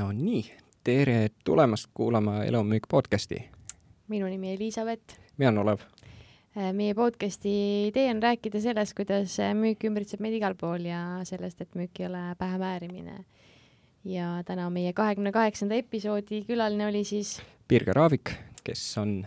no 0.00 0.08
nii, 0.16 0.40
tere 0.84 1.28
tulemast 1.44 1.90
kuulama 1.94 2.40
Elu 2.44 2.58
on 2.58 2.66
müük 2.66 2.86
podcasti. 2.88 3.50
minu 4.08 4.26
nimi 4.26 4.52
Elizabeth. 4.52 5.18
mina 5.36 5.50
olen 5.50 5.58
Olev. 5.58 5.78
Äh, 6.56 6.72
meie 6.72 6.94
podcasti 6.94 7.50
idee 7.88 8.10
on 8.10 8.22
rääkida 8.22 8.60
sellest, 8.60 8.94
kuidas 8.96 9.36
äh, 9.40 9.52
müük 9.54 9.84
ümbritseb 9.84 10.22
meid 10.24 10.38
igal 10.38 10.54
pool 10.56 10.86
ja 10.88 11.20
sellest, 11.28 11.60
et 11.60 11.74
müük 11.76 12.00
ei 12.00 12.06
ole 12.06 12.22
pähemäärimine. 12.38 13.24
ja 14.04 14.42
täna 14.46 14.70
meie 14.70 14.92
kahekümne 14.92 15.32
kaheksanda 15.32 15.74
episoodi 15.74 16.44
külaline 16.48 16.86
oli 16.86 17.04
siis 17.04 17.42
Birger 17.68 17.98
Aavik, 17.98 18.32
kes 18.64 18.98
on 18.98 19.26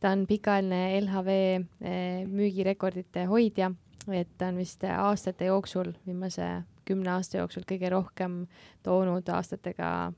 ta 0.00 0.10
on 0.10 0.26
pikaajaline 0.26 1.00
LHV 1.00 1.28
äh, 1.56 2.22
müügirekordite 2.26 3.26
hoidja, 3.26 3.72
et 4.12 4.30
ta 4.38 4.52
on 4.52 4.62
vist 4.62 4.84
aastate 4.84 5.50
jooksul, 5.50 5.90
viimase 6.06 6.62
kümne 6.84 7.10
aasta 7.16 7.38
jooksul 7.42 7.66
kõige 7.68 7.90
rohkem 7.92 8.44
toonud 8.82 9.28
aastatega 9.28 10.12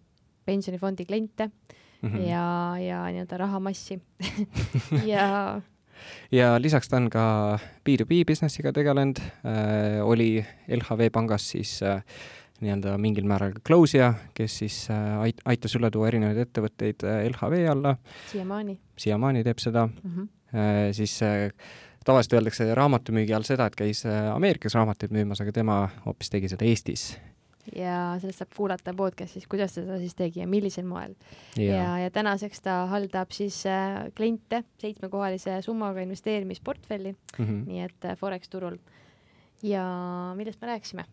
pensionifondi 0.47 1.07
kliente 1.07 1.51
mm 2.03 2.09
-hmm. 2.09 2.29
ja, 2.29 2.77
ja 2.81 3.05
nii-öelda 3.11 3.37
rahamassi 3.37 4.01
ja 5.13 5.61
ja 6.33 6.63
lisaks 6.63 6.89
ta 6.89 6.97
on 6.97 7.11
ka 7.11 7.59
B2B 7.89 8.25
business'iga 8.29 8.73
tegelenud 8.73 9.21
äh,, 9.21 10.03
oli 10.05 10.45
LHV 10.69 11.11
pangas 11.13 11.51
siis 11.51 11.83
äh, 11.83 12.03
nii-öelda 12.61 12.97
mingil 13.01 13.27
määral 13.29 13.53
ka 13.57 13.61
close'ija, 13.69 14.13
kes 14.35 14.59
siis 14.63 14.79
äh, 14.91 15.19
ait-, 15.27 15.43
aitas 15.45 15.77
üle 15.77 15.91
tuua 15.93 16.09
erinevaid 16.09 16.41
ettevõtteid 16.47 17.05
äh, 17.05 17.25
LHV 17.31 17.67
alla. 17.73 17.97
siiamaani. 18.33 18.79
siiamaani 18.97 19.45
teeb 19.45 19.63
seda 19.63 19.87
mm. 19.87 20.11
-hmm. 20.15 20.33
Äh, 20.57 20.93
siis 20.95 21.23
äh, 21.23 21.51
tavaliselt 22.07 22.39
öeldakse 22.39 22.69
raamatumüügi 22.79 23.35
all 23.37 23.47
seda, 23.47 23.69
et 23.69 23.79
käis 23.79 24.05
äh, 24.07 24.29
Ameerikas 24.35 24.77
raamatuid 24.79 25.15
müümas, 25.15 25.43
aga 25.43 25.55
tema 25.55 25.81
hoopis 26.05 26.31
tegi 26.33 26.53
seda 26.53 26.69
Eestis 26.69 27.11
ja 27.75 28.15
sellest 28.21 28.43
saab 28.43 28.53
kuulata 28.55 28.95
podcast'is, 28.97 29.47
kuidas 29.51 29.75
ta 29.75 29.83
seda 29.83 29.99
siis 29.99 30.15
tegi 30.15 30.41
ja 30.43 30.47
millisel 30.51 30.87
moel. 30.87 31.17
ja, 31.59 31.97
ja 31.99 32.11
tänaseks 32.15 32.63
ta 32.63 32.79
haldab 32.93 33.35
siis 33.35 33.59
äh, 33.67 34.07
kliente 34.17 34.63
seitsmekohalise 34.83 35.59
summaga 35.67 36.05
investeerimisportfelli 36.07 37.13
mm, 37.13 37.45
-hmm. 37.45 37.67
nii 37.67 37.83
et 37.83 38.05
äh, 38.05 38.17
Forex 38.17 38.49
turul. 38.49 38.79
ja 39.63 39.83
millest 40.37 40.61
me 40.61 40.67
rääkisime? 40.67 41.05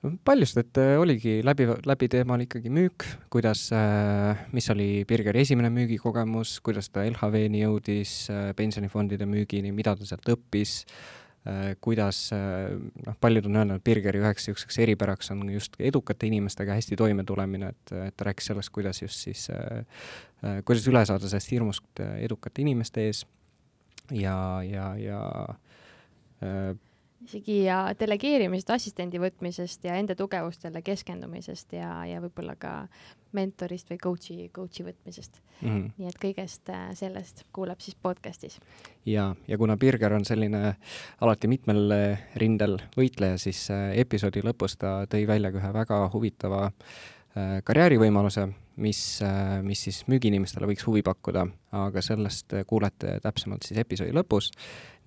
Paljust, 0.00 0.56
et 0.60 0.78
äh, 0.80 0.94
oligi 1.00 1.40
läbi, 1.44 1.66
läbi 1.86 2.08
teemal 2.08 2.40
ikkagi 2.46 2.72
müük, 2.72 3.04
kuidas 3.32 3.66
äh,, 3.76 4.46
mis 4.56 4.70
oli 4.72 5.04
Birgeri 5.08 5.42
esimene 5.44 5.68
müügikogemus, 5.74 6.56
kuidas 6.64 6.88
ta 6.92 7.04
LHV-ni 7.04 7.60
jõudis 7.66 8.14
äh,, 8.32 8.50
pensionifondide 8.56 9.28
müügini, 9.28 9.74
mida 9.76 9.96
ta 9.96 10.08
sealt 10.08 10.36
õppis 10.36 10.82
kuidas 11.80 12.18
noh, 12.36 13.14
paljud 13.16 13.46
on 13.48 13.54
öelnud, 13.56 13.78
et 13.80 13.84
Birgeri 13.88 14.18
üheks 14.20 14.44
niisuguseks 14.44 14.76
eripäraks 14.84 15.30
on 15.32 15.46
just 15.48 15.78
edukate 15.80 16.28
inimestega 16.28 16.74
hästi 16.76 16.98
toimetulemine, 17.00 17.70
et, 17.72 17.92
et 17.96 18.12
ta 18.12 18.26
rääkis 18.28 18.50
sellest, 18.50 18.68
kuidas 18.74 19.00
just 19.00 19.24
siis 19.24 19.46
kuidas 20.68 20.84
üle 20.92 21.00
saada 21.08 21.30
sellest 21.32 21.54
hirmust 21.54 22.02
edukate 22.20 22.60
inimeste 22.60 23.06
ees. 23.08 23.22
Ja, 24.12 24.36
ja, 24.68 24.90
ja 25.00 25.22
isegi 27.24 27.62
ja 27.64 27.80
delegeerimisest, 28.00 28.70
assistendi 28.74 29.20
võtmisest 29.20 29.84
ja 29.84 29.96
enda 30.00 30.16
tugevustele 30.16 30.82
keskendumisest 30.82 31.74
ja, 31.76 31.92
ja 32.08 32.20
võib-olla 32.22 32.56
ka 32.60 32.74
mentorist 33.36 33.92
või 33.92 34.00
coach'i, 34.02 34.48
coach'i 34.54 34.84
võtmisest 34.86 35.38
mm. 35.60 35.68
-hmm. 35.68 35.92
nii 35.98 36.08
et 36.08 36.18
kõigest 36.22 36.72
äh, 36.72 36.88
sellest 36.98 37.44
kuuleb 37.52 37.80
siis 37.80 37.96
podcast'is. 38.02 38.58
ja, 39.06 39.34
ja 39.48 39.58
kuna 39.58 39.76
Birger 39.76 40.12
on 40.12 40.24
selline 40.24 40.74
alati 41.20 41.48
mitmel 41.48 41.92
äh, 41.94 42.26
rindel 42.34 42.78
võitleja, 42.96 43.38
siis 43.38 43.68
äh, 43.70 43.90
episoodi 43.98 44.42
lõpus 44.42 44.76
ta 44.78 45.04
tõi 45.06 45.26
välja 45.26 45.52
ka 45.52 45.58
ühe 45.62 45.72
väga 45.72 46.02
huvitava 46.12 46.66
äh, 46.66 47.19
karjäärivõimaluse 47.64 48.48
mis, 48.80 49.22
äh, 49.22 49.62
mis 49.62 49.82
siis 49.84 50.00
müügiinimestele 50.08 50.68
võiks 50.70 50.84
huvi 50.86 51.02
pakkuda, 51.04 51.44
aga 51.76 52.02
sellest 52.04 52.54
kuulete 52.68 53.18
täpsemalt 53.22 53.66
siis 53.66 53.80
episoodi 53.82 54.14
lõpus. 54.16 54.50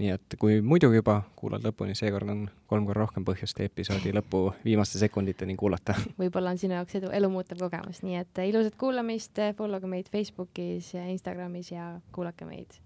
nii 0.01 0.09
et 0.09 0.35
kui 0.41 0.62
muidu 0.66 0.89
juba 0.94 1.19
kuulad 1.38 1.66
lõpuni, 1.66 1.94
seekord 1.97 2.29
on 2.29 2.47
kolm 2.67 2.88
korda 2.88 3.03
rohkem 3.03 3.25
põhjust 3.25 3.59
episoodi 3.62 4.13
lõpu 4.13 4.47
viimaste 4.66 5.00
sekunditeni 5.01 5.56
kuulata. 5.56 5.95
võib-olla 6.22 6.53
on 6.53 6.62
sinu 6.62 6.78
jaoks 6.79 6.97
edu, 7.01 7.12
elumuutev 7.13 7.62
kogemus, 7.62 8.01
nii 8.06 8.17
et 8.22 8.44
ilusat 8.47 8.78
kuulamist, 8.79 9.44
follow 9.57 9.81
ge 9.81 9.91
meid 9.91 10.09
Facebookis 10.13 10.94
ja 10.94 11.06
Instagramis 11.13 11.72
ja 11.72 11.94
kuulake 12.12 12.50
meid. 12.50 12.81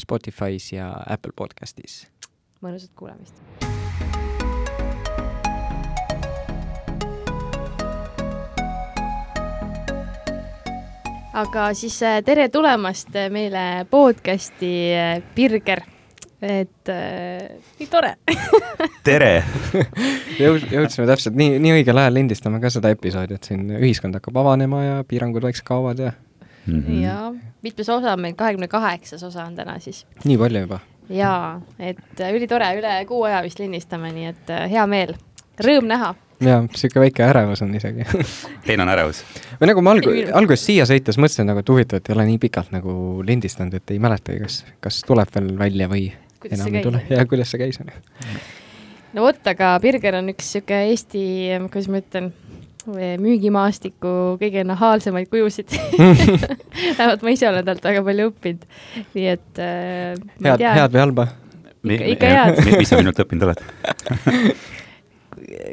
Spotify's 0.00 0.72
ja 0.72 0.90
Apple 1.06 1.32
podcastis. 1.36 2.04
mõnusat 2.64 2.96
kuulamist 2.96 3.73
aga 11.34 11.70
siis 11.74 11.96
äh, 12.02 12.20
tere 12.24 12.46
tulemast 12.52 13.14
äh, 13.18 13.28
meile 13.32 13.84
podcasti 13.90 14.70
äh, 14.94 15.22
Birger, 15.34 15.82
et 16.42 16.90
äh, 16.92 17.56
nii 17.80 17.88
tore 17.90 18.14
tere 19.08 19.32
Jõud-, 20.42 20.68
jõudsime 20.70 21.08
täpselt 21.10 21.38
nii, 21.38 21.58
nii 21.62 21.74
õigel 21.80 21.98
ajal 22.02 22.18
lindistame 22.20 22.60
ka 22.62 22.70
seda 22.72 22.92
episoodi, 22.94 23.38
et 23.38 23.50
siin 23.50 23.66
ühiskond 23.80 24.14
hakkab 24.18 24.38
avanema 24.44 24.84
ja 24.84 24.96
piirangud 25.08 25.46
vaikselt 25.46 25.66
kaovad 25.66 26.04
ja 26.06 26.12
mm. 26.14 26.80
-hmm. 26.80 27.02
ja 27.02 27.18
mitmes 27.66 27.88
osa 27.88 28.12
on 28.12 28.22
meil, 28.22 28.38
kahekümne 28.38 28.68
kaheksas 28.68 29.22
osa 29.22 29.44
on 29.44 29.56
täna 29.56 29.78
siis. 29.78 30.06
nii 30.24 30.38
palju 30.38 30.66
juba? 30.66 30.80
jaa, 31.10 31.60
et 31.78 32.20
ülitore, 32.32 32.70
üle 32.78 32.98
kuu 33.08 33.24
aja 33.26 33.42
vist 33.42 33.58
lindistame, 33.58 34.12
nii 34.12 34.30
et 34.30 34.54
hea 34.70 34.86
meel, 34.86 35.16
rõõm 35.58 35.90
näha 35.90 36.14
jaa, 36.42 36.62
niisugune 36.64 37.04
väike 37.04 37.24
ärevus 37.26 37.62
on 37.64 37.74
isegi. 37.76 38.06
Teil 38.66 38.82
on 38.82 38.90
ärevus? 38.92 39.22
või 39.60 39.70
nagu 39.70 39.84
ma 39.84 39.94
alg-, 39.94 40.10
alguses 40.40 40.66
siia 40.68 40.86
sõites 40.88 41.18
mõtlesin 41.20 41.48
nagu, 41.50 41.62
et 41.62 41.72
huvitav, 41.72 42.00
et 42.00 42.10
ei 42.10 42.16
ole 42.16 42.26
nii 42.32 42.40
pikalt 42.42 42.74
nagu 42.74 42.96
lindistanud, 43.26 43.76
et 43.78 43.94
ei 43.94 44.02
mäletagi, 44.02 44.42
kas, 44.44 44.60
kas 44.84 45.00
tuleb 45.06 45.30
veel 45.34 45.52
välja 45.60 45.88
või 45.90 46.08
kuidas 46.42 46.60
enam 46.60 46.78
ei 46.78 46.84
tule. 46.88 47.04
Ja 47.12 47.26
kuidas 47.30 47.54
see 47.54 47.62
käis, 47.62 47.80
on 47.82 47.92
ju. 47.92 48.34
no 49.14 49.28
vot, 49.28 49.40
aga 49.54 49.74
Birger 49.82 50.20
on 50.20 50.32
üks 50.34 50.50
niisugune 50.50 50.90
Eesti, 50.90 51.24
kuidas 51.68 51.90
ma 51.92 52.02
ütlen, 52.02 52.32
müügimaastiku 52.84 54.36
kõige 54.40 54.64
nahaalsemaid 54.68 55.30
kujusid. 55.32 55.72
Vähemalt 56.98 57.24
ma 57.24 57.32
ise 57.32 57.48
olen 57.48 57.64
talt 57.64 57.86
väga 57.86 58.04
palju 58.04 58.28
õppinud, 58.32 58.68
nii 59.16 59.26
et 59.32 59.62
äh, 59.62 60.20
head, 60.44 60.68
head 60.68 60.92
või 60.92 61.04
halba? 61.06 61.28
ikka, 61.84 62.12
ikka 62.14 62.32
head. 62.32 62.64
Mis 62.80 62.92
sa 62.92 63.00
minult 63.00 63.20
õppinud 63.24 63.48
oled 63.48 63.60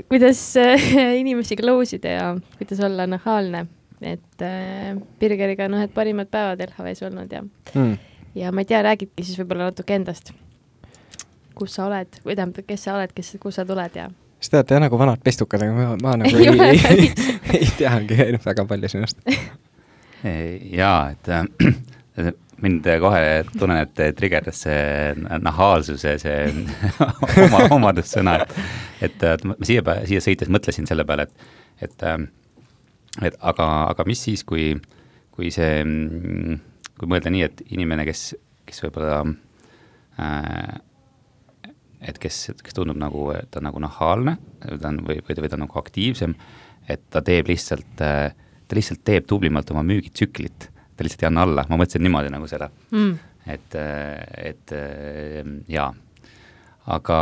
kuidas 0.09 0.41
äh, 0.57 0.87
inimesi 1.21 1.57
close 1.59 1.97
ida 1.97 2.15
ja 2.15 2.29
kuidas 2.57 2.79
olla 2.85 3.07
nahaalne, 3.09 3.65
et 4.01 4.45
äh, 4.45 4.95
Birgeriga 5.19 5.67
on 5.69 5.79
ühed 5.79 5.93
parimad 5.95 6.31
päevad 6.31 6.63
LHV-s 6.67 7.05
olnud 7.09 7.31
ja 7.31 7.43
mm., 7.43 7.97
ja 8.35 8.51
ma 8.51 8.63
ei 8.63 8.69
tea, 8.69 8.81
räägidki 8.85 9.25
siis 9.25 9.39
võib-olla 9.41 9.69
natuke 9.71 9.95
endast. 9.95 10.33
kus 11.55 11.75
sa 11.75 11.85
oled 11.85 12.21
või 12.25 12.35
tähendab, 12.35 12.65
kes 12.67 12.87
sa 12.87 12.95
oled, 12.95 13.11
kes, 13.13 13.35
kust 13.41 13.59
sa 13.59 13.65
tuled 13.67 13.97
ja 13.97 14.09
siis 14.41 14.49
te 14.49 14.57
olete 14.57 14.77
jah 14.77 14.81
nagu 14.85 14.97
vanad 14.97 15.21
pestukad, 15.23 15.61
aga 15.61 15.73
ma, 15.75 15.97
ma 16.01 16.15
nagu 16.23 16.37
ei, 16.41 16.47
ei, 16.67 16.79
ei, 16.89 17.09
ei 17.59 17.73
teagi 17.77 18.17
väga 18.49 18.65
palju 18.69 18.89
sinust. 18.91 19.19
jaa, 20.23 21.11
et 21.11 21.29
äh, 21.29 21.45
mind 22.61 22.87
kohe 23.01 23.23
tunnen, 23.55 23.81
et 23.83 24.01
trigerdas 24.17 24.63
see 24.65 25.13
nahaalsuse, 25.43 26.15
see 26.21 26.37
oma, 27.45 27.63
omadussõna, 27.77 28.37
et, 28.41 28.55
et, 29.07 29.25
et 29.31 29.47
ma 29.47 29.57
siia, 29.65 29.83
siia 30.09 30.21
sõites 30.23 30.51
mõtlesin 30.51 30.89
selle 30.89 31.05
peale, 31.07 31.27
et, 31.27 31.49
et, 31.87 32.05
et 33.29 33.39
aga, 33.39 33.69
aga 33.91 34.05
mis 34.09 34.21
siis, 34.29 34.45
kui, 34.47 34.71
kui 35.33 35.51
see, 35.53 35.81
kui 36.99 37.11
mõelda 37.11 37.33
nii, 37.33 37.43
et 37.49 37.65
inimene, 37.73 38.05
kes, 38.09 38.31
kes 38.69 38.85
võib-olla 38.85 39.23
äh, 40.21 40.79
et 42.01 42.17
kes, 42.21 42.43
kes 42.63 42.75
tundub 42.75 42.97
nagu, 42.99 43.29
ta 43.51 43.61
on 43.61 43.67
nagu 43.69 43.81
nahaalne, 43.83 44.35
ta 44.61 44.89
on 44.89 45.01
või, 45.05 45.21
või 45.25 45.37
või 45.37 45.49
ta 45.49 45.57
on 45.57 45.65
nagu 45.67 45.81
aktiivsem, 45.81 46.35
et 46.89 47.03
ta 47.13 47.21
teeb 47.25 47.49
lihtsalt, 47.51 47.93
ta 47.97 48.77
lihtsalt 48.77 49.03
teeb 49.05 49.27
tublimalt 49.29 49.69
oma 49.73 49.83
müügitsüklit 49.85 50.69
ta 51.01 51.07
lihtsalt 51.07 51.25
ei 51.25 51.31
anna 51.31 51.45
alla, 51.47 51.65
ma 51.69 51.81
mõtlesin 51.81 52.05
niimoodi 52.05 52.31
nagu 52.33 52.47
seda 52.49 52.69
mm.. 52.93 53.11
et, 53.57 53.77
et 54.53 54.73
jaa, 55.71 55.91
aga 56.95 57.21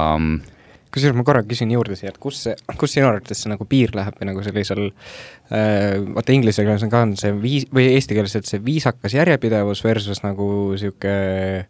kusjuures 0.93 1.17
ma 1.17 1.25
korra 1.27 1.43
küsin 1.47 1.71
juurde 1.73 1.97
siia, 1.97 2.11
et 2.13 2.17
kus 2.21 2.41
see, 2.45 2.55
kus 2.79 2.95
sinu 2.95 3.09
arvates 3.09 3.43
see 3.43 3.51
nagu 3.51 3.65
piir 3.69 3.93
läheb 3.97 4.17
või 4.19 4.29
nagu 4.31 4.43
sellisel 4.45 4.87
äh,, 4.89 5.99
vaata 6.15 6.35
inglise 6.35 6.65
keeles 6.65 6.85
on 6.85 6.93
ka 6.93 7.03
on 7.05 7.15
see 7.19 7.33
viis, 7.41 7.67
või 7.75 7.91
eesti 7.93 8.17
keeles, 8.17 8.35
et 8.39 8.49
see 8.49 8.61
viisakas 8.65 9.15
järjepidevus 9.17 9.83
versus 9.85 10.23
nagu 10.25 10.49
niisugune 10.73 11.67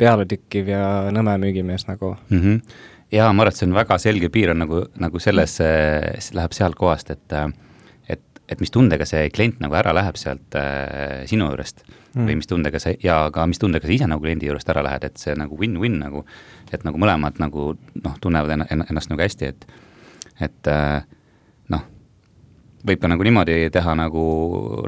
pealetükkiv 0.00 0.70
ja 0.70 0.84
nõme 1.12 1.34
müügimees 1.42 1.84
nagu 1.90 2.14
mm. 2.16 2.38
-hmm. 2.38 2.60
jaa, 3.16 3.32
ma 3.32 3.44
arvan, 3.44 3.52
et 3.52 3.60
see 3.60 3.68
on 3.68 3.76
väga 3.76 3.98
selge 3.98 4.30
piir 4.32 4.54
on 4.54 4.62
nagu, 4.64 4.84
nagu 5.02 5.22
selles 5.22 5.58
mm., 5.60 6.30
läheb 6.38 6.56
sealt 6.56 6.78
kohast, 6.78 7.10
et 7.10 7.36
äh, 7.36 7.50
et 8.50 8.60
mis 8.62 8.72
tundega 8.74 9.06
see 9.06 9.28
klient 9.34 9.60
nagu 9.62 9.76
ära 9.78 9.92
läheb 9.94 10.18
sealt 10.18 10.56
äh, 10.58 11.22
sinu 11.30 11.46
juurest 11.50 11.84
mm. 11.86 12.26
või 12.26 12.36
mis 12.40 12.50
tundega 12.50 12.80
sa 12.82 12.92
ja 13.02 13.22
ka 13.34 13.46
mis 13.50 13.62
tundega 13.62 13.86
sa 13.86 13.94
ise 13.94 14.08
nagu 14.10 14.24
kliendi 14.24 14.48
juurest 14.48 14.70
ära 14.72 14.82
lähed, 14.86 15.06
et 15.06 15.22
see 15.22 15.36
nagu 15.38 15.58
win-win 15.60 16.00
nagu, 16.02 16.24
et 16.72 16.84
nagu 16.86 17.00
mõlemad 17.00 17.38
nagu 17.42 17.72
noh, 17.76 18.18
tunnevad 18.22 18.66
ennast 18.66 19.12
nagu 19.12 19.22
hästi, 19.22 19.52
et, 19.52 19.66
et 20.48 20.70
äh, 20.72 21.00
noh, 21.72 21.86
võib 22.86 23.02
ka 23.02 23.12
nagu 23.12 23.26
niimoodi 23.26 23.62
teha 23.74 23.96
nagu, 23.98 24.24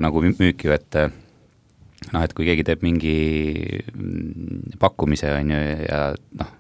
nagu 0.03 0.25
müüki 0.27 0.69
ju, 0.69 0.75
et 0.75 1.03
noh, 2.11 2.23
et 2.23 2.35
kui 2.35 2.49
keegi 2.49 2.67
teeb 2.67 2.83
mingi 2.83 3.17
pakkumise, 4.83 5.31
on 5.39 5.55
ju, 5.55 5.61
ja 5.87 6.07
noh, 6.41 6.57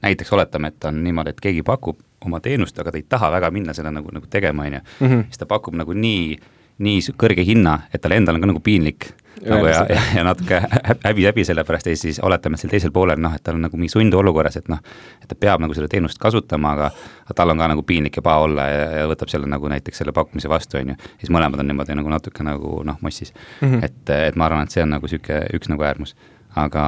näiteks 0.00 0.32
oletame, 0.32 0.72
et 0.72 0.88
on 0.88 1.02
niimoodi, 1.04 1.34
et 1.34 1.44
keegi 1.48 1.66
pakub 1.66 2.00
oma 2.26 2.40
teenust, 2.40 2.78
aga 2.78 2.92
ta 2.92 2.98
ei 3.00 3.06
taha 3.08 3.30
väga 3.32 3.50
minna 3.50 3.74
seda 3.76 3.90
nagu, 3.94 4.10
nagu 4.12 4.26
tegema, 4.30 4.66
on 4.66 4.72
ju, 4.72 4.80
Mhm. 5.00 5.20
siis 5.30 5.38
ta 5.38 5.46
pakub 5.46 5.74
nagu 5.74 5.92
nii, 5.94 6.38
nii 6.78 7.00
kõrge 7.16 7.44
hinna, 7.44 7.80
et 7.94 8.00
talle 8.00 8.16
endal 8.16 8.34
on 8.34 8.40
ka 8.40 8.46
nagu 8.46 8.60
piinlik. 8.60 9.12
nagu 9.40 9.64
ja, 9.66 9.86
ja, 9.88 10.00
ja 10.16 10.24
natuke 10.24 10.58
hä- 10.60 10.96
häbi, 11.04 11.24
häbi 11.24 11.44
selle 11.44 11.64
pärast 11.64 11.86
ja 11.86 11.96
siis 11.96 12.18
oletame, 12.20 12.54
et 12.54 12.60
seal 12.60 12.70
teisel 12.70 12.90
poolel 12.92 13.16
noh, 13.16 13.32
et 13.34 13.42
tal 13.42 13.54
on 13.54 13.62
nagu 13.62 13.76
mingi 13.76 13.88
sundolukorras, 13.88 14.56
et 14.56 14.68
noh, 14.68 14.78
et 15.22 15.28
ta 15.28 15.34
peab 15.34 15.60
nagu 15.64 15.72
seda 15.74 15.88
teenust 15.88 16.18
kasutama, 16.20 16.72
aga 16.76 16.90
tal 17.34 17.48
on 17.50 17.56
ka 17.58 17.68
nagu 17.72 17.82
piinlik 17.82 18.16
ja 18.16 18.22
paha 18.22 18.42
olla 18.44 18.66
ja, 18.68 18.84
ja 19.00 19.06
võtab 19.08 19.32
selle 19.32 19.46
nagu 19.48 19.68
näiteks 19.68 19.96
selle 20.02 20.12
pakkumise 20.12 20.48
vastu, 20.48 20.76
on 20.76 20.88
ju. 20.92 20.96
siis 21.22 21.30
mõlemad 21.32 21.58
on 21.62 21.66
niimoodi 21.72 21.96
nagu 21.96 22.12
natuke 22.12 22.44
nagu 22.44 22.82
noh, 22.84 22.98
mossis 23.00 23.32
mm. 23.62 23.68
-hmm. 23.68 23.84
et, 23.84 24.10
et 24.28 24.36
ma 24.36 24.44
arvan, 24.50 24.62
et 24.62 24.70
see 24.70 24.82
on 24.82 24.90
nagu 24.90 25.06
niisugune 25.06 25.46
üks 25.56 25.68
nagu 25.72 25.82
äärmus. 25.82 26.14
aga 26.56 26.84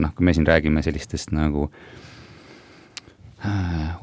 noh, 0.00 0.10
kui 0.14 0.24
me 0.24 0.34
siin 0.34 0.46
räägime 0.46 0.82
sellistest 0.82 1.30
nagu 1.30 1.70
äh, 1.70 2.01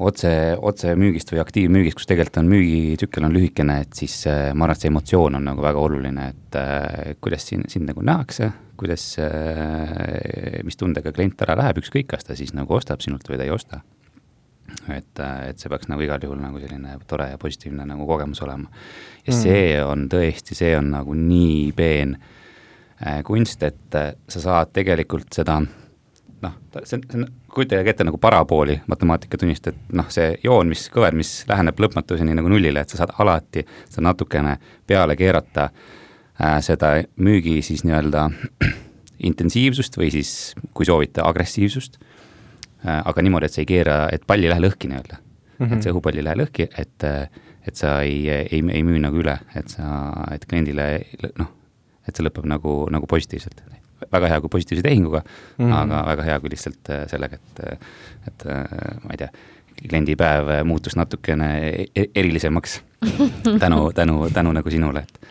otse, 0.04 0.30
otsemüügist 0.68 1.30
või 1.32 1.40
aktiivmüügist, 1.40 1.96
kus 1.96 2.08
tegelikult 2.08 2.40
on 2.42 2.50
müügitsükkel 2.50 3.24
on 3.24 3.36
lühikene, 3.36 3.78
et 3.86 3.96
siis 3.96 4.18
äh, 4.28 4.50
ma 4.52 4.66
arvan, 4.66 4.76
et 4.76 4.84
see 4.84 4.90
emotsioon 4.92 5.38
on 5.38 5.46
nagu 5.48 5.64
väga 5.64 5.80
oluline, 5.80 6.26
et 6.34 6.58
äh, 6.60 7.14
kuidas 7.24 7.46
siin, 7.48 7.64
sind 7.72 7.88
nagu 7.88 8.04
nähakse, 8.04 8.50
kuidas 8.80 9.06
äh,, 9.22 10.60
mis 10.66 10.76
tundega 10.80 11.12
klient 11.16 11.40
ära 11.46 11.56
läheb, 11.60 11.80
ükskõik, 11.80 12.10
kas 12.12 12.28
ta 12.28 12.36
siis 12.36 12.52
nagu 12.56 12.76
ostab 12.76 13.00
sinult 13.04 13.24
või 13.28 13.40
ta 13.40 13.48
ei 13.48 13.54
osta. 13.54 13.80
et, 14.88 15.18
äh, 15.18 15.48
et 15.50 15.58
see 15.58 15.68
peaks 15.72 15.88
nagu 15.90 16.04
igal 16.04 16.22
juhul 16.22 16.38
nagu 16.38 16.60
selline 16.62 16.98
tore 17.08 17.32
ja 17.32 17.38
positiivne 17.40 17.86
nagu 17.88 18.06
kogemus 18.06 18.42
olema. 18.42 18.68
ja 19.26 19.32
Mm. 19.32 19.40
see 19.40 19.84
on 19.84 20.08
tõesti, 20.08 20.54
see 20.54 20.76
on 20.76 20.90
nagu 20.90 21.14
nii 21.14 21.72
peen 21.72 22.16
äh, 23.00 23.22
kunst, 23.24 23.62
et 23.62 23.94
äh, 23.94 24.14
sa 24.28 24.40
saad 24.40 24.72
tegelikult 24.72 25.32
seda 25.32 25.62
noh, 26.42 26.52
see 26.84 26.96
on, 26.96 27.02
see 27.08 27.18
on, 27.18 27.26
kujutage 27.54 27.90
ette 27.90 28.04
nagu 28.06 28.18
parabooli 28.18 28.80
matemaatikatunnist, 28.90 29.70
et 29.70 29.94
noh, 29.96 30.08
see 30.12 30.32
joon, 30.44 30.68
mis 30.70 30.86
kõver, 30.92 31.16
mis 31.18 31.32
läheneb 31.48 31.80
lõpmatuseni 31.82 32.36
nagu 32.36 32.50
nullile, 32.52 32.84
et 32.84 32.92
sa 32.92 33.00
saad 33.00 33.14
alati 33.22 33.64
seda 33.88 34.06
natukene 34.08 34.56
peale 34.86 35.16
keerata 35.18 35.68
äh, 35.70 36.58
seda 36.64 36.94
müügi 37.16 37.58
siis 37.66 37.84
nii-öelda 37.86 38.28
intensiivsust 39.30 39.98
või 40.00 40.12
siis, 40.14 40.54
kui 40.74 40.88
soovite, 40.88 41.24
agressiivsust 41.26 42.00
äh,. 42.00 43.02
aga 43.04 43.22
niimoodi, 43.22 43.50
et 43.50 43.58
sa 43.58 43.64
ei 43.64 43.70
keera, 43.70 44.00
et 44.12 44.26
pall 44.26 44.44
ei 44.44 44.52
lähe 44.52 44.66
lõhki 44.66 44.90
nii-öelda 44.90 45.20
mm. 45.20 45.66
-hmm. 45.66 45.76
et 45.76 45.82
see 45.82 45.94
õhupall 45.94 46.20
ei 46.20 46.26
lähe 46.26 46.42
lõhki, 46.44 46.68
et, 46.78 47.08
et 47.66 47.76
sa 47.76 48.00
ei, 48.06 48.22
ei, 48.30 48.62
ei 48.62 48.84
müü 48.86 49.02
nagu 49.02 49.20
üle, 49.20 49.38
et 49.56 49.68
sa, 49.68 49.90
et 50.34 50.46
kliendile 50.46 50.92
noh, 51.38 51.52
et 52.08 52.16
see 52.16 52.24
lõpeb 52.26 52.48
nagu, 52.48 52.84
nagu 52.90 53.10
positiivselt 53.10 53.62
väga 54.12 54.28
hea, 54.32 54.40
kui 54.40 54.52
positiivse 54.52 54.84
tehinguga 54.86 55.22
mm. 55.22 55.64
-hmm. 55.64 55.74
aga 55.82 56.04
väga 56.06 56.28
hea, 56.28 56.40
kui 56.40 56.50
lihtsalt 56.50 56.90
äh, 56.90 57.06
sellega, 57.10 57.36
et, 57.40 57.80
et 58.28 58.46
äh, 58.46 58.94
ma 59.04 59.16
ei 59.16 59.24
tea, 59.24 59.28
kliendipäev 59.80 60.64
muutus 60.64 60.96
natukene 60.96 61.50
e- 61.96 62.10
erilisemaks 62.14 62.80
tänu, 63.64 63.92
tänu, 63.92 64.30
tänu 64.34 64.52
nagu 64.52 64.70
sinule, 64.70 65.00
et 65.00 65.28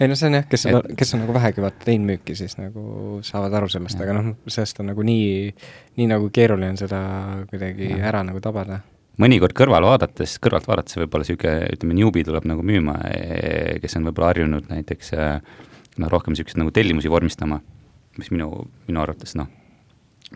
ei 0.00 0.08
no 0.08 0.14
see 0.18 0.26
on 0.26 0.34
jah, 0.34 0.46
kes 0.48 0.66
on 0.66 0.78
Et-, 0.78 0.94
kes 0.98 1.14
on 1.14 1.20
nagu 1.22 1.34
vähegi 1.34 1.62
vaata 1.62 1.84
teinud 1.84 2.08
müüki, 2.10 2.34
siis 2.34 2.56
nagu 2.58 3.20
saavad 3.22 3.52
aru 3.54 3.68
sellest, 3.68 4.00
aga 4.00 4.16
noh, 4.16 4.32
sellest 4.48 4.80
on 4.80 4.90
nagu 4.90 5.02
nii, 5.06 5.52
nii 5.96 6.08
nagu 6.10 6.30
keeruline 6.32 6.72
on 6.74 6.80
seda 6.80 7.02
kuidagi 7.50 7.92
Jah. 7.92 8.08
ära 8.10 8.22
nagu 8.26 8.40
tabada. 8.40 8.80
mõnikord 9.20 9.52
kõrval 9.52 9.84
vaadates, 9.84 10.38
kõrvalt 10.42 10.66
vaadates 10.66 10.96
võib-olla 10.96 11.22
niisugune, 11.22 11.68
ütleme, 11.76 11.94
newbie 11.94 12.24
tuleb 12.24 12.48
nagu 12.48 12.62
müüma, 12.64 12.96
kes 13.82 13.96
on 13.96 14.08
võib-olla 14.08 14.32
harjunud 14.32 14.70
näiteks 14.72 15.12
äh, 15.12 15.36
noh, 16.00 16.10
rohkem 16.12 16.32
niisuguseid 16.32 16.60
nagu 16.62 16.72
tellimusi 16.74 17.10
vormistama, 17.12 17.60
mis 18.18 18.30
minu, 18.30 18.66
minu 18.88 19.00
arvates 19.02 19.34
noh, 19.38 19.46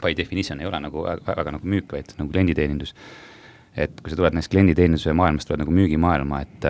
by 0.03 0.15
definition 0.17 0.61
ei 0.61 0.67
ole 0.67 0.81
nagu 0.81 1.03
väga, 1.05 1.23
väga 1.37 1.53
nagu 1.57 1.67
müük, 1.69 1.93
vaid 1.93 2.13
nagu 2.19 2.31
klienditeenindus. 2.33 2.95
et 3.77 3.93
kui 4.01 4.11
sa 4.11 4.17
tuled 4.17 4.33
näiteks 4.33 4.49
klienditeeninduse 4.49 5.13
maailmast, 5.13 5.49
tuled 5.49 5.61
nagu 5.61 5.71
müügimaailma, 5.73 6.41
et 6.43 6.65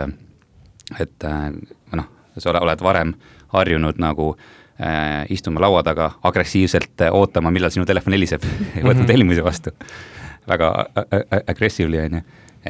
et 1.00 1.24
äh, 1.24 1.50
noh, 1.94 2.06
sa 2.38 2.50
ole- 2.50 2.60
oled 2.62 2.82
varem 2.82 3.14
harjunud 3.54 3.98
nagu 3.98 4.36
äh, 4.80 5.26
istuma 5.30 5.60
laua 5.60 5.82
taga 5.82 6.12
agressiivselt 6.22 7.00
äh, 7.00 7.12
ootama, 7.14 7.50
millal 7.50 7.70
sinu 7.70 7.86
telefon 7.86 8.12
heliseb 8.12 8.42
ja 8.76 8.82
võtma 8.82 9.00
Mhm. 9.02 9.06
tellimusi 9.06 9.44
vastu. 9.44 9.70
väga 10.48 10.86
aggressively, 11.46 11.98
on 11.98 12.12
ju. 12.14 12.20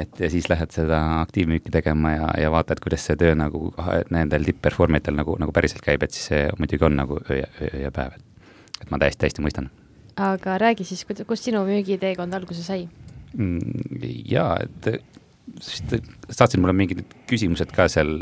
Et 0.03 0.21
ja 0.21 0.31
siis 0.33 0.49
lähed 0.53 0.75
seda 0.75 1.01
aktiivmüüki 1.23 1.73
tegema 1.75 2.13
ja, 2.13 2.29
ja 2.45 2.53
vaatad, 2.55 2.81
kuidas 2.85 3.07
see 3.09 3.17
töö 3.21 3.35
nagu 3.39 3.71
nendel 4.15 4.47
tipp-perform 4.49 5.01
itel 5.01 5.19
nagu, 5.19 5.37
nagu 5.41 5.55
päriselt 5.57 5.85
käib, 5.85 6.05
et 6.07 6.15
siis 6.17 6.31
see 6.33 6.47
muidugi 6.61 6.89
on 6.89 6.97
nagu 7.01 7.21
öö 7.25 7.41
ja, 7.43 7.51
öö 7.63 7.83
ja 7.87 7.93
päev, 7.95 8.17
et 8.19 8.25
et 8.83 8.91
ma 8.93 9.01
täiesti, 9.01 9.23
täiesti 9.25 9.45
mõistan 9.45 9.71
aga 10.17 10.57
räägi 10.61 10.85
siis, 10.89 11.05
kust 11.29 11.49
sinu 11.49 11.63
müügiteekond 11.69 12.35
alguse 12.37 12.65
sai? 12.65 12.89
mm,. 13.37 14.03
jaa, 14.31 14.57
et 14.65 14.91
vist 15.61 15.97
saatsid 16.31 16.61
mulle 16.61 16.75
mingid 16.77 17.05
küsimused 17.31 17.73
ka 17.75 17.89
seal, 17.93 18.17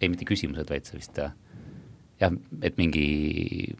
ei 0.00 0.10
mitte 0.10 0.26
küsimused, 0.28 0.68
vaid 0.70 0.88
sa 0.88 0.96
vist 0.98 1.20
jah, 1.20 2.34
et 2.64 2.78
mingi 2.80 3.06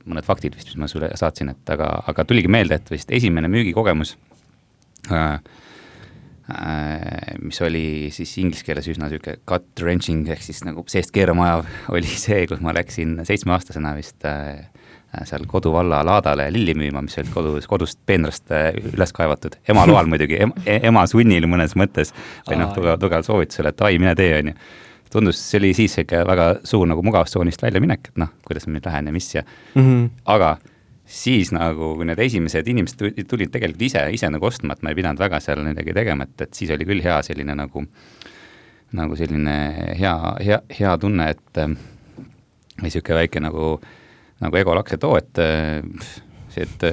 mõned 0.05 0.27
faktid 0.27 0.57
vist, 0.57 0.71
mis 0.71 0.81
ma 0.83 0.91
sulle 0.91 1.11
saatsin, 1.19 1.53
et 1.55 1.75
aga, 1.75 1.91
aga 2.13 2.27
tuligi 2.29 2.51
meelde, 2.51 2.79
et 2.79 2.93
vist 2.93 3.13
esimene 3.15 3.51
müügikogemus 3.53 4.17
äh, 5.11 5.39
mis 7.41 7.61
oli 7.65 8.11
siis 8.13 8.35
inglise 8.43 8.67
keeles 8.67 8.89
üsna 8.93 9.09
niisugune 9.09 9.39
gut 9.49 9.81
wrenching 9.81 10.29
ehk 10.29 10.43
siis 10.45 10.61
nagu 10.67 10.85
seest 10.93 11.13
keerama 11.15 11.47
ajav, 11.49 11.71
oli 11.97 12.11
see, 12.21 12.45
kus 12.51 12.61
ma 12.65 12.75
läksin 12.77 13.17
seitsmeaastasena 13.25 13.95
vist 13.97 14.27
äh, 14.29 14.67
seal 15.25 15.47
koduvalla 15.49 16.03
laadale 16.05 16.51
lilli 16.53 16.75
müüma, 16.77 17.01
mis 17.07 17.17
olid 17.21 17.33
kodus, 17.33 17.69
kodust 17.71 18.01
peenrast 18.07 18.53
äh, 18.53 18.75
üles 18.93 19.15
kaevatud, 19.17 19.57
ema 19.73 19.87
loal 19.91 20.11
muidugi 20.11 20.43
em,, 20.45 20.53
ema 20.67 21.07
sunnil 21.09 21.49
mõnes 21.49 21.77
mõttes 21.81 22.13
või 22.51 22.61
noh, 22.61 22.75
tugev, 22.77 22.99
tugev 23.01 23.25
soovitusel, 23.25 23.71
et 23.73 23.87
ai, 23.89 23.97
mine 24.03 24.13
tee, 24.19 24.35
on 24.43 24.53
ju. 24.53 24.59
tundus, 25.15 25.41
see 25.41 25.63
oli 25.63 25.73
siis 25.79 25.97
ikka 26.03 26.27
väga 26.29 26.51
suur 26.67 26.85
nagu 26.91 27.03
mugavustsoonist 27.07 27.65
väljaminek, 27.65 28.13
et 28.13 28.21
noh, 28.21 28.37
kuidas 28.45 28.69
ma 28.69 28.77
nüüd 28.77 28.89
lähen 28.91 29.09
ja 29.09 29.17
mis 29.17 29.33
ja 29.35 29.47
mm. 29.47 29.81
-hmm. 29.81 30.09
aga 30.37 30.57
siis 31.05 31.51
nagu, 31.53 31.93
kui 31.99 32.07
need 32.09 32.21
esimesed 32.25 32.69
inimesed 32.73 33.27
tulid, 33.29 33.51
tegelikult 33.53 33.83
ise, 33.85 34.05
ise 34.17 34.31
nagu 34.33 34.49
ostma, 34.49 34.77
et 34.77 34.85
ma 34.85 34.93
ei 34.93 34.99
pidanud 34.99 35.21
väga 35.21 35.41
seal 35.45 35.65
midagi 35.67 35.93
tegema, 35.97 36.25
et, 36.25 36.47
et 36.47 36.55
siis 36.57 36.73
oli 36.75 36.87
küll 36.89 37.05
hea 37.05 37.19
selline 37.27 37.57
nagu, 37.59 37.85
nagu 38.97 39.19
selline 39.19 39.57
hea, 39.99 40.15
hea, 40.47 40.61
hea 40.79 40.95
tunne, 41.03 41.29
et 41.35 41.61
äh, 41.61 41.75
või 42.79 42.89
niisugune 42.89 43.21
väike 43.21 43.43
nagu, 43.43 43.75
nagu 44.43 44.59
egolaks, 44.59 44.97
et 44.97 45.05
oo, 45.07 45.19
et 45.21 45.43
äh, 45.43 46.09
see, 46.55 46.65
et, 46.65 46.87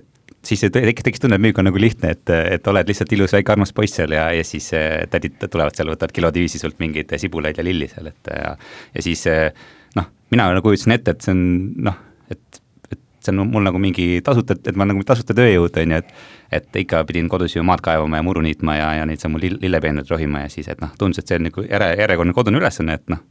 et 0.00 0.10
siis 0.44 0.60
see 0.60 0.72
tekkis, 0.74 1.06
tekkis 1.06 1.22
tunne, 1.22 1.38
et 1.38 1.44
müük 1.44 1.58
on 1.60 1.68
nagu 1.68 1.80
lihtne, 1.80 2.12
et, 2.16 2.34
et 2.58 2.68
oled 2.68 2.90
lihtsalt 2.90 3.14
ilus 3.16 3.32
väike 3.36 3.54
armas 3.54 3.72
poiss 3.76 3.96
seal 4.00 4.12
ja, 4.16 4.26
ja 4.34 4.44
siis 4.46 4.68
äh, 4.76 5.04
tädid 5.10 5.38
tulevad 5.46 5.76
seal, 5.76 5.92
võtavad 5.94 6.12
kilode 6.14 6.42
viisi 6.42 6.60
sult 6.60 6.82
mingeid 6.82 7.14
sibulaid 7.20 7.60
ja 7.60 7.64
lilli 7.66 7.88
seal, 7.92 8.10
et 8.12 8.34
ja, 8.34 8.52
ja 8.96 9.06
siis 9.06 9.24
äh, 9.30 9.48
noh, 9.96 10.10
mina 10.34 10.50
nagu 10.52 10.66
kujutasin 10.66 10.98
ette, 10.98 11.16
et 11.16 11.24
see 11.24 11.32
on 11.36 11.46
noh, 11.88 12.02
et, 12.34 12.60
et 12.60 12.63
see 13.24 13.34
on 13.34 13.48
mul 13.50 13.64
nagu 13.66 13.80
mingi 13.80 14.20
tasuta, 14.24 14.56
et 14.56 14.76
ma 14.78 14.86
nagu 14.88 15.02
tasuta 15.06 15.36
tööjõud, 15.36 15.76
on 15.82 15.94
ju, 15.96 16.00
et 16.02 16.14
et 16.54 16.76
ikka 16.84 17.00
pidin 17.08 17.28
kodus 17.28 17.56
ju 17.56 17.64
maad 17.66 17.82
kaevama 17.82 18.20
ja 18.20 18.22
muru 18.22 18.42
niitma 18.44 18.76
ja, 18.78 18.90
ja 19.00 19.06
neid 19.08 19.22
samu 19.22 19.40
lill, 19.42 19.58
lillepeenraid 19.62 20.10
rohima 20.10 20.44
ja 20.44 20.50
siis, 20.52 20.68
et 20.70 20.80
noh, 20.84 20.92
tundus, 20.98 21.18
et 21.18 21.30
see 21.30 21.40
on 21.40 21.48
nagu 21.48 21.64
järe, 21.64 21.88
järjekordne 21.98 22.36
kodune 22.36 22.60
ülesanne, 22.60 22.94
et 23.00 23.10
noh, 23.10 23.24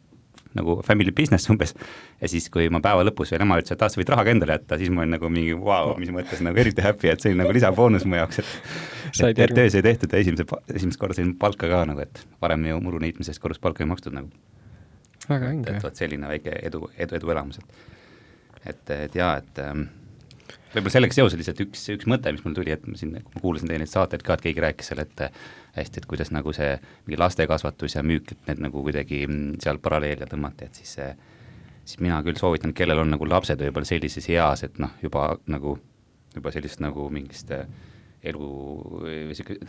nagu 0.57 0.81
family 0.85 1.11
business 1.11 1.49
umbes. 1.51 1.73
ja 2.21 2.29
siis, 2.29 2.49
kui 2.53 2.67
ma 2.73 2.81
päeva 2.83 3.05
lõpus 3.05 3.33
veel 3.33 3.45
ema 3.45 3.59
ütles, 3.61 3.75
et 3.75 3.85
ah, 3.85 3.91
sa 3.91 4.01
võid 4.01 4.11
raha 4.13 4.25
ka 4.27 4.33
endale 4.35 4.57
jätta, 4.57 4.79
siis 4.81 4.91
ma 4.93 5.03
olin 5.03 5.15
nagu 5.17 5.29
mingi 5.33 5.55
vau 5.57 5.93
wow,, 5.93 5.95
mis 6.01 6.11
mõttes 6.13 6.43
nagu 6.45 6.59
eriti 6.59 6.85
happy, 6.85 7.11
et 7.13 7.23
see 7.23 7.31
oli 7.31 7.41
nagu 7.41 7.55
lisaboonus 7.55 8.07
mu 8.09 8.19
jaoks, 8.19 8.41
et 8.43 8.51
et, 9.29 9.39
et 9.45 9.55
töö 9.55 9.69
sai 9.69 9.85
tehtud 9.85 10.13
ja 10.13 10.21
esimese, 10.23 10.45
esimest 10.73 10.99
korda 11.01 11.17
sain 11.17 11.33
palka 11.39 11.69
ka 11.69 11.83
nagu, 11.89 12.03
et 12.03 12.23
varem 12.41 12.67
ju 12.69 12.79
muru 12.83 13.01
niitmisest 13.03 13.41
korrus 13.41 13.61
palka 13.61 13.85
ei 13.85 13.89
makstud 13.89 14.15
nagu. 14.15 14.29
et, 15.29 15.83
vot 15.83 15.95
selline 15.95 16.29
väike 16.29 16.59
edu, 16.67 16.87
edu, 16.97 17.19
eduelamus, 17.21 17.61
et 17.61 17.92
et, 18.69 18.89
et 18.95 19.15
jaa, 19.15 19.35
et 19.41 19.61
ähm, 19.63 19.85
võib-olla 20.73 20.93
sellega 20.95 21.15
seoses 21.15 21.39
lihtsalt 21.39 21.61
üks, 21.65 21.83
üks 21.93 22.09
mõte, 22.09 22.31
mis 22.33 22.43
mul 22.45 22.55
tuli, 22.57 22.73
et 22.73 22.85
ma 22.87 22.97
siin, 22.99 23.13
kui 23.19 23.37
ma 23.37 23.43
kuulasin 23.43 23.69
teie 23.69 23.81
neid 23.81 23.91
saateid 23.91 24.25
ka, 24.25 24.37
et 24.37 24.45
keegi 24.47 24.63
rääkis 24.63 24.91
seal, 24.91 25.03
et 25.03 25.23
hästi, 25.77 26.01
et 26.01 26.09
kuidas 26.09 26.33
nagu 26.33 26.53
see 26.55 26.73
mingi 27.05 27.19
lastekasvatus 27.21 27.97
ja 27.97 28.03
müük, 28.05 28.33
et 28.33 28.49
need 28.49 28.65
nagu 28.67 28.83
kuidagi 28.85 29.23
mm, 29.27 29.61
seal 29.63 29.79
paralleele 29.83 30.27
tõmmati, 30.29 30.69
et 30.69 30.81
siis 30.81 30.97
see, 30.97 31.09
siis 31.83 32.01
mina 32.03 32.19
küll 32.25 32.39
soovitan, 32.39 32.75
kellel 32.77 33.03
on 33.03 33.13
nagu 33.13 33.27
lapsed 33.29 33.61
võib-olla 33.61 33.89
sellises 33.89 34.29
eas, 34.33 34.65
et 34.67 34.81
noh, 34.81 34.93
juba 35.03 35.31
nagu, 35.51 35.77
juba 36.35 36.53
sellist 36.55 36.81
nagu 36.83 37.07
mingist 37.13 37.53
äh, 37.53 37.65
elu 38.23 38.49
või 39.03 39.35
sihuke, 39.35 39.59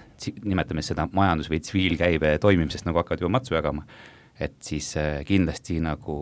nimetame 0.46 0.84
seda 0.86 1.08
majandus- 1.12 1.50
või 1.50 1.60
tsiviilkäibe 1.64 2.36
toimimisest 2.42 2.86
nagu 2.86 3.00
hakkavad 3.00 3.24
juba 3.24 3.36
matsu 3.38 3.56
jagama, 3.56 3.86
et 4.40 4.56
siis 4.64 4.92
äh, 5.00 5.22
kindlasti 5.26 5.80
nagu 5.82 6.18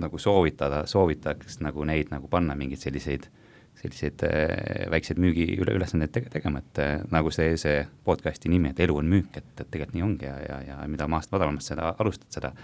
nagu 0.00 0.18
soovitada, 0.18 0.84
soovitaks 0.90 1.60
nagu 1.64 1.84
neid 1.88 2.12
nagu 2.12 2.28
panna 2.28 2.56
mingeid 2.58 2.82
selliseid 2.82 3.30
selliseid 3.74 4.22
äh, 4.22 4.90
väikseid 4.90 5.18
müügiülesandeid 5.20 6.12
tege-, 6.14 6.30
tegema, 6.32 6.62
et 6.62 6.80
äh, 6.80 6.94
nagu 7.12 7.30
see, 7.34 7.56
see 7.60 7.82
podcast'i 8.06 8.48
nimi, 8.52 8.70
et 8.70 8.80
elu 8.80 8.96
on 9.00 9.10
müük, 9.10 9.34
et, 9.34 9.50
et 9.58 9.66
tegelikult 9.66 9.98
nii 9.98 10.06
ongi 10.06 10.28
ja, 10.28 10.36
ja, 10.48 10.60
ja 10.68 10.78
mida 10.88 11.08
maast 11.10 11.32
madalamast 11.34 11.74
seda 11.74 11.90
alustad, 11.98 12.30
seda 12.34 12.54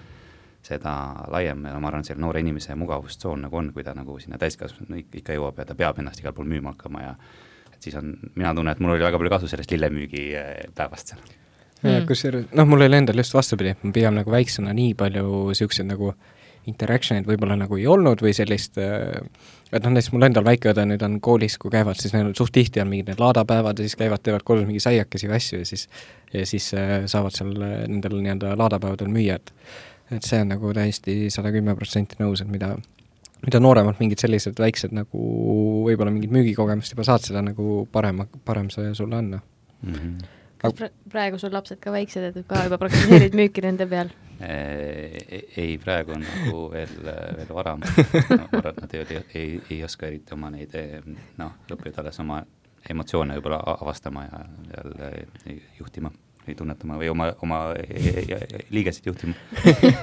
seda 0.61 0.93
laiem 1.33 1.63
ja 1.65 1.73
no 1.73 1.81
ma 1.81 1.89
arvan, 1.89 2.05
selle 2.05 2.21
noore 2.21 2.43
inimese 2.45 2.75
mugavustsoon 2.77 3.47
nagu 3.47 3.57
on, 3.57 3.71
kui 3.73 3.85
ta 3.85 3.95
nagu 3.97 4.19
sinna 4.21 4.37
täiskasvanu 4.41 4.99
ikka 5.01 5.37
jõuab 5.37 5.63
ja 5.63 5.65
ta 5.71 5.77
peab 5.77 6.01
ennast 6.03 6.21
igal 6.21 6.35
pool 6.37 6.49
müüma 6.51 6.75
hakkama 6.75 7.05
ja 7.05 7.15
et 7.73 7.81
siis 7.81 7.97
on, 7.97 8.13
mina 8.35 8.53
tunnen, 8.55 8.75
et 8.75 8.83
mul 8.85 8.93
oli 8.93 9.07
väga 9.07 9.21
palju 9.21 9.33
kasu 9.33 9.49
sellest 9.49 9.73
lillemüügi 9.73 10.27
päevast 10.77 11.15
seal. 11.15 11.23
Mm.. 11.81 12.05
kusjuures, 12.11 12.51
noh, 12.53 12.69
mul 12.69 12.85
oli 12.85 12.99
endal 12.99 13.23
just 13.23 13.33
vastupidi, 13.33 13.73
et 13.73 13.85
ma 13.89 13.95
pigem 13.97 14.19
nagu 14.21 14.33
väiksena 14.35 14.75
nii 14.77 14.93
palju 15.01 15.25
niisuguseid 15.49 15.89
nagu 15.89 16.13
interaction 16.13 16.37
eid 16.69 17.27
võib-olla 17.27 17.57
nagu 17.57 17.79
ei 17.79 17.87
olnud 17.89 18.21
või 18.23 18.33
sellist 18.37 18.79
äh, 18.79 19.17
et 19.73 19.85
noh, 19.85 19.93
näiteks 19.95 20.13
mul 20.15 20.27
endal 20.27 20.45
väikeõde 20.47 20.85
nüüd 20.89 21.03
on 21.07 21.19
koolis, 21.23 21.57
kui 21.61 21.73
käivad, 21.73 21.99
siis 22.01 22.15
neil 22.15 22.33
suht 22.39 22.53
tihti 22.55 22.83
on 22.83 22.91
mingid 22.91 23.11
need 23.13 23.23
laadapäevad 23.23 23.79
ja 23.79 23.87
siis 23.87 23.99
käivad, 23.99 24.23
teevad 24.25 24.45
kodus 24.47 24.67
mingi 24.69 24.83
saiakesi 24.83 25.31
või 25.31 25.39
asju 25.39 25.61
ja 25.63 25.69
siis 25.69 25.87
ja 26.35 26.47
siis 26.47 26.71
äh, 26.79 26.97
saavad 27.11 27.37
seal 27.37 27.55
äh, 27.57 27.77
nendel 27.89 28.19
nii-öelda 28.21 28.57
laadapäevadel 28.59 29.13
müüa, 29.13 29.39
et 29.41 29.55
et 30.11 30.27
see 30.27 30.41
on 30.43 30.51
nagu 30.51 30.73
täiesti 30.75 31.29
sada 31.31 31.53
kümme 31.55 31.77
protsenti 31.79 32.19
nõus, 32.19 32.43
et 32.43 32.51
mida 32.51 32.75
mida 33.45 33.61
nooremalt 33.63 34.01
mingid 34.03 34.21
sellised 34.21 34.59
väiksed 34.61 34.93
nagu 34.93 35.21
võib-olla 35.87 36.13
mingid 36.13 36.35
müügikogemust 36.35 36.93
juba 36.93 37.07
saad, 37.07 37.25
seda 37.25 37.45
nagu 37.47 37.85
parem, 37.93 38.27
parem 38.45 38.69
see 38.75 38.91
sulle 38.99 39.17
on 39.17 39.33
mm. 39.39 39.95
-hmm 39.95 40.37
kas 40.61 40.75
pra 40.77 40.91
praegu 41.09 41.39
sul 41.41 41.55
lapsed 41.57 41.81
ka 41.81 41.93
väiksed, 41.93 42.25
et 42.35 42.47
ka 42.49 42.67
juba 42.67 42.79
praktiseerid 42.79 43.37
müüki 43.39 43.65
nende 43.65 43.87
peal? 43.89 44.11
Ei, 44.41 45.75
praegu 45.83 46.15
on 46.17 46.25
nagu 46.25 46.63
veel, 46.73 46.95
veel 47.37 47.53
vara 47.53 47.77
no,. 47.81 47.85
ma 47.91 48.47
arvan, 48.61 48.73
et 48.73 48.81
nad 48.81 48.97
ei, 48.97 49.21
ei, 49.35 49.61
ei 49.71 49.85
oska 49.85 50.09
eriti 50.09 50.35
oma 50.37 50.51
neid, 50.55 50.75
noh, 51.41 51.59
õpivad 51.69 52.01
alles 52.05 52.21
oma 52.23 52.41
emotsioone 52.89 53.37
võib-olla 53.37 53.61
avastama 53.77 54.25
ja 54.25 54.43
jälle 54.77 55.11
juhtima 55.79 56.13
või 56.47 56.57
tunnetama 56.57 56.99
või 57.01 57.11
oma, 57.13 57.31
oma 57.45 57.61
liigeseid 58.73 59.11
juhtima 59.11 59.35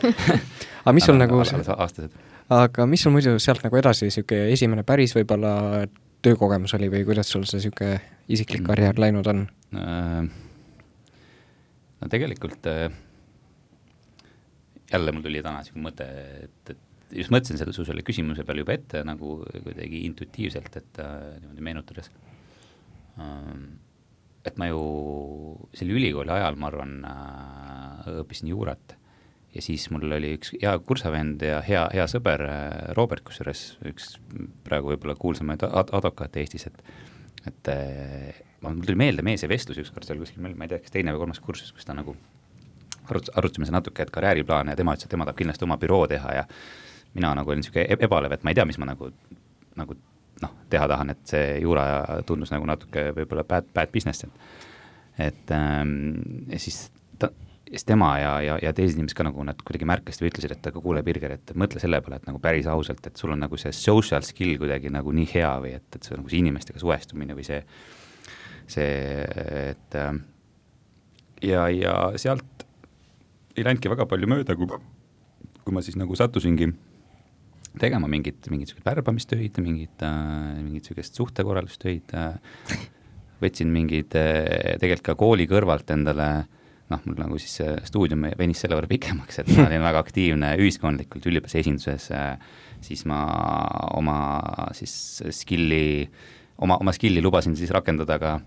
aga 0.84 0.94
mis 0.96 1.08
sul 1.10 1.18
nagu 1.18 1.40
aastased. 1.42 2.14
aga 2.54 2.86
mis 2.90 3.06
sul 3.06 3.16
muidu 3.16 3.38
sealt 3.42 3.64
nagu 3.66 3.80
edasi, 3.80 4.08
niisugune 4.08 4.52
esimene 4.54 4.86
päris 4.88 5.16
võib-olla 5.18 5.88
töökogemus 6.26 6.76
oli 6.78 6.92
või 6.94 7.06
kuidas 7.08 7.32
sul 7.34 7.48
see 7.50 7.62
niisugune 7.62 7.98
isiklik 8.28 8.62
mm. 8.62 8.70
karjäär 8.70 9.02
läinud 9.02 9.34
on 9.34 9.48
äh,? 9.74 10.30
no 11.98 12.10
tegelikult 12.14 12.70
äh, 12.70 12.92
jälle 14.92 15.14
mul 15.14 15.26
tuli 15.26 15.42
täna 15.44 15.62
niisugune 15.62 15.88
mõte, 15.90 16.08
et, 16.48 16.72
et 16.74 17.18
just 17.22 17.32
mõtlesin 17.34 17.60
selle 17.60 17.76
su 17.76 17.86
selle 17.88 18.04
küsimuse 18.08 18.46
peale 18.48 18.64
juba 18.64 18.76
ette 18.78 19.04
nagu 19.08 19.40
kuidagi 19.56 20.04
intuitiivselt, 20.10 20.80
et 20.80 21.02
äh, 21.04 21.18
niimoodi 21.42 21.66
meenutades 21.70 22.12
ähm,. 23.22 23.68
et 24.48 24.56
ma 24.56 24.70
ju 24.70 24.80
selle 25.76 25.98
ülikooli 25.98 26.32
ajal, 26.32 26.56
ma 26.60 26.72
arvan 26.72 26.94
äh,, 27.08 28.08
õppisin 28.24 28.52
juurat 28.54 28.96
ja 29.56 29.64
siis 29.64 29.90
mul 29.92 30.08
oli 30.18 30.34
üks 30.38 30.54
hea 30.56 30.74
kursavend 30.88 31.44
ja 31.44 31.60
hea, 31.66 31.88
hea 31.96 32.08
sõber 32.12 32.44
äh, 32.48 32.72
Robert, 32.98 33.26
kusjuures 33.28 33.70
üks 33.88 34.16
praegu 34.68 34.94
võib-olla 34.94 35.18
kuulsamaid 35.20 35.64
ad 35.68 35.94
advokaate 35.96 36.44
Eestis, 36.44 36.68
et 36.72 36.84
et 37.48 37.70
äh, 37.72 38.42
mul 38.66 38.82
tuli 38.84 38.98
meelde 39.00 39.24
meie 39.24 39.40
see 39.40 39.48
vestlus 39.48 39.80
ükskord 39.80 40.08
seal 40.08 40.20
kuskil, 40.20 40.44
ma 40.44 40.68
ei 40.68 40.74
tea, 40.74 40.82
kas 40.84 40.92
teine 40.92 41.14
või 41.16 41.24
kolmas 41.24 41.40
kursus, 41.44 41.72
kus 41.72 41.88
ta 41.88 41.96
nagu 41.96 42.16
arutas, 43.10 43.34
arutasime 43.38 43.68
seda 43.68 43.80
natuke, 43.80 44.04
et 44.04 44.14
karjääriplaane 44.14 44.74
ja 44.74 44.80
tema 44.80 44.96
ütles, 44.96 45.08
et 45.08 45.14
tema 45.14 45.28
tahab 45.28 45.40
kindlasti 45.40 45.68
oma 45.68 45.80
büroo 45.82 46.06
teha 46.10 46.36
ja 46.40 46.46
mina 47.14 47.34
nagu 47.38 47.52
olin 47.52 47.64
niisugune 47.64 47.88
e-, 47.88 48.00
ebalev, 48.08 48.36
et 48.36 48.46
ma 48.46 48.54
ei 48.54 48.60
tea, 48.60 48.66
mis 48.70 48.80
ma 48.82 48.90
nagu, 48.90 49.10
nagu 49.80 49.98
noh, 50.44 50.54
teha 50.72 50.88
tahan, 50.92 51.14
et 51.16 51.24
see 51.30 51.58
juura 51.64 51.88
tundus 52.28 52.54
nagu 52.54 52.68
natuke 52.70 53.10
võib-olla 53.18 53.46
bad, 53.48 53.70
bad 53.74 53.94
business, 53.94 54.28
et 54.28 54.56
et 55.18 55.52
ähm, 55.52 56.14
ja 56.52 56.60
siis 56.62 56.92
ta, 57.18 57.32
siis 57.66 57.86
tema 57.90 58.12
ja, 58.22 58.36
ja, 58.46 58.58
ja 58.62 58.74
teised 58.76 59.00
inimesed 59.00 59.18
ka 59.18 59.26
nagu 59.26 59.42
nad 59.48 59.58
kuidagi 59.66 59.88
märkasid 59.90 60.22
või 60.22 60.30
ütlesid, 60.30 60.54
et 60.54 60.70
aga 60.70 60.82
kuule, 60.84 61.02
Birger, 61.06 61.34
et 61.40 61.54
mõtle 61.58 61.82
selle 61.82 61.98
peale, 62.06 62.20
et 62.22 62.28
nagu 62.30 62.42
päris 62.44 62.70
ausalt, 62.70 63.02
et 63.10 63.18
sul 63.18 63.34
on 63.34 63.42
nagu 63.42 63.58
see 63.58 63.74
social 63.74 64.22
skill 64.28 64.60
kuidagi 64.62 64.94
nagu 64.94 65.14
nii 65.18 65.32
hea 65.34 65.56
või 65.64 65.74
et, 65.80 65.88
et 65.90 66.06
see 66.06 66.20
nagu 66.20 66.30
see 66.30 66.44
inimestega 66.44 66.84
suhestumine 66.84 67.38
või 67.38 67.48
see 67.48 67.64
see, 68.68 68.92
et 69.72 69.96
äh, 69.96 70.14
ja, 71.48 71.68
ja 71.72 71.96
sealt 72.20 72.67
ei 73.58 73.66
läinudki 73.66 73.90
väga 73.92 74.06
palju 74.10 74.30
mööda, 74.30 74.56
kui, 74.58 74.70
kui 75.64 75.76
ma 75.76 75.84
siis 75.86 75.98
nagu 76.00 76.16
sattusingi 76.18 76.70
tegema 77.82 78.10
mingit, 78.10 78.46
mingit 78.52 78.72
siukest 78.72 78.86
värbamistöid, 78.88 79.58
mingit 79.64 80.06
äh,, 80.06 80.60
mingit 80.62 80.90
siukest 80.90 81.18
suhtekorraldustöid 81.18 82.14
äh,, 82.18 82.38
võtsin 83.42 83.74
mingeid 83.74 84.16
äh, 84.18 84.78
tegelikult 84.82 85.10
ka 85.12 85.18
kooli 85.20 85.48
kõrvalt 85.50 85.92
endale 85.94 86.30
noh, 86.88 87.02
mul 87.04 87.18
nagu 87.20 87.38
siis 87.42 87.58
see 87.60 87.76
stuudium 87.90 88.30
venis 88.40 88.62
selle 88.64 88.78
võrra 88.78 88.90
pikemaks, 88.90 89.42
et 89.42 89.52
ma 89.52 89.68
olin 89.68 89.84
väga 89.84 90.02
aktiivne 90.06 90.54
ühiskondlikult 90.64 91.28
üliõpilase 91.30 91.62
esinduses 91.64 92.10
äh,, 92.16 92.38
siis 92.86 93.06
ma 93.10 93.22
oma 93.98 94.18
siis 94.78 94.94
skill'i, 95.42 96.08
oma, 96.62 96.80
oma 96.80 96.94
skill'i 96.96 97.24
lubasin 97.24 97.58
siis 97.60 97.74
rakendada 97.76 98.20
ka 98.22 98.38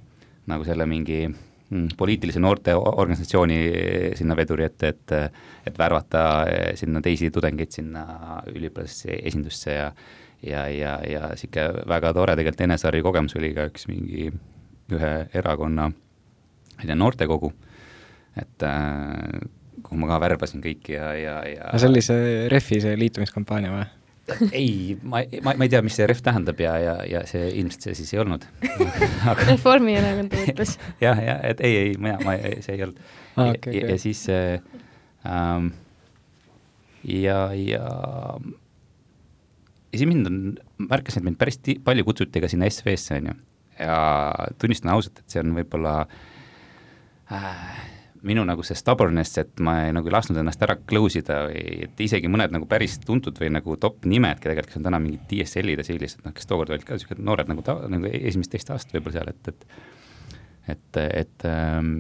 nagu 0.51 0.67
selle 0.67 0.87
mingi 0.91 1.27
mm, 1.29 1.50
poliitilise 1.97 2.41
noorteorganisatsiooni 2.43 3.59
sinna 4.19 4.37
veduri 4.37 4.67
ette, 4.67 4.89
et 4.89 5.15
et 5.71 5.79
värvata 5.79 6.25
eh, 6.51 6.73
sinna 6.79 7.03
teisi 7.05 7.31
tudengeid 7.31 7.71
sinna 7.71 8.05
üliõpilaste 8.51 9.21
esindusse 9.23 9.77
ja 9.77 9.93
ja, 10.43 10.67
ja, 10.73 10.95
ja 11.05 11.29
niisugune 11.35 11.85
väga 11.89 12.13
tore 12.17 12.35
tegelikult 12.39 12.65
Enesari 12.65 13.03
kogemus 13.05 13.37
oli 13.37 13.53
ka 13.57 13.69
üks 13.71 13.87
mingi 13.91 14.31
ühe 14.91 15.13
erakonna, 15.37 15.91
noortekogu, 16.97 17.53
et 18.41 18.65
äh, 18.67 19.41
kuhu 19.85 20.01
ma 20.01 20.09
ka 20.11 20.21
värbasin 20.25 20.65
kõiki 20.65 20.97
ja, 20.97 21.13
ja, 21.15 21.37
ja 21.47 21.71
see 22.03 22.49
Refi 22.51 22.81
see 22.83 22.97
liitumiskampaania 22.99 23.75
või? 23.75 23.87
Ei, 24.53 24.97
ma, 25.03 25.23
ma, 25.45 25.55
ma 25.55 25.67
ei 25.67 25.73
tea, 25.73 25.83
mis 25.87 25.97
see 25.99 26.07
ref 26.11 26.23
tähendab 26.25 26.61
ja, 26.63 26.77
ja, 26.83 26.95
ja 27.09 27.25
see 27.29 27.51
ilmselt 27.61 27.89
see 27.89 27.99
siis 28.01 28.15
ei 28.15 28.23
olnud 28.23 28.47
aga... 29.31 29.47
Reformierakond 29.49 30.35
ütles. 30.45 30.77
jah, 31.05 31.21
ja 31.25 31.37
et 31.51 31.63
ei, 31.67 31.77
ei, 31.85 31.93
mina, 31.99 32.19
ma, 32.27 32.37
see 32.65 32.77
ei 32.77 32.87
olnud 32.87 32.99
ah,. 33.01 33.51
Okay, 33.51 33.75
ja, 33.75 33.85
okay. 33.85 33.85
ja 33.87 34.01
siis 34.03 34.25
äh, 34.33 34.59
ähm, 35.29 35.71
ja, 37.07 37.45
ja 37.57 37.85
ja 39.91 39.99
siis 39.99 40.09
mind 40.09 40.27
on, 40.31 40.43
märkasin, 40.91 41.23
et 41.23 41.31
mind 41.31 41.39
päris 41.41 41.61
palju 41.85 42.07
kutsuti 42.07 42.43
ka 42.43 42.51
sinna 42.51 42.69
SV-sse, 42.71 43.21
on 43.21 43.31
ju. 43.33 43.39
ja 43.81 43.97
tunnistan 44.61 44.93
ausalt, 44.95 45.23
et 45.23 45.33
see 45.33 45.43
on 45.43 45.55
võib-olla 45.57 45.95
äh, 47.33 47.81
minu 48.27 48.45
nagu 48.49 48.65
see 48.67 48.77
stubbornness, 48.79 49.39
et 49.41 49.63
ma 49.65 49.77
ei, 49.87 49.95
nagu 49.97 50.11
ei 50.11 50.15
lasknud 50.15 50.41
ennast 50.43 50.63
ära 50.67 50.77
close 50.79 51.23
ida 51.23 51.43
või 51.49 51.63
et 51.87 52.03
isegi 52.05 52.31
mõned 52.33 52.53
nagu 52.55 52.69
päris 52.71 52.99
tuntud 53.05 53.39
või 53.41 53.53
nagu 53.55 53.77
top 53.81 54.05
nimed, 54.09 54.41
keda 54.41 54.55
tegelikult, 54.55 54.73
kes 54.75 54.81
on 54.81 54.89
täna 54.89 55.01
mingid 55.03 55.25
DSL-id 55.31 55.81
ja 55.81 55.87
sellised, 55.87 56.25
noh, 56.27 56.35
kes 56.37 56.51
tookord 56.51 56.75
olid 56.75 56.85
ka 56.87 56.99
niisugused 56.99 57.23
noored 57.25 57.51
nagu 57.51 57.65
ta-, 57.67 57.79
nagu 57.93 58.11
esimest-teist 58.11 58.75
aastat 58.75 58.99
võib-olla 58.99 59.21
seal, 59.21 59.33
et, 59.33 59.55
et 59.55 59.99
et, 60.71 60.99
et 61.03 61.45
ähm, 61.49 61.97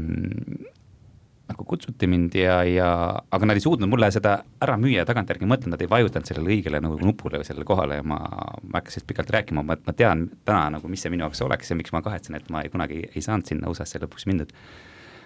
nagu 1.51 1.65
kutsuti 1.67 2.07
mind 2.11 2.35
ja, 2.39 2.61
ja 2.69 2.89
aga 3.33 3.49
nad 3.49 3.59
ei 3.59 3.65
suutnud 3.65 3.91
mulle 3.91 4.11
seda 4.15 4.37
ära 4.63 4.77
müüa, 4.81 5.05
tagantjärgi 5.09 5.49
mõtlen, 5.51 5.75
nad 5.75 5.83
ei 5.83 5.91
vajutanud 5.91 6.29
sellele 6.29 6.53
õigele 6.55 6.83
nagu 6.85 6.99
nupule 7.03 7.41
või 7.41 7.49
sellele 7.49 7.67
kohale 7.69 8.01
ja 8.01 8.07
ma, 8.07 8.21
ma 8.63 8.79
hakkasin 8.79 9.07
pikalt 9.09 9.33
rääkima, 9.35 9.65
ma, 9.67 9.79
ma 9.87 9.97
tean 9.97 10.29
täna 10.47 10.69
nagu, 10.77 10.91
mis 10.93 11.03
see 11.03 11.13
minu 11.13 11.27
jaoks 11.27 11.43
oleks 11.47 11.73
ja 11.73 11.79
miks 11.79 11.95
ma 11.97 12.05
kahetsen, 12.05 12.39
et 12.39 12.47
ma 12.53 12.63
ei, 12.65 12.73
kunagi 12.73 13.03
ei 13.09 13.25
saanud 13.25 13.51
sinna 13.51 13.73
USA-sse 13.73 14.03
lõpuks 14.05 14.29
et 14.31 14.55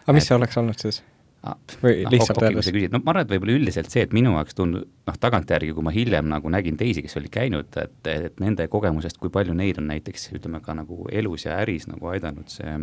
aga 0.05 0.17
mis 0.17 0.29
see 0.29 0.39
oleks 0.39 0.61
olnud 0.61 0.81
siis? 0.81 1.03
Ah, 1.45 1.59
või 1.83 2.07
no, 2.07 2.11
lihtsalt 2.15 2.39
okay, 2.41 2.55
öeldes? 2.57 2.93
no 2.93 3.03
ma 3.05 3.13
arvan, 3.13 3.27
et 3.27 3.33
võib-olla 3.35 3.59
üldiselt 3.59 3.93
see, 3.93 4.01
et 4.07 4.15
minu 4.17 4.33
jaoks 4.33 4.57
tundub, 4.57 4.87
noh, 5.05 5.17
tagantjärgi, 5.21 5.75
kui 5.77 5.85
ma 5.85 5.93
hiljem 5.93 6.31
nagu 6.31 6.53
nägin 6.53 6.79
teisi, 6.81 7.03
kes 7.05 7.19
olid 7.21 7.33
käinud, 7.35 7.77
et, 7.83 7.99
et 8.09 8.41
nende 8.41 8.65
kogemusest, 8.73 9.19
kui 9.21 9.33
palju 9.33 9.53
neid 9.57 9.77
on 9.83 9.91
näiteks 9.93 10.31
ütleme 10.39 10.63
ka 10.65 10.73
nagu 10.79 11.05
elus 11.13 11.45
ja 11.45 11.59
äris 11.61 11.85
nagu 11.91 12.09
aidanud 12.15 12.49
see 12.49 12.79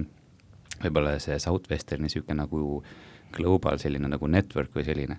võib-olla 0.81 1.15
see 1.21 1.37
Southwesterni 1.41 2.09
niisugune 2.09 2.37
nagu 2.41 2.83
global 3.35 3.79
selline 3.81 4.09
nagu 4.11 4.29
network 4.29 4.75
või 4.75 4.85
selline 4.87 5.17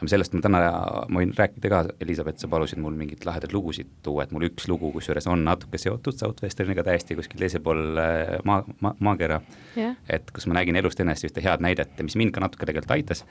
ja 0.00 0.08
sellest 0.10 0.34
ma 0.34 0.42
täna, 0.44 0.60
ma 1.08 1.22
võin 1.22 1.32
rääkida 1.36 1.70
ka, 1.70 1.80
Elizabeth, 2.02 2.40
sa 2.42 2.50
palusid 2.50 2.80
mul 2.82 2.96
mingeid 2.98 3.24
lahedaid 3.26 3.54
lugusid 3.54 3.90
tuua, 4.04 4.24
et 4.24 4.34
mul 4.34 4.46
üks 4.48 4.66
lugu 4.70 4.90
kusjuures 4.94 5.28
on 5.30 5.44
natuke 5.46 5.78
seotud 5.80 6.18
Southwesterniga 6.18 6.84
täiesti 6.86 7.16
kuskil 7.18 7.44
teisel 7.44 7.62
pool 7.64 7.98
äh, 8.00 8.36
maa, 8.48 8.62
maa, 8.84 8.94
maakera. 9.08 9.40
Yeah.. 9.78 9.96
et 10.10 10.30
kus 10.34 10.48
ma 10.50 10.58
nägin 10.58 10.78
elust 10.80 11.00
enest 11.02 11.28
ühte 11.28 11.44
head 11.44 11.62
näidet, 11.64 11.94
mis 12.02 12.18
mind 12.20 12.34
ka 12.34 12.42
natuke 12.44 12.66
tegelikult 12.66 12.96
aitas. 12.96 13.24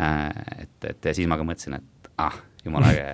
Äh, 0.00 0.30
et, 0.66 0.90
et 0.92 1.10
ja 1.10 1.16
siis 1.16 1.28
ma 1.30 1.38
ka 1.40 1.46
mõtlesin, 1.46 1.78
et 1.80 2.10
ah, 2.22 2.38
jumala 2.64 2.90
äge, 2.94 3.06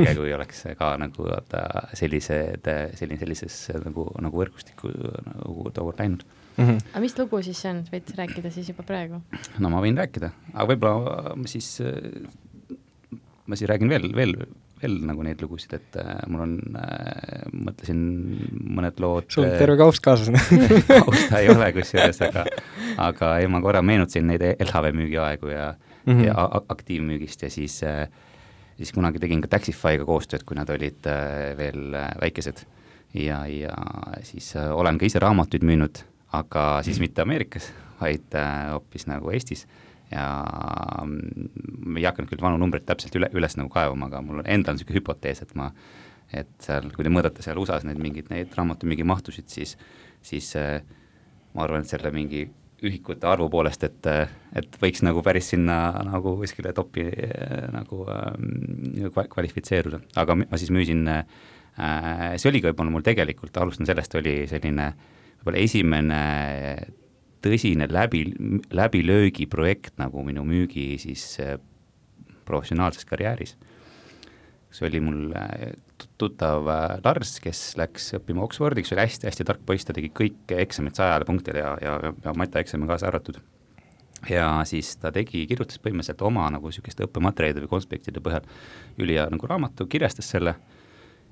äge, 0.00 0.14
kui 0.18 0.34
oleks 0.36 0.64
ka 0.78 0.94
nagu 1.00 1.28
vaata 1.28 1.64
sellised, 1.98 2.68
selline, 2.98 3.20
sellises 3.20 3.62
nagu, 3.84 4.08
nagu 4.20 4.42
võrgustikku 4.42 4.90
nagu 4.90 5.72
tookord 5.76 6.02
läinud 6.02 6.24
mm. 6.60 6.68
-hmm. 6.68 6.88
aga 6.92 7.04
mis 7.04 7.18
lugu 7.18 7.42
siis 7.42 7.60
see 7.64 7.74
on, 7.74 7.82
võid 7.92 8.14
rääkida 8.16 8.54
siis 8.54 8.70
juba 8.72 8.86
praegu? 8.86 9.20
no 9.58 9.72
ma 9.72 9.82
võin 9.84 9.98
rääkida, 9.98 10.32
aga 10.54 10.66
võib-olla 10.72 11.36
ma 11.36 11.50
siis, 11.50 11.76
ma 13.46 13.56
siis 13.58 13.70
räägin 13.70 13.92
veel, 13.92 14.08
veel, 14.16 14.34
veel 14.82 14.96
nagu 15.10 15.26
neid 15.26 15.42
lugusid, 15.42 15.74
et 15.80 16.00
äh, 16.00 16.14
mul 16.28 16.46
on 16.46 16.56
äh,, 16.80 17.44
mõtlesin 17.52 18.00
mõned 18.78 19.02
lood 19.02 19.28
sul 19.28 19.48
on 19.48 19.58
terve 19.58 19.76
kaust 19.80 20.04
kaasas 20.04 20.32
kausta 20.88 21.42
ei 21.42 21.52
ole 21.52 21.72
kusjuures, 21.76 22.22
aga 22.28 22.46
aga 23.10 23.36
ei, 23.38 23.50
ma 23.50 23.62
korra 23.64 23.82
meenutasin 23.82 24.26
neid 24.30 24.44
LHV 24.56 24.92
müügiaegu 24.96 25.54
ja 25.54 25.70
mm, 25.74 26.12
-hmm. 26.12 26.26
ja 26.26 26.50
aktiivmüügist 26.68 27.42
ja 27.42 27.50
siis 27.50 27.82
äh, 27.84 28.08
siis 28.80 28.94
kunagi 28.96 29.20
tegin 29.20 29.42
ka 29.44 29.50
Taxify'ga 29.52 30.06
koostööd, 30.08 30.44
kui 30.48 30.56
nad 30.56 30.70
olid 30.72 31.08
äh, 31.08 31.52
veel 31.58 31.96
äh, 31.96 32.12
väikesed. 32.22 32.64
ja, 33.14 33.42
ja 33.50 33.74
siis 34.22 34.52
äh, 34.56 34.70
olen 34.70 34.98
ka 34.98 35.06
ise 35.06 35.18
raamatuid 35.18 35.64
müünud, 35.66 36.04
aga 36.36 36.64
siis 36.86 37.00
mitte 37.02 37.24
Ameerikas, 37.24 37.70
vaid 38.00 38.36
hoopis 38.72 39.08
nagu 39.10 39.32
Eestis. 39.34 39.66
Ja 40.10 40.24
mm, 41.04 41.96
ei 41.98 42.06
hakanud 42.08 42.30
küll 42.32 42.42
vanu 42.42 42.58
numbreid 42.58 42.86
täpselt 42.88 43.14
üle, 43.14 43.28
üles 43.36 43.54
nagu 43.58 43.70
kaevama, 43.70 44.08
aga 44.10 44.22
mul 44.26 44.40
on 44.42 44.48
endal 44.50 44.74
niisugune 44.74 44.98
hüpotees, 44.98 45.44
et 45.44 45.52
ma 45.58 45.68
et 46.34 46.50
seal, 46.62 46.88
kui 46.94 47.06
te 47.06 47.10
mõõdate 47.10 47.42
seal 47.42 47.58
USA-s 47.58 47.86
neid 47.86 47.98
mingeid 48.02 48.30
neid 48.30 48.54
raamatumüügi 48.54 49.06
mahtusid, 49.06 49.48
siis, 49.50 49.76
siis 50.22 50.52
ma 51.54 51.64
arvan, 51.64 51.82
et 51.82 51.90
selle 51.90 52.12
mingi 52.14 52.44
ühikute 52.86 53.28
arvu 53.28 53.48
poolest, 53.52 53.84
et, 53.84 54.08
et 54.56 54.76
võiks 54.80 55.02
nagu 55.04 55.22
päris 55.24 55.50
sinna 55.52 55.76
nagu 56.06 56.32
kuskile 56.40 56.72
topi 56.76 57.04
nagu 57.74 58.06
äh, 58.08 59.10
kvalifitseeruda, 59.34 60.00
aga 60.22 60.38
ma 60.40 60.60
siis 60.60 60.72
müüsin 60.72 61.04
äh,, 61.12 61.24
see 62.40 62.48
oligi 62.50 62.70
võib-olla 62.70 62.94
mul 62.94 63.04
tegelikult, 63.06 63.56
alustan 63.60 63.88
sellest, 63.88 64.16
oli 64.20 64.42
selline 64.50 64.92
võib-olla 65.40 65.64
esimene 65.64 66.22
tõsine 67.44 67.88
läbi, 67.90 68.24
läbilöögiprojekt 68.76 69.96
nagu 70.00 70.24
minu 70.26 70.44
müügi 70.48 70.94
siis 71.00 71.24
äh, 71.40 71.56
professionaalses 72.48 73.06
karjääris. 73.08 73.56
see 74.70 74.86
oli 74.86 75.00
mul 75.02 75.32
äh, 75.34 75.72
tuttav 76.18 76.68
äh, 76.68 76.98
Lars, 77.04 77.38
kes 77.42 77.76
läks 77.76 78.12
õppima 78.20 78.44
Oxfordi, 78.44 78.84
kes 78.84 78.92
oli 78.94 79.06
hästi-hästi 79.06 79.46
tark 79.48 79.64
poiss, 79.66 79.84
ta 79.84 79.96
tegi 79.96 80.12
kõik 80.14 80.52
eksamid 80.54 80.94
sajale 80.94 81.26
punktile 81.26 81.64
ja, 81.64 81.72
ja, 81.82 81.96
ja 82.24 82.34
mataeksami 82.36 82.86
kaasa 82.86 83.08
arvatud. 83.08 83.40
ja 84.28 84.50
siis 84.68 84.94
ta 85.00 85.10
tegi, 85.12 85.46
kirjutas 85.48 85.80
põhimõtteliselt 85.80 86.22
oma 86.22 86.50
nagu 86.52 86.68
niisuguste 86.68 87.08
õppematerjalide 87.08 87.64
või 87.64 87.72
konspektide 87.72 88.20
põhjal 88.20 88.44
ülihea 89.00 89.30
nagu 89.32 89.48
raamatu, 89.48 89.88
kirjastas 89.88 90.28
selle 90.30 90.54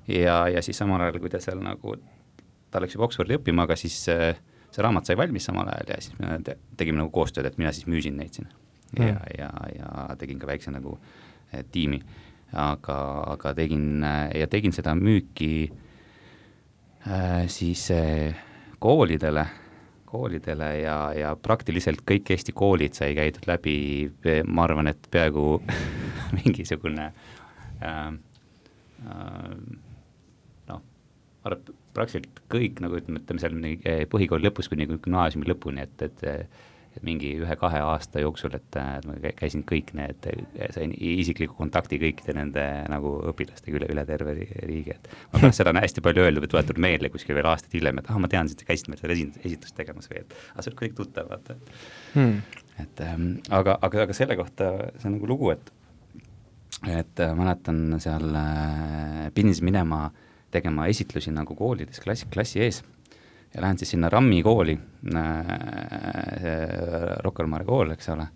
ja, 0.07 0.47
ja 0.49 0.61
siis 0.65 0.77
samal 0.77 1.01
ajal, 1.05 1.21
kui 1.21 1.29
ta 1.29 1.39
seal 1.43 1.61
nagu, 1.63 1.95
ta 2.71 2.81
läks 2.83 2.95
juba 2.95 3.07
Oxfordi 3.09 3.37
õppima, 3.39 3.65
aga 3.67 3.77
siis 3.79 3.97
äh, 4.13 4.39
see 4.69 4.85
raamat 4.85 5.09
sai 5.09 5.17
valmis 5.19 5.47
samal 5.49 5.69
ajal 5.73 5.93
ja 5.95 6.01
siis 6.03 6.17
me 6.21 6.37
te, 6.45 6.57
tegime 6.77 7.01
nagu 7.01 7.11
koostööd, 7.13 7.47
et 7.49 7.57
mina 7.61 7.73
siis 7.75 7.89
müüsin 7.89 8.17
neid 8.19 8.37
siin 8.37 8.49
mm. 8.97 9.05
ja, 9.05 9.21
ja, 9.37 9.51
ja 9.75 10.17
tegin 10.21 10.41
ka 10.41 10.49
väikse 10.49 10.73
nagu 10.73 10.97
eh, 11.51 11.63
tiimi 11.71 12.01
aga, 12.53 12.97
aga 13.35 13.53
tegin 13.57 14.03
ja 14.35 14.47
tegin 14.49 14.73
seda 14.73 14.95
müüki 14.97 15.69
äh, 17.05 17.45
siis 17.51 17.89
äh, 17.93 18.37
koolidele, 18.81 19.45
koolidele 20.09 20.69
ja, 20.81 20.97
ja 21.13 21.35
praktiliselt 21.35 22.01
kõik 22.07 22.31
Eesti 22.33 22.55
koolid 22.55 22.97
sai 22.97 23.13
käidud 23.17 23.45
läbi, 23.49 23.75
ma 24.47 24.65
arvan, 24.65 24.89
et 24.91 25.09
peaaegu 25.11 25.59
mingisugune 26.39 27.11
äh, 27.83 27.99
äh, 29.05 29.55
noh, 30.71 30.85
praktiliselt 31.43 32.38
kõik 32.51 32.81
nagu 32.83 32.99
ütleme, 32.99 33.21
ütleme 33.23 33.43
seal 33.43 34.09
põhikooli 34.11 34.49
lõpus 34.49 34.71
kuni 34.71 34.89
gümnaasiumi 34.89 35.49
lõpuni, 35.49 35.85
et, 35.87 36.09
et 36.09 36.49
et 36.97 37.03
mingi 37.05 37.31
ühe-kahe 37.37 37.79
aasta 37.85 38.21
jooksul, 38.23 38.55
et 38.57 38.77
ma 39.05 39.15
käisin 39.37 39.61
kõik 39.67 39.91
need, 39.97 40.25
sain 40.73 40.93
isikliku 40.95 41.53
kontakti 41.57 41.99
kõikide 42.01 42.33
nende 42.37 42.63
nagu 42.91 43.13
õpilastega 43.29 43.79
üle, 43.79 43.89
üle 43.93 44.05
terve 44.09 44.33
riigi, 44.35 44.95
et 44.95 45.09
ma 45.31 45.43
pärast 45.43 45.61
seda 45.61 45.73
on 45.73 45.81
hästi 45.83 46.03
palju 46.05 46.25
öeldud 46.25 46.45
või 46.45 46.53
tuletatud 46.55 46.81
meelde 46.81 47.11
kuskil 47.13 47.37
veel 47.37 47.49
aastaid 47.51 47.77
hiljem, 47.77 48.01
et 48.01 48.09
ah, 48.09 48.19
ma 48.21 48.31
tean, 48.31 48.49
et 48.49 48.63
sa 48.63 48.67
käisid 48.67 48.89
meil 48.89 49.01
seal 49.01 49.13
esindus, 49.15 49.43
esitust 49.45 49.77
tegemas 49.77 50.09
või 50.11 50.23
et 50.23 50.33
aga 50.55 50.65
see 50.65 50.73
on 50.73 50.79
kõik 50.81 50.95
tuttav, 50.97 51.29
vaata 51.29 51.57
hmm.. 52.15 52.63
et 52.85 53.03
ähm, 53.05 53.27
aga, 53.53 53.77
aga, 53.85 54.07
aga 54.07 54.17
selle 54.17 54.39
kohta 54.39 54.71
see 54.97 55.11
on 55.11 55.19
nagu 55.19 55.29
lugu, 55.29 55.53
et 55.53 55.75
et 56.89 57.21
äh, 57.21 57.35
mäletan 57.35 57.99
seal 58.01 58.33
äh, 58.39 59.29
pidin 59.35 59.53
siis 59.53 59.65
minema 59.67 60.07
tegema 60.51 60.87
esitlusi 60.91 61.31
nagu 61.35 61.55
koolides 61.57 61.99
klassi, 62.03 62.27
klassi 62.31 62.63
ees. 62.65 62.83
Ja 63.53 63.63
lähen 63.63 63.79
siis 63.81 63.95
sinna 63.95 64.09
RAM-i 64.13 64.43
kooli 64.45 64.75
äh,, 64.77 64.81
Rocca 67.25 67.41
al 67.43 67.49
Mare 67.49 67.65
kool, 67.65 67.95
eks 67.95 68.11
ole, 68.13 68.27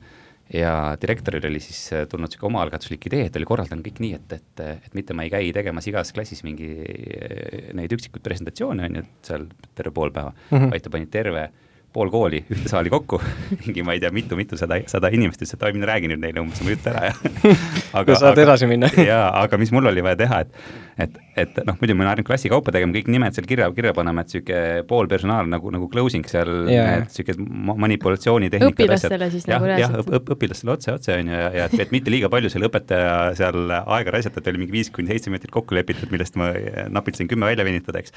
ja 0.54 0.71
direktoril 1.02 1.45
oli 1.52 1.62
siis 1.62 1.82
äh, 1.93 2.08
tulnud 2.10 2.32
niisugune 2.32 2.49
omaalgatuslik 2.49 3.06
idee, 3.12 3.28
et 3.30 3.38
oli 3.38 3.45
korraldanud 3.45 3.86
kõik 3.86 4.02
nii, 4.02 4.13
et, 4.17 4.34
et, 4.39 4.63
et 4.88 4.97
mitte 4.97 5.13
ma 5.13 5.28
ei 5.28 5.32
käi 5.34 5.52
tegemas 5.54 5.86
igas 5.91 6.10
klassis 6.17 6.41
mingi 6.47 6.71
äh, 6.82 7.69
neid 7.78 7.93
üksikuid 7.93 8.26
presentatsioone, 8.26 8.89
on 8.89 8.97
ju, 8.99 9.06
seal 9.30 9.45
terve 9.78 9.93
pool 9.93 10.12
päeva. 10.15 10.34
Mm, 10.34 10.58
-hmm. 10.58 10.73
vaid 10.73 10.82
ta 10.88 10.89
pani 10.97 11.06
terve 11.13 11.43
äh, 11.43 11.73
pool 11.94 12.12
kooli 12.14 12.44
ühte 12.48 12.72
saali 12.72 12.92
kokku 12.94 13.20
mingi 13.66 13.86
ma 13.86 13.96
ei 13.96 14.02
tea 14.04 14.12
mitu,, 14.14 14.38
mitu-mitusada, 14.40 14.80
sada 14.92 15.12
inimest 15.14 15.42
ütles, 15.42 15.56
et 15.56 15.68
oi, 15.68 15.74
mine 15.76 15.90
räägi 15.90 16.10
nüüd 16.12 16.24
neile 16.24 16.42
umbes 16.44 16.62
oma 16.64 16.74
jutt 16.74 16.88
ära 16.92 17.10
ja 17.10 17.14
aga 18.00 18.18
saad 18.18 18.34
aga, 18.34 18.48
edasi 18.48 18.70
minna 18.70 18.90
jaa, 19.12 19.28
aga 19.44 19.60
mis 19.62 19.74
mul 19.76 19.92
oli 19.92 20.04
vaja 20.06 20.20
teha, 20.24 20.42
et 20.46 20.82
et, 21.04 21.16
et 21.42 21.56
noh, 21.66 21.78
muidu 21.82 21.96
ma 21.98 22.04
olen 22.04 22.12
harjunud 22.12 22.28
klassi 22.28 22.50
kaupa 22.52 22.74
tegema, 22.74 22.94
kõik 22.94 23.08
nimed 23.10 23.34
seal 23.34 23.48
kirja, 23.50 23.70
kirja 23.74 23.94
panema, 23.98 24.22
et 24.22 24.30
niisugune 24.30 24.84
pool 24.90 25.10
personaal 25.10 25.50
nagu, 25.50 25.72
nagu 25.74 25.88
closing 25.90 26.28
seal 26.30 26.52
yeah., 26.70 27.02
niisugused 27.02 27.42
manipulatsioonitehnikad. 27.42 28.86
õpilastele 28.86 29.30
siis 29.34 29.48
ja, 29.50 29.58
nagu 29.58 29.72
reaalselt? 29.72 30.12
jah, 30.14 30.26
õpilastele 30.36 30.76
otse, 30.76 30.94
otse 30.94 31.18
on 31.18 31.34
ju, 31.34 31.40
ja, 31.40 31.50
ja 31.58 31.68
et, 31.70 31.78
et 31.88 31.96
mitte 31.96 32.14
liiga 32.14 32.30
palju 32.34 32.54
selle 32.54 32.70
õpetaja 32.70 33.16
seal 33.40 33.74
aega 33.74 34.14
raisata, 34.14 34.42
et 34.44 34.52
oli 34.54 34.66
mingi 34.66 34.78
viis 34.78 34.94
kuni 34.94 35.10
seitse 35.10 35.34
minutit 35.34 35.54
kokku 35.54 35.78
lepitud, 35.78 36.14
millest 36.14 36.38
ma 36.38 36.52
napilt 36.94 37.18
sain 37.18 37.32
kümme 37.32 37.50
välja 37.50 37.66
venitada, 37.66 38.04
eks 38.04 38.14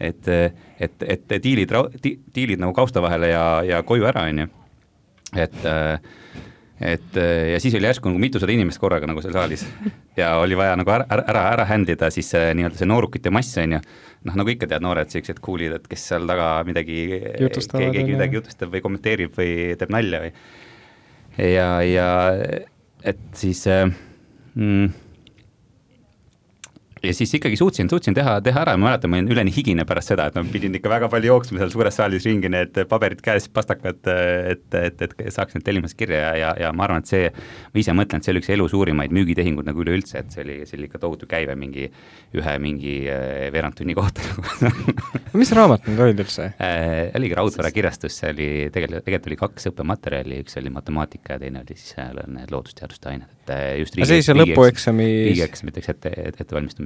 et, 0.00 0.30
et, 0.78 1.02
et 1.02 1.36
diilid, 1.42 1.72
diilid 2.34 2.60
nagu 2.62 2.74
kausta 2.76 3.02
vahele 3.02 3.32
ja, 3.32 3.44
ja 3.66 3.82
koju 3.86 4.06
ära, 4.08 4.28
on 4.30 4.44
ju. 4.44 4.48
et, 5.36 5.64
et 6.78 7.18
ja 7.52 7.58
siis 7.60 7.74
oli 7.76 7.88
järsku 7.88 8.10
nagu 8.10 8.22
mitusada 8.22 8.54
inimest 8.54 8.80
korraga 8.80 9.08
nagu 9.10 9.22
seal 9.24 9.34
saalis 9.34 9.66
ja 10.20 10.36
oli 10.42 10.56
vaja 10.58 10.76
nagu 10.78 10.94
ära, 10.94 11.08
ära, 11.10 11.42
ära 11.54 11.66
handle 11.68 11.98
ida 11.98 12.10
siis 12.14 12.30
nii-öelda 12.32 12.78
see 12.78 12.88
noorukite 12.88 13.32
mass, 13.34 13.58
on 13.60 13.76
ju. 13.76 13.82
noh, 14.28 14.38
nagu 14.38 14.54
ikka 14.54 14.70
tead, 14.70 14.86
noored 14.86 15.10
siuksed 15.12 15.42
cool'id, 15.44 15.74
et 15.80 15.90
kes 15.90 16.06
seal 16.12 16.30
taga 16.30 16.52
midagi, 16.68 17.02
keegi 17.42 18.06
midagi 18.12 18.40
jutustab 18.40 18.72
või 18.74 18.84
kommenteerib 18.86 19.34
või 19.38 19.52
teeb 19.80 19.92
nalja 19.94 20.22
või. 20.24 20.32
ja, 21.42 21.68
ja 21.86 22.08
et 23.06 23.26
siis 23.38 23.66
mm, 23.66 25.07
ja 27.02 27.14
siis 27.14 27.34
ikkagi 27.38 27.58
suutsin, 27.60 27.90
suutsin 27.90 28.16
teha, 28.16 28.38
teha 28.44 28.62
ära 28.64 28.74
ja 28.74 28.80
ma 28.80 28.90
mäletan, 28.90 29.12
ma 29.12 29.20
olin 29.20 29.32
üleni 29.34 29.52
higine 29.54 29.86
pärast 29.88 30.12
seda, 30.12 30.28
et 30.28 30.38
ma 30.38 30.44
pidin 30.52 30.74
ikka 30.78 30.90
väga 30.92 31.10
palju 31.12 31.32
jooksma 31.32 31.62
seal 31.62 31.72
suures 31.74 31.98
saalis 32.00 32.26
ringi, 32.28 32.50
need 32.52 32.80
paberid 32.90 33.22
käes, 33.24 33.48
pastakad, 33.52 34.00
et, 34.52 34.78
et, 34.78 35.04
et 35.06 35.16
saaks 35.34 35.56
need 35.56 35.66
tellimused 35.66 35.98
kirja 35.98 36.22
ja, 36.22 36.32
ja, 36.42 36.52
ja 36.66 36.72
ma 36.76 36.88
arvan, 36.88 37.04
et 37.04 37.10
see, 37.10 37.30
ma 37.74 37.82
ise 37.82 37.94
mõtlen, 37.96 38.22
et 38.22 38.28
see 38.28 38.34
oli 38.34 38.42
üks 38.42 38.52
elu 38.54 38.68
suurimaid 38.72 39.14
müügitehinguid 39.14 39.68
nagu 39.68 39.84
üleüldse, 39.84 40.22
et 40.22 40.34
see 40.34 40.44
oli, 40.46 40.60
see 40.68 40.78
oli 40.78 40.88
ikka 40.90 41.02
tohutu 41.02 41.28
käive 41.30 41.56
mingi 41.58 41.88
ühe 42.36 42.54
mingi 42.60 42.94
eh, 43.08 43.48
veerand 43.54 43.76
tunni 43.78 43.94
kohta 43.96 44.24
mis 45.38 45.52
raamat 45.56 45.86
need 45.88 46.02
olid 46.04 46.22
üldse 46.24 46.50
äh,? 46.60 47.08
oligi 47.16 47.38
Raudvara 47.38 47.70
kirjastus, 47.74 48.16
see 48.20 48.32
oli 48.34 48.48
tegelikult, 48.74 49.06
tegelikult 49.06 49.30
oli 49.30 49.38
kaks 49.40 49.70
õppematerjali, 49.70 50.42
üks 50.44 50.58
oli 50.60 50.72
matemaatika 50.74 51.36
ja 51.36 51.42
teine 51.44 51.62
oli 51.64 51.78
siis 51.78 51.96
need 52.28 52.52
loodusteaduste 52.52 53.12
ained, 53.12 53.30
et 53.44 53.54
eh, 53.54 53.70
just 53.82 53.96
riigi, 53.96 54.08
see 54.10 54.18
oli 54.18 54.26
see 54.26 54.38
lõpueksami 54.42 55.08
riigieksamiteks 55.30 55.92
ette, 55.94 56.14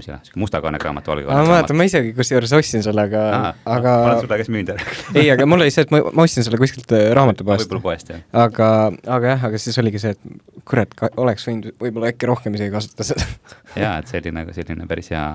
ettevalmistamise 0.02 0.10
küsimus 0.10 0.10
jah, 0.10 0.22
sihuke 0.26 0.40
mustakaane 0.42 0.80
raamat, 0.82 1.08
valge 1.08 1.26
kaane 1.26 1.36
raamat. 1.36 1.48
ma 1.48 1.56
mäletan, 1.56 1.78
ma 1.78 1.86
isegi 1.86 2.12
kusjuures 2.16 2.52
ostsin 2.56 2.84
selle, 2.84 3.04
aga, 3.08 3.54
aga 3.64 3.92
ma 3.92 4.08
olen 4.10 4.22
sulle 4.22 4.38
käest 4.40 4.52
müünud 4.52 4.72
ära 4.74 4.86
ei, 5.14 5.28
aga 5.32 5.46
mul 5.48 5.64
oli 5.64 5.74
see, 5.74 5.84
et 5.86 5.92
ma, 5.94 6.00
ma 6.12 6.26
ostsin 6.26 6.46
selle 6.46 6.60
kuskilt 6.60 6.94
äh, 6.96 7.10
raamatupoest. 7.16 7.66
võib-olla 7.66 7.84
poest, 7.86 8.12
jah. 8.12 8.22
aga, 8.44 8.68
aga 9.16 9.34
jah, 9.34 9.44
aga 9.50 9.60
siis 9.62 9.78
oligi 9.82 10.02
see, 10.02 10.14
et 10.16 10.62
kurat, 10.68 10.94
oleks 11.22 11.46
võinud 11.48 11.70
võib-olla 11.82 12.12
äkki 12.12 12.30
rohkem 12.30 12.56
isegi 12.58 12.74
kasutada 12.74 13.08
seda 13.10 13.28
jaa, 13.84 13.94
et 13.98 14.10
see 14.10 14.22
oli 14.22 14.34
nagu 14.38 14.56
selline 14.56 14.88
päris 14.90 15.12
hea, 15.14 15.26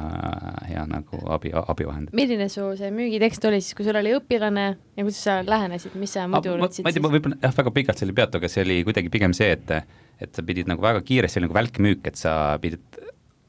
hea 0.72 0.88
nagu 0.90 1.22
abi, 1.38 1.54
abivahend. 1.64 2.12
milline 2.18 2.50
su 2.54 2.70
see 2.80 2.92
müügitekst 2.96 3.48
oli 3.50 3.62
siis, 3.64 3.78
kui 3.78 3.88
sul 3.88 4.00
oli 4.00 4.16
õpilane 4.18 4.68
ja 4.74 5.06
kuidas 5.06 5.24
sa 5.28 5.40
lähenesid, 5.46 5.96
mis 6.00 6.18
sa 6.18 6.28
muidu 6.32 6.58
ütlesid? 6.58 6.86
ma 6.86 6.94
ei 6.94 6.98
tea, 6.98 7.06
ma 7.06 7.14
võib-olla 7.14 7.40
jah, 7.44 7.56
väga 7.62 7.76
pikalt 7.80 8.04
seal 8.04 8.14
ei 8.14 8.20
peatu, 8.22 8.42
aga 8.42 8.52
see 8.52 8.66
oli 8.68 8.84
kuidagi 8.88 9.14
pigem 9.14 9.36
see, 9.38 9.54
et 9.58 9.80
et 10.18 10.34
sa 10.34 10.42
pidid 10.42 10.66
nagu 10.70 10.82
väga 10.82 11.04
kiiresti, 11.06 11.36
see 11.36 11.42
oli 11.44 11.46
nagu 11.46 11.58
välkmüük, 11.60 12.08
et 12.10 12.18
sa 12.18 12.32
pidid 12.62 12.82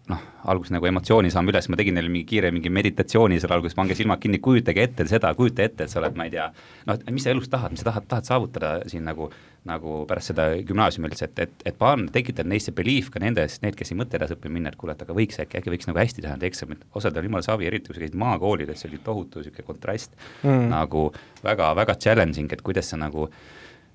noh, 0.09 0.21
alguses 0.49 0.73
nagu 0.73 0.89
emotsiooni 0.89 1.31
saama 1.33 1.53
üles, 1.53 1.69
ma 1.69 1.77
tegin 1.79 1.97
neile 1.99 2.09
mingi 2.13 2.27
kiire 2.31 2.51
mingi 2.55 2.71
meditatsiooni 2.73 3.37
seal 3.43 3.53
alguses, 3.57 3.77
pange 3.77 3.97
silmad 3.99 4.21
kinni, 4.23 4.41
kujutage 4.45 4.87
ette 4.87 5.05
seda, 5.11 5.35
kujuta 5.37 5.67
ette, 5.67 5.85
et 5.85 5.93
sa 5.93 6.01
oled, 6.01 6.17
ma 6.17 6.27
ei 6.29 6.33
tea, 6.33 6.47
noh, 6.89 6.99
mis 7.13 7.27
sa 7.27 7.35
elus 7.35 7.51
tahad, 7.53 7.75
mis 7.75 7.83
sa 7.85 7.91
tahad, 7.91 8.07
tahad 8.09 8.29
saavutada 8.29 8.73
siin 8.89 9.05
nagu, 9.09 9.29
nagu 9.69 10.01
pärast 10.09 10.33
seda 10.33 10.49
gümnaasiumi 10.65 11.11
üldse, 11.11 11.29
et, 11.29 11.45
et, 11.45 11.67
et 11.73 11.79
panna, 11.79 12.09
tekitada 12.15 12.49
neisse 12.49 12.73
belief 12.77 13.13
ka 13.13 13.21
nendes, 13.23 13.59
need, 13.65 13.77
kes 13.79 13.93
ei 13.93 14.01
mõtle 14.01 14.21
edasi 14.21 14.39
õppima 14.39 14.57
minna, 14.57 14.73
et 14.73 14.81
kuule, 14.81 14.97
et 14.97 15.05
aga 15.05 15.17
võiks 15.17 15.41
äkki, 15.45 15.61
äkki 15.61 15.75
võiks 15.75 15.91
nagu 15.91 16.01
hästi 16.01 16.25
teha 16.25 16.39
need 16.39 16.49
eksamid, 16.49 16.89
osadel 16.97 17.29
jumala 17.29 17.45
savi, 17.45 17.69
eriti 17.69 17.93
kui 17.93 17.99
sa 17.99 18.05
käisid 18.07 18.19
maakoolides, 18.25 18.81
see 18.81 18.93
oli 18.93 19.03
tohutu 19.05 19.43
niisugune 19.43 19.69
kontrast 19.69 20.17
mm. 20.41 20.69
nagu 20.73 21.09
väga, 21.45 21.75
väga 21.83 21.99
challenging, 22.01 22.49
et 22.57 22.65
kuidas 22.65 22.89
sa 22.95 23.01
nagu, 23.01 23.29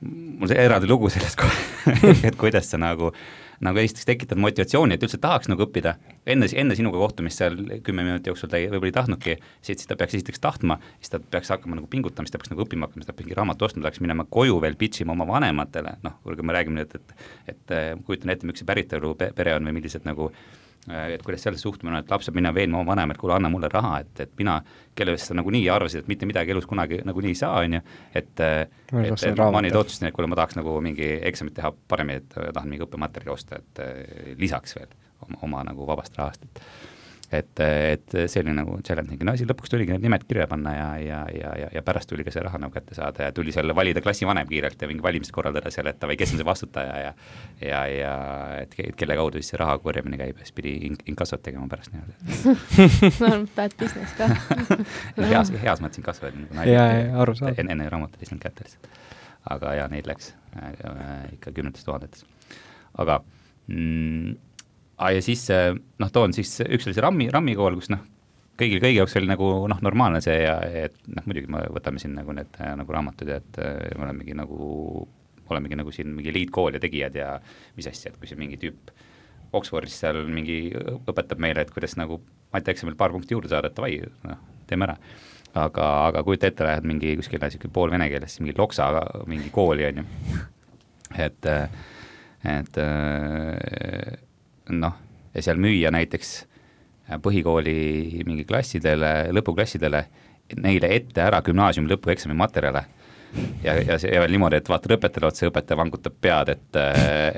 mul 0.03 0.51
see 0.51 0.61
eraldi 0.61 0.89
lugu 0.91 1.09
sellest 1.13 1.39
kohe 1.41 2.13
et 2.27 2.37
kuidas 2.37 2.69
sa 2.69 2.77
nagu 2.81 3.15
nagu 3.65 3.79
esiteks 3.81 4.07
tekitad 4.07 4.39
motivatsiooni, 4.41 4.97
et 4.97 5.05
üldse 5.05 5.19
tahaks 5.21 5.49
nagu 5.51 5.65
õppida, 5.65 5.95
enne, 6.29 6.49
enne 6.59 6.77
sinuga 6.77 6.99
kohtumist 7.01 7.41
seal 7.41 7.57
kümme 7.85 8.05
minuti 8.05 8.31
jooksul 8.31 8.51
ta 8.51 8.59
ei, 8.59 8.69
võib-olla 8.71 8.91
ei 8.91 8.97
tahtnudki, 8.97 9.37
siis 9.65 9.87
ta 9.89 9.97
peaks 9.99 10.17
esiteks 10.19 10.43
tahtma, 10.43 10.79
siis 10.99 11.13
ta 11.13 11.21
peaks 11.23 11.53
hakkama 11.53 11.79
nagu 11.79 11.89
pingutama, 11.91 12.27
siis 12.27 12.35
ta 12.35 12.41
peaks 12.41 12.53
nagu 12.53 12.65
õppima 12.65 12.87
hakkama, 12.87 13.03
siis 13.03 13.11
ta 13.11 13.15
peaks 13.17 13.29
mingi 13.29 13.39
raamatu 13.39 13.69
ostma, 13.69 13.83
ta 13.83 13.89
peaks 13.91 14.03
minema 14.03 14.27
koju 14.29 14.59
veel 14.63 14.77
pitch 14.79 15.05
ima 15.05 15.15
oma 15.17 15.27
vanematele, 15.29 15.97
noh, 16.05 16.19
kui 16.25 16.43
me 16.43 16.57
räägime 16.57 16.81
nüüd, 16.81 16.97
et 16.99 17.15
et 17.53 17.77
kujutan 18.07 18.33
ette, 18.33 18.47
miks 18.49 18.63
see 18.63 18.67
päritolu 18.69 19.15
pere 19.19 19.55
on 19.57 19.69
või 19.69 19.79
millised 19.79 20.07
nagu 20.07 20.31
et 20.91 21.21
kuidas 21.23 21.45
sellesse 21.45 21.63
suhtumine 21.63 21.95
on, 21.95 22.03
et 22.03 22.11
laps 22.11 22.27
peab 22.27 22.39
minema 22.39 22.55
veenma 22.55 22.79
oma 22.81 22.91
vanemat, 22.93 23.19
kuule, 23.19 23.35
anna 23.37 23.51
mulle 23.51 23.69
raha, 23.71 23.99
et, 24.03 24.23
et 24.25 24.33
mina, 24.39 24.57
kellest 24.97 25.29
sa 25.29 25.37
nagunii 25.37 25.63
arvasid, 25.71 26.03
et 26.03 26.11
mitte 26.11 26.27
midagi 26.29 26.55
elus 26.55 26.67
kunagi 26.69 27.01
nagunii 27.07 27.31
ei 27.33 27.39
saa, 27.39 27.53
on 27.61 27.77
ju, 27.77 27.83
et 28.13 28.43
et, 28.43 29.27
et 29.29 29.43
ma 29.43 29.63
nüüd 29.63 29.77
otsustasin, 29.79 30.09
et 30.09 30.15
kuule, 30.15 30.29
ma 30.31 30.39
tahaks 30.39 30.59
nagu 30.59 30.79
mingi 30.83 31.13
eksamit 31.29 31.55
teha 31.59 31.71
paremini, 31.91 32.23
et 32.23 32.39
tahan 32.39 32.69
mingi 32.69 32.87
õppematerjali 32.87 33.33
osta, 33.33 33.61
et 33.61 34.35
lisaks 34.39 34.75
veel 34.79 34.91
oma, 35.27 35.39
oma 35.47 35.63
nagu 35.71 35.87
vabast 35.87 36.19
rahast, 36.19 36.43
et 36.49 36.65
et, 37.33 37.61
et 37.63 38.15
see 38.29 38.41
oli 38.43 38.53
nagu 38.55 38.75
challenging, 38.85 39.21
no 39.25 39.35
siis 39.37 39.49
lõpuks 39.49 39.71
tuligi 39.71 39.93
need 39.93 40.03
nimed 40.05 40.25
kirja 40.27 40.45
panna 40.49 40.73
ja, 40.75 40.87
ja, 41.01 41.19
ja, 41.33 41.53
ja, 41.63 41.69
ja 41.77 41.83
pärast 41.85 42.09
tuli 42.09 42.25
ka 42.25 42.33
see 42.33 42.43
raha 42.43 42.59
nagu 42.61 42.73
kätte 42.75 42.95
saada 42.97 43.27
ja 43.27 43.35
tuli 43.35 43.53
seal 43.55 43.73
valida 43.75 44.01
klassivanem 44.03 44.47
kiirelt 44.49 44.81
ja 44.81 44.89
mingi 44.89 45.03
valimist 45.05 45.33
korraldada 45.35 45.71
seal, 45.73 45.89
et 45.91 45.99
davai, 46.01 46.17
kes 46.19 46.35
on 46.35 46.41
see 46.41 46.47
vastutaja 46.47 46.99
ja 47.01 47.13
ja, 47.61 47.81
ja 47.89 48.13
et 48.61 48.77
kelle 48.99 49.17
kaudu 49.19 49.41
siis 49.41 49.53
see 49.53 49.61
raha 49.61 49.77
korjamine 49.83 50.19
käib 50.19 50.39
ja 50.39 50.47
siis 50.47 50.55
pidi 50.57 50.75
inkassot 51.09 51.43
tegema 51.45 51.67
pärast 51.71 51.93
nii-öelda 51.95 52.55
no 53.23 53.33
bad 53.55 53.75
business 53.79 54.15
ka 54.19 54.29
heas, 55.33 55.53
heas 55.63 55.83
mõttes 55.83 56.01
inkasso 56.01 56.27
oli 56.29 56.45
nagu 56.45 56.59
nalja. 56.59 56.87
enne, 57.53 57.77
enne 57.77 57.89
raamatut 57.89 58.21
ei 58.21 58.29
saanud 58.29 58.43
kätte 58.43 58.67
lihtsalt. 58.67 58.89
aga 59.57 59.75
jaa, 59.81 59.91
neid 59.91 60.09
läks 60.09 60.33
äh, 60.57 60.73
ikka 61.37 61.53
kümnetes 61.55 61.85
tuhandetes. 61.87 62.25
aga 62.97 63.21
mm. 63.67 64.35
Ja 65.11 65.21
siis 65.25 65.47
noh, 65.51 66.11
toon 66.13 66.35
siis, 66.35 66.55
üks 66.63 66.87
oli 66.87 66.95
see 66.95 67.03
RAM-i, 67.03 67.29
RAM-i 67.33 67.55
kool, 67.59 67.75
kus 67.79 67.91
noh, 67.91 68.03
kõigil, 68.59 68.79
kõigi 68.83 68.99
jaoks 68.99 69.17
oli 69.19 69.29
nagu 69.29 69.49
noh, 69.69 69.81
normaalne 69.85 70.21
see 70.23 70.37
ja 70.43 70.57
et 70.85 70.95
noh, 71.09 71.25
muidugi 71.27 71.49
me 71.51 71.63
võtame 71.73 72.01
siin 72.01 72.15
nagu 72.17 72.35
need 72.37 72.59
nagu 72.79 72.95
raamatud 72.95 73.31
ja 73.31 73.39
et 73.41 73.59
me 73.97 74.07
olemegi 74.07 74.37
nagu, 74.37 75.07
olemegi 75.49 75.79
nagu 75.79 75.93
siin 75.95 76.13
mingi 76.13 76.31
eliitkool 76.33 76.77
ja 76.77 76.83
tegijad 76.83 77.17
ja 77.17 77.33
mis 77.77 77.89
asja, 77.89 78.11
et 78.11 78.19
kui 78.19 78.29
see 78.29 78.39
mingi 78.39 78.61
tüüp 78.61 78.93
Oxfordis 79.53 79.99
seal 80.01 80.23
mingi 80.33 80.71
õpetab 80.73 81.41
meile, 81.41 81.61
et 81.61 81.69
kuidas 81.73 81.93
nagu 81.99 82.17
matjaeksamil 82.55 82.95
paar 82.97 83.13
punkti 83.13 83.35
juurde 83.35 83.51
saada, 83.51 83.69
et 83.69 83.77
davai, 83.77 83.99
noh, 84.25 84.39
teeme 84.69 84.87
ära. 84.87 84.97
aga, 85.53 85.87
aga 86.07 86.23
kujuta 86.25 86.49
ette, 86.49 86.65
lähed 86.65 86.87
mingi 86.89 87.11
kuskile 87.19 87.45
niisugune 87.45 87.73
pool 87.73 87.91
vene 87.93 88.07
keeles, 88.09 88.39
mingi 88.41 88.55
Loksa 88.57 88.87
mingi 89.29 89.51
kooli, 89.53 89.85
on 89.85 90.01
ju, 90.01 90.05
et, 91.21 91.49
et 92.55 92.81
noh, 94.69 94.97
ja 95.33 95.41
seal 95.43 95.59
müüa 95.61 95.91
näiteks 95.93 96.33
äh, 97.09 97.19
põhikooli 97.21 98.23
mingi 98.27 98.45
klassidele, 98.47 99.31
lõpuklassidele, 99.35 100.05
neile 100.59 100.91
ette 100.95 101.23
ära 101.23 101.41
gümnaasiumi 101.45 101.89
lõpueksami 101.91 102.37
materjale 102.37 102.85
ja, 103.63 103.75
ja 103.81 103.97
see 104.01 104.11
ja 104.13 104.21
veel 104.23 104.33
niimoodi, 104.35 104.59
et 104.59 104.69
vaatad 104.69 104.93
õpetajale 104.95 105.29
otsa, 105.29 105.47
õpetaja 105.49 105.79
vangutab 105.79 106.15
pead, 106.21 106.51
et, 106.53 106.79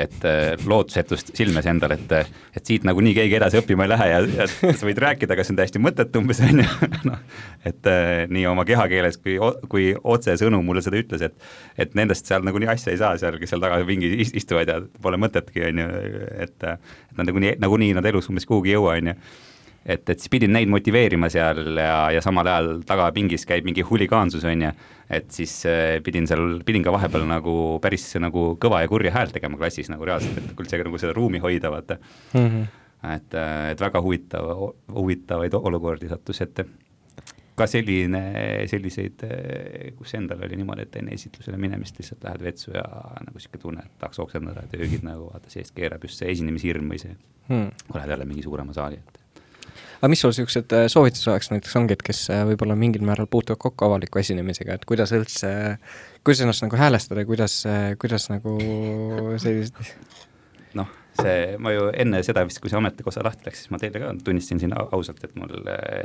et 0.05 0.27
lootusetust 0.67 1.31
silmes 1.37 1.67
endal, 1.69 1.95
et, 1.95 2.13
et 2.55 2.71
siit 2.71 2.85
nagunii 2.87 3.15
keegi 3.17 3.37
edasi 3.39 3.59
õppima 3.61 3.85
ei 3.85 3.91
lähe 3.93 4.09
ja, 4.11 4.19
ja 4.41 4.47
sa 4.49 4.87
võid 4.87 5.01
rääkida, 5.01 5.35
aga 5.35 5.45
see 5.45 5.55
on 5.55 5.61
täiesti 5.61 5.81
mõttetu 5.83 6.21
umbes, 6.21 6.41
on 6.45 6.63
ju, 6.63 6.91
noh. 7.09 7.41
et 7.71 7.91
nii 8.31 8.45
oma 8.51 8.67
kehakeeles 8.67 9.19
kui, 9.21 9.37
kui 9.71 9.89
otsesõnu 9.95 10.61
mulle 10.65 10.83
seda 10.85 10.99
ütles, 11.01 11.25
et, 11.29 11.49
et 11.81 11.97
nendest 11.97 12.27
seal 12.29 12.45
nagunii 12.45 12.71
asja 12.75 12.93
ei 12.93 13.01
saa 13.01 13.15
seal, 13.21 13.39
kes 13.41 13.55
seal 13.55 13.63
taga 13.63 13.81
pingi 13.87 14.13
istuvad 14.25 14.71
ja 14.71 14.79
pole 15.01 15.19
mõtetki, 15.21 15.65
on 15.71 15.83
ju, 15.83 15.89
et, 16.45 16.55
et 16.59 17.19
nad 17.19 17.27
nagunii, 17.29 17.57
nagunii 17.61 17.95
nad 17.97 18.07
elus 18.11 18.31
umbes 18.31 18.47
kuhugi 18.49 18.73
ei 18.73 18.79
jõua, 18.79 18.99
on 18.99 19.13
ju 19.13 19.19
et, 19.85 20.09
et 20.09 20.21
siis 20.21 20.31
pidin 20.33 20.53
neid 20.55 20.69
motiveerima 20.71 21.29
seal 21.31 21.77
ja, 21.77 21.97
ja 22.15 22.21
samal 22.25 22.49
ajal 22.49 22.69
tagapingis 22.87 23.45
käib 23.47 23.67
mingi 23.67 23.85
huligaansus, 23.85 24.45
on 24.49 24.63
ju, 24.65 24.71
et 25.13 25.27
siis 25.33 25.53
äh, 25.69 25.97
pidin 26.05 26.25
seal, 26.29 26.61
pidin 26.65 26.85
ka 26.85 26.93
vahepeal 26.95 27.27
nagu 27.29 27.57
päris 27.83 28.07
nagu 28.21 28.53
kõva 28.61 28.81
ja 28.83 28.89
kurja 28.91 29.13
häält 29.15 29.35
tegema 29.37 29.59
klassis 29.61 29.91
nagu 29.93 30.07
reaalselt, 30.07 30.39
et 30.41 30.63
üldse 30.65 30.81
nagu 30.81 31.01
seda 31.01 31.13
ruumi 31.17 31.41
hoida, 31.43 31.69
vaata 31.73 31.99
mm. 31.99 32.47
-hmm. 32.47 32.65
et, 33.13 33.37
äh, 33.37 33.59
et 33.75 33.85
väga 33.85 34.01
huvitav, 34.01 34.49
huvitavaid 34.95 35.53
olukordi 35.61 36.09
sattus 36.09 36.41
ette. 36.41 36.65
ka 37.55 37.63
selline, 37.71 38.21
selliseid, 38.67 39.21
äh, 39.23 39.91
kus 39.95 40.13
endal 40.17 40.41
oli 40.43 40.57
niimoodi, 40.59 40.81
et 40.81 40.95
enne 40.99 41.13
esitlusele 41.13 41.57
minemist 41.57 41.99
lihtsalt 41.99 42.23
lähed 42.23 42.41
vetsu 42.43 42.71
ja 42.71 42.83
nagu 43.21 43.37
niisugune 43.37 43.61
tunne, 43.61 43.85
et 43.85 43.99
tahaks 43.99 44.19
oksendada 44.19 44.65
ja 44.65 44.67
töögid 44.67 45.05
nagu 45.07 45.29
vaata 45.29 45.49
seest 45.49 45.75
keerab 45.75 46.03
just 46.03 46.19
see 46.19 46.31
esinemishirm 46.31 46.89
või 46.91 46.99
see 46.99 47.15
hmm., 47.47 47.69
kui 47.87 47.99
lähed 48.01 48.11
jälle 48.11 48.25
mingi 48.25 48.43
suurema 48.43 48.73
saali 48.73 48.99
ette 48.99 49.24
aga 49.99 50.11
mis 50.11 50.23
sul 50.23 50.33
niisugused 50.33 50.75
äh, 50.75 50.87
soovitused 50.91 51.31
oleks 51.31 51.51
näiteks 51.53 51.77
ongi, 51.79 51.97
et 51.97 52.03
kes 52.05 52.25
äh, 52.33 52.43
võib-olla 52.49 52.77
mingil 52.79 53.05
määral 53.07 53.29
puutuvad 53.31 53.61
kokku 53.61 53.87
avaliku 53.87 54.21
esinemisega, 54.21 54.77
et 54.77 54.85
kuidas 54.89 55.13
üldse, 55.15 55.51
kuidas 56.25 56.43
ennast 56.45 56.65
nagu 56.65 56.79
häälestada 56.79 57.25
kuidas, 57.27 57.61
äh, 57.69 57.93
kuidas 58.01 58.29
nagu 58.33 58.57
sellised 59.41 59.81
noh, 60.79 60.91
see, 61.19 61.55
ma 61.61 61.71
ju 61.73 61.87
enne 61.95 62.21
seda 62.25 62.43
vist, 62.47 62.59
kui 62.63 62.71
see 62.71 62.79
ametikosa 62.79 63.23
lahti 63.25 63.47
läks, 63.47 63.63
siis 63.63 63.71
ma 63.73 63.79
teile 63.81 64.01
ka 64.01 64.11
tunnistasin 64.25 64.61
siin 64.63 64.75
ausalt, 64.75 65.21
et 65.27 65.35
mul, 65.39 65.53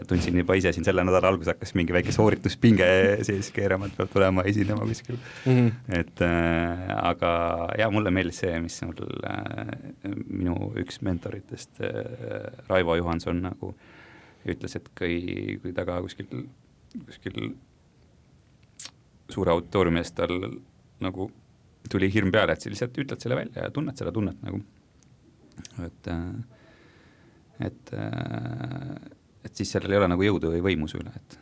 tundsin 0.08 0.38
juba 0.40 0.56
ise 0.58 0.72
siin 0.76 0.86
selle 0.86 1.04
nädala 1.06 1.32
alguses 1.32 1.52
hakkas 1.54 1.74
mingi 1.78 1.94
väike 1.96 2.14
soorituspinge 2.14 2.88
sees 3.28 3.50
keerama, 3.56 3.90
et 3.90 3.96
peab 3.98 4.12
tulema 4.12 4.44
esinema 4.50 4.86
kuskil 4.88 5.18
mm. 5.18 5.56
-hmm. 5.56 5.98
et 6.00 6.24
äh, 6.26 6.84
aga 6.98 7.32
jaa, 7.78 7.90
mulle 7.90 8.14
meeldis 8.14 8.42
see, 8.44 8.60
mis 8.60 8.80
mul 8.86 9.02
äh, 9.30 9.74
minu 10.26 10.72
üks 10.80 11.02
mentoritest 11.06 11.82
äh,, 11.82 12.52
Raivo 12.68 12.96
Johanson 12.96 13.42
nagu 13.42 13.74
ütles, 14.48 14.76
et 14.76 14.88
kui, 14.98 15.58
kui 15.62 15.72
ta 15.76 15.84
ka 15.84 16.00
kuskil, 16.00 16.46
kuskil 17.06 17.54
suure 19.30 19.52
auditooriumi 19.52 20.00
ees 20.00 20.12
tal 20.12 20.36
nagu 21.00 21.30
tuli 21.90 22.10
hirm 22.12 22.30
peale, 22.32 22.52
et 22.52 22.62
sa 22.62 22.70
lihtsalt 22.70 22.98
ütled 22.98 23.22
selle 23.22 23.38
välja 23.38 23.66
ja 23.66 23.72
tunned 23.74 23.96
seda 23.98 24.12
tunnet 24.12 24.40
nagu 24.44 24.60
et, 25.86 26.10
äh, 26.10 27.66
et, 27.66 27.92
äh, 27.92 28.94
et 29.44 29.56
siis 29.56 29.72
sellel 29.72 29.94
ei 29.94 30.02
ole 30.02 30.10
nagu 30.12 30.26
jõudu 30.26 30.52
või 30.54 30.64
võimu 30.70 30.90
su 30.90 31.00
üle, 31.00 31.12
et 31.16 31.38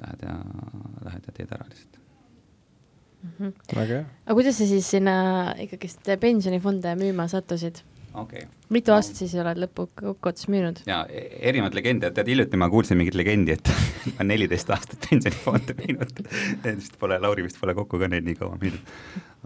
lähed 0.00 0.24
ja, 0.24 0.36
lähed 1.04 1.28
ja 1.28 1.36
teed 1.36 1.54
ära 1.56 1.68
lihtsalt 1.68 2.00
mm. 3.22 3.30
-hmm. 3.38 3.54
väga 3.76 3.94
hea. 3.94 4.04
aga 4.24 4.38
kuidas 4.38 4.58
sa 4.58 4.66
siis 4.66 4.90
sinna 4.90 5.14
ikkagist 5.58 6.12
pensionifonde 6.20 6.94
müüma 6.96 7.28
sattusid? 7.28 7.82
Okay.. 8.14 8.46
mitu 8.74 8.92
aastat 8.94 9.20
siis 9.20 9.34
oled 9.40 9.60
lõppkokkuvõttes 9.64 10.48
müünud? 10.52 10.82
jaa, 10.88 11.02
e-, 11.08 11.28
erinevad 11.50 11.76
legendid, 11.76 12.14
tead 12.16 12.30
hiljuti 12.30 12.60
ma 12.60 12.70
kuulsin 12.72 12.98
mingit 13.00 13.16
legendi, 13.18 13.56
et 13.56 13.72
ma 14.16 14.26
neliteist 14.26 14.70
aastat 14.74 15.08
pensionifonde 15.08 15.76
müünud 15.80 16.22
vist 16.66 16.96
pole, 17.00 17.20
Lauri 17.22 17.46
vist 17.46 17.60
pole 17.60 17.74
kokku 17.78 18.00
ka 18.02 18.10
neid 18.10 18.26
nii 18.28 18.38
kaua 18.40 18.58
müünud. 18.60 18.94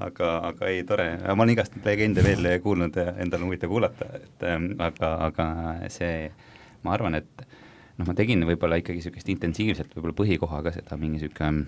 aga, 0.07 0.31
aga 0.51 0.71
ei, 0.73 0.85
tore, 0.89 1.09
ma 1.25 1.37
olen 1.37 1.55
igast 1.57 1.77
legende 1.85 2.25
veel 2.27 2.49
kuulnud 2.63 2.97
ja 3.01 3.15
endal 3.23 3.45
on 3.45 3.51
huvitav 3.51 3.73
kuulata, 3.73 4.09
et 4.21 4.49
ähm, 4.51 4.73
aga, 4.83 5.15
aga 5.31 5.49
see, 5.93 6.31
ma 6.87 6.97
arvan, 6.97 7.21
et 7.21 7.47
noh, 7.99 8.07
ma 8.07 8.17
tegin 8.17 8.43
võib-olla 8.49 8.81
ikkagi 8.81 9.01
niisugust 9.01 9.31
intensiivselt 9.33 9.93
võib-olla 9.95 10.17
põhikohaga 10.23 10.75
seda 10.75 10.99
mingi 11.01 11.21
niisugune, 11.21 11.67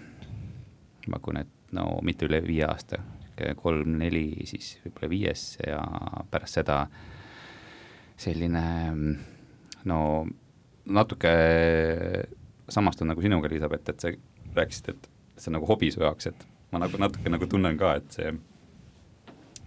ma 1.07 1.21
pakun, 1.21 1.45
et 1.45 1.77
no 1.77 1.93
mitte 2.07 2.27
üle 2.27 2.41
viie 2.47 2.67
aasta 2.67 3.03
kolm-neli, 3.61 4.47
siis 4.49 4.77
võib-olla 4.85 5.11
viies 5.13 5.45
ja 5.61 5.81
pärast 6.31 6.59
seda 6.59 6.81
selline 8.17 8.65
no 9.87 10.01
natuke 10.87 11.33
samastun 12.73 13.11
nagu 13.13 13.23
sinuga, 13.23 13.51
Elizabeth, 13.51 13.91
et 13.93 14.03
sa 14.03 14.13
rääkisid, 14.57 14.93
et 14.95 15.09
see 15.37 15.51
on 15.51 15.59
nagu 15.59 15.69
hobi 15.69 15.91
su 15.93 16.03
jaoks, 16.03 16.31
et 16.31 16.47
ma 16.73 16.81
nagu 16.83 16.99
natuke 17.01 17.31
nagu 17.31 17.49
tunnen 17.51 17.79
ka, 17.79 17.97
et 18.01 18.17
see, 18.17 18.33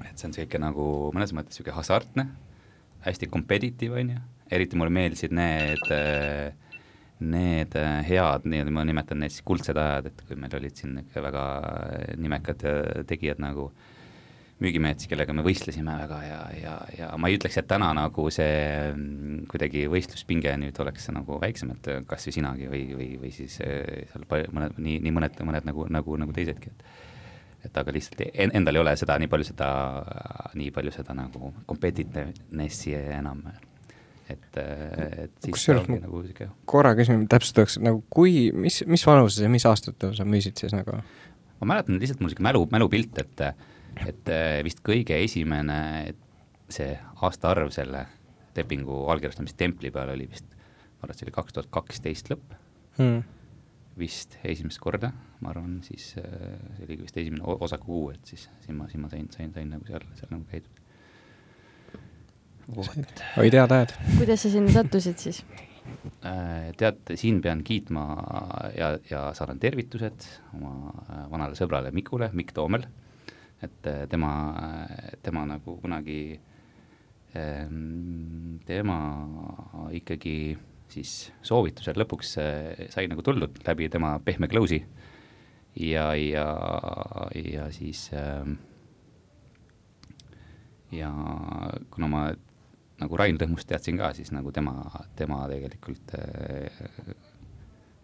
et 0.04 0.16
see 0.16 0.30
on 0.30 0.36
sihuke 0.36 0.62
nagu 0.62 0.86
mõnes 1.16 1.34
mõttes 1.36 1.60
sihuke 1.60 1.76
hasartne, 1.76 2.28
hästi 3.06 3.30
competitive 3.32 4.02
on 4.02 4.16
ju, 4.16 4.24
eriti 4.52 4.80
mulle 4.80 4.96
meeldisid 4.96 5.36
need 5.36 5.94
äh, 5.96 6.52
need 7.20 7.76
äh, 7.76 8.00
head, 8.08 8.48
nii-öelda 8.48 8.74
ma 8.74 8.84
nimetan 8.88 9.20
neid 9.24 9.34
siis 9.34 9.46
kuldsed 9.48 9.78
ajad, 9.78 10.10
et 10.12 10.26
kui 10.28 10.38
meil 10.40 10.56
olid 10.56 10.76
siin 10.80 11.00
väga 11.14 11.46
nimekad 12.20 12.66
äh, 12.70 12.82
tegijad 13.10 13.42
nagu 13.44 13.70
müügimehed, 14.60 15.06
kellega 15.08 15.34
me 15.36 15.44
võistlesime 15.44 15.94
väga 16.02 16.18
ja, 16.26 16.40
ja, 16.60 16.74
ja 16.98 17.10
ma 17.20 17.30
ei 17.32 17.38
ütleks, 17.38 17.56
et 17.62 17.68
täna 17.70 17.94
nagu 17.96 18.26
see 18.34 18.56
mm, 18.92 19.46
kuidagi 19.52 19.86
võistluspinge 19.92 20.56
nüüd 20.60 20.80
oleks 20.84 21.08
nagu 21.16 21.40
väiksem, 21.40 21.72
et 21.78 21.92
kas 22.10 22.28
või 22.28 22.36
sinagi 22.36 22.68
või, 22.72 22.82
või, 22.96 23.10
või 23.24 23.32
siis 23.36 23.60
äh, 23.64 24.04
seal 24.12 24.28
mõned, 24.28 24.76
nii, 24.80 25.00
nii 25.06 25.16
mõned, 25.16 25.40
mõned 25.48 25.70
nagu, 25.70 25.88
nagu, 25.92 26.20
nagu 26.24 26.36
teisedki, 26.36 26.76
et 26.76 27.08
et 27.60 27.76
aga 27.76 27.92
lihtsalt 27.92 28.22
endal 28.40 28.78
ei 28.78 28.80
ole 28.80 28.94
seda 28.96 29.18
nii 29.20 29.28
palju 29.28 29.50
seda, 29.50 29.70
nii 30.56 30.70
palju 30.72 30.94
seda 30.96 31.12
nagu 31.18 31.52
competitiveness'i 31.68 32.94
enam 32.96 33.42
et, 34.30 34.60
et 34.60 35.34
siis 35.46 35.56
kusjuures 35.56 35.90
ma 35.90 36.00
nagu 36.04 36.22
sihuke 36.26 36.50
korra 36.70 36.94
küsin, 36.98 37.26
täpsustaks 37.32 37.80
nagu 37.84 38.04
kui, 38.14 38.50
mis, 38.54 38.82
mis 38.90 39.06
vanuses 39.08 39.44
ja 39.46 39.52
mis 39.52 39.66
aastatel 39.70 40.16
sa 40.18 40.28
müüsid 40.28 40.62
siis 40.62 40.76
nagu? 40.76 41.00
ma 41.60 41.74
mäletan 41.74 42.00
lihtsalt 42.00 42.24
mul 42.24 42.32
sihuke 42.32 42.46
mälu, 42.46 42.64
mälupilt, 42.72 43.18
et, 43.20 43.44
et 44.08 44.32
vist 44.64 44.80
kõige 44.86 45.18
esimene 45.26 45.80
see 46.70 46.94
aastaarv 47.26 47.74
selle 47.74 48.06
lepingu 48.58 49.06
allkirjastamise 49.14 49.58
templi 49.58 49.92
peal 49.94 50.14
oli 50.14 50.28
vist, 50.30 50.48
ma 50.54 51.08
arvan, 51.08 51.14
et 51.14 51.22
see 51.22 51.28
oli 51.28 51.36
kaks 51.36 51.56
tuhat 51.56 51.70
kaksteist 51.74 52.32
lõpp 52.32 52.56
mm. 53.00 53.20
vist 54.00 54.38
esimest 54.48 54.82
korda, 54.84 55.12
ma 55.44 55.54
arvan, 55.54 55.80
siis 55.86 56.12
äh, 56.22 56.28
see 56.78 56.88
oligi 56.88 57.08
vist 57.08 57.20
esimene 57.22 57.46
o- 57.46 57.58
osakukuu, 57.68 58.10
et 58.16 58.34
siis, 58.34 58.48
siis 58.64 58.76
ma, 58.76 58.90
siis 58.92 59.02
ma 59.04 59.12
sain, 59.12 59.28
sain, 59.36 59.54
sain 59.56 59.72
nagu 59.76 59.88
seal, 59.88 60.06
seal 60.20 60.34
nagu 60.36 60.46
käidud. 60.52 60.79
Oi 62.78 63.50
teada 63.50 63.82
ajad. 63.82 63.96
kuidas 64.18 64.44
sa 64.44 64.52
sinna 64.54 64.74
sattusid 64.74 65.18
siis? 65.22 65.42
Äh, 66.26 66.70
tead, 66.78 67.02
siin 67.18 67.40
pean 67.42 67.64
kiitma 67.66 68.04
ja, 68.78 68.92
ja 69.10 69.24
saadan 69.34 69.60
tervitused 69.62 70.28
oma 70.54 70.94
äh, 71.08 71.24
vanale 71.32 71.58
sõbrale 71.58 71.92
Mikule, 71.96 72.30
Mikk 72.38 72.54
Toomel, 72.54 72.86
et 73.66 73.90
äh, 73.90 74.04
tema, 74.12 74.32
tema 75.26 75.48
nagu 75.50 75.80
kunagi, 75.82 76.40
ähm, 77.38 78.60
tema 78.70 79.00
ikkagi 79.98 80.58
siis 80.90 81.32
soovitusel 81.46 81.98
lõpuks 82.02 82.38
sai 82.90 83.10
nagu 83.10 83.26
tuldud 83.26 83.60
läbi 83.66 83.90
tema 83.94 84.16
pehme 84.26 84.50
close'i 84.50 84.80
ja, 85.86 86.08
ja, 86.18 86.48
ja 87.38 87.68
siis 87.74 88.08
ähm, 88.18 88.58
ja 90.92 91.12
kuna 91.94 92.10
ma 92.10 92.24
nagu 93.00 93.20
Rain 93.20 93.38
Lõhmust 93.40 93.68
teadsin 93.70 93.98
ka, 94.00 94.12
siis 94.18 94.32
nagu 94.36 94.52
tema, 94.56 94.76
tema 95.20 95.42
tegelikult 95.52 96.16
äh, 96.20 96.80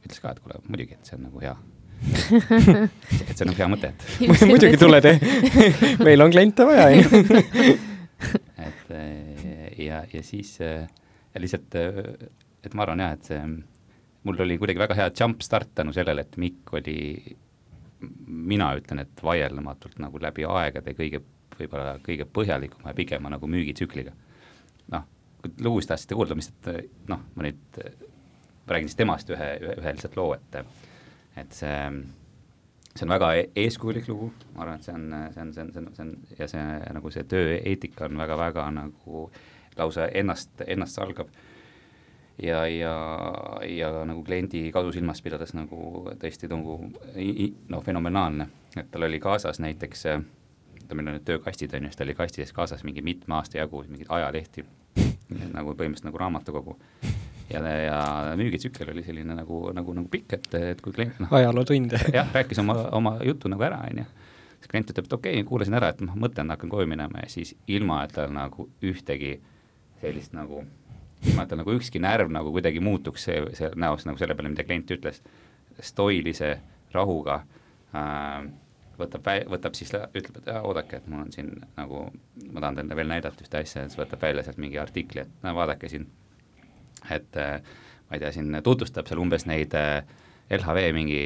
ütles 0.05 0.21
ka, 0.21 0.34
et 0.34 0.43
kuule, 0.43 0.60
muidugi, 0.69 0.97
et 0.97 1.10
see 1.10 1.17
on 1.17 1.25
nagu 1.29 1.41
hea. 1.43 1.55
Et 2.05 3.31
see 3.31 3.45
on 3.45 3.49
nagu 3.49 3.62
hea 3.62 3.67
mõte, 3.71 3.89
et 3.95 4.41
muidugi 4.49 4.77
tule 4.77 4.97
tee 5.01 5.15
meil 6.03 6.21
on 6.25 6.34
kliente 6.34 6.65
vaja, 6.67 6.89
on 6.91 6.97
ju. 6.99 7.77
et 8.65 8.91
äh, 8.91 9.77
ja, 9.79 10.01
ja 10.12 10.23
siis 10.27 10.51
äh, 10.62 10.89
ja 11.31 11.41
lihtsalt, 11.41 11.77
äh, 11.79 12.27
et 12.67 12.75
ma 12.75 12.84
arvan 12.84 13.03
jah, 13.05 13.15
et 13.15 13.31
see, 13.31 13.39
mul 14.27 14.43
oli 14.43 14.60
kuidagi 14.60 14.84
väga 14.84 14.99
hea 14.99 15.08
jump 15.15 15.47
start 15.47 15.71
tänu 15.79 15.95
sellele, 15.95 16.27
et 16.27 16.36
Mikk 16.41 16.75
oli, 16.75 16.97
mina 18.27 18.73
ütlen, 18.77 19.05
et 19.05 19.23
vaieldamatult 19.23 19.95
nagu 20.03 20.19
läbi 20.21 20.45
aegade 20.51 20.97
kõige, 20.99 21.23
võib-olla 21.55 21.95
kõige 22.03 22.27
põhjalikuma 22.27 22.91
ja 22.91 22.99
pikema 22.99 23.31
nagu 23.38 23.49
müügitsükliga 23.49 24.12
kui 25.45 25.65
lugusid 25.65 25.93
tahtsite 25.93 26.17
kuulda, 26.17 26.38
mis, 26.38 26.49
et 26.49 27.10
noh, 27.10 27.23
ma 27.36 27.45
nüüd 27.45 27.79
räägin 28.67 28.89
siis 28.89 28.99
temast 28.99 29.29
ühe, 29.29 29.49
ühe, 29.62 29.79
ühe 29.79 29.95
lihtsalt 29.95 30.17
loo, 30.17 30.34
et 30.34 30.62
et 31.36 31.51
see, 31.51 31.79
see 32.95 33.03
on 33.05 33.12
väga 33.12 33.34
e-, 33.36 33.49
eeskujulik 33.65 34.08
lugu, 34.08 34.29
ma 34.55 34.63
arvan, 34.63 34.79
et 34.79 34.88
see 34.88 34.95
on, 34.95 35.10
see 35.34 35.41
on, 35.43 35.51
see 35.53 35.65
on, 35.65 35.73
see 35.73 35.81
on, 35.81 35.89
see 35.97 36.05
on 36.05 36.39
ja 36.39 36.47
see 36.51 36.93
nagu 36.97 37.12
see 37.12 37.25
tööeetika 37.31 38.08
on 38.08 38.21
väga-väga 38.23 38.69
nagu 38.77 39.25
lausa 39.75 40.08
ennast, 40.08 40.63
ennast 40.67 40.95
salgav. 40.95 41.27
ja, 42.41 42.65
ja, 42.67 42.95
ja 43.67 43.91
nagu 44.08 44.23
kliendi 44.23 44.69
kasu 44.71 44.91
silmas 44.95 45.21
pidades 45.23 45.53
nagu 45.55 46.08
tõesti 46.19 46.49
nagu 46.51 46.79
noh, 47.69 47.84
fenomenaalne, 47.84 48.49
et 48.75 48.89
tal 48.91 49.08
oli 49.08 49.19
kaasas 49.19 49.60
näiteks 49.60 50.08
meil 50.93 51.08
on 51.08 51.15
need 51.15 51.25
töökastid, 51.25 51.73
on 51.73 51.88
ju, 51.88 51.91
siis 51.91 51.99
tal 51.99 52.08
oli 52.08 52.15
kastis 52.15 52.51
kaasas 52.53 52.84
mingi 52.86 53.01
mitme 53.01 53.36
aasta 53.36 53.58
jagu 53.58 53.84
mingeid 53.88 54.12
ajalehti, 54.12 54.65
nagu 55.29 55.73
põhimõtteliselt 55.73 56.09
nagu 56.09 56.21
raamatukogu. 56.21 56.75
ja, 57.49 57.61
ja 57.61 57.97
müügitsükkel 58.38 58.89
oli 58.93 59.03
selline 59.05 59.35
nagu, 59.38 59.59
nagu, 59.73 59.93
nagu 59.93 60.09
pikk, 60.11 60.38
et, 60.38 60.53
et 60.73 60.81
kui 60.81 60.93
klient 60.93 61.19
noh 61.21 61.33
ajalootunde. 61.33 61.99
jah, 62.17 62.29
rääkis 62.33 62.61
oma, 62.63 62.77
oma 62.95 63.17
jutu 63.25 63.51
nagu 63.51 63.65
ära, 63.65 63.83
on 63.89 64.01
ju, 64.01 64.05
siis 64.59 64.71
klient 64.71 64.93
ütleb, 64.93 65.09
et 65.09 65.17
okei 65.19 65.39
okay,, 65.39 65.47
kuulasin 65.49 65.77
ära, 65.77 65.91
et 65.93 66.01
noh, 66.05 66.17
mõtlen, 66.19 66.49
hakkan 66.53 66.71
koju 66.73 66.89
minema 66.89 67.21
ja 67.23 67.29
siis 67.31 67.53
ilma, 67.67 68.03
et 68.05 68.15
tal 68.17 68.33
nagu 68.33 68.69
ühtegi 68.85 69.38
sellist 70.01 70.33
nagu, 70.38 70.63
ilma, 71.25 71.45
et 71.45 71.53
tal 71.53 71.61
nagu 71.61 71.77
ükski 71.77 72.01
närv 72.01 72.33
nagu 72.33 72.53
kuidagi 72.55 72.81
muutuks 72.83 73.29
see, 73.29 73.41
see 73.57 73.71
näos 73.79 74.07
nagu 74.09 74.21
selle 74.21 74.38
peale, 74.38 74.51
mida 74.53 74.65
klient 74.65 74.97
ütles, 74.97 75.21
stoilise 75.85 76.55
rahuga 76.95 77.43
äh, 77.93 78.45
võtab, 78.99 79.29
võtab 79.51 79.77
siis, 79.77 79.91
ütleb, 79.93 80.41
et 80.41 80.51
oodake, 80.62 80.99
et 80.99 81.08
mul 81.12 81.25
on 81.25 81.31
siin 81.34 81.53
nagu, 81.77 82.05
ma 82.51 82.63
tahan 82.63 82.79
teile 82.79 82.97
veel 82.99 83.10
näidata 83.12 83.45
ühte 83.45 83.62
asja, 83.62 83.86
siis 83.86 83.99
võtab 83.99 84.21
välja 84.25 84.45
sealt 84.45 84.62
mingi 84.62 84.79
artikli, 84.81 85.25
et 85.25 85.45
no 85.45 85.55
vaadake 85.58 85.89
siin, 85.91 86.08
et 87.12 87.36
ma 87.36 88.17
ei 88.17 88.21
tea, 88.21 88.31
siin 88.36 88.62
tutvustab 88.63 89.10
seal 89.10 89.21
umbes 89.23 89.47
neid 89.49 89.73
LHV 90.45 90.91
mingi 90.93 91.21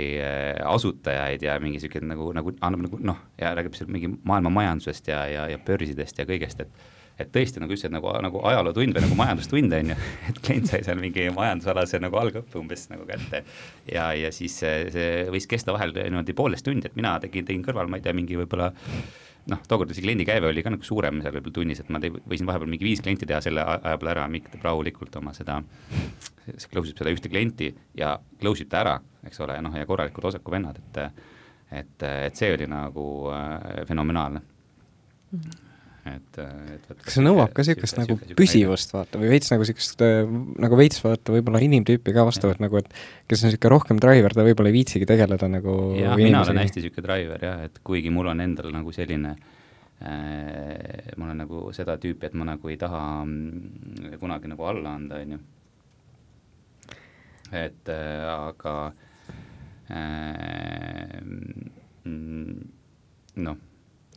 asutajaid 0.63 1.43
ja 1.43 1.58
mingi 1.60 1.79
niisugune 1.79 2.13
nagu, 2.13 2.29
nagu 2.36 2.53
annab 2.63 2.86
nagu 2.88 3.01
noh, 3.03 3.19
ja 3.41 3.51
räägib 3.58 3.75
seal 3.75 3.91
mingi 3.91 4.13
maailma 4.23 4.51
majandusest 4.62 5.12
ja, 5.12 5.25
ja, 5.27 5.47
ja 5.51 5.60
börsidest 5.60 6.21
ja 6.21 6.27
kõigest, 6.29 6.63
et 6.63 6.88
et 7.19 7.32
tõesti 7.36 7.62
nagu 7.62 7.73
ütlesid, 7.75 7.93
nagu, 7.93 8.12
nagu 8.23 8.41
ajalootund 8.51 8.95
või 8.97 9.05
nagu 9.05 9.17
majandustund, 9.19 9.75
on 9.75 9.93
ju, 9.93 9.97
et 10.32 10.41
klient 10.45 10.69
sai 10.71 10.84
seal 10.86 10.99
mingi 11.01 11.27
majandusalase 11.36 12.01
nagu 12.01 12.19
algõppe 12.21 12.60
umbes 12.62 12.88
nagu 12.91 13.08
kätte. 13.10 13.43
ja, 13.91 14.12
ja 14.17 14.32
siis 14.36 14.60
see, 14.62 15.15
võis 15.34 15.49
kesta 15.49 15.75
vahel 15.75 15.95
niimoodi 15.97 16.36
poolteist 16.38 16.67
tundi, 16.67 16.89
et 16.89 16.99
mina 16.99 17.17
tegin, 17.23 17.47
tegin 17.47 17.65
kõrval, 17.65 17.91
ma 17.91 17.99
ei 17.99 18.05
tea, 18.05 18.15
mingi 18.17 18.39
võib-olla 18.39 18.71
noh, 19.49 19.62
tookord 19.67 19.93
see 19.95 20.05
kliendikäive 20.05 20.49
oli 20.49 20.63
ka 20.65 20.73
nagu 20.73 20.86
suurem 20.86 21.21
seal 21.23 21.36
võib-olla 21.36 21.58
tunnis, 21.60 21.84
et 21.84 21.91
ma 21.93 22.01
te, 22.03 22.12
võisin 22.12 22.49
vahepeal 22.49 22.71
mingi 22.71 22.88
viis 22.88 23.03
klienti 23.03 23.27
teha 23.29 23.41
selle 23.43 23.63
aja 23.65 23.95
peale 23.97 24.15
ära, 24.15 24.27
Mikk 24.32 24.51
teeb 24.53 24.65
rahulikult 24.67 25.15
oma 25.21 25.34
seda, 25.38 25.60
close 26.71 26.93
ib 26.93 26.99
seda 27.01 27.13
ühte 27.13 27.32
klienti 27.32 27.71
ja 27.97 28.15
close 28.41 28.65
ib 28.65 28.71
ta 28.71 28.84
ära, 28.84 28.97
eks 29.27 29.41
ole, 29.45 29.58
noh 29.65 29.75
ja 29.77 29.88
korralikud 29.89 30.32
osakuvennad, 30.32 30.79
et 30.79 31.03
et, 31.69 32.01
et 32.01 32.34
see 32.34 32.47
oli 32.49 32.65
nagu 32.65 33.03
äh, 33.29 33.84
fenomenaalne 33.86 34.39
mm. 34.41 35.39
-hmm 35.39 35.68
et, 36.15 36.39
et 36.39 36.88
võt, 36.89 37.04
kas 37.04 37.15
see 37.17 37.24
nõuab 37.26 37.54
ka 37.56 37.63
niisugust 37.63 38.00
nagu 38.00 38.17
püsivust, 38.38 38.93
vaata, 38.95 39.19
või 39.22 39.32
veits 39.34 39.52
nagu 39.54 39.65
niisugust, 39.65 40.04
nagu 40.65 40.80
veits 40.80 41.04
vaata 41.04 41.36
võib-olla 41.36 41.62
inimtüüpi 41.65 42.15
ka 42.15 42.26
vastu, 42.28 42.50
et 42.54 42.62
nagu, 42.63 42.82
et 42.82 42.89
kes 43.30 43.43
on 43.43 43.52
niisugune 43.52 43.74
rohkem 43.76 44.02
driver, 44.02 44.36
ta 44.36 44.45
võib-olla 44.48 44.72
ei 44.72 44.78
viitsigi 44.80 45.08
tegeleda 45.10 45.50
nagu 45.52 45.76
jah, 46.00 46.17
mina 46.19 46.43
olen 46.45 46.62
hästi 46.63 46.84
niisugune 46.84 47.06
driver 47.08 47.45
jah, 47.50 47.63
et 47.69 47.80
kuigi 47.86 48.13
mul 48.13 48.32
on 48.34 48.43
endal 48.45 48.74
nagu 48.74 48.95
selline 48.95 49.36
äh, 49.36 51.13
ma 51.15 51.30
olen 51.30 51.43
nagu 51.45 51.63
seda 51.76 52.00
tüüpi, 52.02 52.30
et 52.30 52.38
ma 52.39 52.50
nagu 52.54 52.74
ei 52.74 52.80
taha 52.82 53.06
mm, 53.24 54.17
kunagi 54.22 54.52
nagu 54.52 54.67
alla 54.72 54.98
anda, 55.00 55.22
on 55.24 55.38
ju. 55.38 55.41
et 57.63 57.93
äh, 57.95 58.28
aga 58.34 58.76
äh, 59.89 61.17
mm, 62.06 62.69
noh 63.45 63.65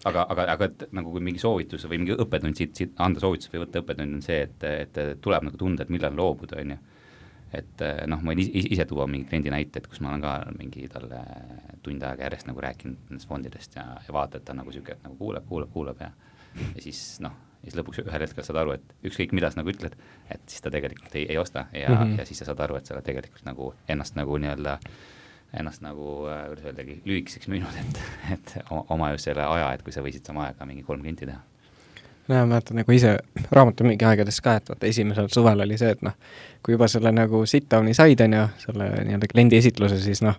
aga, 0.09 0.25
aga, 0.35 0.47
aga 0.55 0.69
et 0.69 0.87
nagu 0.97 1.12
kui 1.15 1.23
mingi 1.25 1.43
soovitus 1.43 1.85
või 1.91 2.01
mingi 2.03 2.17
õppetund 2.17 2.59
siit, 2.59 2.75
siit 2.79 2.99
anda 3.03 3.23
soovitus 3.23 3.53
või 3.53 3.62
võtta 3.65 3.83
õppetund 3.83 4.19
on 4.19 4.25
see, 4.25 4.41
et, 4.49 4.67
et 4.87 4.99
tuleb 5.23 5.47
nagu 5.49 5.61
tunda, 5.61 5.85
et 5.85 5.93
millal 5.95 6.17
loobuda, 6.19 6.59
on 6.62 6.75
ju. 6.75 6.79
et 7.61 7.85
noh, 8.11 8.25
ma 8.25 8.35
võin 8.35 8.43
ise 8.43 8.87
tuua 8.88 9.07
mingi 9.11 9.29
kliendi 9.31 9.53
näite, 9.53 9.83
et 9.83 9.88
kus 9.91 10.03
ma 10.03 10.12
olen 10.12 10.25
ka 10.25 10.35
mingi 10.59 10.88
talle 10.93 11.23
tund 11.85 12.03
aega 12.09 12.29
järjest 12.29 12.51
nagu 12.51 12.65
rääkinud 12.65 13.09
nendest 13.11 13.31
fondidest 13.31 13.79
ja, 13.79 13.87
ja 14.07 14.17
vaata, 14.17 14.41
et 14.41 14.49
ta 14.49 14.57
nagu 14.57 14.73
niisugune, 14.73 14.99
et 14.99 15.07
nagu 15.07 15.19
kuulab, 15.21 15.49
kuulab, 15.49 15.73
kuulab 15.73 16.05
ja 16.05 16.12
ja 16.62 16.83
siis 16.85 17.21
noh, 17.25 17.33
ja 17.62 17.71
siis 17.71 17.79
lõpuks 17.79 18.03
ühel 18.03 18.27
hetkel 18.27 18.45
saad 18.45 18.59
aru, 18.61 18.75
et 18.77 18.95
ükskõik, 19.09 19.33
mida 19.37 19.49
sa 19.53 19.62
nagu 19.62 19.73
ütled, 19.73 19.95
et 20.35 20.43
siis 20.51 20.65
ta 20.65 20.73
tegelikult 20.73 21.15
ei, 21.17 21.25
ei 21.31 21.38
osta 21.41 21.67
ja 21.73 21.88
mm, 21.88 21.97
-hmm. 22.03 22.19
ja 22.21 22.27
siis 22.29 22.43
sa 22.43 22.51
saad 22.51 22.61
aru, 22.61 22.77
et 22.77 22.87
sa 22.87 22.97
oled 22.97 23.07
tegelikult 23.07 23.45
nagu 23.49 23.73
ennast 23.88 24.19
nagu 24.19 24.37
nii-öelda 24.37 24.75
äh, 24.77 24.97
ennast 25.59 25.83
nagu, 25.85 26.27
äh, 26.33 26.45
kuidas 26.49 26.69
öeldagi, 26.71 26.99
lühikeseks 27.05 27.49
müünud, 27.53 27.81
et, 27.81 28.03
et 28.33 28.55
oma 28.71 29.12
just 29.12 29.29
selle 29.29 29.45
aja, 29.45 29.73
et 29.75 29.83
kui 29.85 29.95
sa 29.95 30.05
võisid 30.05 30.27
sama 30.27 30.47
ajaga 30.49 30.69
mingi 30.69 30.85
kolm 30.87 31.03
klienti 31.05 31.29
teha. 31.29 31.41
no 32.29 32.37
ma 32.38 32.45
mäletan 32.55 32.79
nagu 32.81 32.95
ise 32.95 33.17
raamatumüügi 33.51 34.07
aegades 34.09 34.41
ka, 34.45 34.57
et 34.61 34.71
vaata 34.73 34.88
esimesel 34.88 35.29
suvel 35.33 35.65
oli 35.65 35.77
see, 35.81 35.91
et 35.97 36.05
noh, 36.07 36.15
kui 36.65 36.77
juba 36.77 36.88
selle 36.88 37.12
nagu 37.12 37.43
sit-down'i 37.49 37.97
said, 37.99 38.23
on 38.25 38.38
ju, 38.38 38.47
selle 38.67 38.88
nii-öelda 39.09 39.29
kliendi 39.33 39.59
esitluse, 39.59 39.99
siis 40.05 40.23
noh, 40.25 40.38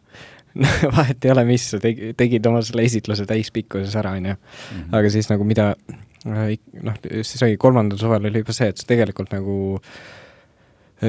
vahet 0.98 1.26
ei 1.26 1.34
ole, 1.34 1.46
mis, 1.50 1.68
sa 1.74 1.82
tegi, 1.84 2.14
tegid 2.18 2.50
oma 2.50 2.64
selle 2.66 2.88
esitluse 2.88 3.28
täispikkuses 3.30 3.96
ära, 4.02 4.16
on 4.18 4.32
ju. 4.32 4.40
Mhm. 4.40 4.90
aga 4.98 5.14
siis 5.14 5.30
nagu 5.30 5.46
mida 5.46 5.70
äh, 6.26 6.58
noh, 6.82 7.00
siis 7.22 7.46
oli 7.46 7.62
kolmandal 7.62 8.02
suvel 8.02 8.32
oli 8.32 8.46
juba 8.46 8.56
see, 8.56 8.74
et 8.74 8.82
sa 8.82 8.90
tegelikult 8.90 9.34
nagu 9.36 9.56
äh, 9.78 10.23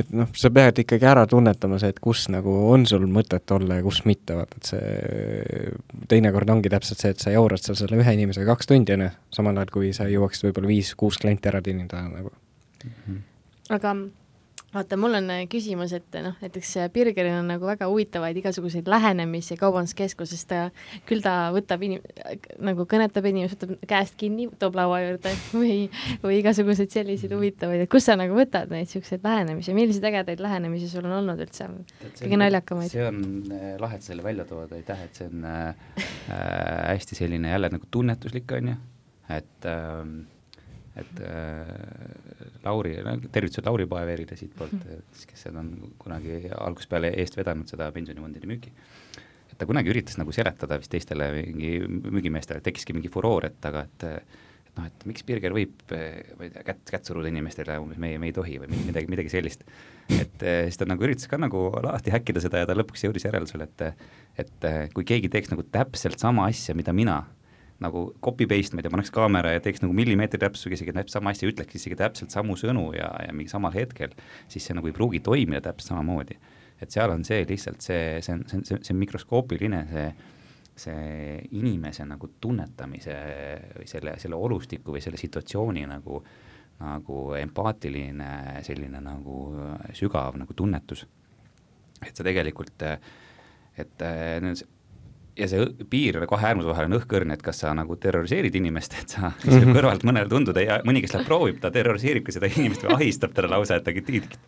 et 0.01 0.11
noh, 0.17 0.31
sa 0.39 0.51
pead 0.55 0.81
ikkagi 0.85 1.07
ära 1.09 1.25
tunnetama 1.31 1.79
see, 1.83 1.93
et 1.95 2.01
kus 2.03 2.27
nagu 2.33 2.55
on 2.73 2.87
sul 2.89 3.07
mõtet 3.11 3.55
olla 3.55 3.79
ja 3.79 3.85
kus 3.85 4.03
mitte, 4.09 4.37
vaata, 4.39 4.61
et 4.61 4.73
see 4.73 6.09
teinekord 6.11 6.51
ongi 6.57 6.73
täpselt 6.73 7.03
see, 7.03 7.15
et 7.15 7.23
sa 7.23 7.35
jaurad 7.35 7.63
seal 7.63 7.79
selle 7.79 8.01
ühe 8.01 8.17
inimesega 8.19 8.49
kaks 8.55 8.71
tundi, 8.71 8.97
on 8.97 9.07
ju, 9.07 9.13
samal 9.35 9.61
ajal 9.61 9.73
kui 9.79 9.95
sa 9.97 10.09
jõuaksid 10.11 10.49
võib-olla 10.49 10.73
viis-kuus 10.73 11.21
klienti 11.23 11.51
ära 11.53 11.63
teenida 11.65 12.03
nagu 12.09 12.33
mm. 12.33 12.93
-hmm. 13.07 13.25
aga 13.79 13.97
vaata, 14.75 14.99
mul 15.01 15.19
on 15.19 15.31
äh, 15.33 15.45
küsimus, 15.51 15.95
et 15.97 16.19
noh, 16.25 16.35
näiteks 16.43 16.73
Birgeril 16.95 17.39
on 17.39 17.49
nagu 17.53 17.67
väga 17.69 17.89
huvitavaid 17.91 18.39
igasuguseid 18.41 18.89
lähenemisi 18.91 19.57
kaubanduskeskuses, 19.61 20.45
ta 20.51 20.65
küll 21.09 21.23
ta 21.25 21.51
võtab 21.55 21.85
inim-, 21.87 22.03
nagu 22.65 22.87
kõnetab 22.91 23.29
inimest, 23.31 23.57
võtab 23.57 23.87
käest 23.91 24.19
kinni, 24.21 24.49
toob 24.61 24.79
laua 24.79 25.01
juurde 25.05 25.35
või, 25.61 25.77
või 26.25 26.41
igasuguseid 26.43 26.93
selliseid 26.95 27.35
huvitavaid, 27.37 27.85
et 27.85 27.93
kust 27.93 28.11
sa 28.11 28.19
nagu 28.21 28.37
võtad 28.37 28.73
neid 28.73 28.89
niisuguseid 28.89 29.25
lähenemisi, 29.25 29.77
milliseid 29.77 30.09
ägedaid 30.11 30.43
lähenemisi 30.45 30.91
sul 30.93 31.07
on 31.09 31.19
olnud 31.21 31.41
üldse, 31.47 31.71
kõige 32.21 32.41
naljakamaid? 32.41 32.93
see 32.93 33.07
on 33.07 33.23
äh, 33.55 33.75
lahe, 33.81 34.01
et 34.01 34.07
selle 34.07 34.27
välja 34.27 34.47
tood, 34.49 34.73
aitäh, 34.77 35.07
et 35.07 35.21
see 35.21 35.31
on 35.31 35.49
äh, 35.49 35.89
äh, 35.97 36.39
hästi 36.93 37.19
selline 37.23 37.55
jälle 37.55 37.73
nagu 37.73 37.91
tunnetuslik, 37.91 38.51
on 38.59 38.75
ju, 38.75 38.79
et 39.39 39.71
äh, 39.71 40.03
et 41.01 41.21
äh, 41.27 41.67
Lauri, 42.65 42.95
tervitused 43.33 43.67
Lauri 43.67 43.87
Paeveerile 43.91 44.39
siitpoolt, 44.39 44.87
kes 45.31 45.49
on 45.51 45.73
kunagi 46.01 46.45
algusest 46.55 46.93
peale 46.93 47.11
eest 47.21 47.39
vedanud 47.39 47.71
seda 47.71 47.91
pensionifondide 47.95 48.49
müüki. 48.51 48.73
et 49.51 49.59
ta 49.59 49.67
kunagi 49.67 49.91
üritas 49.91 50.19
nagu 50.19 50.33
seletada 50.35 50.79
vist 50.79 50.93
teistele 50.95 51.31
mingi 51.35 51.77
müügimeestele, 51.87 52.63
tekkiski 52.65 52.97
mingi 52.97 53.11
furoor, 53.13 53.51
et 53.51 53.71
aga 53.71 53.87
et 53.89 54.07
et 54.75 54.79
noh, 54.79 54.87
et 54.91 55.05
miks 55.07 55.23
Birger 55.27 55.55
võib, 55.55 55.75
ma 55.91 56.47
ei 56.47 56.51
tea, 56.51 56.63
kätt, 56.67 56.81
kätt 56.91 57.07
suruda 57.07 57.31
inimestele, 57.31 57.77
umbes 57.79 57.99
meie, 58.03 58.19
me 58.19 58.27
ei 58.31 58.35
tohi 58.35 58.57
või 58.63 58.73
midagi, 58.89 59.11
midagi 59.11 59.31
sellist. 59.31 59.63
et 60.11 60.43
siis 60.43 60.79
ta 60.79 60.87
nagu 60.87 61.07
üritas 61.07 61.31
ka 61.31 61.39
nagu 61.39 61.69
lahti 61.83 62.15
häkkida 62.15 62.43
seda 62.43 62.63
ja 62.63 62.71
ta 62.71 62.75
lõpuks 62.79 63.07
jõudis 63.07 63.27
järeldusele, 63.27 63.67
et 63.67 64.07
et 64.43 64.67
kui 64.95 65.07
keegi 65.07 65.31
teeks 65.31 65.51
nagu 65.51 65.63
täpselt 65.75 66.23
sama 66.23 66.47
asja, 66.51 66.75
mida 66.75 66.95
mina 66.95 67.25
nagu 67.85 68.07
copy 68.25 68.47
paste, 68.51 68.75
ma 68.75 68.83
ei 68.83 68.87
tea, 68.87 68.93
paneks 68.95 69.13
kaamera 69.15 69.55
ja 69.55 69.63
teeks 69.65 69.83
nagu 69.85 69.95
millimeetri 69.97 70.41
täpsusega 70.43 70.79
isegi 70.79 70.95
täpselt 70.97 71.19
sama 71.19 71.33
asja, 71.35 71.49
ütleks 71.51 71.79
isegi 71.79 71.99
täpselt 72.01 72.35
samu 72.35 72.57
sõnu 72.61 72.89
ja, 72.97 73.11
ja 73.27 73.35
mingi 73.37 73.53
samal 73.53 73.75
hetkel, 73.77 74.15
siis 74.51 74.67
see 74.67 74.77
nagu 74.77 74.91
ei 74.91 74.97
pruugi 74.97 75.21
toimida 75.25 75.63
täpselt 75.69 75.93
samamoodi. 75.93 76.39
et 76.83 76.91
seal 76.91 77.13
on 77.15 77.25
see 77.25 77.45
lihtsalt 77.49 77.85
see, 77.85 78.21
see 78.25 78.35
on, 78.35 78.45
see 78.51 78.59
on, 78.59 78.83
see 78.83 78.95
on 78.95 79.01
mikroskoopiline, 79.01 79.83
see, 79.93 80.07
see 80.85 81.37
inimese 81.55 82.07
nagu 82.09 82.33
tunnetamise 82.43 83.19
või 83.79 83.89
selle, 83.89 84.17
selle 84.21 84.37
olustiku 84.37 84.97
või 84.97 85.05
selle 85.05 85.21
situatsiooni 85.21 85.87
nagu, 85.89 86.23
nagu 86.83 87.21
empaatiline 87.39 88.63
selline 88.67 89.01
nagu 89.05 89.39
sügav 89.95 90.41
nagu 90.41 90.57
tunnetus. 90.57 91.07
et 92.05 92.17
sa 92.17 92.27
tegelikult, 92.27 92.83
et 93.79 94.03
ja 95.39 95.47
see 95.51 95.65
piir 95.91 96.17
kahe 96.31 96.47
äärmuse 96.51 96.69
vahel 96.71 96.87
on 96.89 96.97
õhkõrn, 96.99 97.33
et 97.35 97.43
kas 97.43 97.61
sa 97.65 97.73
nagu 97.77 97.97
terroriseerid 98.01 98.55
inimest, 98.59 98.95
et 99.01 99.15
sa, 99.17 99.33
mis 99.43 99.57
võib 99.57 99.73
kõrvalt 99.79 100.05
mõnele 100.07 100.31
tunduda 100.31 100.63
ja 100.63 100.77
mõni, 100.87 101.03
kes 101.03 101.15
läheb 101.17 101.27
proovib, 101.27 101.59
ta 101.63 101.73
terroriseeribki 101.75 102.35
seda 102.35 102.51
inimest 102.51 102.87
või 102.87 102.95
ahistab 102.99 103.35
teda 103.37 103.51
lausa, 103.51 103.81
et 103.81 103.87
ta 103.87 103.95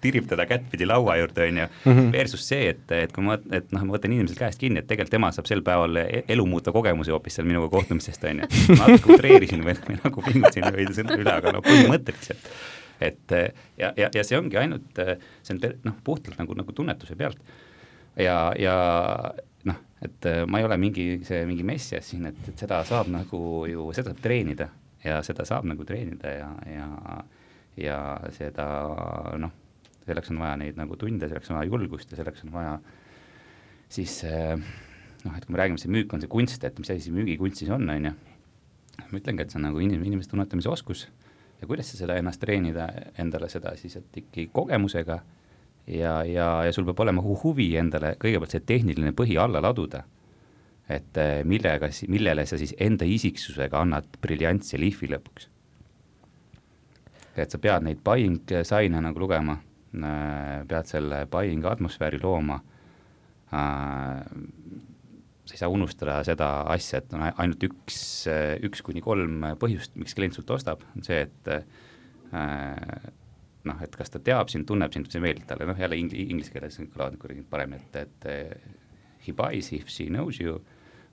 tirib 0.04 0.28
teda 0.30 0.46
kättpidi 0.48 0.86
laua 0.86 1.18
juurde, 1.20 1.48
on 1.50 1.60
ju. 1.62 1.68
Mhm. 1.90 2.12
Versus 2.14 2.46
see, 2.46 2.70
et, 2.74 2.84
et 2.94 3.14
kui 3.14 3.26
ma, 3.26 3.38
et 3.58 3.74
noh, 3.74 3.86
ma 3.88 3.96
võtan 3.96 4.14
inimesel 4.14 4.38
käest 4.38 4.62
kinni, 4.62 4.82
et 4.82 4.88
tegelikult 4.90 5.16
tema 5.16 5.32
saab 5.34 5.50
sel 5.50 5.64
päeval 5.66 6.02
e-, 6.04 6.22
elu 6.36 6.46
muuta 6.48 6.74
kogemusi 6.74 7.14
hoopis 7.14 7.40
seal 7.40 7.48
minuga 7.50 7.70
kohtumisest, 7.72 8.28
on 8.30 8.44
ju. 8.44 8.50
ma 8.78 8.90
natuke 8.92 9.16
utreerisin 9.16 9.66
või, 9.66 9.76
või 9.88 10.00
nagu 10.04 10.26
pingutasin 10.28 10.70
veidi 10.76 10.98
sõna 11.00 11.18
üle, 11.18 11.34
aga 11.34 11.54
no 11.56 11.64
põhimõtteliselt. 11.66 12.50
et 13.02 13.34
ja, 13.34 13.90
ja, 13.90 14.08
ja 14.14 14.24
see 14.24 14.38
ongi 14.38 14.58
ainult, 14.60 15.02
see 15.42 15.56
on 15.56 15.64
noh, 15.90 15.98
puhtalt 16.06 16.38
nagu, 16.40 16.54
nagu 16.56 16.76
tunnetuse 16.76 17.18
pealt. 17.18 17.42
ja, 18.16 18.38
ja 18.60 18.76
et 20.04 20.28
äh, 20.28 20.42
ma 20.48 20.60
ei 20.60 20.66
ole 20.68 20.76
mingi 20.80 21.06
see 21.26 21.44
mingi 21.48 21.64
messias 21.66 22.10
siin, 22.10 22.26
et, 22.30 22.40
et 22.50 22.64
seda 22.66 22.82
saab 22.84 23.08
nagu 23.12 23.40
ju, 23.70 23.88
seda 23.96 24.12
saab 24.12 24.22
treenida 24.24 24.68
ja 25.04 25.20
seda 25.24 25.46
saab 25.48 25.68
nagu 25.68 25.86
treenida 25.88 26.32
ja, 26.34 26.50
ja, 26.68 26.88
ja 27.80 28.00
seda 28.36 28.66
noh, 29.40 29.54
selleks 30.06 30.32
on 30.32 30.42
vaja 30.42 30.56
neid 30.60 30.78
nagu 30.78 30.98
tunde, 31.00 31.28
selleks 31.28 31.52
on 31.52 31.60
vaja 31.60 31.70
julgust 31.70 32.12
ja 32.12 32.20
selleks 32.20 32.44
on 32.46 32.52
vaja 32.54 32.76
siis 33.92 34.18
äh, 34.28 34.56
noh, 35.24 35.36
et 35.36 35.46
kui 35.46 35.54
me 35.54 35.62
räägime, 35.62 35.80
see 35.80 35.92
müük 35.92 36.12
on 36.14 36.22
see 36.22 36.32
kunst, 36.32 36.64
et 36.66 36.78
mis 36.80 36.90
asi 36.92 37.08
see 37.08 37.16
müügikunstis 37.16 37.70
on, 37.74 37.88
on 37.90 38.10
ju. 38.10 38.16
ma 39.06 39.20
ütlengi, 39.20 39.44
et 39.44 39.52
see 39.52 39.60
on 39.60 39.68
nagu 39.68 39.80
inim-, 39.82 40.04
inimese 40.08 40.32
tunnetamise 40.32 40.70
oskus 40.72 41.06
ja 41.60 41.68
kuidas 41.68 41.90
sa 41.90 42.00
seda 42.00 42.16
ennast 42.20 42.40
treenida 42.42 42.88
endale 43.20 43.48
seda 43.52 43.74
siis, 43.80 43.96
et 44.00 44.20
ikkagi 44.22 44.48
kogemusega 44.52 45.20
ja, 45.86 46.24
ja, 46.24 46.46
ja 46.66 46.72
sul 46.74 46.86
peab 46.88 47.00
olema 47.06 47.22
huvi 47.22 47.70
endale 47.78 48.14
kõigepealt 48.20 48.54
see 48.54 48.64
tehniline 48.66 49.14
põhi 49.16 49.38
alla 49.40 49.62
laduda. 49.62 50.04
et 50.88 51.18
eh, 51.18 51.42
millega, 51.44 51.88
millele 52.08 52.44
sa 52.46 52.58
siis 52.58 52.74
enda 52.78 53.04
isiksusega 53.04 53.80
annad 53.80 54.06
briljantse 54.22 54.78
lihvi 54.78 55.10
lõpuks. 55.14 55.48
et 57.36 57.50
sa 57.50 57.58
pead 57.58 57.82
neid 57.82 58.02
buying 58.04 58.42
sign'e 58.62 59.00
nagu 59.02 59.20
lugema, 59.20 59.58
äh, 59.94 60.66
pead 60.66 60.86
selle 60.86 61.26
buying 61.30 61.64
atmosfääri 61.64 62.22
looma 62.22 62.60
äh, 63.52 64.22
sa 65.46 65.54
ei 65.54 65.58
saa 65.58 65.68
unustada 65.70 66.22
seda 66.26 66.48
asja, 66.74 66.98
et 66.98 67.12
on 67.14 67.22
ainult 67.28 67.62
üks, 67.62 68.26
üks 68.66 68.82
kuni 68.82 69.00
kolm 69.00 69.44
põhjust, 69.60 69.94
miks 69.94 70.16
klient 70.18 70.34
sult 70.34 70.50
ostab, 70.50 70.82
on 70.96 71.06
see, 71.06 71.20
et 71.22 71.50
äh, 73.66 73.72
noh, 73.72 73.82
et 73.84 73.96
kas 73.98 74.12
ta 74.12 74.22
teab 74.22 74.50
sind, 74.52 74.66
tunneb 74.68 74.94
sind, 74.94 75.10
see 75.12 75.22
meeldib 75.22 75.46
talle, 75.48 75.68
noh 75.68 75.78
jälle 75.80 75.98
ing-, 76.00 76.14
inglise 76.14 76.54
keeles 76.54 76.78
kõlavad 76.80 77.18
kuidagi 77.20 77.44
paremini, 77.50 77.82
et, 77.88 78.02
et 78.06 78.28
eh, 78.32 78.74
he 79.26 79.34
buys 79.36 79.72
if 79.76 79.90
she 79.92 80.08
knows 80.12 80.40
you, 80.40 80.60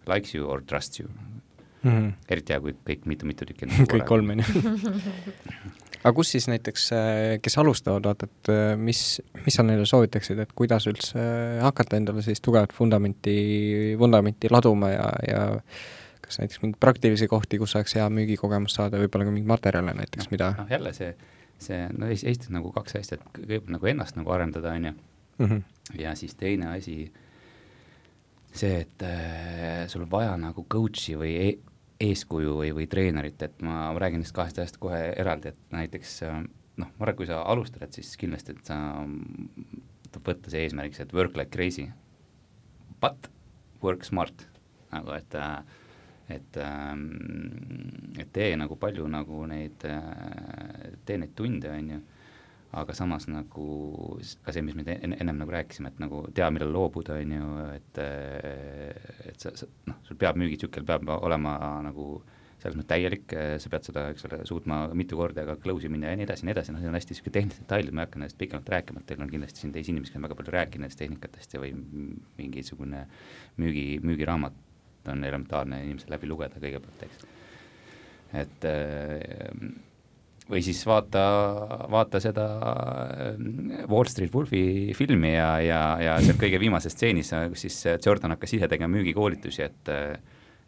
likes 0.09 0.35
you 0.35 0.49
or 0.49 0.61
trusts 0.67 1.01
you 1.01 1.09
mm. 1.09 1.91
-hmm. 1.91 2.11
eriti 2.29 2.53
hea, 2.53 2.61
kui 2.61 2.75
kõik 2.89 3.07
mitu-mitu 3.09 3.47
tükki 3.49 3.69
kõik 3.93 4.05
kolm, 4.07 4.35
on 4.35 4.43
ju. 4.43 4.63
aga 6.03 6.13
kus 6.13 6.31
siis 6.35 6.47
näiteks, 6.51 6.91
eh, 6.91 7.39
kes 7.41 7.57
alustavad, 7.57 8.05
vaata, 8.05 8.29
et 8.29 8.53
eh, 8.53 8.75
mis, 8.77 9.21
mis 9.45 9.59
sa 9.59 9.63
neile 9.63 9.85
soovitaksid, 9.89 10.39
et 10.39 10.53
kuidas 10.55 10.87
üldse 10.91 11.27
hakata 11.61 11.97
endale 11.97 12.21
siis 12.21 12.41
tugevat 12.41 12.73
vundamenti, 12.79 13.35
vundamenti 13.99 14.51
laduma 14.51 14.89
ja, 14.93 15.11
ja 15.27 15.43
kas 16.23 16.39
näiteks 16.39 16.61
mingeid 16.61 16.79
praktilisi 16.79 17.27
kohti, 17.27 17.57
kus 17.59 17.75
saaks 17.75 17.95
hea 17.95 18.09
müügikogemust 18.09 18.79
saada, 18.79 18.99
võib-olla 19.01 19.27
ka 19.27 19.31
mingeid 19.31 19.51
materjale 19.51 19.93
näiteks, 19.97 20.29
mida 20.31 20.53
noh, 20.57 20.69
jälle 20.71 20.93
see 20.95 21.15
see, 21.63 21.81
no 21.97 22.09
Eestis 22.11 22.51
nagu 22.53 22.71
kaks 22.75 22.97
asja, 22.99 23.17
et 23.17 23.27
kõigepealt 23.35 23.73
nagu 23.75 23.91
ennast 23.91 24.17
nagu 24.19 24.33
arendada, 24.35 24.73
on 24.77 24.89
ju, 24.89 24.95
mhm. 25.43 25.61
ja 25.99 26.15
siis 26.19 26.35
teine 26.39 26.71
asi, 26.73 26.97
see, 28.53 28.81
et 28.83 29.05
äh, 29.07 29.85
sul 29.91 30.05
on 30.05 30.11
vaja 30.11 30.35
nagu 30.39 30.65
coach'i 30.69 31.17
või 31.19 31.35
e 31.41 31.53
eeskuju 32.03 32.57
või, 32.57 32.73
või 32.75 32.87
treenerit, 32.91 33.41
et 33.45 33.61
ma, 33.63 33.87
ma 33.93 34.01
räägin 34.01 34.23
neist 34.23 34.35
kahest 34.35 34.59
asjast 34.59 34.79
kohe 34.81 34.99
eraldi, 35.15 35.53
et 35.53 35.75
näiteks 35.75 36.15
äh, 36.27 36.41
noh, 36.81 36.89
ma 36.89 37.05
arvan, 37.05 37.17
kui 37.19 37.29
sa 37.29 37.43
alustad, 37.49 37.91
siis 37.95 38.15
kindlasti, 38.19 38.55
et 38.57 38.71
sa, 38.71 38.79
tuleb 40.09 40.33
võtta 40.33 40.51
see 40.53 40.65
eesmärgiks, 40.65 41.03
et 41.03 41.13
work 41.15 41.37
like 41.39 41.53
crazy, 41.53 41.87
but 43.01 43.29
work 43.83 44.05
smart, 44.07 44.45
nagu 44.93 45.15
et 45.15 45.37
äh, 45.37 45.61
et, 46.35 46.57
ähm, 46.61 47.05
et 48.19 48.33
tee 48.35 48.53
nagu 48.59 48.77
palju 48.79 49.07
nagu 49.11 49.45
neid, 49.49 49.85
äh, 49.87 50.91
tee 51.05 51.19
neid 51.21 51.33
tunde, 51.37 51.71
on 51.71 51.89
ju, 51.95 52.01
aga 52.73 52.95
samas 52.97 53.27
nagu 53.29 53.65
ka 54.45 54.53
see, 54.53 54.65
mis 54.65 54.77
me 54.77 54.85
enne, 54.95 55.17
ennem 55.21 55.41
nagu 55.43 55.53
rääkisime, 55.53 55.93
et 55.93 55.99
nagu 56.01 56.23
tea, 56.33 56.49
millal 56.53 56.73
loobuda, 56.73 57.19
on 57.21 57.35
ju, 57.37 57.49
et 57.77 58.01
äh, 58.01 58.93
et 59.29 59.41
sa, 59.41 59.53
sa 59.57 59.69
noh, 59.89 59.99
sul 60.07 60.19
peab 60.19 60.39
müügitsükkel 60.41 60.87
peab 60.87 61.09
olema 61.19 61.57
nagu 61.85 62.15
selles 62.63 62.77
mõttes 62.79 62.93
täielik, 62.93 63.33
sa 63.59 63.69
pead 63.71 63.87
seda, 63.89 64.03
eks 64.13 64.25
ole, 64.29 64.39
suutma 64.47 64.77
mitu 64.95 65.17
korda 65.19 65.43
ka 65.47 65.57
close'i 65.59 65.91
minna 65.91 66.13
ja 66.13 66.19
nii 66.19 66.27
edasi 66.27 66.47
nii 66.47 66.53
edasi, 66.55 66.71
noh, 66.71 66.79
need 66.79 66.93
on 66.93 66.95
hästi 66.95 67.11
niisugune 67.11 67.35
tehnilised 67.37 67.63
detailid, 67.65 67.91
ma 67.91 68.03
ei 68.03 68.07
hakka 68.07 68.21
nendest 68.21 68.39
pikemalt 68.39 68.69
rääkima, 68.71 69.01
et 69.01 69.09
teil 69.09 69.23
on 69.23 69.31
kindlasti 69.31 69.63
siin 69.63 69.73
teisi 69.75 69.91
inimesi, 69.91 70.13
kes 70.13 70.21
on 70.21 70.27
väga 70.29 70.37
palju 70.39 70.53
rääkinud 70.55 70.85
nendest 70.85 71.01
tehnikatest 71.01 71.57
ja 71.57 71.63
või 71.63 71.73
mingisugune 72.39 73.03
müügi, 73.59 73.87
müügiraamat 74.07 74.55
on 75.11 75.23
elementaarne 75.23 75.81
inimesel 75.83 76.13
läbi 76.15 76.29
lugeda 76.29 76.61
kõigepealt, 76.61 77.07
eks. 77.07 77.25
et 78.43 78.67
äh, 78.69 79.73
või 80.49 80.61
siis 80.65 80.81
vaata, 80.87 81.23
vaata 81.91 82.19
seda 82.23 82.45
äh, 82.59 83.87
Wall 83.89 84.09
Street 84.11 84.33
Wolfi 84.33 84.93
filmi 84.97 85.33
ja, 85.35 85.49
ja, 85.63 85.81
ja 86.03 86.19
seal 86.23 86.39
kõige 86.39 86.59
viimases 86.61 86.95
stseenis, 86.97 87.33
kus 87.53 87.67
siis 87.67 87.81
Jordan 88.05 88.35
hakkas 88.35 88.57
ise 88.59 88.69
tegema 88.71 88.95
müügikoolitusi, 88.97 89.67
et 89.67 89.93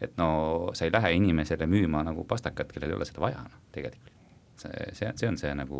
et 0.01 0.17
no 0.19 0.71
sa 0.75 0.85
ei 0.85 0.91
lähe 0.91 1.13
inimesele 1.15 1.67
müüma 1.71 2.01
nagu 2.03 2.25
pastakat, 2.27 2.73
kellel 2.73 2.91
ei 2.91 2.97
ole 2.97 3.07
seda 3.07 3.23
vaja, 3.23 3.43
noh, 3.45 3.61
tegelikult. 3.75 4.11
see, 4.59 4.87
see, 4.95 5.11
see 5.19 5.27
on 5.27 5.37
see 5.39 5.51
nagu 5.55 5.79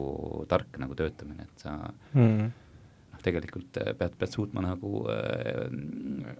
tark 0.51 0.79
nagu 0.81 0.95
töötamine, 0.99 1.47
et 1.47 1.63
sa 1.63 1.75
mm. 2.13 2.47
noh, 3.11 3.21
tegelikult 3.23 3.79
pead, 3.99 4.17
pead 4.19 4.31
suutma 4.31 4.63
nagu 4.65 5.05
äh, 5.11 6.35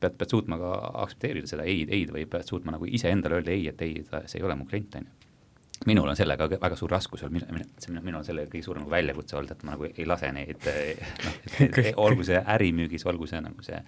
pead, 0.00 0.18
pead 0.18 0.34
suutma 0.34 0.58
ka 0.60 0.74
aktsepteerida 1.04 1.50
seda 1.50 1.66
ei-d, 1.68 1.92
ei-d 1.94 2.14
või 2.14 2.26
pead 2.30 2.48
suutma 2.48 2.74
nagu 2.74 2.88
iseendale 2.88 3.40
öelda 3.40 3.54
ei, 3.54 3.68
et 3.72 3.82
ei, 3.86 4.02
see 4.26 4.40
ei 4.40 4.46
ole 4.46 4.58
mu 4.58 4.68
klient, 4.68 4.98
on 5.00 5.08
ju. 5.08 5.16
minul 5.86 6.10
on 6.10 6.18
sellega 6.18 6.48
väga 6.54 6.76
suur 6.76 6.90
raskus 6.90 7.24
olnud, 7.26 7.48
minul 7.50 8.20
on 8.20 8.26
sellega 8.26 8.50
kõige 8.52 8.66
suurem 8.66 8.84
nagu 8.84 8.94
väljakutse 8.94 9.38
olnud, 9.38 9.54
et 9.54 9.66
ma 9.66 9.74
nagu 9.76 9.90
ei 9.90 10.06
lase 10.06 10.32
neid 10.34 10.70
noh, 11.26 11.90
olgu 12.06 12.26
see 12.26 12.40
ärimüügis, 12.56 13.06
olgu 13.10 13.30
see 13.30 13.42
nagu 13.44 13.66
see 13.66 13.82